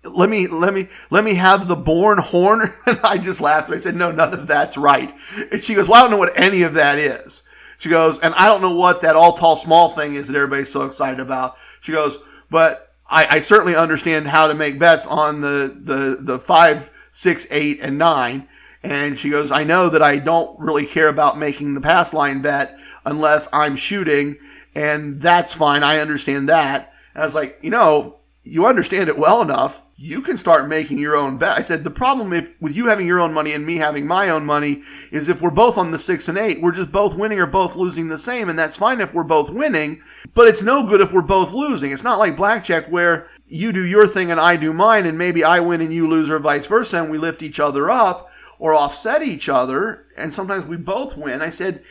let 0.05 0.29
me 0.29 0.47
let 0.47 0.75
me 0.75 0.89
let 1.11 1.25
me 1.25 1.35
have 1.35 1.69
the 1.69 1.77
born 1.77 2.19
horn? 2.19 2.73
And 2.87 3.01
i 3.03 3.19
just 3.19 3.41
laughed. 3.41 3.71
I 3.71 3.79
said 3.79 3.97
no 3.97 4.11
none 4.13 4.33
of 4.33 4.47
that's 4.47 4.77
right. 4.77 5.13
And 5.51 5.63
she 5.63 5.75
goes 5.75 5.89
well 5.89 5.99
i 5.99 6.03
don't 6.03 6.11
know 6.11 6.19
what 6.19 6.39
any 6.39 6.63
of 6.63 6.75
that 6.75 6.99
is. 6.99 7.43
She 7.79 7.89
goes 7.89 8.19
and 8.21 8.35
i 8.35 8.47
don't 8.47 8.63
know 8.63 8.75
what 8.75 9.01
that 9.03 9.17
all 9.17 9.33
tall 9.33 9.57
small 9.57 9.89
thing 9.89 10.15
is 10.15 10.29
that 10.29 10.37
everybody's 10.37 10.71
so 10.73 10.83
excited 10.83 11.21
about. 11.21 11.57
She 11.81 11.93
goes 11.93 12.19
but 12.51 12.95
i, 13.09 13.37
I 13.37 13.41
certainly 13.41 13.75
understand 13.75 14.29
how 14.29 14.47
to 14.47 14.55
make 14.55 14.79
bets 14.79 15.07
on 15.07 15.41
the 15.41 15.77
the 15.83 16.19
the 16.21 16.39
five 16.39 16.91
six 17.11 17.47
eight 17.51 17.81
and 17.81 17.99
nine. 17.99 18.49
And 18.83 19.19
she 19.19 19.31
goes, 19.31 19.51
I 19.51 19.65
know 19.65 19.89
that 19.89 20.03
I 20.03 20.17
don't 20.17 20.57
really 20.61 20.87
care 20.87 21.09
about 21.09 21.39
making 21.39 21.75
the 21.75 21.81
pass 21.81 22.15
line 22.15 22.41
bet 22.41 22.79
unless 23.05 23.49
I'm 23.53 23.75
shooting 23.75 24.37
and 24.77 25.23
that's 25.23 25.55
fine. 25.55 25.83
I 25.83 25.99
understand 25.99 26.51
that. 26.51 26.93
And 27.15 27.23
I 27.23 27.27
was 27.27 27.35
like, 27.35 27.59
you 27.63 27.71
know, 27.71 28.19
you 28.43 28.67
understand 28.67 29.09
it 29.09 29.19
well 29.19 29.41
enough. 29.41 29.87
You 29.97 30.21
can 30.21 30.37
start 30.37 30.69
making 30.69 30.99
your 30.99 31.17
own 31.17 31.39
bet. 31.39 31.59
I 31.59 31.63
said 31.63 31.83
the 31.83 31.91
problem 31.91 32.35
if 32.35 32.55
with 32.61 32.77
you 32.77 32.87
having 32.87 33.07
your 33.07 33.19
own 33.19 33.33
money 33.33 33.53
and 33.53 33.65
me 33.65 33.77
having 33.77 34.07
my 34.07 34.29
own 34.29 34.45
money 34.45 34.83
is 35.11 35.29
if 35.29 35.41
we're 35.41 35.51
both 35.51 35.79
on 35.79 35.91
the 35.91 35.99
six 35.99 36.29
and 36.29 36.37
eight, 36.37 36.61
we're 36.61 36.73
just 36.73 36.93
both 36.93 37.17
winning 37.17 37.41
or 37.41 37.47
both 37.47 37.75
losing 37.75 38.09
the 38.09 38.19
same, 38.19 38.51
and 38.51 38.59
that's 38.59 38.77
fine 38.77 39.01
if 39.01 39.15
we're 39.15 39.25
both 39.25 39.49
winning. 39.49 40.03
But 40.35 40.47
it's 40.47 40.63
no 40.63 40.87
good 40.87 41.01
if 41.01 41.11
we're 41.11 41.23
both 41.23 41.53
losing. 41.53 41.91
It's 41.91 42.05
not 42.05 42.19
like 42.19 42.37
blackjack 42.37 42.87
where 42.89 43.29
you 43.47 43.73
do 43.73 43.85
your 43.85 44.07
thing 44.07 44.31
and 44.31 44.39
I 44.39 44.57
do 44.57 44.75
mine, 44.75 45.07
and 45.07 45.17
maybe 45.17 45.43
I 45.43 45.59
win 45.61 45.81
and 45.81 45.93
you 45.93 46.07
lose, 46.07 46.29
or 46.29 46.39
vice 46.39 46.67
versa, 46.67 47.03
and 47.03 47.11
we 47.11 47.17
lift 47.17 47.43
each 47.43 47.59
other 47.59 47.91
up 47.91 48.31
or 48.59 48.75
offset 48.75 49.23
each 49.23 49.49
other, 49.49 50.07
and 50.17 50.33
sometimes 50.33 50.65
we 50.65 50.77
both 50.77 51.17
win. 51.17 51.43
I 51.43 51.51
said 51.51 51.83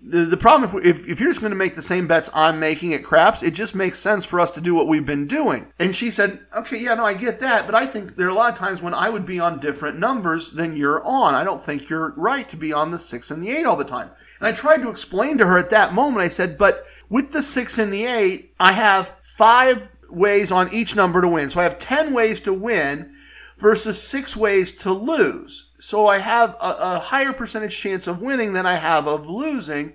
the, 0.00 0.24
the 0.24 0.36
problem 0.36 0.70
if, 0.84 0.86
if, 0.86 1.08
if 1.08 1.20
you're 1.20 1.30
just 1.30 1.40
going 1.40 1.50
to 1.50 1.56
make 1.56 1.74
the 1.74 1.82
same 1.82 2.06
bets 2.06 2.30
I'm 2.32 2.60
making 2.60 2.94
at 2.94 3.04
craps, 3.04 3.42
it 3.42 3.52
just 3.52 3.74
makes 3.74 3.98
sense 3.98 4.24
for 4.24 4.38
us 4.38 4.50
to 4.52 4.60
do 4.60 4.74
what 4.74 4.86
we've 4.86 5.04
been 5.04 5.26
doing. 5.26 5.66
And 5.78 5.94
she 5.94 6.10
said, 6.10 6.40
okay, 6.56 6.78
yeah, 6.78 6.94
no, 6.94 7.04
I 7.04 7.14
get 7.14 7.40
that, 7.40 7.66
but 7.66 7.74
I 7.74 7.86
think 7.86 8.16
there 8.16 8.26
are 8.26 8.30
a 8.30 8.34
lot 8.34 8.52
of 8.52 8.58
times 8.58 8.80
when 8.80 8.94
I 8.94 9.08
would 9.10 9.26
be 9.26 9.40
on 9.40 9.58
different 9.58 9.98
numbers 9.98 10.52
than 10.52 10.76
you're 10.76 11.04
on. 11.04 11.34
I 11.34 11.44
don't 11.44 11.60
think 11.60 11.88
you're 11.88 12.12
right 12.16 12.48
to 12.48 12.56
be 12.56 12.72
on 12.72 12.90
the 12.90 12.98
six 12.98 13.30
and 13.30 13.42
the 13.42 13.50
eight 13.50 13.66
all 13.66 13.76
the 13.76 13.84
time. 13.84 14.10
And 14.38 14.48
I 14.48 14.52
tried 14.52 14.82
to 14.82 14.90
explain 14.90 15.36
to 15.38 15.46
her 15.46 15.58
at 15.58 15.70
that 15.70 15.92
moment, 15.92 16.22
I 16.22 16.28
said, 16.28 16.58
but 16.58 16.86
with 17.08 17.32
the 17.32 17.42
six 17.42 17.78
and 17.78 17.92
the 17.92 18.06
eight, 18.06 18.54
I 18.60 18.72
have 18.72 19.16
five 19.20 19.96
ways 20.10 20.52
on 20.52 20.72
each 20.72 20.94
number 20.94 21.20
to 21.20 21.28
win. 21.28 21.50
So 21.50 21.60
I 21.60 21.64
have 21.64 21.78
10 21.78 22.14
ways 22.14 22.40
to 22.40 22.52
win 22.52 23.14
versus 23.58 24.00
six 24.00 24.36
ways 24.36 24.72
to 24.72 24.92
lose. 24.92 25.67
So 25.80 26.06
I 26.06 26.18
have 26.18 26.54
a, 26.60 26.76
a 26.78 26.98
higher 26.98 27.32
percentage 27.32 27.76
chance 27.76 28.06
of 28.06 28.20
winning 28.20 28.52
than 28.52 28.66
I 28.66 28.74
have 28.74 29.06
of 29.06 29.28
losing. 29.28 29.94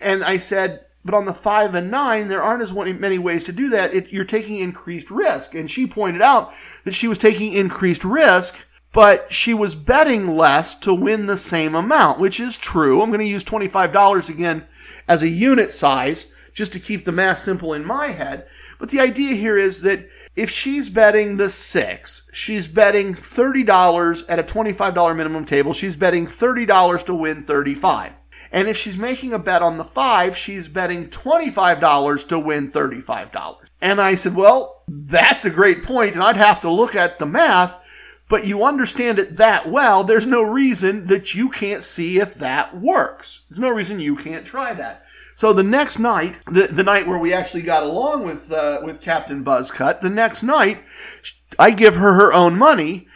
And 0.00 0.22
I 0.22 0.38
said, 0.38 0.86
but 1.04 1.14
on 1.14 1.24
the 1.24 1.32
five 1.32 1.74
and 1.74 1.90
nine, 1.90 2.28
there 2.28 2.42
aren't 2.42 2.62
as 2.62 2.72
many 2.72 3.18
ways 3.18 3.44
to 3.44 3.52
do 3.52 3.70
that. 3.70 3.94
It, 3.94 4.12
you're 4.12 4.24
taking 4.24 4.58
increased 4.58 5.10
risk. 5.10 5.54
And 5.54 5.70
she 5.70 5.86
pointed 5.86 6.22
out 6.22 6.52
that 6.84 6.94
she 6.94 7.08
was 7.08 7.18
taking 7.18 7.52
increased 7.52 8.04
risk, 8.04 8.54
but 8.92 9.32
she 9.32 9.54
was 9.54 9.74
betting 9.74 10.28
less 10.28 10.74
to 10.76 10.94
win 10.94 11.26
the 11.26 11.38
same 11.38 11.74
amount, 11.74 12.18
which 12.18 12.40
is 12.40 12.56
true. 12.56 13.00
I'm 13.00 13.10
going 13.10 13.20
to 13.20 13.26
use 13.26 13.44
$25 13.44 14.28
again 14.28 14.66
as 15.06 15.22
a 15.22 15.28
unit 15.28 15.70
size 15.70 16.32
just 16.52 16.72
to 16.72 16.80
keep 16.80 17.04
the 17.04 17.12
math 17.12 17.38
simple 17.38 17.72
in 17.72 17.84
my 17.84 18.08
head. 18.08 18.46
But 18.78 18.90
the 18.90 19.00
idea 19.00 19.34
here 19.34 19.56
is 19.56 19.80
that 19.82 20.08
if 20.36 20.50
she's 20.50 20.88
betting 20.88 21.36
the 21.36 21.50
six, 21.50 22.28
she's 22.32 22.68
betting 22.68 23.14
$30 23.14 24.24
at 24.28 24.38
a 24.38 24.42
$25 24.44 25.16
minimum 25.16 25.44
table. 25.44 25.72
She's 25.72 25.96
betting 25.96 26.26
$30 26.26 27.04
to 27.06 27.14
win 27.14 27.40
35. 27.40 28.12
And 28.52 28.68
if 28.68 28.76
she's 28.76 28.96
making 28.96 29.34
a 29.34 29.38
bet 29.38 29.62
on 29.62 29.76
the 29.76 29.84
five, 29.84 30.36
she's 30.36 30.68
betting 30.68 31.08
$25 31.08 32.28
to 32.28 32.38
win 32.38 32.68
$35. 32.68 33.56
And 33.80 34.00
I 34.00 34.14
said, 34.14 34.34
well, 34.34 34.82
that's 34.88 35.44
a 35.44 35.50
great 35.50 35.82
point, 35.82 36.14
and 36.14 36.22
I'd 36.22 36.36
have 36.36 36.60
to 36.60 36.70
look 36.70 36.94
at 36.94 37.18
the 37.18 37.26
math, 37.26 37.78
but 38.28 38.46
you 38.46 38.64
understand 38.64 39.18
it 39.18 39.36
that 39.36 39.68
well, 39.70 40.04
there's 40.04 40.26
no 40.26 40.42
reason 40.42 41.06
that 41.06 41.34
you 41.34 41.48
can't 41.48 41.82
see 41.82 42.18
if 42.18 42.34
that 42.34 42.78
works. 42.78 43.42
There's 43.48 43.60
no 43.60 43.70
reason 43.70 44.00
you 44.00 44.16
can't 44.16 44.44
try 44.44 44.74
that. 44.74 45.04
So 45.38 45.52
the 45.52 45.62
next 45.62 46.00
night, 46.00 46.34
the, 46.46 46.66
the 46.66 46.82
night 46.82 47.06
where 47.06 47.16
we 47.16 47.32
actually 47.32 47.62
got 47.62 47.84
along 47.84 48.26
with 48.26 48.50
uh, 48.50 48.80
with 48.82 49.00
Captain 49.00 49.44
Buzzcut, 49.44 50.00
the 50.00 50.10
next 50.10 50.42
night, 50.42 50.82
I 51.56 51.70
give 51.70 51.94
her 51.94 52.14
her 52.14 52.32
own 52.32 52.58
money 52.58 53.06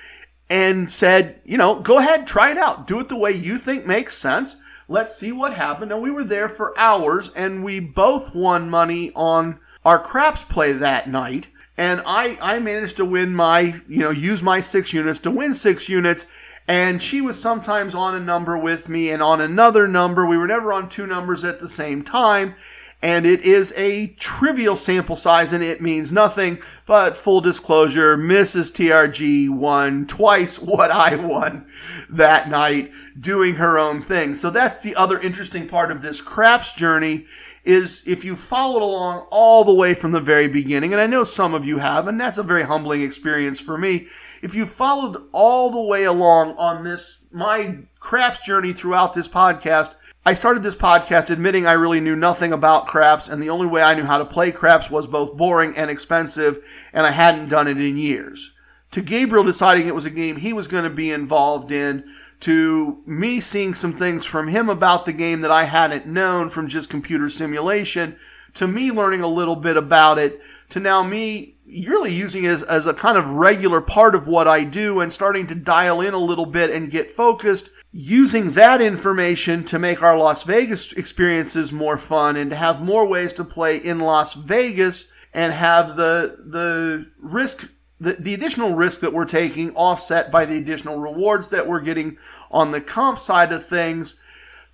and 0.49 0.89
said, 0.89 1.41
you 1.45 1.59
know, 1.59 1.81
go 1.81 1.99
ahead, 1.99 2.29
try 2.29 2.53
it 2.53 2.59
out, 2.59 2.87
do 2.87 3.01
it 3.01 3.09
the 3.09 3.17
way 3.17 3.33
you 3.33 3.59
think 3.59 3.87
makes 3.87 4.17
sense. 4.17 4.55
Let's 4.87 5.17
see 5.17 5.33
what 5.33 5.55
happened. 5.55 5.91
And 5.91 6.01
we 6.01 6.13
were 6.13 6.23
there 6.23 6.49
for 6.49 6.79
hours, 6.79 7.31
and 7.31 7.65
we 7.65 7.81
both 7.81 8.33
won 8.37 8.71
money 8.71 9.11
on 9.17 9.59
our 9.85 9.99
craps 9.99 10.45
play 10.45 10.71
that 10.75 11.09
night. 11.09 11.49
And 11.77 12.03
I 12.07 12.39
I 12.41 12.61
managed 12.61 12.99
to 12.99 13.05
win 13.05 13.35
my 13.35 13.75
you 13.89 13.99
know 13.99 14.11
use 14.11 14.45
my 14.45 14.61
six 14.61 14.93
units 14.93 15.19
to 15.19 15.31
win 15.33 15.55
six 15.55 15.89
units 15.89 16.27
And 16.73 17.03
she 17.03 17.21
was 17.21 17.39
sometimes 17.39 17.95
on 17.95 18.15
a 18.15 18.19
number 18.19 18.57
with 18.57 18.89
me 18.89 19.11
and 19.11 19.23
on 19.23 19.43
another 19.43 19.87
number. 19.87 20.25
We 20.25 20.39
were 20.39 20.47
never 20.47 20.73
on 20.73 20.89
two 20.89 21.07
numbers 21.07 21.45
at 21.45 21.61
the 21.61 21.69
same 21.69 22.03
time 22.03 22.55
and 23.03 23.27
it 23.27 23.43
is 23.43 23.75
a 23.77 24.07
trivial 24.19 24.77
sample 24.77 25.17
size 25.17 25.53
and 25.53 25.63
it 25.63 25.83
means 25.83 26.11
nothing. 26.11 26.63
But 26.87 27.17
full 27.17 27.43
disclosure, 27.43 28.17
Mrs. 28.17 28.73
TRG 28.73 29.51
won 29.51 30.07
twice 30.07 30.59
what 30.59 30.91
I 30.91 31.17
won 31.17 31.67
that 32.09 32.49
night 32.49 32.93
doing 33.21 33.57
her 33.57 33.79
own 33.79 34.01
thing. 34.01 34.35
So 34.35 34.49
that's 34.49 34.81
the 34.81 34.95
other 34.95 35.19
interesting 35.19 35.69
part 35.69 35.91
of 35.91 36.01
this 36.01 36.23
craps 36.23 36.75
journey 36.75 37.27
is 37.65 38.03
if 38.07 38.25
you 38.25 38.35
followed 38.35 38.83
along 38.83 39.27
all 39.31 39.65
the 39.65 39.73
way 39.73 39.95
from 39.95 40.13
the 40.13 40.21
very 40.21 40.49
beginning, 40.49 40.93
and 40.93 41.01
I 41.01 41.07
know 41.07 41.25
some 41.25 41.55
of 41.55 41.65
you 41.65 41.79
have, 41.79 42.09
and 42.09 42.21
that's 42.21 42.39
a 42.39 42.43
very 42.43 42.63
humbling 42.63 43.03
experience 43.03 43.61
for 43.61 43.79
me. 43.79 44.09
If 44.43 44.55
you 44.55 44.67
followed 44.67 45.23
all 45.33 45.71
the 45.71 45.83
way 45.83 46.05
along 46.05 46.55
on 46.57 46.83
this, 46.83 47.19
my 47.31 47.79
craps 48.01 48.45
journey 48.45 48.73
throughout 48.73 49.15
this 49.15 49.29
podcast, 49.29 49.95
I 50.25 50.35
started 50.35 50.63
this 50.63 50.77
podcast 50.77 51.31
admitting 51.31 51.67
I 51.67 51.73
really 51.73 52.01
knew 52.01 52.17
nothing 52.17 52.53
about 52.53 52.87
craps, 52.87 53.29
and 53.29 53.43
the 53.43 53.51
only 53.51 53.67
way 53.67 53.83
I 53.83 53.95
knew 53.95 54.05
how 54.05 54.19
to 54.19 54.25
play 54.25 54.53
craps 54.53 54.91
was 54.91 55.07
both 55.07 55.37
boring 55.37 55.77
and 55.77 55.91
expensive, 55.91 56.65
and 56.93 57.07
I 57.07 57.11
hadn't 57.11 57.49
done 57.49 57.69
it 57.69 57.81
in 57.81 57.97
years. 57.97 58.53
To 58.93 59.01
Gabriel 59.01 59.43
deciding 59.43 59.87
it 59.87 59.95
was 59.95 60.05
a 60.05 60.11
game 60.11 60.37
he 60.37 60.53
was 60.53 60.69
going 60.69 60.85
to 60.85 60.91
be 60.91 61.11
involved 61.11 61.73
in, 61.73 62.05
to 62.43 63.03
me 63.07 63.41
seeing 63.41 63.75
some 63.75 63.93
things 63.93 64.27
from 64.27 64.49
him 64.49 64.69
about 64.69 65.05
the 65.05 65.13
game 65.13 65.41
that 65.41 65.51
I 65.51 65.65
hadn't 65.65 66.07
known 66.07 66.49
from 66.49 66.69
just 66.69 66.91
computer 66.91 67.29
simulation, 67.29 68.17
to 68.55 68.67
me 68.67 68.91
learning 68.91 69.23
a 69.23 69.29
little 69.29 69.57
bit 69.57 69.77
about 69.77 70.19
it, 70.19 70.41
to 70.71 70.81
now 70.81 71.03
me 71.03 71.57
really 71.65 72.13
using 72.13 72.45
it 72.45 72.51
as, 72.51 72.63
as 72.65 72.87
a 72.87 72.95
kind 72.95 73.17
of 73.17 73.31
regular 73.31 73.81
part 73.81 74.15
of 74.15 74.27
what 74.27 74.49
I 74.49 74.65
do 74.65 75.01
and 75.01 75.13
starting 75.13 75.47
to 75.47 75.55
dial 75.55 76.01
in 76.01 76.15
a 76.15 76.19
little 76.19 76.47
bit 76.47 76.71
and 76.71 76.91
get 76.91 77.11
focused 77.11 77.71
using 77.93 78.51
that 78.53 78.81
information 78.81 79.63
to 79.65 79.79
make 79.79 80.03
our 80.03 80.17
Las 80.17 80.43
Vegas 80.43 80.93
experiences 80.95 81.73
more 81.73 81.97
fun 81.97 82.37
and 82.37 82.51
to 82.51 82.57
have 82.57 82.83
more 82.83 83.07
ways 83.07 83.33
to 83.35 83.45
play 83.45 83.77
in 83.77 84.01
Las 84.01 84.35
Vegas 84.35 85.07
and 85.33 85.53
have 85.53 85.97
the 85.97 86.37
the 86.47 87.11
risk 87.19 87.71
the, 88.03 88.15
the 88.15 88.35
additional 88.35 88.75
risk 88.75 89.01
that 89.01 89.13
we're 89.13 89.25
taking 89.25 89.75
offset 89.77 90.31
by 90.31 90.45
the 90.45 90.57
additional 90.57 90.99
rewards 90.99 91.49
that 91.51 91.67
we're 91.67 91.81
getting 91.81 92.19
on 92.51 92.73
the 92.73 92.81
comp 92.81 93.19
side 93.19 93.53
of 93.53 93.65
things 93.65 94.17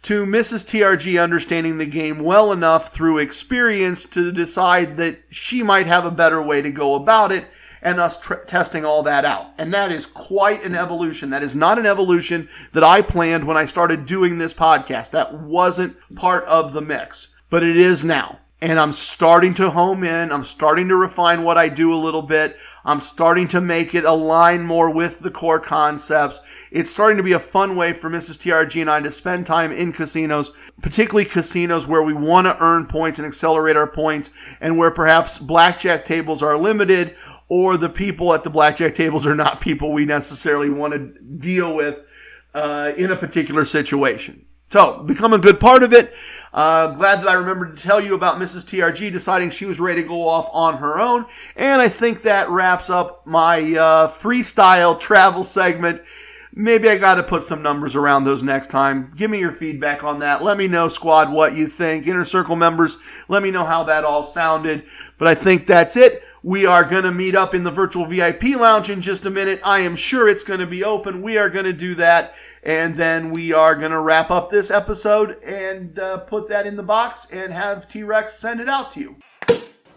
to 0.03 0.25
Mrs. 0.25 0.65
TRG 0.65 1.23
understanding 1.23 1.79
the 1.79 1.87
game 1.87 2.23
well 2.23 2.53
enough 2.53 2.95
through 2.95 3.19
experience 3.19 4.05
to 4.05 4.33
decide 4.33 4.97
that 4.97 5.19
she 5.29 5.63
might 5.63 5.87
have 5.87 6.07
a 6.07 6.11
better 6.11 6.41
way 6.41 6.63
to 6.63 6.71
go 6.71 6.95
about 6.95 7.33
it 7.33 7.47
and 7.83 8.01
us 8.01 8.19
tr- 8.19 8.35
testing 8.35 8.85
all 8.85 9.03
that 9.03 9.25
out. 9.25 9.51
And 9.59 9.73
that 9.75 9.93
is 9.93 10.07
quite 10.07 10.65
an 10.65 10.75
evolution. 10.75 11.31
That 11.31 11.43
is 11.43 11.55
not 11.55 11.79
an 11.79 11.87
evolution 11.87 12.49
that 12.73 12.85
I 12.85 13.03
planned 13.03 13.47
when 13.47 13.57
I 13.57 13.67
started 13.67 14.07
doing 14.07 14.39
this 14.39 14.55
podcast. 14.55 15.11
That 15.11 15.35
wasn't 15.35 15.97
part 16.17 16.45
of 16.45 16.73
the 16.73 16.81
mix, 16.81 17.35
but 17.51 17.63
it 17.63 17.77
is 17.77 18.05
now. 18.05 18.39
And 18.61 18.81
I'm 18.81 18.91
starting 18.91 19.55
to 19.55 19.71
home 19.71 20.03
in. 20.03 20.33
I'm 20.33 20.43
starting 20.43 20.89
to 20.89 20.97
refine 20.97 21.45
what 21.45 21.57
I 21.57 21.69
do 21.69 21.95
a 21.95 21.97
little 21.97 22.23
bit. 22.23 22.57
I'm 22.85 23.01
starting 23.01 23.47
to 23.49 23.61
make 23.61 23.95
it 23.95 24.05
align 24.05 24.65
more 24.65 24.91
with 24.91 25.21
the 25.21 25.31
core 25.31 25.61
concepts. 25.61 26.41
It's 26.73 26.91
starting 26.91 27.19
to 27.19 27.23
be 27.23 27.35
a 27.35 27.39
fun 27.39 27.77
way 27.77 27.93
for 27.93 28.11
Mrs. 28.11 28.37
TRG 28.37 28.81
and 28.81 28.91
I 28.91 28.99
to 29.01 29.13
spend 29.13 29.47
time 29.47 29.71
in 29.71 29.93
casinos, 29.93 30.51
particularly 30.83 31.25
casinos 31.25 31.87
where 31.87 32.03
we 32.03 32.15
want 32.15 32.47
to 32.49 32.61
earn 32.61 32.87
points 32.87 33.21
and 33.21 33.29
accelerate 33.29 33.77
our 33.77 33.87
points 33.87 34.31
and 34.61 34.77
where 34.77 34.91
perhaps 34.91 35.39
blackjack 35.39 36.05
tables 36.05 36.43
are 36.43 36.57
limited 36.57 37.15
or 37.49 37.77
the 37.77 37.89
people 37.89 38.35
at 38.35 38.43
the 38.43 38.51
blackjack 38.51 38.95
tables 38.95 39.25
are 39.25 39.37
not 39.37 39.61
people 39.61 39.93
we 39.93 40.05
necessarily 40.05 40.69
want 40.69 40.93
to 40.93 41.23
deal 41.37 41.77
with 41.77 42.01
uh, 42.55 42.93
in 42.97 43.13
a 43.13 43.17
particular 43.17 43.65
situation. 43.65 44.45
So, 44.71 45.03
become 45.05 45.33
a 45.33 45.39
good 45.39 45.61
part 45.61 45.83
of 45.83 45.95
it. 45.95 46.13
Uh, 46.53 46.89
glad 46.89 47.21
that 47.21 47.29
I 47.29 47.35
remembered 47.35 47.77
to 47.77 47.83
tell 47.83 48.01
you 48.01 48.15
about 48.15 48.39
Mrs. 48.39 48.65
TRG 48.65 49.13
deciding 49.13 49.51
she 49.51 49.67
was 49.67 49.81
ready 49.81 50.03
to 50.03 50.09
go 50.09 50.27
off 50.27 50.49
on 50.53 50.79
her 50.79 50.99
own. 50.99 51.27
And 51.57 51.81
I 51.81 51.89
think 51.89 52.23
that 52.23 52.49
wraps 52.49 52.91
up 52.91 53.27
my 53.27 53.59
uh, 53.59 54.09
freestyle 54.09 54.99
travel 54.99 55.45
segment. 55.45 56.03
Maybe 56.55 56.89
I 56.89 56.99
got 56.99 57.17
to 57.17 57.23
put 57.23 57.43
some 57.43 57.63
numbers 57.63 57.95
around 57.95 58.25
those 58.25 58.43
next 58.43 58.69
time. 58.69 59.13
Give 59.15 59.31
me 59.31 59.39
your 59.39 59.53
feedback 59.53 60.03
on 60.03 60.19
that. 60.21 60.43
Let 60.43 60.59
me 60.59 60.67
know, 60.67 60.89
squad, 60.89 61.31
what 61.31 61.55
you 61.55 61.69
think. 61.69 62.07
Inner 62.07 62.25
Circle 62.25 62.57
members, 62.57 62.97
let 63.29 63.43
me 63.43 63.51
know 63.51 63.65
how 63.65 63.85
that 63.85 64.05
all 64.05 64.25
sounded. 64.25 64.85
But 65.19 65.29
I 65.29 65.35
think 65.35 65.67
that's 65.67 65.97
it. 65.97 66.25
We 66.45 66.67
are 66.67 66.85
going 66.85 67.03
to 67.03 67.11
meet 67.11 67.35
up 67.35 67.53
in 67.53 67.65
the 67.65 67.71
virtual 67.71 68.07
VIP 68.07 68.57
lounge 68.57 68.91
in 68.91 69.01
just 69.01 69.25
a 69.25 69.31
minute. 69.31 69.61
I 69.65 69.81
am 69.81 69.97
sure 69.97 70.29
it's 70.29 70.45
going 70.45 70.61
to 70.61 70.69
be 70.69 70.85
open. 70.85 71.21
We 71.21 71.37
are 71.37 71.51
going 71.51 71.65
to 71.65 71.73
do 71.73 71.97
that. 71.97 72.37
And 72.63 72.97
then 72.97 73.33
we 73.33 73.53
are 73.53 73.75
going 73.75 73.91
to 73.91 74.01
wrap 74.01 74.31
up 74.31 74.49
this 74.49 74.71
episode 74.71 75.43
and 75.43 75.99
uh, 75.99 76.19
put 76.19 76.49
that 76.49 76.65
in 76.65 76.77
the 76.77 76.83
box 76.85 77.27
and 77.33 77.53
have 77.53 77.89
T 77.89 78.05
Rex 78.05 78.39
send 78.39 78.61
it 78.61 78.69
out 78.69 78.93
to 78.93 79.01
you. 79.01 79.17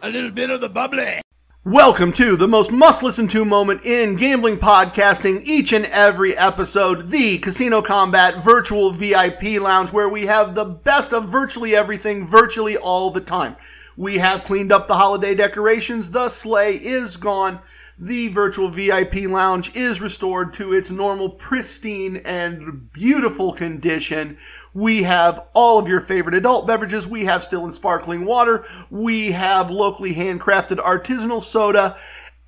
A 0.02 0.10
little 0.10 0.32
bit 0.32 0.50
of 0.50 0.62
the 0.62 0.70
bubbly. 0.70 1.22
Welcome 1.64 2.12
to 2.14 2.36
the 2.36 2.48
most 2.48 2.72
must 2.72 3.04
listen 3.04 3.28
to 3.28 3.46
moment 3.46 3.86
in 3.86 4.16
gambling 4.16 4.58
podcasting 4.58 5.44
each 5.44 5.74
and 5.74 5.86
every 5.86 6.36
episode, 6.36 7.06
the 7.10 7.38
Casino 7.38 7.84
Combat 7.84 8.44
Virtual 8.44 8.90
VIP 8.90 9.62
Lounge, 9.62 9.94
where 9.94 10.10
we 10.10 10.26
have 10.26 10.56
the 10.56 10.66
best 10.66 11.14
of 11.14 11.30
virtually 11.30 11.76
everything 11.76 12.26
virtually 12.26 12.78
all 12.78 13.12
the 13.12 13.22
time. 13.22 13.56
We 14.02 14.18
have 14.18 14.46
cleaned 14.46 14.72
up 14.72 14.88
the 14.88 14.96
holiday 14.96 15.36
decorations. 15.36 16.10
The 16.10 16.28
sleigh 16.28 16.74
is 16.74 17.18
gone. 17.18 17.60
The 18.00 18.30
virtual 18.30 18.68
VIP 18.68 19.28
lounge 19.28 19.76
is 19.76 20.02
restored 20.02 20.56
to 20.56 20.74
its 20.74 20.90
normal, 20.90 21.30
pristine, 21.30 22.18
and 22.26 22.92
beautiful 22.94 23.54
condition. 23.54 24.40
We 24.74 25.04
have 25.04 25.46
all 25.54 25.78
of 25.78 25.88
your 25.88 26.02
favorite 26.02 26.34
adult 26.34 26.66
beverages. 26.66 27.06
We 27.06 27.26
have 27.26 27.44
still 27.44 27.64
and 27.64 27.72
sparkling 27.72 28.26
water. 28.26 28.66
We 28.90 29.34
have 29.34 29.70
locally 29.70 30.16
handcrafted 30.16 30.78
artisanal 30.78 31.44
soda 31.44 31.96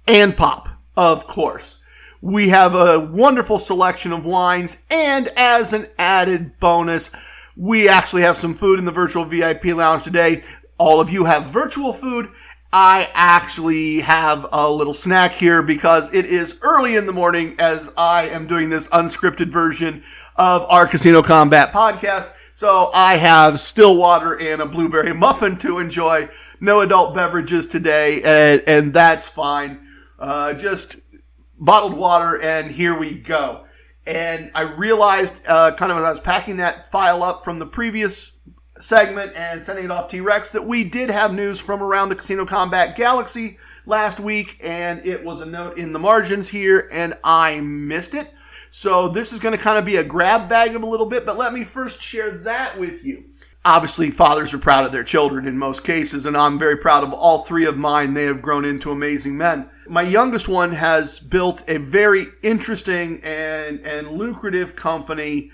and 0.08 0.36
pop, 0.36 0.70
of 0.98 1.28
course. 1.28 1.78
We 2.20 2.50
have 2.50 2.74
a 2.74 3.00
wonderful 3.00 3.60
selection 3.60 4.12
of 4.12 4.26
wines. 4.26 4.78
And 4.90 5.28
as 5.38 5.72
an 5.72 5.86
added 6.00 6.60
bonus, 6.60 7.12
we 7.56 7.88
actually 7.88 8.24
have 8.24 8.38
some 8.38 8.56
food 8.56 8.80
in 8.80 8.86
the 8.86 8.92
virtual 8.92 9.24
VIP 9.24 9.66
lounge 9.66 10.02
today 10.02 10.42
all 10.78 11.00
of 11.00 11.10
you 11.10 11.26
have 11.26 11.46
virtual 11.46 11.94
food. 11.94 12.30
I 12.72 13.10
actually 13.14 14.00
have 14.00 14.48
a 14.52 14.70
little 14.70 14.96
snack 14.96 15.34
here 15.34 15.62
because 15.62 16.12
it 16.14 16.26
is 16.26 16.60
early 16.64 16.96
in 16.96 17.06
the 17.06 17.14
morning 17.14 17.56
as 17.60 17.92
I 17.96 18.30
am 18.30 18.48
doing 18.48 18.70
this 18.70 18.88
unscripted 18.88 19.52
version 19.52 20.04
of 20.38 20.66
our 20.70 20.88
Casino 20.88 21.22
Combat 21.22 21.72
podcast. 21.72 22.32
So 22.56 22.90
I 22.94 23.18
have 23.18 23.60
still 23.60 23.98
water 23.98 24.40
and 24.40 24.62
a 24.62 24.66
blueberry 24.66 25.14
muffin 25.14 25.58
to 25.58 25.80
enjoy. 25.80 26.30
No 26.60 26.82
adult 26.82 27.14
beverages 27.14 27.66
today, 27.66 28.22
and, 28.24 28.64
and 28.68 28.94
that's 28.94 29.28
fine. 29.28 29.88
Uh, 30.18 30.54
just 30.54 30.98
bottled 31.60 31.96
water, 31.96 32.42
and 32.42 32.70
here 32.70 32.98
we 32.98 33.16
go. 33.16 33.66
And 34.06 34.52
I 34.54 34.62
realized, 34.62 35.48
uh, 35.48 35.74
kind 35.76 35.92
of 35.92 35.98
as 35.98 36.04
I 36.04 36.10
was 36.12 36.20
packing 36.20 36.58
that 36.58 36.92
file 36.92 37.24
up 37.24 37.44
from 37.44 37.60
the 37.60 37.66
previous 37.66 38.33
segment 38.84 39.34
and 39.36 39.64
sending 39.64 39.86
it 39.86 39.92
off 39.92 40.10
T 40.10 40.20
Rex 40.22 40.52
that 40.52 40.66
we 40.66 40.84
did 40.84 41.10
have 41.10 41.34
news 41.34 41.60
from 41.60 41.82
around 41.82 42.10
the 42.10 42.16
Casino 42.16 42.46
Combat 42.46 42.96
Galaxy 42.96 43.58
last 43.86 44.20
week, 44.20 44.60
and 44.62 45.06
it 45.06 45.24
was 45.24 45.42
a 45.42 45.46
note 45.46 45.78
in 45.78 45.94
the 45.94 46.00
margins 46.00 46.50
here, 46.50 46.90
and 46.92 47.18
I 47.24 47.60
missed 47.62 48.14
it. 48.14 48.32
So 48.72 49.08
this 49.08 49.32
is 49.32 49.40
going 49.40 49.56
to 49.56 49.64
kind 49.64 49.78
of 49.78 49.86
be 49.86 49.98
a 49.98 50.04
grab 50.04 50.50
bag 50.50 50.76
of 50.76 50.84
a 50.84 50.88
little 50.88 51.06
bit, 51.06 51.26
but 51.26 51.38
let 51.38 51.54
me 51.54 51.64
first 51.64 52.02
share 52.02 52.32
that 52.40 52.80
with 52.80 53.06
you. 53.06 53.26
Obviously, 53.66 54.12
fathers 54.12 54.54
are 54.54 54.58
proud 54.58 54.86
of 54.86 54.92
their 54.92 55.06
children 55.06 55.48
in 55.48 55.58
most 55.58 55.86
cases, 55.86 56.26
and 56.26 56.36
I'm 56.36 56.60
very 56.60 56.76
proud 56.76 57.04
of 57.04 57.14
all 57.14 57.44
three 57.44 57.66
of 57.66 57.78
mine. 57.78 58.14
They 58.14 58.26
have 58.26 58.42
grown 58.42 58.66
into 58.66 58.92
amazing 58.92 59.38
men. 59.38 59.70
My 59.88 60.02
youngest 60.02 60.50
one 60.50 60.74
has 60.74 61.20
built 61.20 61.64
a 61.70 61.78
very 61.78 62.26
interesting 62.42 63.22
and, 63.24 63.80
and 63.86 64.10
lucrative 64.10 64.76
company 64.76 65.52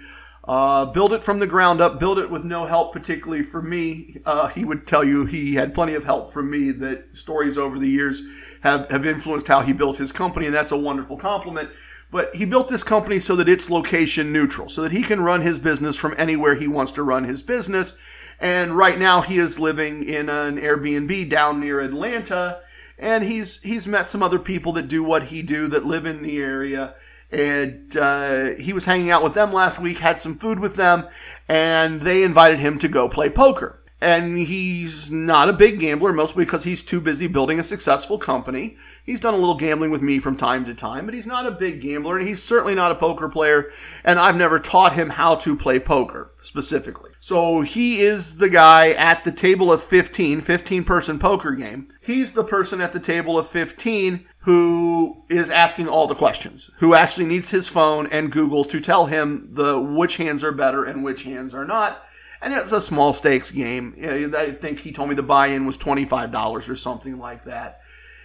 uh, 0.50 0.84
build 0.84 1.14
it 1.14 1.22
from 1.22 1.38
the 1.38 1.46
ground 1.46 1.80
up, 1.80 2.00
build 2.00 2.18
it 2.18 2.28
with 2.28 2.44
no 2.44 2.66
help, 2.66 2.92
particularly 2.92 3.44
for 3.44 3.62
me. 3.62 4.18
Uh, 4.26 4.48
he 4.48 4.66
would 4.66 4.88
tell 4.88 5.04
you 5.04 5.24
he 5.24 5.54
had 5.54 5.76
plenty 5.76 5.94
of 5.94 6.04
help 6.04 6.34
from 6.34 6.50
me, 6.50 6.72
that 6.72 7.16
stories 7.16 7.56
over 7.56 7.78
the 7.78 7.88
years 7.88 8.24
have, 8.62 8.90
have 8.90 9.06
influenced 9.06 9.46
how 9.46 9.62
he 9.62 9.74
built 9.74 9.98
his 9.98 10.12
company, 10.12 10.48
and 10.48 10.56
that's 10.56 10.72
a 10.72 10.78
wonderful 10.78 11.18
compliment. 11.18 11.70
But 12.10 12.36
he 12.36 12.46
built 12.46 12.68
this 12.68 12.82
company 12.82 13.20
so 13.20 13.36
that 13.36 13.48
it's 13.48 13.70
location 13.70 14.34
neutral, 14.34 14.70
so 14.70 14.82
that 14.82 14.92
he 14.92 15.04
can 15.04 15.22
run 15.22 15.42
his 15.42 15.60
business 15.60 15.96
from 15.96 16.16
anywhere 16.18 16.56
he 16.56 16.68
wants 16.68 16.94
to 16.94 17.04
run 17.04 17.26
his 17.26 17.44
business. 17.44 17.94
And 18.40 18.72
right 18.72 18.98
now 18.98 19.22
he 19.22 19.38
is 19.38 19.60
living 19.60 20.04
in 20.04 20.30
an 20.30 20.58
Airbnb 20.58 21.30
down 21.30 21.60
near 21.60 21.80
Atlanta, 21.80 22.62
and 22.98 23.24
he's 23.24 23.62
he's 23.62 23.88
met 23.88 24.10
some 24.10 24.24
other 24.24 24.40
people 24.40 24.72
that 24.74 24.88
do 24.88 25.04
what 25.04 25.22
he 25.22 25.44
do 25.44 25.68
that 25.68 25.86
live 25.86 26.08
in 26.08 26.24
the 26.24 26.40
area 26.40 26.96
and 27.31 27.95
uh, 27.95 28.56
he 28.56 28.73
was 28.73 28.85
hanging 28.85 29.11
out 29.11 29.23
with 29.23 29.34
them 29.34 29.53
last 29.53 29.80
week, 29.80 29.99
had 29.99 30.19
some 30.19 30.38
food 30.38 30.60
with 30.60 30.76
them, 30.76 31.07
and 31.47 32.01
they 32.01 32.23
invited 32.23 32.60
him 32.60 32.80
to 32.80 32.88
go 32.88 33.07
play 33.07 33.30
poker. 33.30 33.76
and 34.01 34.38
he's 34.38 35.11
not 35.11 35.49
a 35.49 35.53
big 35.53 35.77
gambler, 35.80 36.14
mostly 36.14 36.45
because 36.45 36.64
he's 36.64 36.81
too 36.81 37.01
busy 37.01 37.27
building 37.27 37.60
a 37.60 37.64
successful 37.64 38.18
company. 38.18 38.77
He's 39.03 39.19
done 39.19 39.34
a 39.34 39.38
little 39.38 39.57
gambling 39.57 39.91
with 39.91 40.01
me 40.01 40.19
from 40.19 40.38
time 40.38 40.64
to 40.65 40.73
time, 40.73 41.06
but 41.06 41.14
he's 41.14 41.27
not 41.27 41.45
a 41.45 41.51
big 41.51 41.81
gambler, 41.81 42.18
and 42.18 42.26
he's 42.26 42.41
certainly 42.41 42.76
not 42.76 42.93
a 42.93 42.95
poker 42.95 43.27
player, 43.27 43.69
and 44.06 44.18
I've 44.18 44.38
never 44.38 44.57
taught 44.57 44.93
him 44.93 45.10
how 45.10 45.35
to 45.35 45.56
play 45.56 45.80
poker 45.80 46.31
specifically. 46.41 47.11
So 47.19 47.61
he 47.61 47.99
is 47.99 48.38
the 48.38 48.49
guy 48.49 48.91
at 48.91 49.26
the 49.26 49.31
table 49.34 49.69
of 49.69 49.84
15, 49.84 50.39
15 50.39 50.84
person 50.85 51.19
poker 51.19 51.51
game. 51.51 51.89
He's 52.01 52.31
the 52.31 52.45
person 52.45 52.80
at 52.80 52.93
the 52.93 52.99
table 53.01 53.38
of 53.38 53.47
15 53.47 54.26
who 54.50 55.24
is 55.30 55.50
asking 55.50 55.88
all 55.88 56.08
the 56.08 56.16
questions, 56.16 56.72
who 56.78 56.96
actually 56.96 57.26
needs 57.26 57.50
his 57.50 57.68
phone 57.68 58.08
and 58.08 58.32
Google 58.32 58.66
to 58.66 58.80
tell 58.80 59.06
him 59.06 59.50
the 59.54 59.80
which 59.80 60.18
hands 60.18 60.44
are 60.44 60.52
better 60.52 60.84
and 60.84 61.04
which 61.04 61.24
hands 61.24 61.54
are 61.54 61.66
not 61.66 62.04
and 62.42 62.54
it's 62.54 62.72
a 62.72 62.82
small 62.82 63.14
stakes 63.14 63.52
game. 63.52 63.96
I 64.36 64.52
think 64.52 64.80
he 64.80 64.92
told 64.92 65.10
me 65.10 65.16
the 65.16 65.24
buy-in 65.24 65.66
was 65.66 65.78
$25 65.78 66.70
or 66.70 66.76
something 66.76 67.18
like 67.18 67.44
that. 67.46 67.82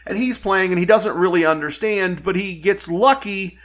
And 0.07 0.17
he's 0.19 0.39
playing 0.39 0.71
and 0.71 0.79
he 0.79 0.85
doesn't 0.85 1.17
really 1.17 1.45
understand, 1.45 2.23
but 2.23 2.37
he 2.37 2.59
gets 2.59 2.89
lucky 2.89 3.59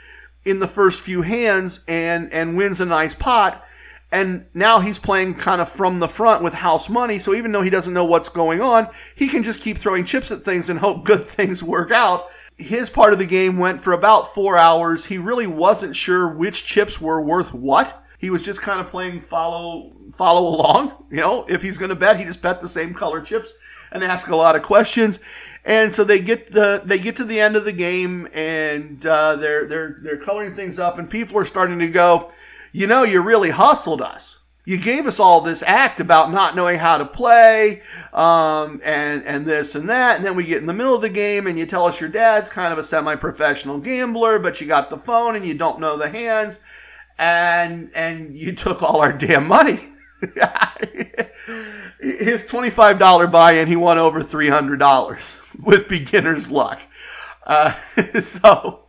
in 0.44 0.58
the 0.58 0.66
first 0.66 1.00
few 1.00 1.22
hands 1.22 1.82
and 1.86 2.32
and 2.32 2.56
wins 2.56 2.80
a 2.80 2.86
nice 2.86 3.14
pot. 3.14 3.64
And 4.10 4.46
now 4.54 4.80
he's 4.80 4.98
playing 4.98 5.34
kind 5.34 5.60
of 5.60 5.68
from 5.68 6.00
the 6.00 6.08
front 6.08 6.42
with 6.42 6.54
house 6.54 6.88
money. 6.88 7.20
So 7.20 7.34
even 7.34 7.52
though 7.52 7.62
he 7.62 7.70
doesn't 7.70 7.94
know 7.94 8.06
what's 8.06 8.28
going 8.28 8.60
on, 8.60 8.88
he 9.14 9.28
can 9.28 9.44
just 9.44 9.60
keep 9.60 9.78
throwing 9.78 10.04
chips 10.04 10.32
at 10.32 10.44
things 10.44 10.68
and 10.68 10.80
hope 10.80 11.04
good 11.04 11.22
things 11.22 11.62
work 11.62 11.92
out. 11.92 12.26
His 12.60 12.90
part 12.90 13.12
of 13.12 13.18
the 13.18 13.26
game 13.26 13.58
went 13.58 13.80
for 13.80 13.94
about 13.94 14.34
four 14.34 14.56
hours. 14.56 15.04
He 15.04 15.18
really 15.18 15.46
wasn't 15.46 15.96
sure 15.96 16.28
which 16.28 16.64
chips 16.64 17.00
were 17.00 17.20
worth 17.20 17.54
what. 17.54 18.04
He 18.18 18.28
was 18.28 18.44
just 18.44 18.60
kind 18.60 18.80
of 18.80 18.86
playing 18.86 19.22
follow 19.22 19.96
follow 20.12 20.46
along. 20.54 21.06
You 21.10 21.20
know, 21.20 21.44
if 21.48 21.62
he's 21.62 21.78
going 21.78 21.88
to 21.88 21.96
bet, 21.96 22.18
he 22.18 22.24
just 22.24 22.42
bet 22.42 22.60
the 22.60 22.68
same 22.68 22.92
color 22.92 23.22
chips 23.22 23.54
and 23.92 24.04
ask 24.04 24.28
a 24.28 24.36
lot 24.36 24.56
of 24.56 24.62
questions. 24.62 25.20
And 25.64 25.92
so 25.92 26.04
they 26.04 26.20
get 26.20 26.50
the 26.50 26.82
they 26.84 26.98
get 26.98 27.16
to 27.16 27.24
the 27.24 27.40
end 27.40 27.56
of 27.56 27.64
the 27.64 27.72
game 27.72 28.28
and 28.34 29.04
uh, 29.06 29.36
they're 29.36 29.66
they're 29.66 29.98
they're 30.02 30.18
coloring 30.18 30.54
things 30.54 30.78
up, 30.78 30.98
and 30.98 31.08
people 31.08 31.38
are 31.38 31.46
starting 31.46 31.78
to 31.78 31.88
go, 31.88 32.30
you 32.72 32.86
know, 32.86 33.04
you 33.04 33.22
really 33.22 33.50
hustled 33.50 34.02
us. 34.02 34.39
You 34.64 34.76
gave 34.76 35.06
us 35.06 35.18
all 35.18 35.40
this 35.40 35.62
act 35.62 36.00
about 36.00 36.30
not 36.30 36.54
knowing 36.54 36.78
how 36.78 36.98
to 36.98 37.04
play, 37.04 37.82
um, 38.12 38.80
and 38.84 39.24
and 39.24 39.46
this 39.46 39.74
and 39.74 39.88
that, 39.88 40.16
and 40.16 40.24
then 40.24 40.36
we 40.36 40.44
get 40.44 40.58
in 40.58 40.66
the 40.66 40.74
middle 40.74 40.94
of 40.94 41.00
the 41.00 41.08
game, 41.08 41.46
and 41.46 41.58
you 41.58 41.64
tell 41.66 41.86
us 41.86 41.98
your 41.98 42.10
dad's 42.10 42.50
kind 42.50 42.72
of 42.72 42.78
a 42.78 42.84
semi-professional 42.84 43.78
gambler, 43.78 44.38
but 44.38 44.60
you 44.60 44.66
got 44.66 44.90
the 44.90 44.96
phone 44.96 45.34
and 45.34 45.46
you 45.46 45.54
don't 45.54 45.80
know 45.80 45.96
the 45.96 46.08
hands, 46.08 46.60
and 47.18 47.90
and 47.94 48.36
you 48.36 48.52
took 48.56 48.82
all 48.82 49.00
our 49.00 49.12
damn 49.12 49.46
money. 49.46 49.80
His 52.00 52.46
twenty-five 52.46 52.98
dollar 52.98 53.26
buy-in, 53.26 53.66
he 53.66 53.76
won 53.76 53.98
over 53.98 54.22
three 54.22 54.48
hundred 54.48 54.78
dollars 54.78 55.38
with 55.62 55.88
beginner's 55.88 56.50
luck. 56.50 56.80
Uh, 57.46 57.72
so 58.20 58.79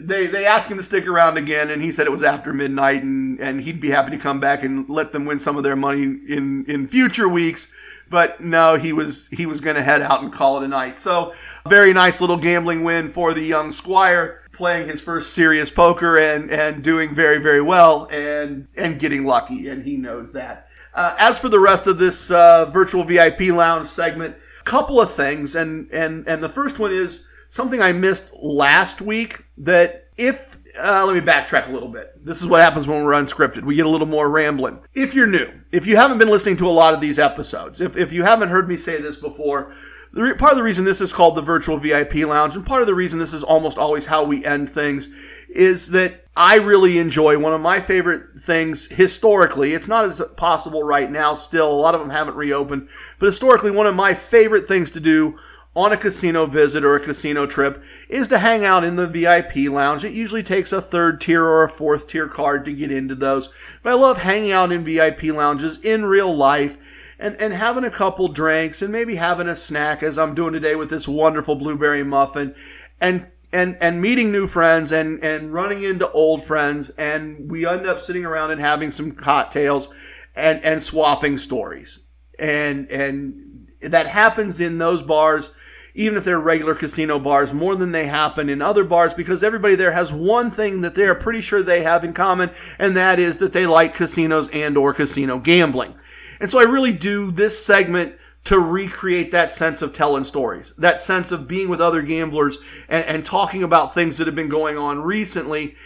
they 0.00 0.26
they 0.26 0.46
asked 0.46 0.68
him 0.68 0.76
to 0.76 0.82
stick 0.82 1.06
around 1.06 1.36
again, 1.36 1.70
and 1.70 1.82
he 1.82 1.92
said 1.92 2.06
it 2.06 2.10
was 2.10 2.22
after 2.22 2.52
midnight, 2.52 3.02
and 3.02 3.38
and 3.40 3.60
he'd 3.60 3.80
be 3.80 3.90
happy 3.90 4.10
to 4.10 4.18
come 4.18 4.40
back 4.40 4.62
and 4.62 4.88
let 4.88 5.12
them 5.12 5.24
win 5.24 5.38
some 5.38 5.56
of 5.56 5.62
their 5.62 5.76
money 5.76 6.02
in 6.02 6.64
in 6.66 6.86
future 6.86 7.28
weeks. 7.28 7.68
But 8.10 8.40
no, 8.40 8.74
he 8.74 8.92
was 8.92 9.28
he 9.28 9.46
was 9.46 9.60
going 9.60 9.76
to 9.76 9.82
head 9.82 10.02
out 10.02 10.22
and 10.22 10.32
call 10.32 10.60
it 10.60 10.64
a 10.64 10.68
night. 10.68 10.98
So 10.98 11.32
very 11.68 11.92
nice 11.92 12.20
little 12.20 12.36
gambling 12.36 12.84
win 12.84 13.08
for 13.08 13.32
the 13.32 13.42
young 13.42 13.72
squire 13.72 14.42
playing 14.52 14.86
his 14.86 15.00
first 15.00 15.32
serious 15.32 15.70
poker 15.70 16.18
and 16.18 16.50
and 16.50 16.84
doing 16.84 17.14
very 17.14 17.38
very 17.38 17.62
well 17.62 18.06
and 18.12 18.68
and 18.76 18.98
getting 18.98 19.24
lucky 19.24 19.68
and 19.68 19.82
he 19.82 19.96
knows 19.96 20.32
that 20.32 20.68
uh, 20.94 21.16
as 21.18 21.38
for 21.38 21.48
the 21.48 21.58
rest 21.58 21.86
of 21.86 21.98
this 21.98 22.30
uh, 22.30 22.66
virtual 22.66 23.02
vip 23.02 23.40
lounge 23.40 23.86
segment 23.86 24.36
couple 24.64 25.00
of 25.00 25.10
things 25.10 25.56
and 25.56 25.90
and 25.90 26.28
and 26.28 26.42
the 26.42 26.48
first 26.48 26.78
one 26.78 26.92
is 26.92 27.26
something 27.52 27.82
i 27.82 27.92
missed 27.92 28.32
last 28.34 29.02
week 29.02 29.44
that 29.58 30.08
if 30.16 30.56
uh, 30.82 31.04
let 31.04 31.14
me 31.14 31.20
backtrack 31.20 31.68
a 31.68 31.72
little 31.72 31.88
bit. 31.88 32.24
This 32.24 32.40
is 32.40 32.46
what 32.46 32.62
happens 32.62 32.88
when 32.88 33.04
we're 33.04 33.12
unscripted. 33.12 33.62
We 33.62 33.76
get 33.76 33.84
a 33.84 33.90
little 33.90 34.06
more 34.06 34.30
rambling. 34.30 34.80
If 34.94 35.12
you're 35.12 35.26
new, 35.26 35.50
if 35.70 35.86
you 35.86 35.96
haven't 35.96 36.16
been 36.16 36.30
listening 36.30 36.56
to 36.58 36.66
a 36.66 36.70
lot 36.70 36.94
of 36.94 37.00
these 37.02 37.18
episodes, 37.18 37.82
if, 37.82 37.94
if 37.94 38.10
you 38.10 38.22
haven't 38.22 38.48
heard 38.48 38.70
me 38.70 38.78
say 38.78 38.98
this 38.98 39.18
before, 39.18 39.74
the 40.14 40.34
part 40.38 40.52
of 40.52 40.56
the 40.56 40.64
reason 40.64 40.84
this 40.84 41.00
is 41.00 41.12
called 41.12 41.34
the 41.34 41.42
virtual 41.42 41.76
VIP 41.76 42.16
lounge, 42.16 42.54
and 42.54 42.64
part 42.64 42.80
of 42.80 42.86
the 42.86 42.94
reason 42.94 43.18
this 43.18 43.34
is 43.34 43.44
almost 43.44 43.76
always 43.76 44.06
how 44.06 44.24
we 44.24 44.44
end 44.44 44.70
things, 44.70 45.08
is 45.48 45.90
that 45.90 46.24
I 46.36 46.56
really 46.56 46.98
enjoy 46.98 47.38
one 47.38 47.52
of 47.52 47.60
my 47.60 47.80
favorite 47.80 48.40
things 48.40 48.86
historically. 48.86 49.74
It's 49.74 49.88
not 49.88 50.06
as 50.06 50.22
possible 50.36 50.82
right 50.82 51.10
now, 51.10 51.34
still. 51.34 51.70
A 51.70 51.74
lot 51.74 51.94
of 51.94 52.00
them 52.00 52.10
haven't 52.10 52.36
reopened, 52.36 52.88
but 53.18 53.26
historically, 53.26 53.70
one 53.70 53.86
of 53.86 53.94
my 53.94 54.14
favorite 54.14 54.66
things 54.66 54.90
to 54.92 55.00
do 55.00 55.38
on 55.74 55.92
a 55.92 55.96
casino 55.96 56.44
visit 56.44 56.84
or 56.84 56.94
a 56.94 57.00
casino 57.00 57.46
trip 57.46 57.82
is 58.08 58.28
to 58.28 58.38
hang 58.38 58.64
out 58.64 58.84
in 58.84 58.96
the 58.96 59.06
VIP 59.06 59.70
lounge. 59.70 60.04
It 60.04 60.12
usually 60.12 60.42
takes 60.42 60.72
a 60.72 60.82
third 60.82 61.20
tier 61.20 61.42
or 61.42 61.64
a 61.64 61.68
fourth 61.68 62.06
tier 62.08 62.28
card 62.28 62.64
to 62.66 62.72
get 62.72 62.92
into 62.92 63.14
those, 63.14 63.48
but 63.82 63.90
I 63.90 63.94
love 63.94 64.18
hanging 64.18 64.52
out 64.52 64.70
in 64.70 64.84
VIP 64.84 65.24
lounges 65.24 65.78
in 65.78 66.04
real 66.04 66.34
life 66.34 66.76
and, 67.18 67.40
and 67.40 67.54
having 67.54 67.84
a 67.84 67.90
couple 67.90 68.28
drinks 68.28 68.82
and 68.82 68.92
maybe 68.92 69.14
having 69.14 69.48
a 69.48 69.56
snack 69.56 70.02
as 70.02 70.18
I'm 70.18 70.34
doing 70.34 70.52
today 70.52 70.74
with 70.74 70.90
this 70.90 71.08
wonderful 71.08 71.54
blueberry 71.54 72.02
muffin 72.02 72.54
and 73.00 73.26
and 73.54 73.76
and 73.82 74.00
meeting 74.00 74.32
new 74.32 74.46
friends 74.46 74.92
and 74.92 75.22
and 75.22 75.52
running 75.52 75.84
into 75.84 76.10
old 76.10 76.42
friends. 76.42 76.90
And 76.90 77.50
we 77.50 77.66
end 77.66 77.86
up 77.86 78.00
sitting 78.00 78.24
around 78.24 78.50
and 78.50 78.60
having 78.60 78.90
some 78.90 79.12
cocktails 79.12 79.88
and 80.34 80.62
and 80.64 80.82
swapping 80.82 81.38
stories. 81.38 82.00
And 82.38 82.90
and 82.90 83.70
that 83.82 84.06
happens 84.06 84.60
in 84.60 84.78
those 84.78 85.02
bars 85.02 85.50
even 85.94 86.16
if 86.16 86.24
they're 86.24 86.38
regular 86.38 86.74
casino 86.74 87.18
bars 87.18 87.52
more 87.52 87.76
than 87.76 87.92
they 87.92 88.06
happen 88.06 88.48
in 88.48 88.62
other 88.62 88.84
bars 88.84 89.14
because 89.14 89.42
everybody 89.42 89.74
there 89.74 89.92
has 89.92 90.12
one 90.12 90.50
thing 90.50 90.80
that 90.80 90.94
they're 90.94 91.14
pretty 91.14 91.40
sure 91.40 91.62
they 91.62 91.82
have 91.82 92.04
in 92.04 92.12
common 92.12 92.50
and 92.78 92.96
that 92.96 93.18
is 93.18 93.38
that 93.38 93.52
they 93.52 93.66
like 93.66 93.94
casinos 93.94 94.48
and 94.50 94.76
or 94.76 94.94
casino 94.94 95.38
gambling 95.38 95.94
and 96.42 96.50
so 96.50 96.58
I 96.58 96.64
really 96.64 96.92
do 96.92 97.30
this 97.30 97.64
segment 97.64 98.16
to 98.44 98.58
recreate 98.58 99.30
that 99.30 99.52
sense 99.52 99.82
of 99.82 99.92
telling 99.92 100.24
stories, 100.24 100.74
that 100.78 101.00
sense 101.00 101.30
of 101.30 101.46
being 101.46 101.68
with 101.68 101.80
other 101.80 102.02
gamblers 102.02 102.58
and, 102.88 103.04
and 103.04 103.24
talking 103.24 103.62
about 103.62 103.94
things 103.94 104.18
that 104.18 104.26
have 104.26 104.34
been 104.34 104.48
going 104.48 104.76
on 104.76 105.00
recently. 105.00 105.76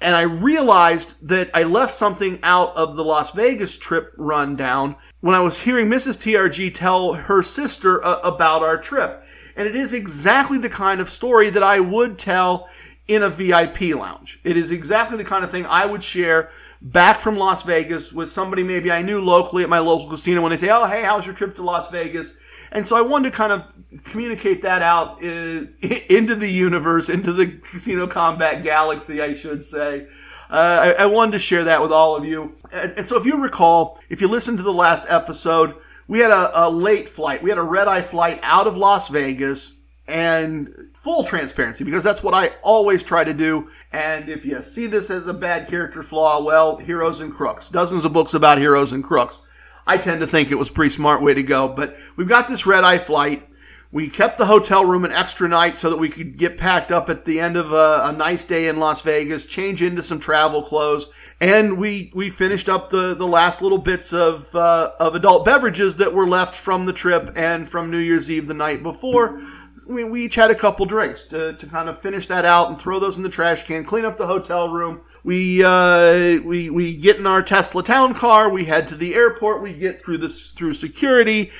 And 0.00 0.14
I 0.14 0.22
realized 0.22 1.16
that 1.28 1.50
I 1.52 1.64
left 1.64 1.92
something 1.92 2.38
out 2.44 2.76
of 2.76 2.94
the 2.94 3.04
Las 3.04 3.32
Vegas 3.32 3.76
trip 3.76 4.12
rundown 4.16 4.94
when 5.20 5.34
I 5.34 5.40
was 5.40 5.60
hearing 5.60 5.88
Mrs. 5.88 6.16
TRG 6.18 6.72
tell 6.72 7.14
her 7.14 7.42
sister 7.42 8.04
uh, 8.04 8.20
about 8.20 8.62
our 8.62 8.78
trip. 8.78 9.23
And 9.56 9.68
it 9.68 9.76
is 9.76 9.92
exactly 9.92 10.58
the 10.58 10.68
kind 10.68 11.00
of 11.00 11.08
story 11.08 11.50
that 11.50 11.62
I 11.62 11.80
would 11.80 12.18
tell 12.18 12.68
in 13.06 13.22
a 13.22 13.28
VIP 13.28 13.94
lounge. 13.94 14.40
It 14.44 14.56
is 14.56 14.70
exactly 14.70 15.18
the 15.18 15.24
kind 15.24 15.44
of 15.44 15.50
thing 15.50 15.66
I 15.66 15.84
would 15.84 16.02
share 16.02 16.50
back 16.80 17.18
from 17.18 17.36
Las 17.36 17.62
Vegas 17.62 18.12
with 18.12 18.30
somebody 18.30 18.62
maybe 18.62 18.90
I 18.90 19.02
knew 19.02 19.20
locally 19.20 19.62
at 19.62 19.68
my 19.68 19.78
local 19.78 20.08
casino 20.08 20.40
when 20.40 20.50
they 20.50 20.56
say, 20.56 20.70
"Oh, 20.70 20.86
hey, 20.86 21.02
how's 21.02 21.26
your 21.26 21.34
trip 21.34 21.54
to 21.56 21.62
Las 21.62 21.90
Vegas?" 21.90 22.36
And 22.72 22.86
so 22.86 22.96
I 22.96 23.02
wanted 23.02 23.30
to 23.32 23.36
kind 23.36 23.52
of 23.52 23.72
communicate 24.04 24.62
that 24.62 24.82
out 24.82 25.22
uh, 25.22 25.66
into 26.08 26.34
the 26.34 26.48
universe, 26.48 27.08
into 27.08 27.32
the 27.32 27.46
casino 27.46 28.06
combat 28.06 28.62
galaxy, 28.62 29.20
I 29.20 29.34
should 29.34 29.62
say. 29.62 30.08
Uh, 30.50 30.94
I, 30.98 31.02
I, 31.02 31.06
wanted 31.06 31.32
to 31.32 31.38
share 31.38 31.64
that 31.64 31.80
with 31.80 31.90
all 31.90 32.14
of 32.14 32.24
you. 32.24 32.54
And, 32.70 32.92
and, 32.98 33.08
so 33.08 33.16
if 33.16 33.24
you 33.24 33.42
recall, 33.42 33.98
if 34.10 34.20
you 34.20 34.28
listened 34.28 34.58
to 34.58 34.62
the 34.62 34.72
last 34.72 35.04
episode, 35.08 35.74
we 36.08 36.18
had 36.18 36.30
a, 36.30 36.66
a 36.66 36.70
late 36.70 37.08
flight. 37.08 37.42
We 37.42 37.50
had 37.50 37.58
a 37.58 37.62
red 37.62 37.88
eye 37.88 38.02
flight 38.02 38.40
out 38.42 38.66
of 38.66 38.76
Las 38.76 39.08
Vegas 39.08 39.80
and 40.06 40.90
full 40.94 41.24
transparency 41.24 41.84
because 41.84 42.04
that's 42.04 42.22
what 42.22 42.34
I 42.34 42.48
always 42.62 43.02
try 43.02 43.24
to 43.24 43.32
do. 43.32 43.68
And 43.92 44.28
if 44.28 44.44
you 44.44 44.62
see 44.62 44.86
this 44.86 45.10
as 45.10 45.26
a 45.26 45.34
bad 45.34 45.68
character 45.68 46.02
flaw, 46.02 46.42
well, 46.42 46.76
heroes 46.76 47.20
and 47.20 47.32
crooks. 47.32 47.68
Dozens 47.68 48.04
of 48.04 48.12
books 48.12 48.34
about 48.34 48.58
heroes 48.58 48.92
and 48.92 49.02
crooks. 49.02 49.40
I 49.86 49.98
tend 49.98 50.20
to 50.20 50.26
think 50.26 50.50
it 50.50 50.56
was 50.56 50.68
a 50.70 50.72
pretty 50.72 50.94
smart 50.94 51.22
way 51.22 51.34
to 51.34 51.42
go. 51.42 51.68
But 51.68 51.96
we've 52.16 52.28
got 52.28 52.48
this 52.48 52.66
red 52.66 52.84
eye 52.84 52.98
flight. 52.98 53.48
We 53.92 54.08
kept 54.08 54.38
the 54.38 54.46
hotel 54.46 54.84
room 54.84 55.04
an 55.04 55.12
extra 55.12 55.48
night 55.48 55.76
so 55.76 55.88
that 55.90 55.98
we 55.98 56.08
could 56.08 56.36
get 56.36 56.58
packed 56.58 56.90
up 56.90 57.08
at 57.08 57.24
the 57.24 57.38
end 57.38 57.56
of 57.56 57.72
a, 57.72 58.00
a 58.04 58.12
nice 58.12 58.42
day 58.42 58.66
in 58.66 58.78
Las 58.78 59.02
Vegas, 59.02 59.46
change 59.46 59.82
into 59.82 60.02
some 60.02 60.18
travel 60.18 60.62
clothes, 60.62 61.06
and 61.40 61.76
we 61.78 62.12
we 62.14 62.30
finished 62.30 62.68
up 62.68 62.90
the 62.90 63.14
the 63.14 63.26
last 63.26 63.62
little 63.62 63.78
bits 63.78 64.12
of 64.12 64.54
uh, 64.54 64.92
of 65.00 65.14
adult 65.14 65.44
beverages 65.44 65.96
that 65.96 66.12
were 66.12 66.26
left 66.26 66.54
from 66.54 66.86
the 66.86 66.92
trip 66.92 67.32
and 67.36 67.68
from 67.68 67.90
New 67.90 67.98
Year's 67.98 68.30
Eve 68.30 68.46
the 68.46 68.54
night 68.54 68.82
before 68.82 69.40
we, 69.86 70.04
we 70.04 70.24
each 70.24 70.34
had 70.34 70.50
a 70.50 70.54
couple 70.54 70.86
drinks 70.86 71.24
to, 71.24 71.54
to 71.54 71.66
kind 71.66 71.88
of 71.88 71.98
finish 71.98 72.26
that 72.28 72.44
out 72.44 72.68
and 72.68 72.78
throw 72.78 72.98
those 72.98 73.16
in 73.16 73.22
the 73.22 73.28
trash 73.28 73.64
can, 73.64 73.84
clean 73.84 74.04
up 74.04 74.16
the 74.16 74.26
hotel 74.26 74.68
room. 74.68 75.02
We 75.22 75.64
uh, 75.64 76.40
we 76.42 76.70
we 76.70 76.94
get 76.94 77.16
in 77.16 77.26
our 77.26 77.42
Tesla 77.42 77.82
town 77.82 78.14
car. 78.14 78.48
We 78.48 78.64
head 78.64 78.88
to 78.88 78.94
the 78.94 79.14
airport. 79.14 79.62
We 79.62 79.72
get 79.72 80.02
through 80.02 80.18
this 80.18 80.50
through 80.50 80.74
security, 80.74 81.50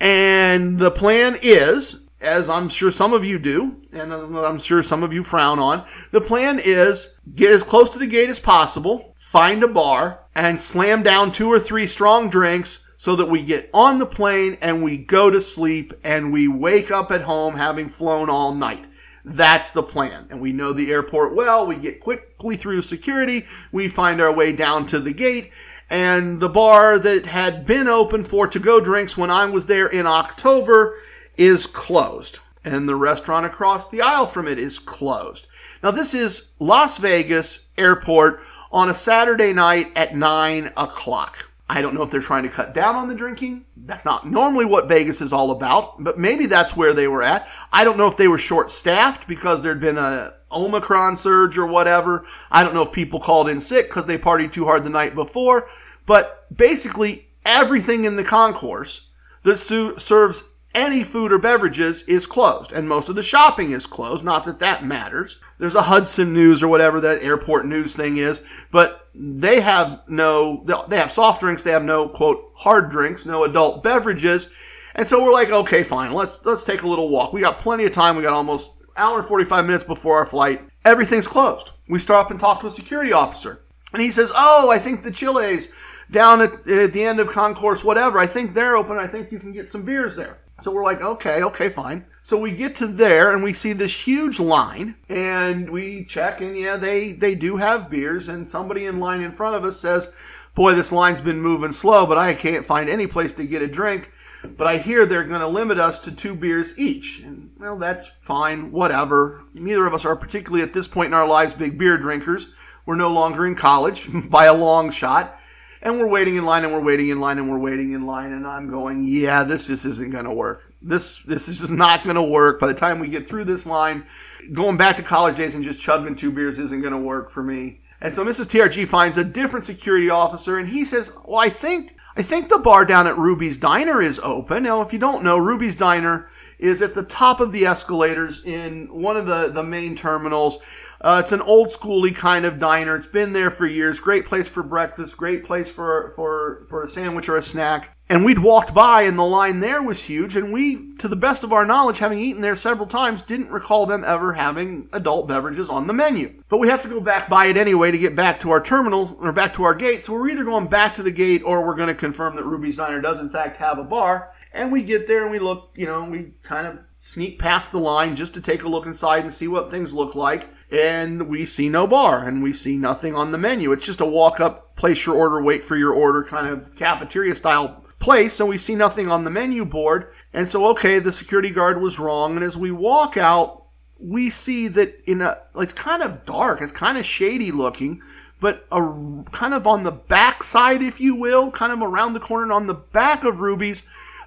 and 0.00 0.78
the 0.78 0.90
plan 0.90 1.38
is, 1.40 2.03
as 2.24 2.48
I'm 2.48 2.68
sure 2.68 2.90
some 2.90 3.12
of 3.12 3.24
you 3.24 3.38
do, 3.38 3.80
and 3.92 4.12
I'm 4.12 4.58
sure 4.58 4.82
some 4.82 5.02
of 5.02 5.12
you 5.12 5.22
frown 5.22 5.58
on. 5.58 5.84
The 6.10 6.20
plan 6.20 6.58
is 6.58 7.14
get 7.34 7.52
as 7.52 7.62
close 7.62 7.90
to 7.90 7.98
the 7.98 8.06
gate 8.06 8.30
as 8.30 8.40
possible, 8.40 9.14
find 9.16 9.62
a 9.62 9.68
bar, 9.68 10.24
and 10.34 10.60
slam 10.60 11.02
down 11.02 11.30
two 11.30 11.48
or 11.48 11.60
three 11.60 11.86
strong 11.86 12.30
drinks 12.30 12.80
so 12.96 13.14
that 13.16 13.28
we 13.28 13.42
get 13.42 13.68
on 13.74 13.98
the 13.98 14.06
plane 14.06 14.56
and 14.62 14.82
we 14.82 14.96
go 14.96 15.28
to 15.28 15.40
sleep 15.40 15.92
and 16.04 16.32
we 16.32 16.48
wake 16.48 16.90
up 16.90 17.12
at 17.12 17.20
home 17.20 17.54
having 17.54 17.88
flown 17.88 18.30
all 18.30 18.54
night. 18.54 18.86
That's 19.26 19.70
the 19.70 19.82
plan. 19.82 20.26
And 20.30 20.40
we 20.40 20.52
know 20.52 20.72
the 20.72 20.90
airport 20.90 21.34
well. 21.34 21.66
We 21.66 21.76
get 21.76 22.00
quickly 22.00 22.56
through 22.56 22.82
security. 22.82 23.46
We 23.72 23.88
find 23.88 24.20
our 24.20 24.32
way 24.32 24.52
down 24.52 24.86
to 24.88 25.00
the 25.00 25.12
gate. 25.12 25.50
And 25.90 26.40
the 26.40 26.48
bar 26.48 26.98
that 26.98 27.26
had 27.26 27.66
been 27.66 27.88
open 27.88 28.24
for 28.24 28.46
to 28.46 28.58
go 28.58 28.80
drinks 28.80 29.16
when 29.16 29.30
I 29.30 29.46
was 29.46 29.66
there 29.66 29.86
in 29.86 30.06
October 30.06 30.96
is 31.36 31.66
closed. 31.66 32.38
And 32.64 32.88
the 32.88 32.96
restaurant 32.96 33.44
across 33.44 33.90
the 33.90 34.00
aisle 34.00 34.26
from 34.26 34.48
it 34.48 34.58
is 34.58 34.78
closed. 34.78 35.46
Now, 35.82 35.90
this 35.90 36.14
is 36.14 36.52
Las 36.58 36.96
Vegas 36.96 37.68
Airport 37.76 38.40
on 38.72 38.88
a 38.88 38.94
Saturday 38.94 39.52
night 39.52 39.92
at 39.94 40.16
9 40.16 40.72
o'clock. 40.76 41.50
I 41.68 41.80
don't 41.80 41.94
know 41.94 42.02
if 42.02 42.10
they're 42.10 42.20
trying 42.20 42.42
to 42.42 42.48
cut 42.48 42.74
down 42.74 42.94
on 42.94 43.08
the 43.08 43.14
drinking. 43.14 43.64
That's 43.76 44.04
not 44.04 44.26
normally 44.26 44.64
what 44.64 44.88
Vegas 44.88 45.20
is 45.20 45.32
all 45.32 45.50
about, 45.50 46.02
but 46.02 46.18
maybe 46.18 46.46
that's 46.46 46.76
where 46.76 46.92
they 46.92 47.08
were 47.08 47.22
at. 47.22 47.48
I 47.72 47.84
don't 47.84 47.96
know 47.96 48.06
if 48.06 48.16
they 48.16 48.28
were 48.28 48.38
short 48.38 48.70
staffed 48.70 49.26
because 49.26 49.62
there'd 49.62 49.80
been 49.80 49.98
a 49.98 50.34
Omicron 50.52 51.16
surge 51.16 51.56
or 51.58 51.66
whatever. 51.66 52.26
I 52.50 52.62
don't 52.62 52.74
know 52.74 52.82
if 52.82 52.92
people 52.92 53.18
called 53.18 53.48
in 53.48 53.60
sick 53.60 53.88
because 53.88 54.06
they 54.06 54.18
partied 54.18 54.52
too 54.52 54.64
hard 54.64 54.84
the 54.84 54.90
night 54.90 55.14
before, 55.14 55.68
but 56.06 56.46
basically 56.54 57.28
everything 57.44 58.04
in 58.04 58.16
the 58.16 58.24
concourse 58.24 59.08
that 59.42 59.56
serves 59.56 60.42
any 60.74 61.04
food 61.04 61.32
or 61.32 61.38
beverages 61.38 62.02
is 62.02 62.26
closed, 62.26 62.72
and 62.72 62.88
most 62.88 63.08
of 63.08 63.14
the 63.14 63.22
shopping 63.22 63.70
is 63.70 63.86
closed. 63.86 64.24
Not 64.24 64.44
that 64.44 64.58
that 64.58 64.84
matters. 64.84 65.38
There's 65.58 65.76
a 65.76 65.82
Hudson 65.82 66.32
News 66.32 66.62
or 66.62 66.68
whatever 66.68 67.00
that 67.00 67.22
airport 67.22 67.64
news 67.66 67.94
thing 67.94 68.16
is, 68.16 68.42
but 68.72 69.08
they 69.14 69.60
have 69.60 70.02
no, 70.08 70.64
they 70.88 70.96
have 70.96 71.12
soft 71.12 71.40
drinks. 71.40 71.62
They 71.62 71.70
have 71.70 71.84
no 71.84 72.08
quote 72.08 72.52
hard 72.54 72.90
drinks, 72.90 73.24
no 73.24 73.44
adult 73.44 73.82
beverages, 73.82 74.50
and 74.96 75.06
so 75.06 75.22
we're 75.24 75.32
like, 75.32 75.50
okay, 75.50 75.82
fine, 75.82 76.12
let's 76.12 76.44
let's 76.44 76.64
take 76.64 76.82
a 76.82 76.88
little 76.88 77.08
walk. 77.08 77.32
We 77.32 77.40
got 77.40 77.58
plenty 77.58 77.84
of 77.84 77.92
time. 77.92 78.16
We 78.16 78.22
got 78.22 78.32
almost 78.32 78.70
hour 78.96 79.18
and 79.18 79.26
45 79.26 79.64
minutes 79.64 79.84
before 79.84 80.18
our 80.18 80.26
flight. 80.26 80.66
Everything's 80.84 81.28
closed. 81.28 81.72
We 81.88 81.98
stop 81.98 82.30
and 82.30 82.40
talk 82.40 82.60
to 82.60 82.66
a 82.66 82.70
security 82.70 83.12
officer, 83.12 83.64
and 83.92 84.02
he 84.02 84.10
says, 84.10 84.32
"Oh, 84.36 84.70
I 84.70 84.78
think 84.78 85.02
the 85.02 85.10
Chili's." 85.10 85.68
Down 86.10 86.42
at, 86.42 86.68
at 86.68 86.92
the 86.92 87.02
end 87.02 87.18
of 87.18 87.30
concourse, 87.30 87.82
whatever. 87.82 88.18
I 88.18 88.26
think 88.26 88.52
they're 88.52 88.76
open. 88.76 88.98
I 88.98 89.06
think 89.06 89.32
you 89.32 89.38
can 89.38 89.52
get 89.52 89.70
some 89.70 89.86
beers 89.86 90.14
there. 90.14 90.36
So 90.60 90.70
we're 90.70 90.84
like, 90.84 91.00
okay, 91.00 91.42
okay, 91.42 91.68
fine. 91.68 92.06
So 92.22 92.38
we 92.38 92.52
get 92.52 92.76
to 92.76 92.86
there 92.86 93.34
and 93.34 93.42
we 93.42 93.52
see 93.52 93.72
this 93.72 94.06
huge 94.06 94.38
line 94.38 94.94
and 95.08 95.68
we 95.68 96.04
check 96.04 96.40
and 96.40 96.56
yeah, 96.56 96.76
they, 96.76 97.12
they 97.12 97.34
do 97.34 97.56
have 97.56 97.90
beers 97.90 98.28
and 98.28 98.48
somebody 98.48 98.86
in 98.86 99.00
line 99.00 99.20
in 99.20 99.32
front 99.32 99.56
of 99.56 99.64
us 99.64 99.78
says, 99.78 100.12
boy, 100.54 100.74
this 100.74 100.92
line's 100.92 101.20
been 101.20 101.40
moving 101.40 101.72
slow, 101.72 102.06
but 102.06 102.16
I 102.18 102.34
can't 102.34 102.64
find 102.64 102.88
any 102.88 103.06
place 103.06 103.32
to 103.32 103.44
get 103.44 103.62
a 103.62 103.66
drink. 103.66 104.10
But 104.56 104.66
I 104.66 104.76
hear 104.76 105.06
they're 105.06 105.24
going 105.24 105.40
to 105.40 105.48
limit 105.48 105.78
us 105.78 105.98
to 106.00 106.14
two 106.14 106.34
beers 106.34 106.78
each. 106.78 107.20
And 107.20 107.50
well, 107.58 107.78
that's 107.78 108.06
fine, 108.06 108.70
whatever. 108.70 109.44
Neither 109.54 109.86
of 109.86 109.94
us 109.94 110.04
are 110.04 110.14
particularly 110.14 110.62
at 110.62 110.74
this 110.74 110.86
point 110.86 111.08
in 111.08 111.14
our 111.14 111.26
lives 111.26 111.54
big 111.54 111.78
beer 111.78 111.96
drinkers. 111.96 112.52
We're 112.86 112.96
no 112.96 113.10
longer 113.10 113.46
in 113.46 113.54
college 113.54 114.08
by 114.30 114.44
a 114.44 114.54
long 114.54 114.90
shot 114.90 115.40
and 115.84 116.00
we're 116.00 116.08
waiting 116.08 116.36
in 116.36 116.46
line 116.46 116.64
and 116.64 116.72
we're 116.72 116.80
waiting 116.80 117.10
in 117.10 117.20
line 117.20 117.38
and 117.38 117.50
we're 117.50 117.58
waiting 117.58 117.92
in 117.92 118.06
line 118.06 118.32
and 118.32 118.46
I'm 118.46 118.70
going, 118.70 119.04
yeah, 119.04 119.44
this 119.44 119.66
just 119.66 119.84
isn't 119.84 120.10
going 120.10 120.24
to 120.24 120.32
work. 120.32 120.72
This 120.80 121.18
this 121.26 121.46
is 121.46 121.60
just 121.60 121.70
not 121.70 122.02
going 122.04 122.16
to 122.16 122.22
work. 122.22 122.58
By 122.58 122.68
the 122.68 122.74
time 122.74 122.98
we 122.98 123.08
get 123.08 123.28
through 123.28 123.44
this 123.44 123.66
line, 123.66 124.06
going 124.52 124.78
back 124.78 124.96
to 124.96 125.02
college 125.02 125.36
days 125.36 125.54
and 125.54 125.62
just 125.62 125.80
chugging 125.80 126.16
two 126.16 126.32
beers 126.32 126.58
isn't 126.58 126.80
going 126.80 126.94
to 126.94 126.98
work 126.98 127.30
for 127.30 127.42
me. 127.42 127.82
And 128.00 128.14
so 128.14 128.24
Mrs. 128.24 128.46
TRG 128.46 128.88
finds 128.88 129.18
a 129.18 129.24
different 129.24 129.66
security 129.66 130.08
officer 130.08 130.58
and 130.58 130.68
he 130.68 130.86
says, 130.86 131.12
"Well, 131.26 131.38
I 131.38 131.50
think 131.50 131.96
I 132.16 132.22
think 132.22 132.48
the 132.48 132.58
bar 132.58 132.86
down 132.86 133.06
at 133.06 133.18
Ruby's 133.18 133.58
Diner 133.58 134.00
is 134.00 134.18
open." 134.20 134.62
Now, 134.62 134.80
if 134.80 134.92
you 134.92 134.98
don't 134.98 135.22
know, 135.22 135.36
Ruby's 135.36 135.76
Diner 135.76 136.28
is 136.58 136.80
at 136.80 136.94
the 136.94 137.02
top 137.02 137.40
of 137.40 137.52
the 137.52 137.66
escalators 137.66 138.42
in 138.44 138.86
one 138.90 139.18
of 139.18 139.26
the 139.26 139.50
the 139.50 139.62
main 139.62 139.96
terminals. 139.96 140.58
Uh, 141.04 141.20
it's 141.22 141.32
an 141.32 141.42
old 141.42 141.68
schooly 141.68 142.16
kind 142.16 142.46
of 142.46 142.58
diner. 142.58 142.96
It's 142.96 143.06
been 143.06 143.34
there 143.34 143.50
for 143.50 143.66
years. 143.66 143.98
Great 143.98 144.24
place 144.24 144.48
for 144.48 144.62
breakfast. 144.62 145.18
Great 145.18 145.44
place 145.44 145.68
for 145.68 146.14
for 146.16 146.64
for 146.70 146.82
a 146.82 146.88
sandwich 146.88 147.28
or 147.28 147.36
a 147.36 147.42
snack. 147.42 147.94
And 148.08 148.24
we'd 148.24 148.38
walked 148.38 148.72
by, 148.72 149.02
and 149.02 149.18
the 149.18 149.24
line 149.24 149.60
there 149.60 149.82
was 149.82 150.02
huge. 150.02 150.36
And 150.36 150.52
we, 150.52 150.94
to 150.96 151.08
the 151.08 151.16
best 151.16 151.42
of 151.42 151.54
our 151.54 151.64
knowledge, 151.64 151.98
having 151.98 152.20
eaten 152.20 152.42
there 152.42 152.56
several 152.56 152.86
times, 152.86 153.22
didn't 153.22 153.50
recall 153.50 153.86
them 153.86 154.04
ever 154.04 154.34
having 154.34 154.88
adult 154.92 155.26
beverages 155.26 155.70
on 155.70 155.86
the 155.86 155.94
menu. 155.94 156.34
But 156.48 156.58
we 156.58 156.68
have 156.68 156.82
to 156.82 156.88
go 156.88 157.00
back 157.00 157.30
by 157.30 157.46
it 157.46 157.56
anyway 157.56 157.90
to 157.90 157.98
get 157.98 158.14
back 158.14 158.40
to 158.40 158.50
our 158.50 158.62
terminal 158.62 159.16
or 159.20 159.32
back 159.32 159.54
to 159.54 159.64
our 159.64 159.74
gate. 159.74 160.04
So 160.04 160.12
we're 160.12 160.28
either 160.28 160.44
going 160.44 160.68
back 160.68 160.94
to 160.94 161.02
the 161.02 161.10
gate 161.10 161.42
or 161.44 161.66
we're 161.66 161.76
going 161.76 161.88
to 161.88 161.94
confirm 161.94 162.36
that 162.36 162.44
Ruby's 162.44 162.76
Diner 162.76 163.00
does 163.00 163.20
in 163.20 163.28
fact 163.30 163.56
have 163.56 163.78
a 163.78 163.84
bar. 163.84 164.33
And 164.54 164.70
we 164.70 164.84
get 164.84 165.08
there 165.08 165.22
and 165.22 165.32
we 165.32 165.40
look, 165.40 165.72
you 165.74 165.84
know, 165.84 166.04
we 166.04 166.32
kind 166.42 166.68
of 166.68 166.78
sneak 166.98 167.40
past 167.40 167.72
the 167.72 167.80
line 167.80 168.14
just 168.14 168.34
to 168.34 168.40
take 168.40 168.62
a 168.62 168.68
look 168.68 168.86
inside 168.86 169.24
and 169.24 169.34
see 169.34 169.48
what 169.48 169.68
things 169.68 169.92
look 169.92 170.14
like. 170.14 170.48
And 170.70 171.28
we 171.28 171.44
see 171.44 171.68
no 171.68 171.88
bar 171.88 172.28
and 172.28 172.40
we 172.40 172.52
see 172.52 172.76
nothing 172.76 173.16
on 173.16 173.32
the 173.32 173.38
menu. 173.38 173.72
It's 173.72 173.84
just 173.84 174.00
a 174.00 174.06
walk 174.06 174.38
up, 174.38 174.76
place 174.76 175.04
your 175.04 175.16
order, 175.16 175.42
wait 175.42 175.64
for 175.64 175.76
your 175.76 175.92
order 175.92 176.22
kind 176.22 176.46
of 176.46 176.72
cafeteria 176.76 177.34
style 177.34 177.84
place. 177.98 178.38
And 178.38 178.48
we 178.48 178.56
see 178.56 178.76
nothing 178.76 179.10
on 179.10 179.24
the 179.24 179.30
menu 179.30 179.64
board. 179.64 180.12
And 180.32 180.48
so, 180.48 180.68
okay, 180.68 181.00
the 181.00 181.12
security 181.12 181.50
guard 181.50 181.82
was 181.82 181.98
wrong. 181.98 182.36
And 182.36 182.44
as 182.44 182.56
we 182.56 182.70
walk 182.70 183.16
out, 183.16 183.64
we 183.98 184.30
see 184.30 184.68
that 184.68 185.02
in 185.10 185.20
a, 185.20 185.38
like, 185.54 185.74
kind 185.74 186.02
of 186.02 186.24
dark, 186.24 186.60
it's 186.62 186.70
kind 186.70 186.96
of 186.96 187.04
shady 187.04 187.50
looking 187.50 188.00
but 188.44 188.66
a, 188.70 189.24
kind 189.32 189.54
of 189.54 189.66
on 189.66 189.84
the 189.84 189.90
back 189.90 190.44
side, 190.44 190.82
if 190.82 191.00
you 191.00 191.14
will, 191.14 191.50
kind 191.50 191.72
of 191.72 191.80
around 191.80 192.12
the 192.12 192.20
corner 192.20 192.42
and 192.42 192.52
on 192.52 192.66
the 192.66 192.74
back 192.74 193.24
of 193.24 193.40
Ruby's, 193.40 193.84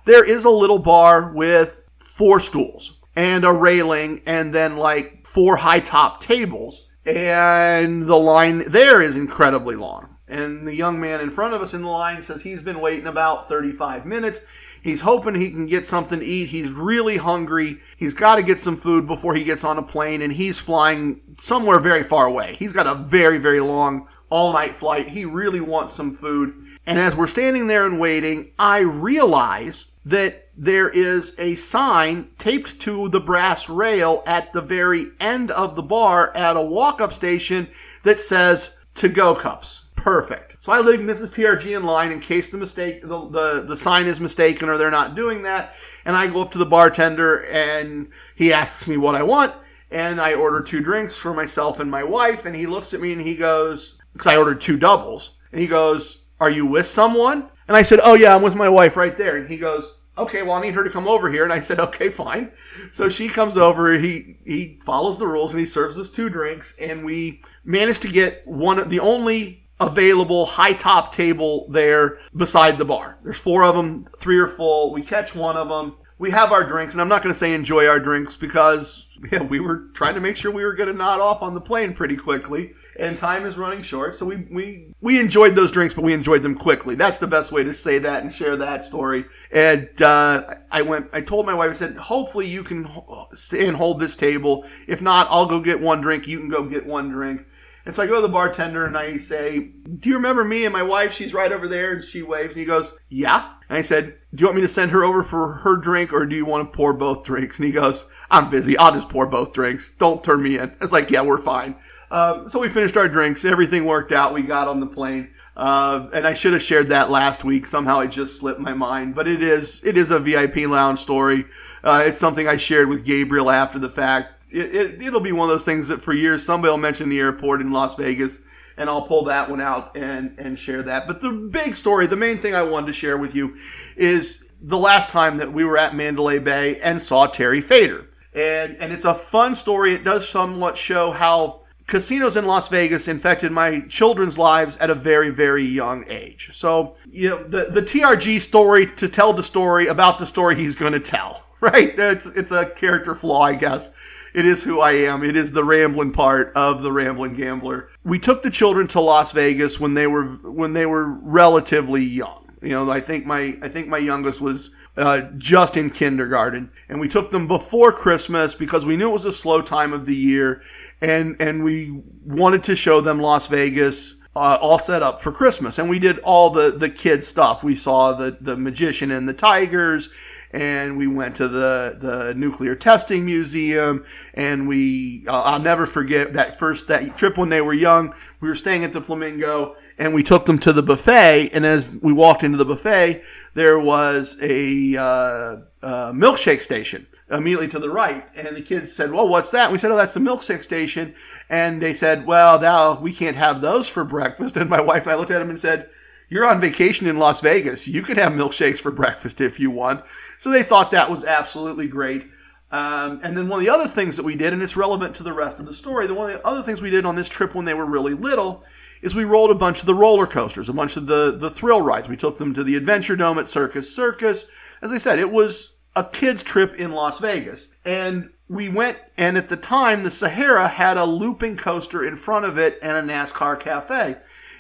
there 0.08 0.24
is 0.24 0.46
a 0.46 0.50
little 0.50 0.80
bar 0.80 1.32
with 1.34 1.82
four 1.98 2.40
stools 2.40 2.98
and 3.16 3.44
a 3.44 3.52
railing 3.52 4.22
and 4.26 4.54
then 4.54 4.78
like 4.78 5.28
four 5.28 5.58
high 5.58 5.82
top 5.82 6.22
tables. 6.22 6.88
And 7.06 8.06
the 8.06 8.16
line 8.16 8.64
there 8.70 9.02
is 9.02 9.16
incredibly 9.16 9.76
long. 9.76 10.18
And 10.30 10.68
the 10.68 10.76
young 10.76 11.00
man 11.00 11.22
in 11.22 11.30
front 11.30 11.54
of 11.54 11.62
us 11.62 11.74
in 11.74 11.82
the 11.82 11.90
line 11.90 12.22
says 12.22 12.42
he's 12.42 12.62
been 12.62 12.82
waiting 12.82 13.08
about 13.08 13.48
35 13.48 14.06
minutes. 14.06 14.42
He's 14.82 15.02
hoping 15.02 15.36
he 15.36 15.52
can 15.52 15.66
get 15.68 15.86
something 15.86 16.20
to 16.20 16.26
eat. 16.26 16.48
He's 16.50 16.72
really 16.72 17.18
hungry. 17.18 17.80
He's 17.98 18.14
got 18.14 18.36
to 18.36 18.44
get 18.44 18.60
some 18.60 18.78
food 18.78 19.08
before 19.08 19.34
he 19.34 19.44
gets 19.44 19.64
on 19.64 19.78
a 19.78 19.84
plane, 19.84 20.22
and 20.22 20.32
he's 20.32 20.60
flying 20.60 21.22
somewhere 21.38 21.80
very 21.80 22.04
far 22.04 22.28
away. 22.28 22.56
He's 22.56 22.74
got 22.74 22.88
a 22.88 22.96
very, 22.96 23.38
very 23.38 23.60
long 23.60 24.08
all 24.30 24.54
night 24.54 24.76
flight. 24.76 25.10
He 25.10 25.26
really 25.26 25.62
wants 25.62 25.94
some 25.94 26.14
food. 26.14 26.54
And 26.86 27.00
as 27.00 27.16
we're 27.16 27.28
standing 27.28 27.68
there 27.68 27.86
and 27.86 28.00
waiting, 28.00 28.52
I 28.60 28.80
realize 28.80 29.86
that 30.10 30.50
there 30.56 30.90
is 30.90 31.36
a 31.38 31.56
sign 31.56 32.30
taped 32.38 32.80
to 32.82 33.10
the 33.10 33.20
brass 33.20 33.70
rail 33.70 34.24
at 34.26 34.52
the 34.54 34.62
very 34.62 35.08
end 35.20 35.52
of 35.52 35.76
the 35.76 35.84
bar 35.84 36.36
at 36.36 36.58
a 36.58 36.62
walk 36.62 37.00
up 37.02 37.14
station 37.14 37.68
that 38.04 38.20
says 38.20 38.78
to 38.96 39.10
go 39.10 39.36
cups. 39.36 39.86
Perfect. 39.96 40.58
So 40.62 40.72
I 40.72 40.80
leave 40.80 41.00
Mrs. 41.00 41.34
TRG 41.34 41.76
in 41.76 41.84
line 41.84 42.12
in 42.12 42.20
case 42.20 42.50
the 42.50 42.58
mistake 42.58 43.02
the, 43.02 43.30
the, 43.30 43.66
the 43.68 43.78
sign 43.78 44.08
is 44.08 44.22
mistaken 44.22 44.70
or 44.70 44.78
they're 44.78 44.90
not 44.90 45.16
doing 45.16 45.44
that. 45.44 45.74
And 46.06 46.16
I 46.16 46.28
go 46.28 46.42
up 46.42 46.52
to 46.54 46.58
the 46.58 46.66
bartender 46.66 47.46
and 47.46 48.12
he 48.36 48.54
asks 48.54 48.88
me 48.88 48.98
what 48.98 49.16
I 49.16 49.24
want. 49.24 49.54
And 49.92 50.20
I 50.20 50.34
order 50.34 50.62
two 50.62 50.82
drinks 50.82 51.18
for 51.18 51.34
myself 51.34 51.80
and 51.80 51.92
my 51.92 52.04
wife. 52.04 52.46
And 52.46 52.56
he 52.56 52.66
looks 52.66 52.94
at 52.94 53.02
me 53.02 53.12
and 53.12 53.22
he 53.22 53.36
goes, 53.36 53.98
because 54.14 54.28
I 54.28 54.38
ordered 54.38 54.62
two 54.62 54.78
doubles. 54.78 55.34
And 55.52 55.62
he 55.62 55.68
goes, 55.68 56.24
Are 56.40 56.50
you 56.50 56.66
with 56.66 56.88
someone? 56.88 57.50
And 57.68 57.76
I 57.76 57.84
said, 57.84 58.00
Oh, 58.04 58.16
yeah, 58.16 58.36
I'm 58.36 58.42
with 58.42 58.56
my 58.56 58.70
wife 58.70 58.98
right 58.98 59.16
there. 59.16 59.38
And 59.38 59.50
he 59.50 59.58
goes, 59.58 59.97
okay, 60.18 60.44
well, 60.44 60.54
I 60.54 60.62
need 60.62 60.76
her 60.76 60.84
to 60.84 60.90
come 60.90 61.08
over 61.08 61.30
here. 61.30 61.44
And 61.44 61.54
I 61.54 61.60
said, 61.60 61.80
okay, 61.80 62.10
fine. 62.10 62.52
So 62.92 63.10
she 63.10 63.28
comes 63.28 63.58
over. 63.58 63.98
He 63.98 64.38
he 64.46 64.80
follows 64.84 65.18
the 65.18 65.28
rules 65.28 65.52
and 65.52 65.60
he 65.60 65.66
serves 65.66 65.98
us 65.98 66.10
two 66.10 66.30
drinks. 66.30 66.76
And 66.80 67.06
we 67.06 67.42
managed 67.64 68.02
to 68.04 68.08
get 68.08 68.46
one, 68.46 68.80
of 68.80 68.90
the 68.90 69.00
only 69.00 69.68
available 69.80 70.46
high 70.46 70.74
top 70.74 71.12
table 71.12 71.68
there 71.70 72.20
beside 72.36 72.78
the 72.78 72.86
bar. 72.86 73.18
There's 73.24 73.38
four 73.38 73.64
of 73.64 73.76
them, 73.76 74.08
three 74.18 74.38
are 74.40 74.48
full. 74.48 74.92
We 74.92 75.02
catch 75.02 75.36
one 75.36 75.56
of 75.58 75.70
them. 75.70 75.96
We 76.20 76.32
have 76.32 76.52
our 76.52 76.64
drinks, 76.64 76.94
and 76.94 77.02
I'm 77.02 77.10
not 77.10 77.22
going 77.22 77.34
to 77.34 77.38
say 77.38 77.54
enjoy 77.54 77.88
our 77.88 78.00
drinks 78.00 78.36
because 78.36 79.07
yeah, 79.32 79.42
we 79.42 79.60
were 79.60 79.88
trying 79.94 80.14
to 80.16 80.20
make 80.20 80.36
sure 80.36 80.52
we 80.52 80.64
were 80.64 80.74
going 80.74 80.90
to 80.90 80.96
nod 80.96 81.20
off 81.20 81.42
on 81.42 81.54
the 81.54 81.62
plane 81.62 81.94
pretty 81.94 82.16
quickly, 82.16 82.74
and 83.00 83.18
time 83.18 83.46
is 83.46 83.58
running 83.58 83.82
short. 83.82 84.16
So 84.16 84.26
we 84.26 84.48
we 84.52 84.94
we 85.02 85.20
enjoyed 85.20 85.56
those 85.56 85.72
drinks, 85.72 85.94
but 85.94 86.04
we 86.04 86.14
enjoyed 86.14 86.44
them 86.44 86.56
quickly. 86.56 86.96
That's 86.96 87.18
the 87.18 87.28
best 87.28 87.52
way 87.52 87.64
to 87.64 87.74
say 87.74 88.00
that 88.00 88.24
and 88.24 88.32
share 88.32 88.56
that 88.58 88.84
story. 88.84 89.26
And 89.52 90.02
uh, 90.02 90.56
I 90.72 90.82
went, 90.82 91.10
I 91.14 91.22
told 91.22 91.46
my 91.46 91.54
wife, 91.54 91.72
I 91.72 91.76
said, 91.76 91.98
hopefully 91.98 92.48
you 92.48 92.64
can 92.64 92.90
stay 93.34 93.68
and 93.68 93.76
hold 93.76 94.00
this 94.00 94.16
table. 94.16 94.66
If 94.88 95.02
not, 95.02 95.28
I'll 95.30 95.48
go 95.48 95.60
get 95.60 95.80
one 95.80 96.02
drink. 96.02 96.28
You 96.28 96.40
can 96.40 96.50
go 96.50 96.64
get 96.64 96.86
one 96.86 97.10
drink. 97.10 97.46
And 97.86 97.96
so 97.96 98.04
I 98.04 98.08
go 98.08 98.16
to 98.16 98.22
the 98.22 98.28
bartender 98.28 98.86
and 98.86 98.98
I 98.98 99.18
say, 99.18 99.60
Do 99.60 100.10
you 100.10 100.16
remember 100.16 100.44
me 100.44 100.66
and 100.66 100.74
my 100.74 100.84
wife? 100.84 101.14
She's 101.14 101.34
right 101.34 101.52
over 101.52 101.68
there. 101.70 101.94
And 101.94 102.04
she 102.04 102.22
waves. 102.22 102.50
And 102.50 102.60
he 102.60 102.66
goes, 102.66 102.94
Yeah. 103.10 103.54
And 103.70 103.78
I 103.78 103.82
said, 103.82 104.16
Do 104.34 104.42
you 104.42 104.48
want 104.48 104.58
me 104.58 104.62
to 104.62 104.70
send 104.70 104.92
her 104.92 105.04
over 105.04 105.24
for 105.24 105.54
her 105.54 105.76
drink 105.76 106.14
or 106.14 106.26
do 106.26 106.36
you 106.36 106.46
want 106.46 106.72
to 106.72 106.76
pour 106.76 106.94
both 106.94 107.24
drinks? 107.24 107.58
And 107.58 107.66
he 107.66 107.72
goes, 107.72 108.06
I'm 108.32 108.50
busy. 108.50 108.78
I'll 108.78 108.92
just 108.94 109.10
pour 109.10 109.26
both 109.26 109.54
drinks. 109.54 109.92
Don't 109.98 110.24
turn 110.24 110.44
me 110.44 110.58
in. 110.58 110.70
I 110.70 110.76
was 110.80 110.94
like, 110.94 111.10
Yeah, 111.10 111.22
we're 111.22 111.38
fine. 111.38 111.76
Um, 112.10 112.48
so 112.48 112.60
we 112.60 112.70
finished 112.70 112.96
our 112.96 113.10
drinks. 113.10 113.44
Everything 113.44 113.84
worked 113.86 114.12
out. 114.12 114.34
We 114.34 114.42
got 114.42 114.68
on 114.68 114.80
the 114.80 114.88
plane. 114.88 115.32
Uh, 115.58 116.08
and 116.14 116.26
I 116.26 116.34
should 116.34 116.54
have 116.54 116.62
shared 116.62 116.88
that 116.88 117.10
last 117.10 117.44
week. 117.44 117.68
Somehow 117.68 118.00
it 118.00 118.10
just 118.10 118.38
slipped 118.40 118.60
my 118.60 118.74
mind. 118.74 119.16
But 119.16 119.28
it 119.28 119.42
is 119.42 119.84
it 119.84 119.98
is 119.98 120.12
a 120.12 120.20
VIP 120.20 120.68
lounge 120.68 121.00
story. 121.00 121.46
Uh, 121.84 122.04
it's 122.06 122.20
something 122.20 122.48
I 122.48 122.58
shared 122.58 122.88
with 122.88 123.04
Gabriel 123.04 123.50
after 123.50 123.80
the 123.80 123.90
fact. 123.90 124.46
It, 124.50 124.74
it, 124.74 125.02
it'll 125.04 125.20
be 125.20 125.34
one 125.34 125.50
of 125.50 125.54
those 125.54 125.66
things 125.66 125.90
that 125.90 126.00
for 126.00 126.14
years 126.14 126.46
somebody 126.46 126.72
will 126.72 126.78
mention 126.78 127.10
the 127.10 127.20
airport 127.20 127.60
in 127.60 127.72
Las 127.72 127.96
Vegas 127.96 128.40
and 128.78 128.90
I'll 128.90 129.02
pull 129.02 129.24
that 129.26 129.50
one 129.50 129.60
out 129.60 129.96
and, 129.98 130.36
and 130.38 130.58
share 130.58 130.84
that. 130.84 131.08
But 131.08 131.22
the 131.22 131.32
big 131.32 131.76
story, 131.76 132.08
the 132.08 132.16
main 132.16 132.38
thing 132.38 132.56
I 132.56 132.62
wanted 132.62 132.88
to 132.88 132.94
share 132.94 133.18
with 133.18 133.36
you 133.36 133.56
is 133.96 134.52
the 134.62 134.78
last 134.78 135.10
time 135.10 135.38
that 135.38 135.52
we 135.52 135.66
were 135.66 135.78
at 135.78 135.96
Mandalay 135.96 136.40
Bay 136.40 136.80
and 136.82 137.02
saw 137.02 137.28
Terry 137.28 137.62
Fator. 137.62 138.10
And, 138.34 138.76
and 138.78 138.94
it's 138.94 139.06
a 139.06 139.16
fun 139.16 139.56
story. 139.56 139.94
It 139.94 140.04
does 140.04 140.28
somewhat 140.28 140.78
show 140.78 141.12
how 141.12 141.62
casinos 141.88 142.36
in 142.36 142.46
Las 142.46 142.70
Vegas 142.70 143.08
infected 143.08 143.52
my 143.52 143.80
children's 143.88 144.38
lives 144.38 144.78
at 144.78 144.90
a 144.90 144.96
very, 144.96 145.30
very 145.30 145.64
young 145.64 146.06
age. 146.08 146.52
So, 146.54 146.94
you 147.10 147.30
know, 147.30 147.44
the, 147.44 147.66
the 147.66 147.82
TRG 147.82 148.40
story 148.42 148.88
to 148.98 149.08
tell 149.08 149.34
the 149.34 149.44
story 149.44 149.88
about 149.88 150.20
the 150.20 150.26
story 150.26 150.56
he's 150.56 150.76
going 150.76 150.94
to 150.94 151.00
tell, 151.00 151.44
right? 151.62 151.98
It's, 151.98 152.26
it's 152.28 152.52
a 152.52 152.68
character 152.68 153.16
flaw, 153.16 153.42
I 153.42 153.56
guess. 153.56 153.92
It 154.34 154.46
is 154.46 154.64
who 154.64 154.82
I 154.82 154.92
am. 154.92 155.24
It 155.24 155.36
is 155.36 155.52
the 155.52 155.64
rambling 155.64 156.12
part 156.12 156.52
of 156.56 156.84
the 156.84 156.92
rambling 156.92 157.34
gambler. 157.34 157.90
We 158.04 158.20
took 158.20 158.44
the 158.44 158.50
children 158.50 158.88
to 158.90 159.02
Las 159.02 159.32
Vegas 159.32 159.80
when 159.80 159.94
they 159.94 160.08
were 160.08 160.26
when 160.26 160.74
they 160.74 160.86
were 160.86 161.06
relatively 161.06 162.04
young. 162.04 162.48
You 162.62 162.70
know, 162.70 162.90
I 162.90 163.00
think 163.02 163.26
my 163.26 163.56
I 163.62 163.70
think 163.70 163.88
my 163.88 164.00
youngest 164.00 164.42
was 164.42 164.72
uh, 164.98 165.22
just 165.38 165.78
in 165.78 165.92
kindergarten, 165.92 166.72
and 166.90 167.00
we 167.00 167.08
took 167.08 167.30
them 167.30 167.48
before 167.48 167.92
Christmas 167.92 168.56
because 168.56 168.86
we 168.86 168.98
knew 168.98 169.10
it 169.10 169.14
was 169.14 169.26
a 169.26 169.32
slow 169.32 169.62
time 169.62 169.94
of 169.94 170.06
the 170.06 170.16
year, 170.16 170.62
and 171.02 171.36
and 171.40 171.64
we 171.64 172.02
wanted 172.26 172.64
to 172.66 172.76
show 172.76 173.00
them 173.00 173.20
Las 173.20 173.48
Vegas 173.48 174.16
uh, 174.36 174.58
all 174.62 174.80
set 174.80 175.02
up 175.04 175.22
for 175.22 175.32
Christmas. 175.32 175.80
And 175.80 175.90
we 175.90 176.00
did 176.00 176.20
all 176.20 176.50
the 176.50 176.72
the 176.72 176.90
kid 176.90 177.24
stuff. 177.24 177.64
We 177.64 177.76
saw 177.76 178.14
the 178.14 178.38
the 178.42 178.58
magician 178.58 179.12
and 179.12 179.30
the 179.30 179.34
tigers, 179.34 180.10
and 180.58 180.98
we 180.98 181.06
went 181.06 181.36
to 181.36 181.48
the 181.48 181.98
the 182.00 182.34
nuclear 182.34 182.74
testing 182.74 183.24
museum 183.24 184.04
and 184.34 184.68
we 184.68 185.24
uh, 185.28 185.44
I'll 185.44 185.60
never 185.60 185.86
forget 185.86 186.34
that 186.34 186.58
first 186.58 186.88
that 186.88 187.16
trip 187.16 187.38
when 187.38 187.50
they 187.50 187.62
were 187.62 187.74
young. 187.74 188.16
We 188.40 188.50
were 188.50 188.56
staying 188.56 188.84
at 188.84 188.92
the 188.92 189.00
flamingo 189.00 189.76
and 190.00 190.16
we 190.16 190.24
took 190.24 190.48
them 190.48 190.58
to 190.60 190.74
the 190.74 190.82
buffet 190.82 191.52
and 191.54 191.64
as 191.64 191.92
we 192.02 192.12
walked 192.12 192.44
into 192.44 192.58
the 192.58 192.66
buffet 192.66 193.22
there 193.54 193.78
was 193.78 194.36
a 194.42 194.98
uh, 194.98 195.58
uh, 195.84 196.12
milkshake 196.14 196.64
station 196.64 197.06
immediately 197.30 197.68
to 197.68 197.78
the 197.78 197.90
right 197.90 198.26
and 198.36 198.56
the 198.56 198.62
kids 198.62 198.92
said 198.92 199.12
well 199.12 199.28
what's 199.28 199.52
that? 199.52 199.66
And 199.66 199.74
we 199.74 199.78
said 199.78 199.92
oh 199.92 199.96
that's 199.96 200.16
the 200.16 200.20
milkshake 200.20 200.64
station. 200.64 201.14
And 201.52 201.80
they 201.80 201.94
said 201.94 202.26
well 202.26 202.60
now 202.60 203.00
we 203.00 203.14
can't 203.14 203.36
have 203.36 203.62
those 203.62 203.88
for 203.88 204.04
breakfast. 204.04 204.58
And 204.58 204.72
my 204.72 204.82
wife 204.82 205.04
and 205.04 205.12
I 205.12 205.16
looked 205.18 205.30
at 205.30 205.38
them 205.38 205.52
and 205.52 205.60
said 205.60 205.92
you're 206.30 206.46
on 206.46 206.60
vacation 206.60 207.08
in 207.08 207.18
Las 207.18 207.42
Vegas. 207.42 207.88
You 207.88 208.02
can 208.02 208.18
have 208.18 208.34
milkshakes 208.34 208.80
for 208.80 208.92
breakfast 208.92 209.42
if 209.42 209.60
you 209.60 209.72
want. 209.72 210.04
So 210.40 210.50
they 210.50 210.64
thought 210.64 210.92
that 210.92 211.10
was 211.10 211.24
absolutely 211.24 211.88
great. 211.88 212.28
Um, 212.72 213.22
and 213.24 213.36
then 213.36 213.48
one 213.48 213.60
of 213.60 213.66
the 213.66 213.72
other 213.72 213.88
things 213.88 214.18
that 214.18 214.24
we 214.24 214.36
did, 214.36 214.52
and 214.52 214.62
it's 214.62 214.76
relevant 214.76 215.16
to 215.16 215.24
the 215.24 215.32
rest 215.32 215.60
of 215.60 215.66
the 215.66 215.74
story, 215.74 216.06
the 216.06 216.14
one 216.14 216.30
of 216.30 216.38
the 216.38 216.48
other 216.48 216.62
things 216.62 216.82
we 216.82 216.90
did 216.90 217.06
on 217.06 217.16
this 217.16 217.30
trip 217.30 217.56
when 217.56 217.66
they 217.66 217.74
were 217.74 217.86
really 217.86 218.14
little 218.14 218.66
is 219.02 219.16
we 219.16 219.24
rolled 219.24 219.52
a 219.52 219.56
bunch 219.56 219.80
of 219.80 219.86
the 219.86 219.96
roller 219.96 220.28
coasters, 220.28 220.70
a 220.70 220.74
bunch 220.74 220.98
of 220.98 221.08
the, 221.08 221.38
the 221.40 221.50
thrill 221.50 221.82
rides. 221.82 222.10
We 222.10 222.18
took 222.18 222.38
them 222.38 222.54
to 222.54 222.64
the 222.64 222.76
Adventure 222.76 223.16
Dome 223.16 223.40
at 223.40 223.48
Circus 223.48 223.94
Circus. 223.94 224.48
As 224.82 224.92
I 224.92 224.98
said, 224.98 225.20
it 225.20 225.32
was 225.32 225.78
a 225.96 226.04
kid's 226.04 226.44
trip 226.44 226.76
in 226.76 226.92
Las 226.92 227.20
Vegas. 227.20 227.70
And 227.86 228.32
we 228.50 228.70
went, 228.70 228.98
and 229.18 229.38
at 229.38 229.50
the 229.50 229.58
time, 229.58 230.04
the 230.04 230.12
Sahara 230.12 230.68
had 230.68 230.98
a 230.98 231.06
looping 231.06 231.58
coaster 231.58 232.06
in 232.06 232.16
front 232.16 232.46
of 232.46 232.58
it 232.58 232.80
and 232.82 232.98
a 232.98 233.14
NASCAR 233.14 233.60
cafe. 233.60 234.18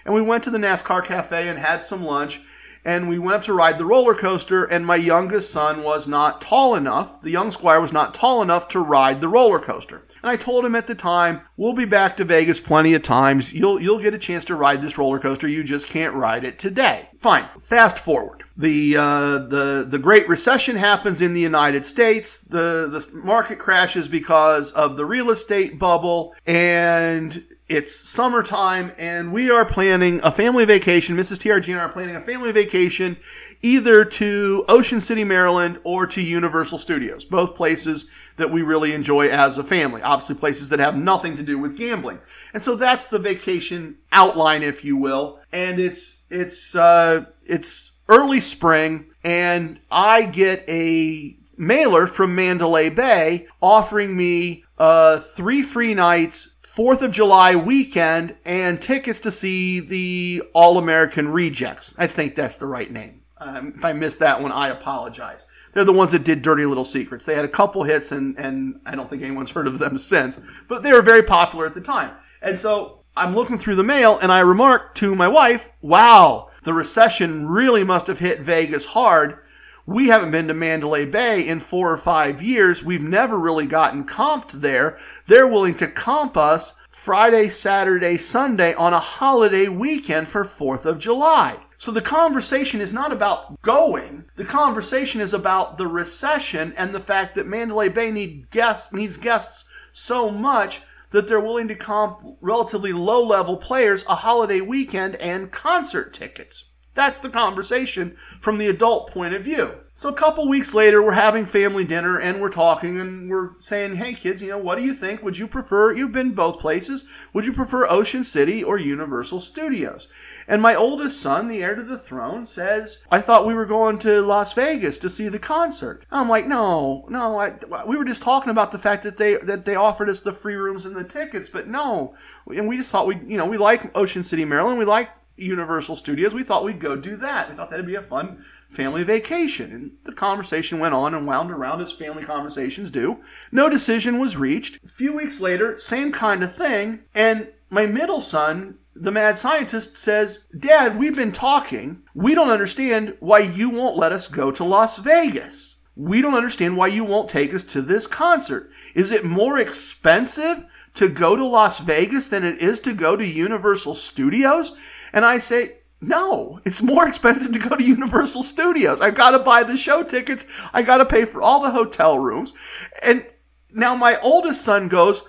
And 0.07 0.15
we 0.15 0.21
went 0.21 0.43
to 0.45 0.49
the 0.49 0.57
NASCAR 0.57 1.03
cafe 1.03 1.49
and 1.49 1.59
had 1.59 1.83
some 1.83 2.03
lunch. 2.03 2.41
And 2.85 3.09
we 3.09 3.19
went 3.19 3.35
up 3.35 3.43
to 3.43 3.53
ride 3.53 3.77
the 3.77 3.85
roller 3.85 4.15
coaster, 4.15 4.63
and 4.63 4.85
my 4.85 4.95
youngest 4.95 5.51
son 5.51 5.83
was 5.83 6.07
not 6.07 6.39
tall 6.39 6.75
enough. 6.75 7.21
The 7.21 7.31
young 7.31 7.51
squire 7.51 7.81
was 7.81 7.91
not 7.91 8.13
tall 8.13 8.41
enough 8.41 8.69
to 8.69 8.79
ride 8.79 9.19
the 9.19 9.27
roller 9.27 9.59
coaster. 9.59 10.05
And 10.23 10.31
I 10.31 10.37
told 10.37 10.63
him 10.63 10.73
at 10.73 10.87
the 10.87 10.95
time, 10.95 11.41
"We'll 11.57 11.73
be 11.73 11.83
back 11.83 12.15
to 12.17 12.23
Vegas 12.23 12.61
plenty 12.61 12.93
of 12.93 13.01
times. 13.01 13.51
You'll 13.51 13.81
you'll 13.81 13.99
get 13.99 14.13
a 14.13 14.17
chance 14.17 14.45
to 14.45 14.55
ride 14.55 14.81
this 14.81 14.97
roller 14.97 15.19
coaster. 15.19 15.49
You 15.49 15.65
just 15.65 15.87
can't 15.87 16.13
ride 16.13 16.45
it 16.45 16.59
today." 16.59 17.09
Fine. 17.19 17.47
Fast 17.59 17.99
forward. 17.99 18.43
The 18.55 18.95
uh, 18.95 19.37
the 19.49 19.85
the 19.89 19.99
Great 19.99 20.29
Recession 20.29 20.77
happens 20.77 21.21
in 21.21 21.33
the 21.33 21.41
United 21.41 21.85
States. 21.85 22.39
The 22.39 22.87
the 22.89 23.05
market 23.13 23.59
crashes 23.59 24.07
because 24.07 24.71
of 24.71 24.95
the 24.95 25.05
real 25.05 25.29
estate 25.29 25.77
bubble, 25.77 26.33
and 26.45 27.43
it's 27.69 27.93
summertime 27.93 28.93
and 28.97 29.33
we 29.33 29.51
are 29.51 29.65
planning 29.65 30.21
a 30.23 30.31
family 30.31 30.63
vacation. 30.63 31.17
Mrs. 31.17 31.37
TRG 31.37 31.69
and 31.69 31.79
I 31.79 31.83
are 31.83 31.89
planning 31.89 32.15
a 32.15 32.21
family 32.21 32.51
vacation 32.53 33.17
either 33.61 34.05
to 34.05 34.63
Ocean 34.69 35.01
City, 35.01 35.25
Maryland 35.25 35.79
or 35.83 36.07
to 36.07 36.21
Universal 36.21 36.77
Studios, 36.77 37.25
both 37.25 37.55
places 37.55 38.05
that 38.37 38.49
we 38.49 38.61
really 38.61 38.93
enjoy 38.93 39.27
as 39.27 39.57
a 39.57 39.63
family. 39.63 40.01
Obviously, 40.01 40.35
places 40.35 40.69
that 40.69 40.79
have 40.79 40.95
nothing 40.95 41.35
to 41.35 41.43
do 41.43 41.57
with 41.57 41.75
gambling. 41.75 42.19
And 42.53 42.63
so 42.63 42.75
that's 42.75 43.07
the 43.07 43.19
vacation 43.19 43.97
outline, 44.13 44.63
if 44.63 44.85
you 44.85 44.95
will. 44.95 45.39
And 45.51 45.79
it's, 45.79 46.23
it's, 46.29 46.73
uh, 46.73 47.25
it's 47.45 47.91
early 48.07 48.39
spring 48.39 49.07
and 49.23 49.79
I 49.91 50.23
get 50.23 50.63
a 50.69 51.35
mailer 51.57 52.07
from 52.07 52.35
Mandalay 52.35 52.89
Bay 52.89 53.47
offering 53.61 54.15
me 54.15 54.63
uh, 54.77 55.19
three 55.19 55.63
free 55.63 55.93
nights 55.93 56.49
Fourth 56.77 57.01
of 57.01 57.11
July 57.11 57.55
weekend 57.55 58.35
and 58.45 58.79
tickets 58.79 59.19
to 59.21 59.31
see 59.31 59.79
the 59.79 60.43
All 60.53 60.77
American 60.77 61.27
Rejects. 61.29 61.95
I 61.97 62.05
think 62.05 62.35
that's 62.35 62.57
the 62.57 62.67
right 62.67 62.91
name. 62.91 63.23
Um, 63.39 63.73
if 63.75 63.83
I 63.83 63.93
missed 63.93 64.19
that 64.19 64.39
one, 64.39 64.51
I 64.51 64.67
apologize. 64.67 65.47
They're 65.73 65.83
the 65.83 65.91
ones 65.91 66.11
that 66.11 66.23
did 66.23 66.43
Dirty 66.43 66.67
Little 66.67 66.85
Secrets. 66.85 67.25
They 67.25 67.33
had 67.33 67.45
a 67.45 67.47
couple 67.47 67.81
hits, 67.81 68.11
and, 68.11 68.37
and 68.37 68.79
I 68.85 68.93
don't 68.93 69.09
think 69.09 69.23
anyone's 69.23 69.49
heard 69.49 69.65
of 69.65 69.79
them 69.79 69.97
since, 69.97 70.39
but 70.67 70.83
they 70.83 70.93
were 70.93 71.01
very 71.01 71.23
popular 71.23 71.65
at 71.65 71.73
the 71.73 71.81
time. 71.81 72.11
And 72.43 72.59
so 72.59 73.01
I'm 73.15 73.33
looking 73.33 73.57
through 73.57 73.77
the 73.77 73.83
mail, 73.83 74.19
and 74.19 74.31
I 74.31 74.41
remark 74.41 74.93
to 74.95 75.15
my 75.15 75.27
wife, 75.27 75.71
wow, 75.81 76.51
the 76.61 76.75
recession 76.75 77.47
really 77.47 77.83
must 77.83 78.05
have 78.05 78.19
hit 78.19 78.41
Vegas 78.41 78.85
hard 78.85 79.39
we 79.87 80.09
haven't 80.09 80.31
been 80.31 80.49
to 80.49 80.53
Mandalay 80.53 81.05
Bay 81.05 81.47
in 81.47 81.61
four 81.61 81.89
or 81.89 81.97
five 81.97 82.41
years. 82.41 82.83
We've 82.83 83.01
never 83.01 83.39
really 83.39 83.65
gotten 83.65 84.03
comped 84.03 84.51
there. 84.51 84.99
They're 85.25 85.47
willing 85.47 85.75
to 85.75 85.87
comp 85.87 86.35
us 86.35 86.73
Friday, 86.89 87.47
Saturday, 87.47 88.17
Sunday 88.17 88.73
on 88.73 88.93
a 88.93 88.99
holiday 88.99 89.69
weekend 89.69 90.27
for 90.27 90.43
4th 90.43 90.85
of 90.85 90.99
July. 90.99 91.55
So 91.77 91.91
the 91.91 92.01
conversation 92.01 92.81
is 92.81 92.91
not 92.91 93.13
about 93.13 93.61
going. 93.61 94.25
The 94.35 94.43
conversation 94.43 95.21
is 95.21 95.33
about 95.33 95.77
the 95.77 95.87
recession 95.87 96.73
and 96.75 96.93
the 96.93 96.99
fact 96.99 97.35
that 97.35 97.47
Mandalay 97.47 97.87
Bay 97.87 98.11
need 98.11 98.49
guests, 98.49 98.91
needs 98.91 99.15
guests 99.15 99.63
so 99.93 100.29
much 100.29 100.81
that 101.11 101.29
they're 101.29 101.39
willing 101.39 101.69
to 101.69 101.75
comp 101.75 102.37
relatively 102.41 102.91
low 102.91 103.25
level 103.25 103.55
players 103.55 104.03
a 104.09 104.15
holiday 104.15 104.59
weekend 104.59 105.15
and 105.15 105.49
concert 105.49 106.13
tickets. 106.13 106.65
That's 106.97 107.19
the 107.19 107.29
conversation 107.29 108.17
from 108.39 108.57
the 108.57 108.69
adult 108.69 109.11
point 109.11 109.35
of 109.35 109.43
view. 109.43 109.81
So 109.93 110.09
a 110.09 110.13
couple 110.13 110.47
weeks 110.47 110.73
later, 110.73 111.03
we're 111.03 111.11
having 111.11 111.45
family 111.45 111.83
dinner 111.83 112.19
and 112.19 112.41
we're 112.41 112.49
talking 112.49 112.99
and 112.99 113.29
we're 113.29 113.51
saying, 113.59 113.97
hey 113.97 114.15
kids, 114.15 114.41
you 114.41 114.49
know, 114.49 114.57
what 114.57 114.79
do 114.79 114.83
you 114.83 114.95
think? 114.95 115.21
Would 115.21 115.37
you 115.37 115.47
prefer, 115.47 115.91
you've 115.91 116.11
been 116.11 116.33
both 116.33 116.59
places, 116.59 117.05
would 117.33 117.45
you 117.45 117.53
prefer 117.53 117.87
Ocean 117.87 118.23
City 118.23 118.63
or 118.63 118.79
Universal 118.79 119.41
Studios? 119.41 120.07
And 120.47 120.59
my 120.59 120.73
oldest 120.73 121.21
son, 121.21 121.47
the 121.47 121.63
heir 121.63 121.75
to 121.75 121.83
the 121.83 121.99
throne, 121.99 122.47
says, 122.47 123.03
I 123.11 123.21
thought 123.21 123.45
we 123.45 123.53
were 123.53 123.67
going 123.67 123.99
to 123.99 124.21
Las 124.23 124.53
Vegas 124.53 124.97
to 124.99 125.09
see 125.09 125.29
the 125.29 125.37
concert. 125.37 126.03
I'm 126.09 126.29
like, 126.29 126.47
no, 126.47 127.05
no, 127.09 127.39
I, 127.39 127.53
we 127.85 127.95
were 127.95 128.05
just 128.05 128.23
talking 128.23 128.49
about 128.49 128.71
the 128.71 128.79
fact 128.79 129.03
that 129.03 129.17
they, 129.17 129.35
that 129.35 129.65
they 129.65 129.75
offered 129.75 130.09
us 130.09 130.21
the 130.21 130.33
free 130.33 130.55
rooms 130.55 130.87
and 130.87 130.95
the 130.95 131.03
tickets, 131.03 131.47
but 131.47 131.67
no. 131.67 132.15
And 132.47 132.67
we 132.67 132.75
just 132.75 132.91
thought 132.91 133.05
we, 133.05 133.17
you 133.27 133.37
know, 133.37 133.45
we 133.45 133.57
like 133.57 133.95
Ocean 133.95 134.23
City, 134.23 134.45
Maryland. 134.45 134.79
We 134.79 134.85
like 134.85 135.09
Universal 135.37 135.95
Studios, 135.95 136.33
we 136.33 136.43
thought 136.43 136.63
we'd 136.63 136.79
go 136.79 136.95
do 136.95 137.15
that. 137.17 137.49
We 137.49 137.55
thought 137.55 137.69
that'd 137.69 137.85
be 137.85 137.95
a 137.95 138.01
fun 138.01 138.43
family 138.67 139.03
vacation. 139.03 139.71
And 139.71 139.97
the 140.03 140.11
conversation 140.11 140.79
went 140.79 140.93
on 140.93 141.13
and 141.13 141.25
wound 141.25 141.51
around 141.51 141.81
as 141.81 141.91
family 141.91 142.23
conversations 142.23 142.91
do. 142.91 143.21
No 143.51 143.69
decision 143.69 144.19
was 144.19 144.37
reached. 144.37 144.83
A 144.83 144.87
few 144.89 145.13
weeks 145.13 145.39
later, 145.39 145.77
same 145.77 146.11
kind 146.11 146.43
of 146.43 146.53
thing. 146.53 147.01
And 147.13 147.51
my 147.69 147.85
middle 147.85 148.21
son, 148.21 148.79
the 148.95 149.11
mad 149.11 149.37
scientist, 149.37 149.97
says, 149.97 150.47
Dad, 150.57 150.97
we've 150.97 151.15
been 151.15 151.31
talking. 151.31 152.03
We 152.15 152.33
don't 152.33 152.49
understand 152.49 153.15
why 153.19 153.39
you 153.39 153.69
won't 153.69 153.97
let 153.97 154.11
us 154.11 154.27
go 154.27 154.51
to 154.51 154.63
Las 154.63 154.97
Vegas. 154.97 155.75
We 155.95 156.21
don't 156.21 156.35
understand 156.35 156.77
why 156.77 156.87
you 156.87 157.03
won't 157.03 157.29
take 157.29 157.53
us 157.55 157.63
to 157.65 157.81
this 157.81 158.05
concert. 158.05 158.69
Is 158.93 159.11
it 159.11 159.25
more 159.25 159.57
expensive 159.57 160.63
to 160.93 161.09
go 161.09 161.35
to 161.35 161.43
Las 161.43 161.79
Vegas 161.79 162.27
than 162.27 162.43
it 162.43 162.59
is 162.59 162.79
to 162.81 162.93
go 162.93 163.15
to 163.15 163.25
Universal 163.25 163.95
Studios? 163.95 164.75
And 165.17 165.25
I 165.25 165.39
say, 165.39 165.77
no, 165.99 166.61
it's 166.63 166.83
more 166.83 167.07
expensive 167.07 167.51
to 167.51 167.57
go 167.57 167.75
to 167.75 167.83
Universal 167.83 168.43
Studios. 168.43 169.01
I've 169.01 169.15
got 169.15 169.31
to 169.31 169.39
buy 169.39 169.63
the 169.63 169.75
show 169.75 170.03
tickets. 170.03 170.45
I 170.71 170.83
got 170.83 170.97
to 170.97 171.07
pay 171.07 171.25
for 171.25 171.41
all 171.41 171.59
the 171.59 171.71
hotel 171.71 172.19
rooms. 172.19 172.53
And 173.01 173.25
now 173.73 173.95
my 173.95 174.19
oldest 174.19 174.63
son 174.63 174.89
goes, 174.89 175.23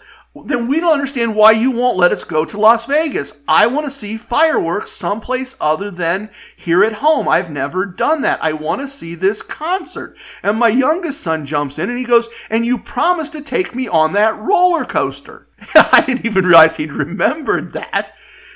then 0.44 0.68
we 0.68 0.78
don't 0.78 0.92
understand 0.92 1.34
why 1.34 1.52
you 1.52 1.70
won't 1.70 1.96
let 1.96 2.12
us 2.12 2.22
go 2.22 2.44
to 2.44 2.60
Las 2.60 2.84
Vegas. 2.84 3.32
I 3.48 3.66
want 3.66 3.86
to 3.86 3.90
see 3.90 4.18
fireworks 4.18 4.90
someplace 4.90 5.56
other 5.58 5.90
than 5.90 6.28
here 6.54 6.84
at 6.84 6.92
home. 6.92 7.26
I've 7.26 7.48
never 7.48 7.86
done 7.86 8.20
that. 8.20 8.44
I 8.44 8.52
want 8.52 8.82
to 8.82 8.88
see 8.88 9.14
this 9.14 9.40
concert. 9.40 10.18
And 10.42 10.58
my 10.58 10.68
youngest 10.68 11.22
son 11.22 11.46
jumps 11.46 11.78
in 11.78 11.88
and 11.88 11.98
he 11.98 12.04
goes, 12.04 12.28
and 12.50 12.66
you 12.66 12.76
promised 12.76 13.32
to 13.32 13.40
take 13.40 13.74
me 13.74 13.88
on 13.88 14.12
that 14.12 14.38
roller 14.38 14.84
coaster. 14.84 15.48
I 15.74 16.02
didn't 16.06 16.26
even 16.26 16.44
realize 16.44 16.76
he'd 16.76 16.92
remembered 16.92 17.72
that. 17.72 18.12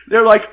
They're 0.09 0.27
like, 0.27 0.51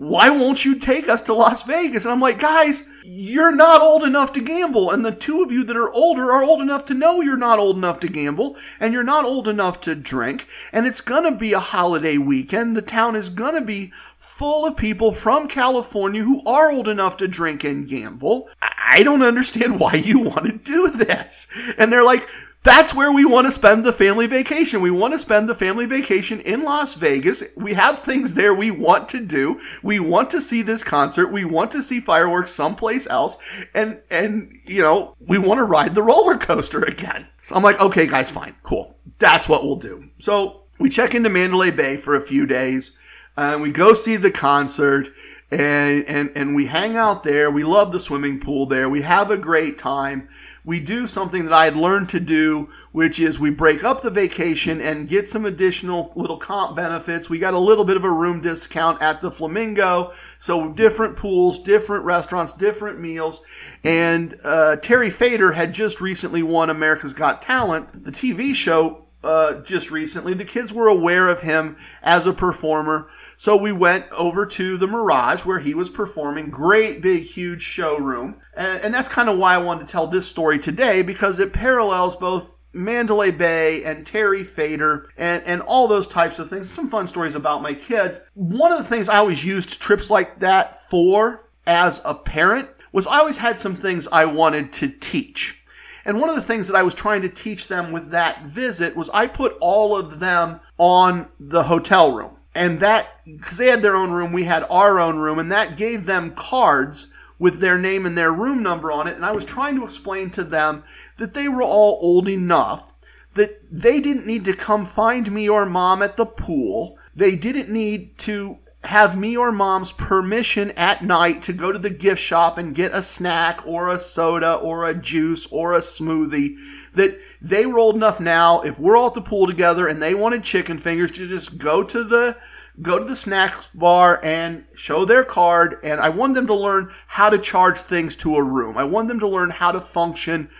why 0.00 0.30
won't 0.30 0.64
you 0.64 0.78
take 0.78 1.10
us 1.10 1.20
to 1.20 1.34
Las 1.34 1.64
Vegas? 1.64 2.06
And 2.06 2.12
I'm 2.12 2.20
like, 2.20 2.38
guys, 2.38 2.88
you're 3.04 3.54
not 3.54 3.82
old 3.82 4.02
enough 4.02 4.32
to 4.32 4.40
gamble. 4.40 4.90
And 4.90 5.04
the 5.04 5.12
two 5.12 5.42
of 5.42 5.52
you 5.52 5.62
that 5.64 5.76
are 5.76 5.92
older 5.92 6.32
are 6.32 6.42
old 6.42 6.62
enough 6.62 6.86
to 6.86 6.94
know 6.94 7.20
you're 7.20 7.36
not 7.36 7.58
old 7.58 7.76
enough 7.76 8.00
to 8.00 8.08
gamble 8.08 8.56
and 8.80 8.94
you're 8.94 9.04
not 9.04 9.26
old 9.26 9.46
enough 9.46 9.82
to 9.82 9.94
drink. 9.94 10.46
And 10.72 10.86
it's 10.86 11.02
going 11.02 11.24
to 11.24 11.32
be 11.32 11.52
a 11.52 11.58
holiday 11.58 12.16
weekend. 12.16 12.78
The 12.78 12.80
town 12.80 13.14
is 13.14 13.28
going 13.28 13.54
to 13.56 13.60
be 13.60 13.92
full 14.16 14.64
of 14.64 14.74
people 14.74 15.12
from 15.12 15.48
California 15.48 16.22
who 16.22 16.42
are 16.46 16.70
old 16.70 16.88
enough 16.88 17.18
to 17.18 17.28
drink 17.28 17.62
and 17.64 17.86
gamble. 17.86 18.48
I 18.62 19.02
don't 19.02 19.22
understand 19.22 19.78
why 19.80 19.96
you 19.96 20.20
want 20.20 20.46
to 20.46 20.52
do 20.52 20.88
this. 20.88 21.46
And 21.76 21.92
they're 21.92 22.04
like, 22.04 22.26
that's 22.62 22.94
where 22.94 23.10
we 23.10 23.24
want 23.24 23.46
to 23.46 23.52
spend 23.52 23.84
the 23.84 23.92
family 23.92 24.26
vacation. 24.26 24.82
We 24.82 24.90
want 24.90 25.14
to 25.14 25.18
spend 25.18 25.48
the 25.48 25.54
family 25.54 25.86
vacation 25.86 26.40
in 26.40 26.62
Las 26.62 26.94
Vegas. 26.94 27.42
We 27.56 27.72
have 27.72 27.98
things 27.98 28.34
there 28.34 28.52
we 28.52 28.70
want 28.70 29.08
to 29.10 29.24
do. 29.24 29.58
We 29.82 29.98
want 29.98 30.28
to 30.30 30.42
see 30.42 30.60
this 30.60 30.84
concert. 30.84 31.28
We 31.28 31.46
want 31.46 31.70
to 31.70 31.82
see 31.82 32.00
fireworks 32.00 32.52
someplace 32.52 33.06
else. 33.06 33.38
And, 33.74 34.02
and, 34.10 34.54
you 34.66 34.82
know, 34.82 35.16
we 35.20 35.38
want 35.38 35.58
to 35.58 35.64
ride 35.64 35.94
the 35.94 36.02
roller 36.02 36.36
coaster 36.36 36.82
again. 36.84 37.26
So 37.40 37.56
I'm 37.56 37.62
like, 37.62 37.80
okay, 37.80 38.06
guys, 38.06 38.30
fine. 38.30 38.54
Cool. 38.62 38.94
That's 39.18 39.48
what 39.48 39.64
we'll 39.64 39.76
do. 39.76 40.10
So 40.18 40.64
we 40.78 40.90
check 40.90 41.14
into 41.14 41.30
Mandalay 41.30 41.70
Bay 41.70 41.96
for 41.96 42.14
a 42.14 42.20
few 42.20 42.44
days 42.44 42.92
and 43.38 43.62
we 43.62 43.70
go 43.70 43.94
see 43.94 44.16
the 44.16 44.30
concert 44.30 45.08
and, 45.50 46.04
and, 46.04 46.30
and 46.36 46.54
we 46.54 46.66
hang 46.66 46.98
out 46.98 47.22
there. 47.22 47.50
We 47.50 47.64
love 47.64 47.90
the 47.90 48.00
swimming 48.00 48.38
pool 48.38 48.66
there. 48.66 48.90
We 48.90 49.00
have 49.00 49.30
a 49.30 49.38
great 49.38 49.78
time 49.78 50.28
we 50.64 50.80
do 50.80 51.06
something 51.06 51.44
that 51.44 51.52
I 51.52 51.64
had 51.64 51.76
learned 51.76 52.08
to 52.10 52.20
do, 52.20 52.68
which 52.92 53.18
is 53.18 53.40
we 53.40 53.50
break 53.50 53.82
up 53.82 54.00
the 54.00 54.10
vacation 54.10 54.80
and 54.80 55.08
get 55.08 55.28
some 55.28 55.46
additional 55.46 56.12
little 56.14 56.36
comp 56.36 56.76
benefits. 56.76 57.30
We 57.30 57.38
got 57.38 57.54
a 57.54 57.58
little 57.58 57.84
bit 57.84 57.96
of 57.96 58.04
a 58.04 58.10
room 58.10 58.40
discount 58.40 59.00
at 59.00 59.20
the 59.20 59.30
Flamingo. 59.30 60.12
So 60.38 60.68
different 60.72 61.16
pools, 61.16 61.58
different 61.58 62.04
restaurants, 62.04 62.52
different 62.52 63.00
meals. 63.00 63.42
And 63.84 64.36
uh, 64.44 64.76
Terry 64.76 65.10
Fator 65.10 65.52
had 65.52 65.72
just 65.72 66.00
recently 66.00 66.42
won 66.42 66.70
America's 66.70 67.12
Got 67.12 67.40
Talent, 67.40 68.04
the 68.04 68.12
TV 68.12 68.54
show 68.54 69.06
uh, 69.22 69.54
just 69.60 69.90
recently. 69.90 70.34
The 70.34 70.44
kids 70.44 70.72
were 70.72 70.88
aware 70.88 71.28
of 71.28 71.40
him 71.40 71.76
as 72.02 72.26
a 72.26 72.32
performer. 72.32 73.08
So 73.40 73.56
we 73.56 73.72
went 73.72 74.04
over 74.10 74.44
to 74.44 74.76
the 74.76 74.86
Mirage 74.86 75.46
where 75.46 75.60
he 75.60 75.72
was 75.72 75.88
performing. 75.88 76.50
Great, 76.50 77.00
big, 77.00 77.22
huge 77.22 77.62
showroom. 77.62 78.38
And, 78.54 78.82
and 78.82 78.92
that's 78.92 79.08
kind 79.08 79.30
of 79.30 79.38
why 79.38 79.54
I 79.54 79.58
wanted 79.58 79.86
to 79.86 79.90
tell 79.90 80.06
this 80.06 80.28
story 80.28 80.58
today 80.58 81.00
because 81.00 81.38
it 81.38 81.54
parallels 81.54 82.16
both 82.16 82.54
Mandalay 82.74 83.30
Bay 83.30 83.82
and 83.84 84.06
Terry 84.06 84.44
Fator 84.44 85.08
and, 85.16 85.42
and 85.44 85.62
all 85.62 85.88
those 85.88 86.06
types 86.06 86.38
of 86.38 86.50
things. 86.50 86.68
Some 86.68 86.90
fun 86.90 87.06
stories 87.06 87.34
about 87.34 87.62
my 87.62 87.72
kids. 87.72 88.20
One 88.34 88.72
of 88.72 88.76
the 88.76 88.84
things 88.84 89.08
I 89.08 89.16
always 89.16 89.42
used 89.42 89.80
trips 89.80 90.10
like 90.10 90.40
that 90.40 90.90
for 90.90 91.48
as 91.66 92.02
a 92.04 92.14
parent 92.14 92.68
was 92.92 93.06
I 93.06 93.20
always 93.20 93.38
had 93.38 93.58
some 93.58 93.74
things 93.74 94.06
I 94.12 94.26
wanted 94.26 94.70
to 94.74 94.88
teach. 94.88 95.62
And 96.04 96.20
one 96.20 96.28
of 96.28 96.36
the 96.36 96.42
things 96.42 96.68
that 96.68 96.76
I 96.76 96.82
was 96.82 96.94
trying 96.94 97.22
to 97.22 97.28
teach 97.30 97.68
them 97.68 97.90
with 97.90 98.10
that 98.10 98.44
visit 98.44 98.94
was 98.94 99.08
I 99.08 99.26
put 99.26 99.56
all 99.62 99.96
of 99.96 100.18
them 100.18 100.60
on 100.76 101.30
the 101.38 101.62
hotel 101.62 102.12
room 102.12 102.36
and 102.54 102.80
that 102.80 103.20
because 103.24 103.58
they 103.58 103.66
had 103.66 103.82
their 103.82 103.96
own 103.96 104.10
room 104.10 104.32
we 104.32 104.44
had 104.44 104.64
our 104.70 104.98
own 104.98 105.18
room 105.18 105.38
and 105.38 105.52
that 105.52 105.76
gave 105.76 106.04
them 106.04 106.34
cards 106.34 107.08
with 107.38 107.58
their 107.58 107.78
name 107.78 108.04
and 108.06 108.16
their 108.16 108.32
room 108.32 108.62
number 108.62 108.92
on 108.92 109.08
it. 109.08 109.16
And 109.16 109.24
i 109.24 109.32
was 109.32 109.44
trying 109.44 109.74
to 109.76 109.84
explain 109.84 110.30
to 110.30 110.44
them 110.44 110.84
that 111.16 111.34
they 111.34 111.48
were 111.48 111.62
all 111.62 111.98
old 112.02 112.28
enough 112.28 112.92
that 113.34 113.60
they 113.70 114.00
didn't 114.00 114.26
need 114.26 114.44
to 114.44 114.52
come 114.52 114.84
find 114.84 115.30
me 115.32 115.48
or 115.48 115.64
mom 115.64 116.02
at 116.02 116.16
the 116.16 116.26
pool. 116.26 116.98
They 117.14 117.36
didn't 117.36 117.70
need 117.70 118.18
to 118.18 118.58
have 118.84 119.16
me 119.16 119.36
or 119.36 119.52
mom's 119.52 119.92
permission 119.92 120.70
at 120.72 121.04
night 121.04 121.42
to 121.42 121.52
go 121.52 121.70
to 121.70 121.78
the 121.78 121.90
gift 121.90 122.20
shop 122.20 122.58
and 122.58 122.74
get 122.74 122.94
a 122.94 123.02
snack 123.02 123.64
or 123.66 123.88
a 123.88 124.00
soda 124.00 124.54
or 124.54 124.86
a 124.86 124.94
juice 124.94 125.46
or 125.50 125.74
a 125.74 125.80
smoothie 125.80 126.56
that 126.94 127.18
they 127.40 127.66
were 127.66 127.78
old 127.78 127.94
enough 127.94 128.20
now 128.20 128.60
if 128.60 128.78
we're 128.78 128.96
all 128.96 129.08
at 129.08 129.14
the 129.14 129.20
pool 129.20 129.46
together 129.46 129.88
and 129.88 130.02
they 130.02 130.14
wanted 130.14 130.42
chicken 130.42 130.78
fingers 130.78 131.10
to 131.12 131.28
just 131.28 131.58
go 131.58 131.82
to 131.82 132.04
the 132.04 132.36
go 132.82 132.98
to 132.98 133.04
the 133.04 133.16
snack 133.16 133.54
bar 133.74 134.20
and 134.22 134.64
show 134.74 135.04
their 135.04 135.24
card. 135.24 135.78
And 135.82 136.00
i 136.00 136.08
want 136.08 136.34
them 136.34 136.46
to 136.46 136.54
learn 136.54 136.90
how 137.06 137.30
to 137.30 137.38
charge 137.38 137.78
things 137.78 138.16
to 138.16 138.36
a 138.36 138.42
room. 138.42 138.76
I 138.76 138.84
want 138.84 139.08
them 139.08 139.20
to 139.20 139.28
learn 139.28 139.50
how 139.50 139.72
to 139.72 139.80
function 139.80 140.50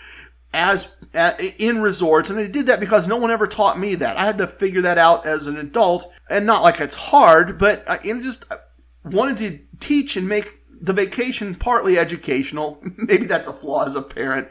as 0.52 0.88
uh, 1.14 1.32
in 1.58 1.80
resorts. 1.80 2.30
And 2.30 2.38
i 2.38 2.46
did 2.46 2.66
that 2.66 2.80
because 2.80 3.06
no 3.06 3.16
one 3.16 3.30
ever 3.30 3.46
taught 3.46 3.78
me 3.78 3.94
that. 3.96 4.16
I 4.16 4.24
had 4.24 4.38
to 4.38 4.46
figure 4.46 4.82
that 4.82 4.98
out 4.98 5.26
as 5.26 5.46
an 5.46 5.56
adult. 5.56 6.12
And 6.28 6.46
not 6.46 6.62
like 6.62 6.80
it's 6.80 6.96
hard 6.96 7.58
but 7.58 7.88
i 7.88 7.98
just 7.98 8.44
wanted 9.04 9.36
to 9.38 9.58
teach 9.80 10.16
and 10.16 10.28
make 10.28 10.58
the 10.82 10.92
vacation 10.92 11.54
partly 11.54 11.98
educational. 11.98 12.82
Maybe 12.96 13.26
that's 13.26 13.48
a 13.48 13.52
flaw 13.52 13.84
as 13.84 13.94
a 13.94 14.02
parent 14.02 14.48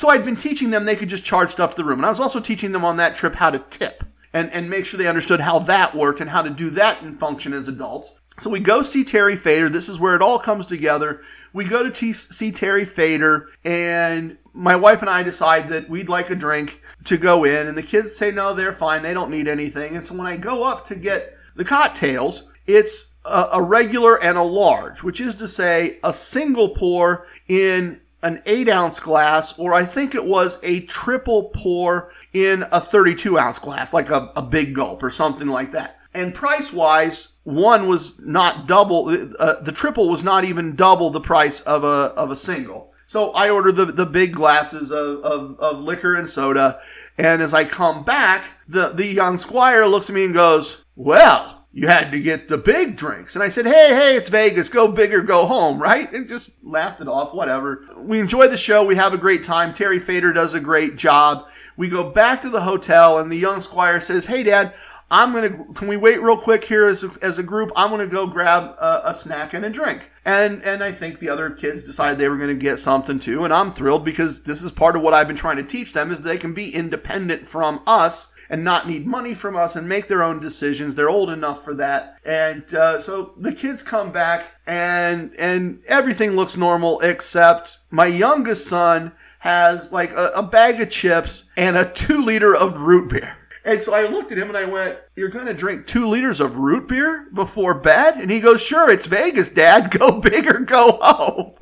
so 0.00 0.08
I'd 0.08 0.24
been 0.24 0.34
teaching 0.34 0.70
them 0.70 0.86
they 0.86 0.96
could 0.96 1.10
just 1.10 1.26
charge 1.26 1.50
stuff 1.50 1.72
to 1.72 1.76
the 1.76 1.84
room. 1.84 1.98
And 1.98 2.06
I 2.06 2.08
was 2.08 2.20
also 2.20 2.40
teaching 2.40 2.72
them 2.72 2.86
on 2.86 2.96
that 2.96 3.14
trip 3.14 3.34
how 3.34 3.50
to 3.50 3.58
tip 3.58 4.02
and, 4.32 4.50
and 4.50 4.70
make 4.70 4.86
sure 4.86 4.96
they 4.96 5.06
understood 5.06 5.40
how 5.40 5.58
that 5.58 5.94
worked 5.94 6.22
and 6.22 6.30
how 6.30 6.40
to 6.40 6.48
do 6.48 6.70
that 6.70 7.02
and 7.02 7.18
function 7.18 7.52
as 7.52 7.68
adults. 7.68 8.14
So 8.38 8.48
we 8.48 8.60
go 8.60 8.80
see 8.80 9.04
Terry 9.04 9.36
Fator. 9.36 9.68
This 9.68 9.90
is 9.90 10.00
where 10.00 10.16
it 10.16 10.22
all 10.22 10.38
comes 10.38 10.64
together. 10.64 11.20
We 11.52 11.66
go 11.66 11.82
to 11.82 11.90
t- 11.90 12.14
see 12.14 12.50
Terry 12.50 12.86
Fator, 12.86 13.48
and 13.62 14.38
my 14.54 14.74
wife 14.74 15.02
and 15.02 15.10
I 15.10 15.22
decide 15.22 15.68
that 15.68 15.90
we'd 15.90 16.08
like 16.08 16.30
a 16.30 16.34
drink 16.34 16.80
to 17.04 17.18
go 17.18 17.44
in, 17.44 17.66
and 17.66 17.76
the 17.76 17.82
kids 17.82 18.16
say 18.16 18.30
no, 18.30 18.54
they're 18.54 18.72
fine, 18.72 19.02
they 19.02 19.12
don't 19.12 19.30
need 19.30 19.48
anything. 19.48 19.96
And 19.96 20.06
so 20.06 20.14
when 20.14 20.26
I 20.26 20.38
go 20.38 20.64
up 20.64 20.86
to 20.86 20.94
get 20.94 21.36
the 21.56 21.64
cocktails, 21.66 22.48
it's 22.66 23.12
a, 23.26 23.48
a 23.52 23.62
regular 23.62 24.22
and 24.22 24.38
a 24.38 24.42
large, 24.42 25.02
which 25.02 25.20
is 25.20 25.34
to 25.34 25.46
say, 25.46 25.98
a 26.02 26.14
single 26.14 26.70
pour 26.70 27.26
in 27.48 28.00
an 28.22 28.42
eight 28.46 28.68
ounce 28.68 29.00
glass, 29.00 29.58
or 29.58 29.74
I 29.74 29.84
think 29.84 30.14
it 30.14 30.24
was 30.24 30.58
a 30.62 30.80
triple 30.80 31.50
pour 31.54 32.12
in 32.32 32.64
a 32.72 32.80
32 32.80 33.38
ounce 33.38 33.58
glass, 33.58 33.92
like 33.92 34.10
a, 34.10 34.30
a 34.36 34.42
big 34.42 34.74
gulp 34.74 35.02
or 35.02 35.10
something 35.10 35.48
like 35.48 35.72
that. 35.72 35.98
And 36.12 36.34
price 36.34 36.72
wise, 36.72 37.28
one 37.44 37.88
was 37.88 38.18
not 38.18 38.66
double, 38.66 39.08
uh, 39.38 39.60
the 39.60 39.72
triple 39.72 40.08
was 40.08 40.22
not 40.22 40.44
even 40.44 40.76
double 40.76 41.10
the 41.10 41.20
price 41.20 41.60
of 41.60 41.84
a, 41.84 42.12
of 42.16 42.30
a 42.30 42.36
single. 42.36 42.92
So 43.06 43.30
I 43.32 43.50
order 43.50 43.72
the, 43.72 43.86
the 43.86 44.06
big 44.06 44.34
glasses 44.34 44.90
of, 44.92 45.18
of, 45.24 45.58
of 45.58 45.80
liquor 45.80 46.14
and 46.14 46.28
soda. 46.28 46.80
And 47.18 47.42
as 47.42 47.52
I 47.52 47.64
come 47.64 48.04
back, 48.04 48.44
the, 48.68 48.90
the 48.90 49.06
young 49.06 49.36
squire 49.38 49.84
looks 49.86 50.08
at 50.08 50.14
me 50.14 50.26
and 50.26 50.34
goes, 50.34 50.84
Well, 50.94 51.59
you 51.72 51.86
had 51.86 52.10
to 52.10 52.20
get 52.20 52.48
the 52.48 52.58
big 52.58 52.96
drinks. 52.96 53.36
And 53.36 53.44
I 53.44 53.48
said, 53.48 53.64
hey, 53.64 53.94
hey, 53.94 54.16
it's 54.16 54.28
Vegas. 54.28 54.68
Go 54.68 54.88
big 54.88 55.14
or 55.14 55.22
go 55.22 55.46
home, 55.46 55.80
right? 55.80 56.12
And 56.12 56.26
just 56.26 56.50
laughed 56.64 57.00
it 57.00 57.06
off, 57.06 57.32
whatever. 57.32 57.86
We 57.96 58.18
enjoy 58.18 58.48
the 58.48 58.56
show. 58.56 58.84
We 58.84 58.96
have 58.96 59.14
a 59.14 59.18
great 59.18 59.44
time. 59.44 59.72
Terry 59.72 60.00
Fator 60.00 60.32
does 60.32 60.54
a 60.54 60.60
great 60.60 60.96
job. 60.96 61.48
We 61.76 61.88
go 61.88 62.10
back 62.10 62.40
to 62.42 62.50
the 62.50 62.62
hotel, 62.62 63.18
and 63.18 63.30
the 63.30 63.36
young 63.36 63.60
squire 63.60 64.00
says, 64.00 64.26
hey, 64.26 64.42
Dad, 64.42 64.74
I'm 65.12 65.32
going 65.32 65.50
to, 65.50 65.72
can 65.74 65.86
we 65.86 65.96
wait 65.96 66.22
real 66.22 66.36
quick 66.36 66.64
here 66.64 66.86
as 66.86 67.04
a, 67.04 67.10
as 67.22 67.38
a 67.38 67.42
group? 67.42 67.72
I'm 67.76 67.90
going 67.90 68.00
to 68.00 68.12
go 68.12 68.26
grab 68.26 68.76
a, 68.80 69.02
a, 69.06 69.14
snack 69.14 69.54
and 69.54 69.64
a 69.64 69.70
drink. 69.70 70.10
And, 70.24 70.62
and 70.62 70.84
I 70.84 70.92
think 70.92 71.18
the 71.18 71.28
other 71.28 71.50
kids 71.50 71.82
decided 71.82 72.18
they 72.18 72.28
were 72.28 72.36
going 72.36 72.48
to 72.48 72.54
get 72.54 72.78
something 72.78 73.18
too. 73.18 73.44
And 73.44 73.52
I'm 73.52 73.72
thrilled 73.72 74.04
because 74.04 74.42
this 74.42 74.62
is 74.62 74.70
part 74.70 74.94
of 74.94 75.02
what 75.02 75.12
I've 75.12 75.26
been 75.26 75.36
trying 75.36 75.56
to 75.56 75.64
teach 75.64 75.92
them 75.92 76.12
is 76.12 76.20
they 76.20 76.38
can 76.38 76.54
be 76.54 76.72
independent 76.72 77.44
from 77.44 77.82
us 77.88 78.28
and 78.50 78.64
not 78.64 78.88
need 78.88 79.06
money 79.06 79.32
from 79.32 79.56
us 79.56 79.76
and 79.76 79.88
make 79.88 80.08
their 80.08 80.22
own 80.22 80.40
decisions. 80.40 80.94
They're 80.94 81.08
old 81.08 81.30
enough 81.30 81.64
for 81.64 81.72
that. 81.74 82.18
And 82.26 82.74
uh, 82.74 83.00
so 83.00 83.32
the 83.38 83.52
kids 83.52 83.82
come 83.82 84.12
back 84.12 84.52
and 84.66 85.34
and 85.38 85.82
everything 85.86 86.32
looks 86.32 86.56
normal 86.56 87.00
except 87.00 87.78
my 87.90 88.06
youngest 88.06 88.66
son 88.66 89.12
has 89.38 89.92
like 89.92 90.10
a, 90.10 90.32
a 90.34 90.42
bag 90.42 90.80
of 90.80 90.90
chips 90.90 91.44
and 91.56 91.76
a 91.76 91.90
two 91.92 92.22
liter 92.22 92.54
of 92.54 92.80
root 92.80 93.08
beer. 93.10 93.36
And 93.64 93.80
so 93.80 93.94
I 93.94 94.08
looked 94.08 94.32
at 94.32 94.38
him 94.38 94.48
and 94.48 94.56
I 94.56 94.64
went, 94.64 94.98
You're 95.14 95.28
going 95.28 95.46
to 95.46 95.54
drink 95.54 95.86
two 95.86 96.06
liters 96.06 96.40
of 96.40 96.56
root 96.56 96.88
beer 96.88 97.28
before 97.32 97.74
bed? 97.74 98.16
And 98.16 98.30
he 98.30 98.40
goes, 98.40 98.60
Sure, 98.60 98.90
it's 98.90 99.06
Vegas, 99.06 99.48
Dad. 99.48 99.90
Go 99.98 100.20
big 100.20 100.46
or 100.48 100.60
go 100.60 100.98
home. 101.00 101.52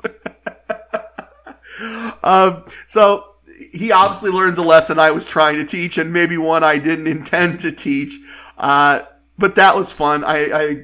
um, 2.23 2.63
so 2.87 3.28
he 3.71 3.91
obviously 3.91 4.31
learned 4.31 4.55
the 4.55 4.63
lesson 4.63 4.99
I 4.99 5.11
was 5.11 5.27
trying 5.27 5.55
to 5.55 5.65
teach, 5.65 5.97
and 5.97 6.11
maybe 6.11 6.37
one 6.37 6.63
I 6.63 6.77
didn't 6.77 7.07
intend 7.07 7.59
to 7.61 7.71
teach. 7.71 8.17
Uh, 8.57 9.01
but 9.37 9.55
that 9.55 9.75
was 9.75 9.91
fun. 9.91 10.23
I, 10.23 10.37
I 10.53 10.77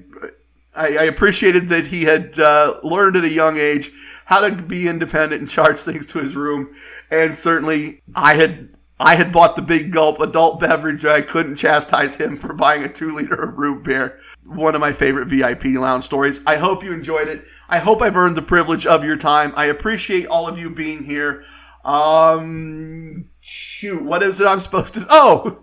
I, 0.76 1.04
appreciated 1.06 1.70
that 1.70 1.88
he 1.88 2.04
had 2.04 2.38
uh, 2.38 2.80
learned 2.84 3.16
at 3.16 3.24
a 3.24 3.30
young 3.30 3.58
age 3.58 3.92
how 4.26 4.42
to 4.42 4.52
be 4.52 4.88
independent 4.88 5.42
and 5.42 5.50
charge 5.50 5.80
things 5.80 6.06
to 6.08 6.20
his 6.20 6.36
room. 6.36 6.76
And 7.12 7.36
certainly, 7.38 8.02
I 8.16 8.36
had 8.36 8.70
I 9.00 9.16
had 9.16 9.34
bought 9.34 9.56
the 9.56 9.62
big 9.62 9.92
gulp 9.92 10.22
adult 10.22 10.60
beverage. 10.60 11.06
I 11.06 11.22
couldn't 11.22 11.58
chastise 11.58 12.16
him 12.16 12.38
for 12.38 12.54
buying 12.54 12.84
a 12.84 12.90
two 12.92 13.14
liter 13.14 13.36
of 13.36 13.58
root 13.58 13.84
beer. 13.84 14.20
One 14.46 14.74
of 14.74 14.82
my 14.82 14.94
favorite 14.94 15.28
VIP 15.28 15.66
lounge 15.66 16.06
stories. 16.06 16.42
I 16.46 16.56
hope 16.56 16.84
you 16.84 16.94
enjoyed 16.94 17.28
it. 17.28 17.46
I 17.68 17.78
hope 17.78 18.02
I've 18.02 18.16
earned 18.16 18.38
the 18.38 18.42
privilege 18.42 18.86
of 18.86 19.04
your 19.04 19.18
time. 19.18 19.54
I 19.58 19.66
appreciate 19.66 20.28
all 20.28 20.48
of 20.48 20.58
you 20.58 20.70
being 20.70 21.04
here. 21.04 21.44
Um, 21.86 23.30
shoot, 23.42 24.02
what 24.02 24.24
is 24.24 24.40
it 24.40 24.48
I'm 24.48 24.60
supposed 24.60 24.96
to? 24.96 25.06
Oh, 25.10 25.56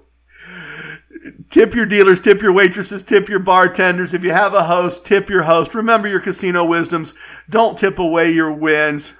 tip 1.50 1.74
your 1.74 1.86
dealers, 1.86 2.20
tip 2.20 2.40
your 2.40 2.52
waitresses, 2.52 3.02
tip 3.02 3.28
your 3.28 3.40
bartenders. 3.40 4.14
If 4.14 4.22
you 4.22 4.32
have 4.32 4.54
a 4.54 4.64
host, 4.64 5.04
tip 5.04 5.28
your 5.28 5.42
host. 5.42 5.74
Remember 5.74 6.06
your 6.06 6.20
casino 6.20 6.64
wisdoms. 6.64 7.14
Don't 7.50 7.76
tip 7.76 7.98
away 7.98 8.30
your 8.30 8.52
wins. 8.52 9.14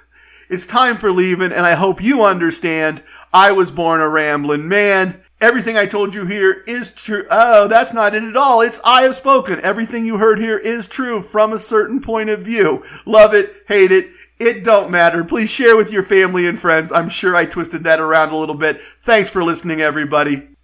It's 0.49 0.65
time 0.65 0.97
for 0.97 1.11
leaving, 1.11 1.51
and 1.51 1.65
I 1.65 1.73
hope 1.73 2.01
you 2.01 2.23
understand 2.23 3.03
I 3.33 3.51
was 3.51 3.71
born 3.71 4.01
a 4.01 4.07
rambling 4.07 4.67
man. 4.67 5.21
Everything 5.41 5.77
I 5.77 5.87
told 5.87 6.13
you 6.13 6.25
here 6.25 6.63
is 6.67 6.91
true. 6.91 7.25
Oh, 7.29 7.67
that's 7.67 7.91
not 7.91 8.15
it 8.15 8.23
at 8.23 8.37
all. 8.37 8.61
It's 8.61 8.79
I 8.85 9.01
have 9.01 9.15
spoken. 9.15 9.59
Everything 9.59 10.05
you 10.05 10.17
heard 10.17 10.39
here 10.39 10.57
is 10.57 10.87
true 10.87 11.21
from 11.21 11.51
a 11.51 11.59
certain 11.59 11.99
point 11.99 12.29
of 12.29 12.43
view. 12.43 12.85
Love 13.05 13.33
it, 13.33 13.53
hate 13.67 13.91
it. 13.91 14.07
It 14.43 14.65
don't 14.65 14.91
matter. 14.91 15.23
Please 15.23 15.49
share 15.49 15.77
with 15.77 15.91
your 15.91 16.03
family 16.03 16.47
and 16.47 16.59
friends. 16.59 16.91
I'm 16.91 17.07
sure 17.07 17.33
I 17.33 17.45
twisted 17.45 17.85
that 17.85 18.01
around 18.01 18.31
a 18.31 18.37
little 18.37 18.55
bit. 18.55 18.81
Thanks 19.01 19.29
for 19.29 19.41
listening, 19.41 19.79
everybody. 19.79 20.52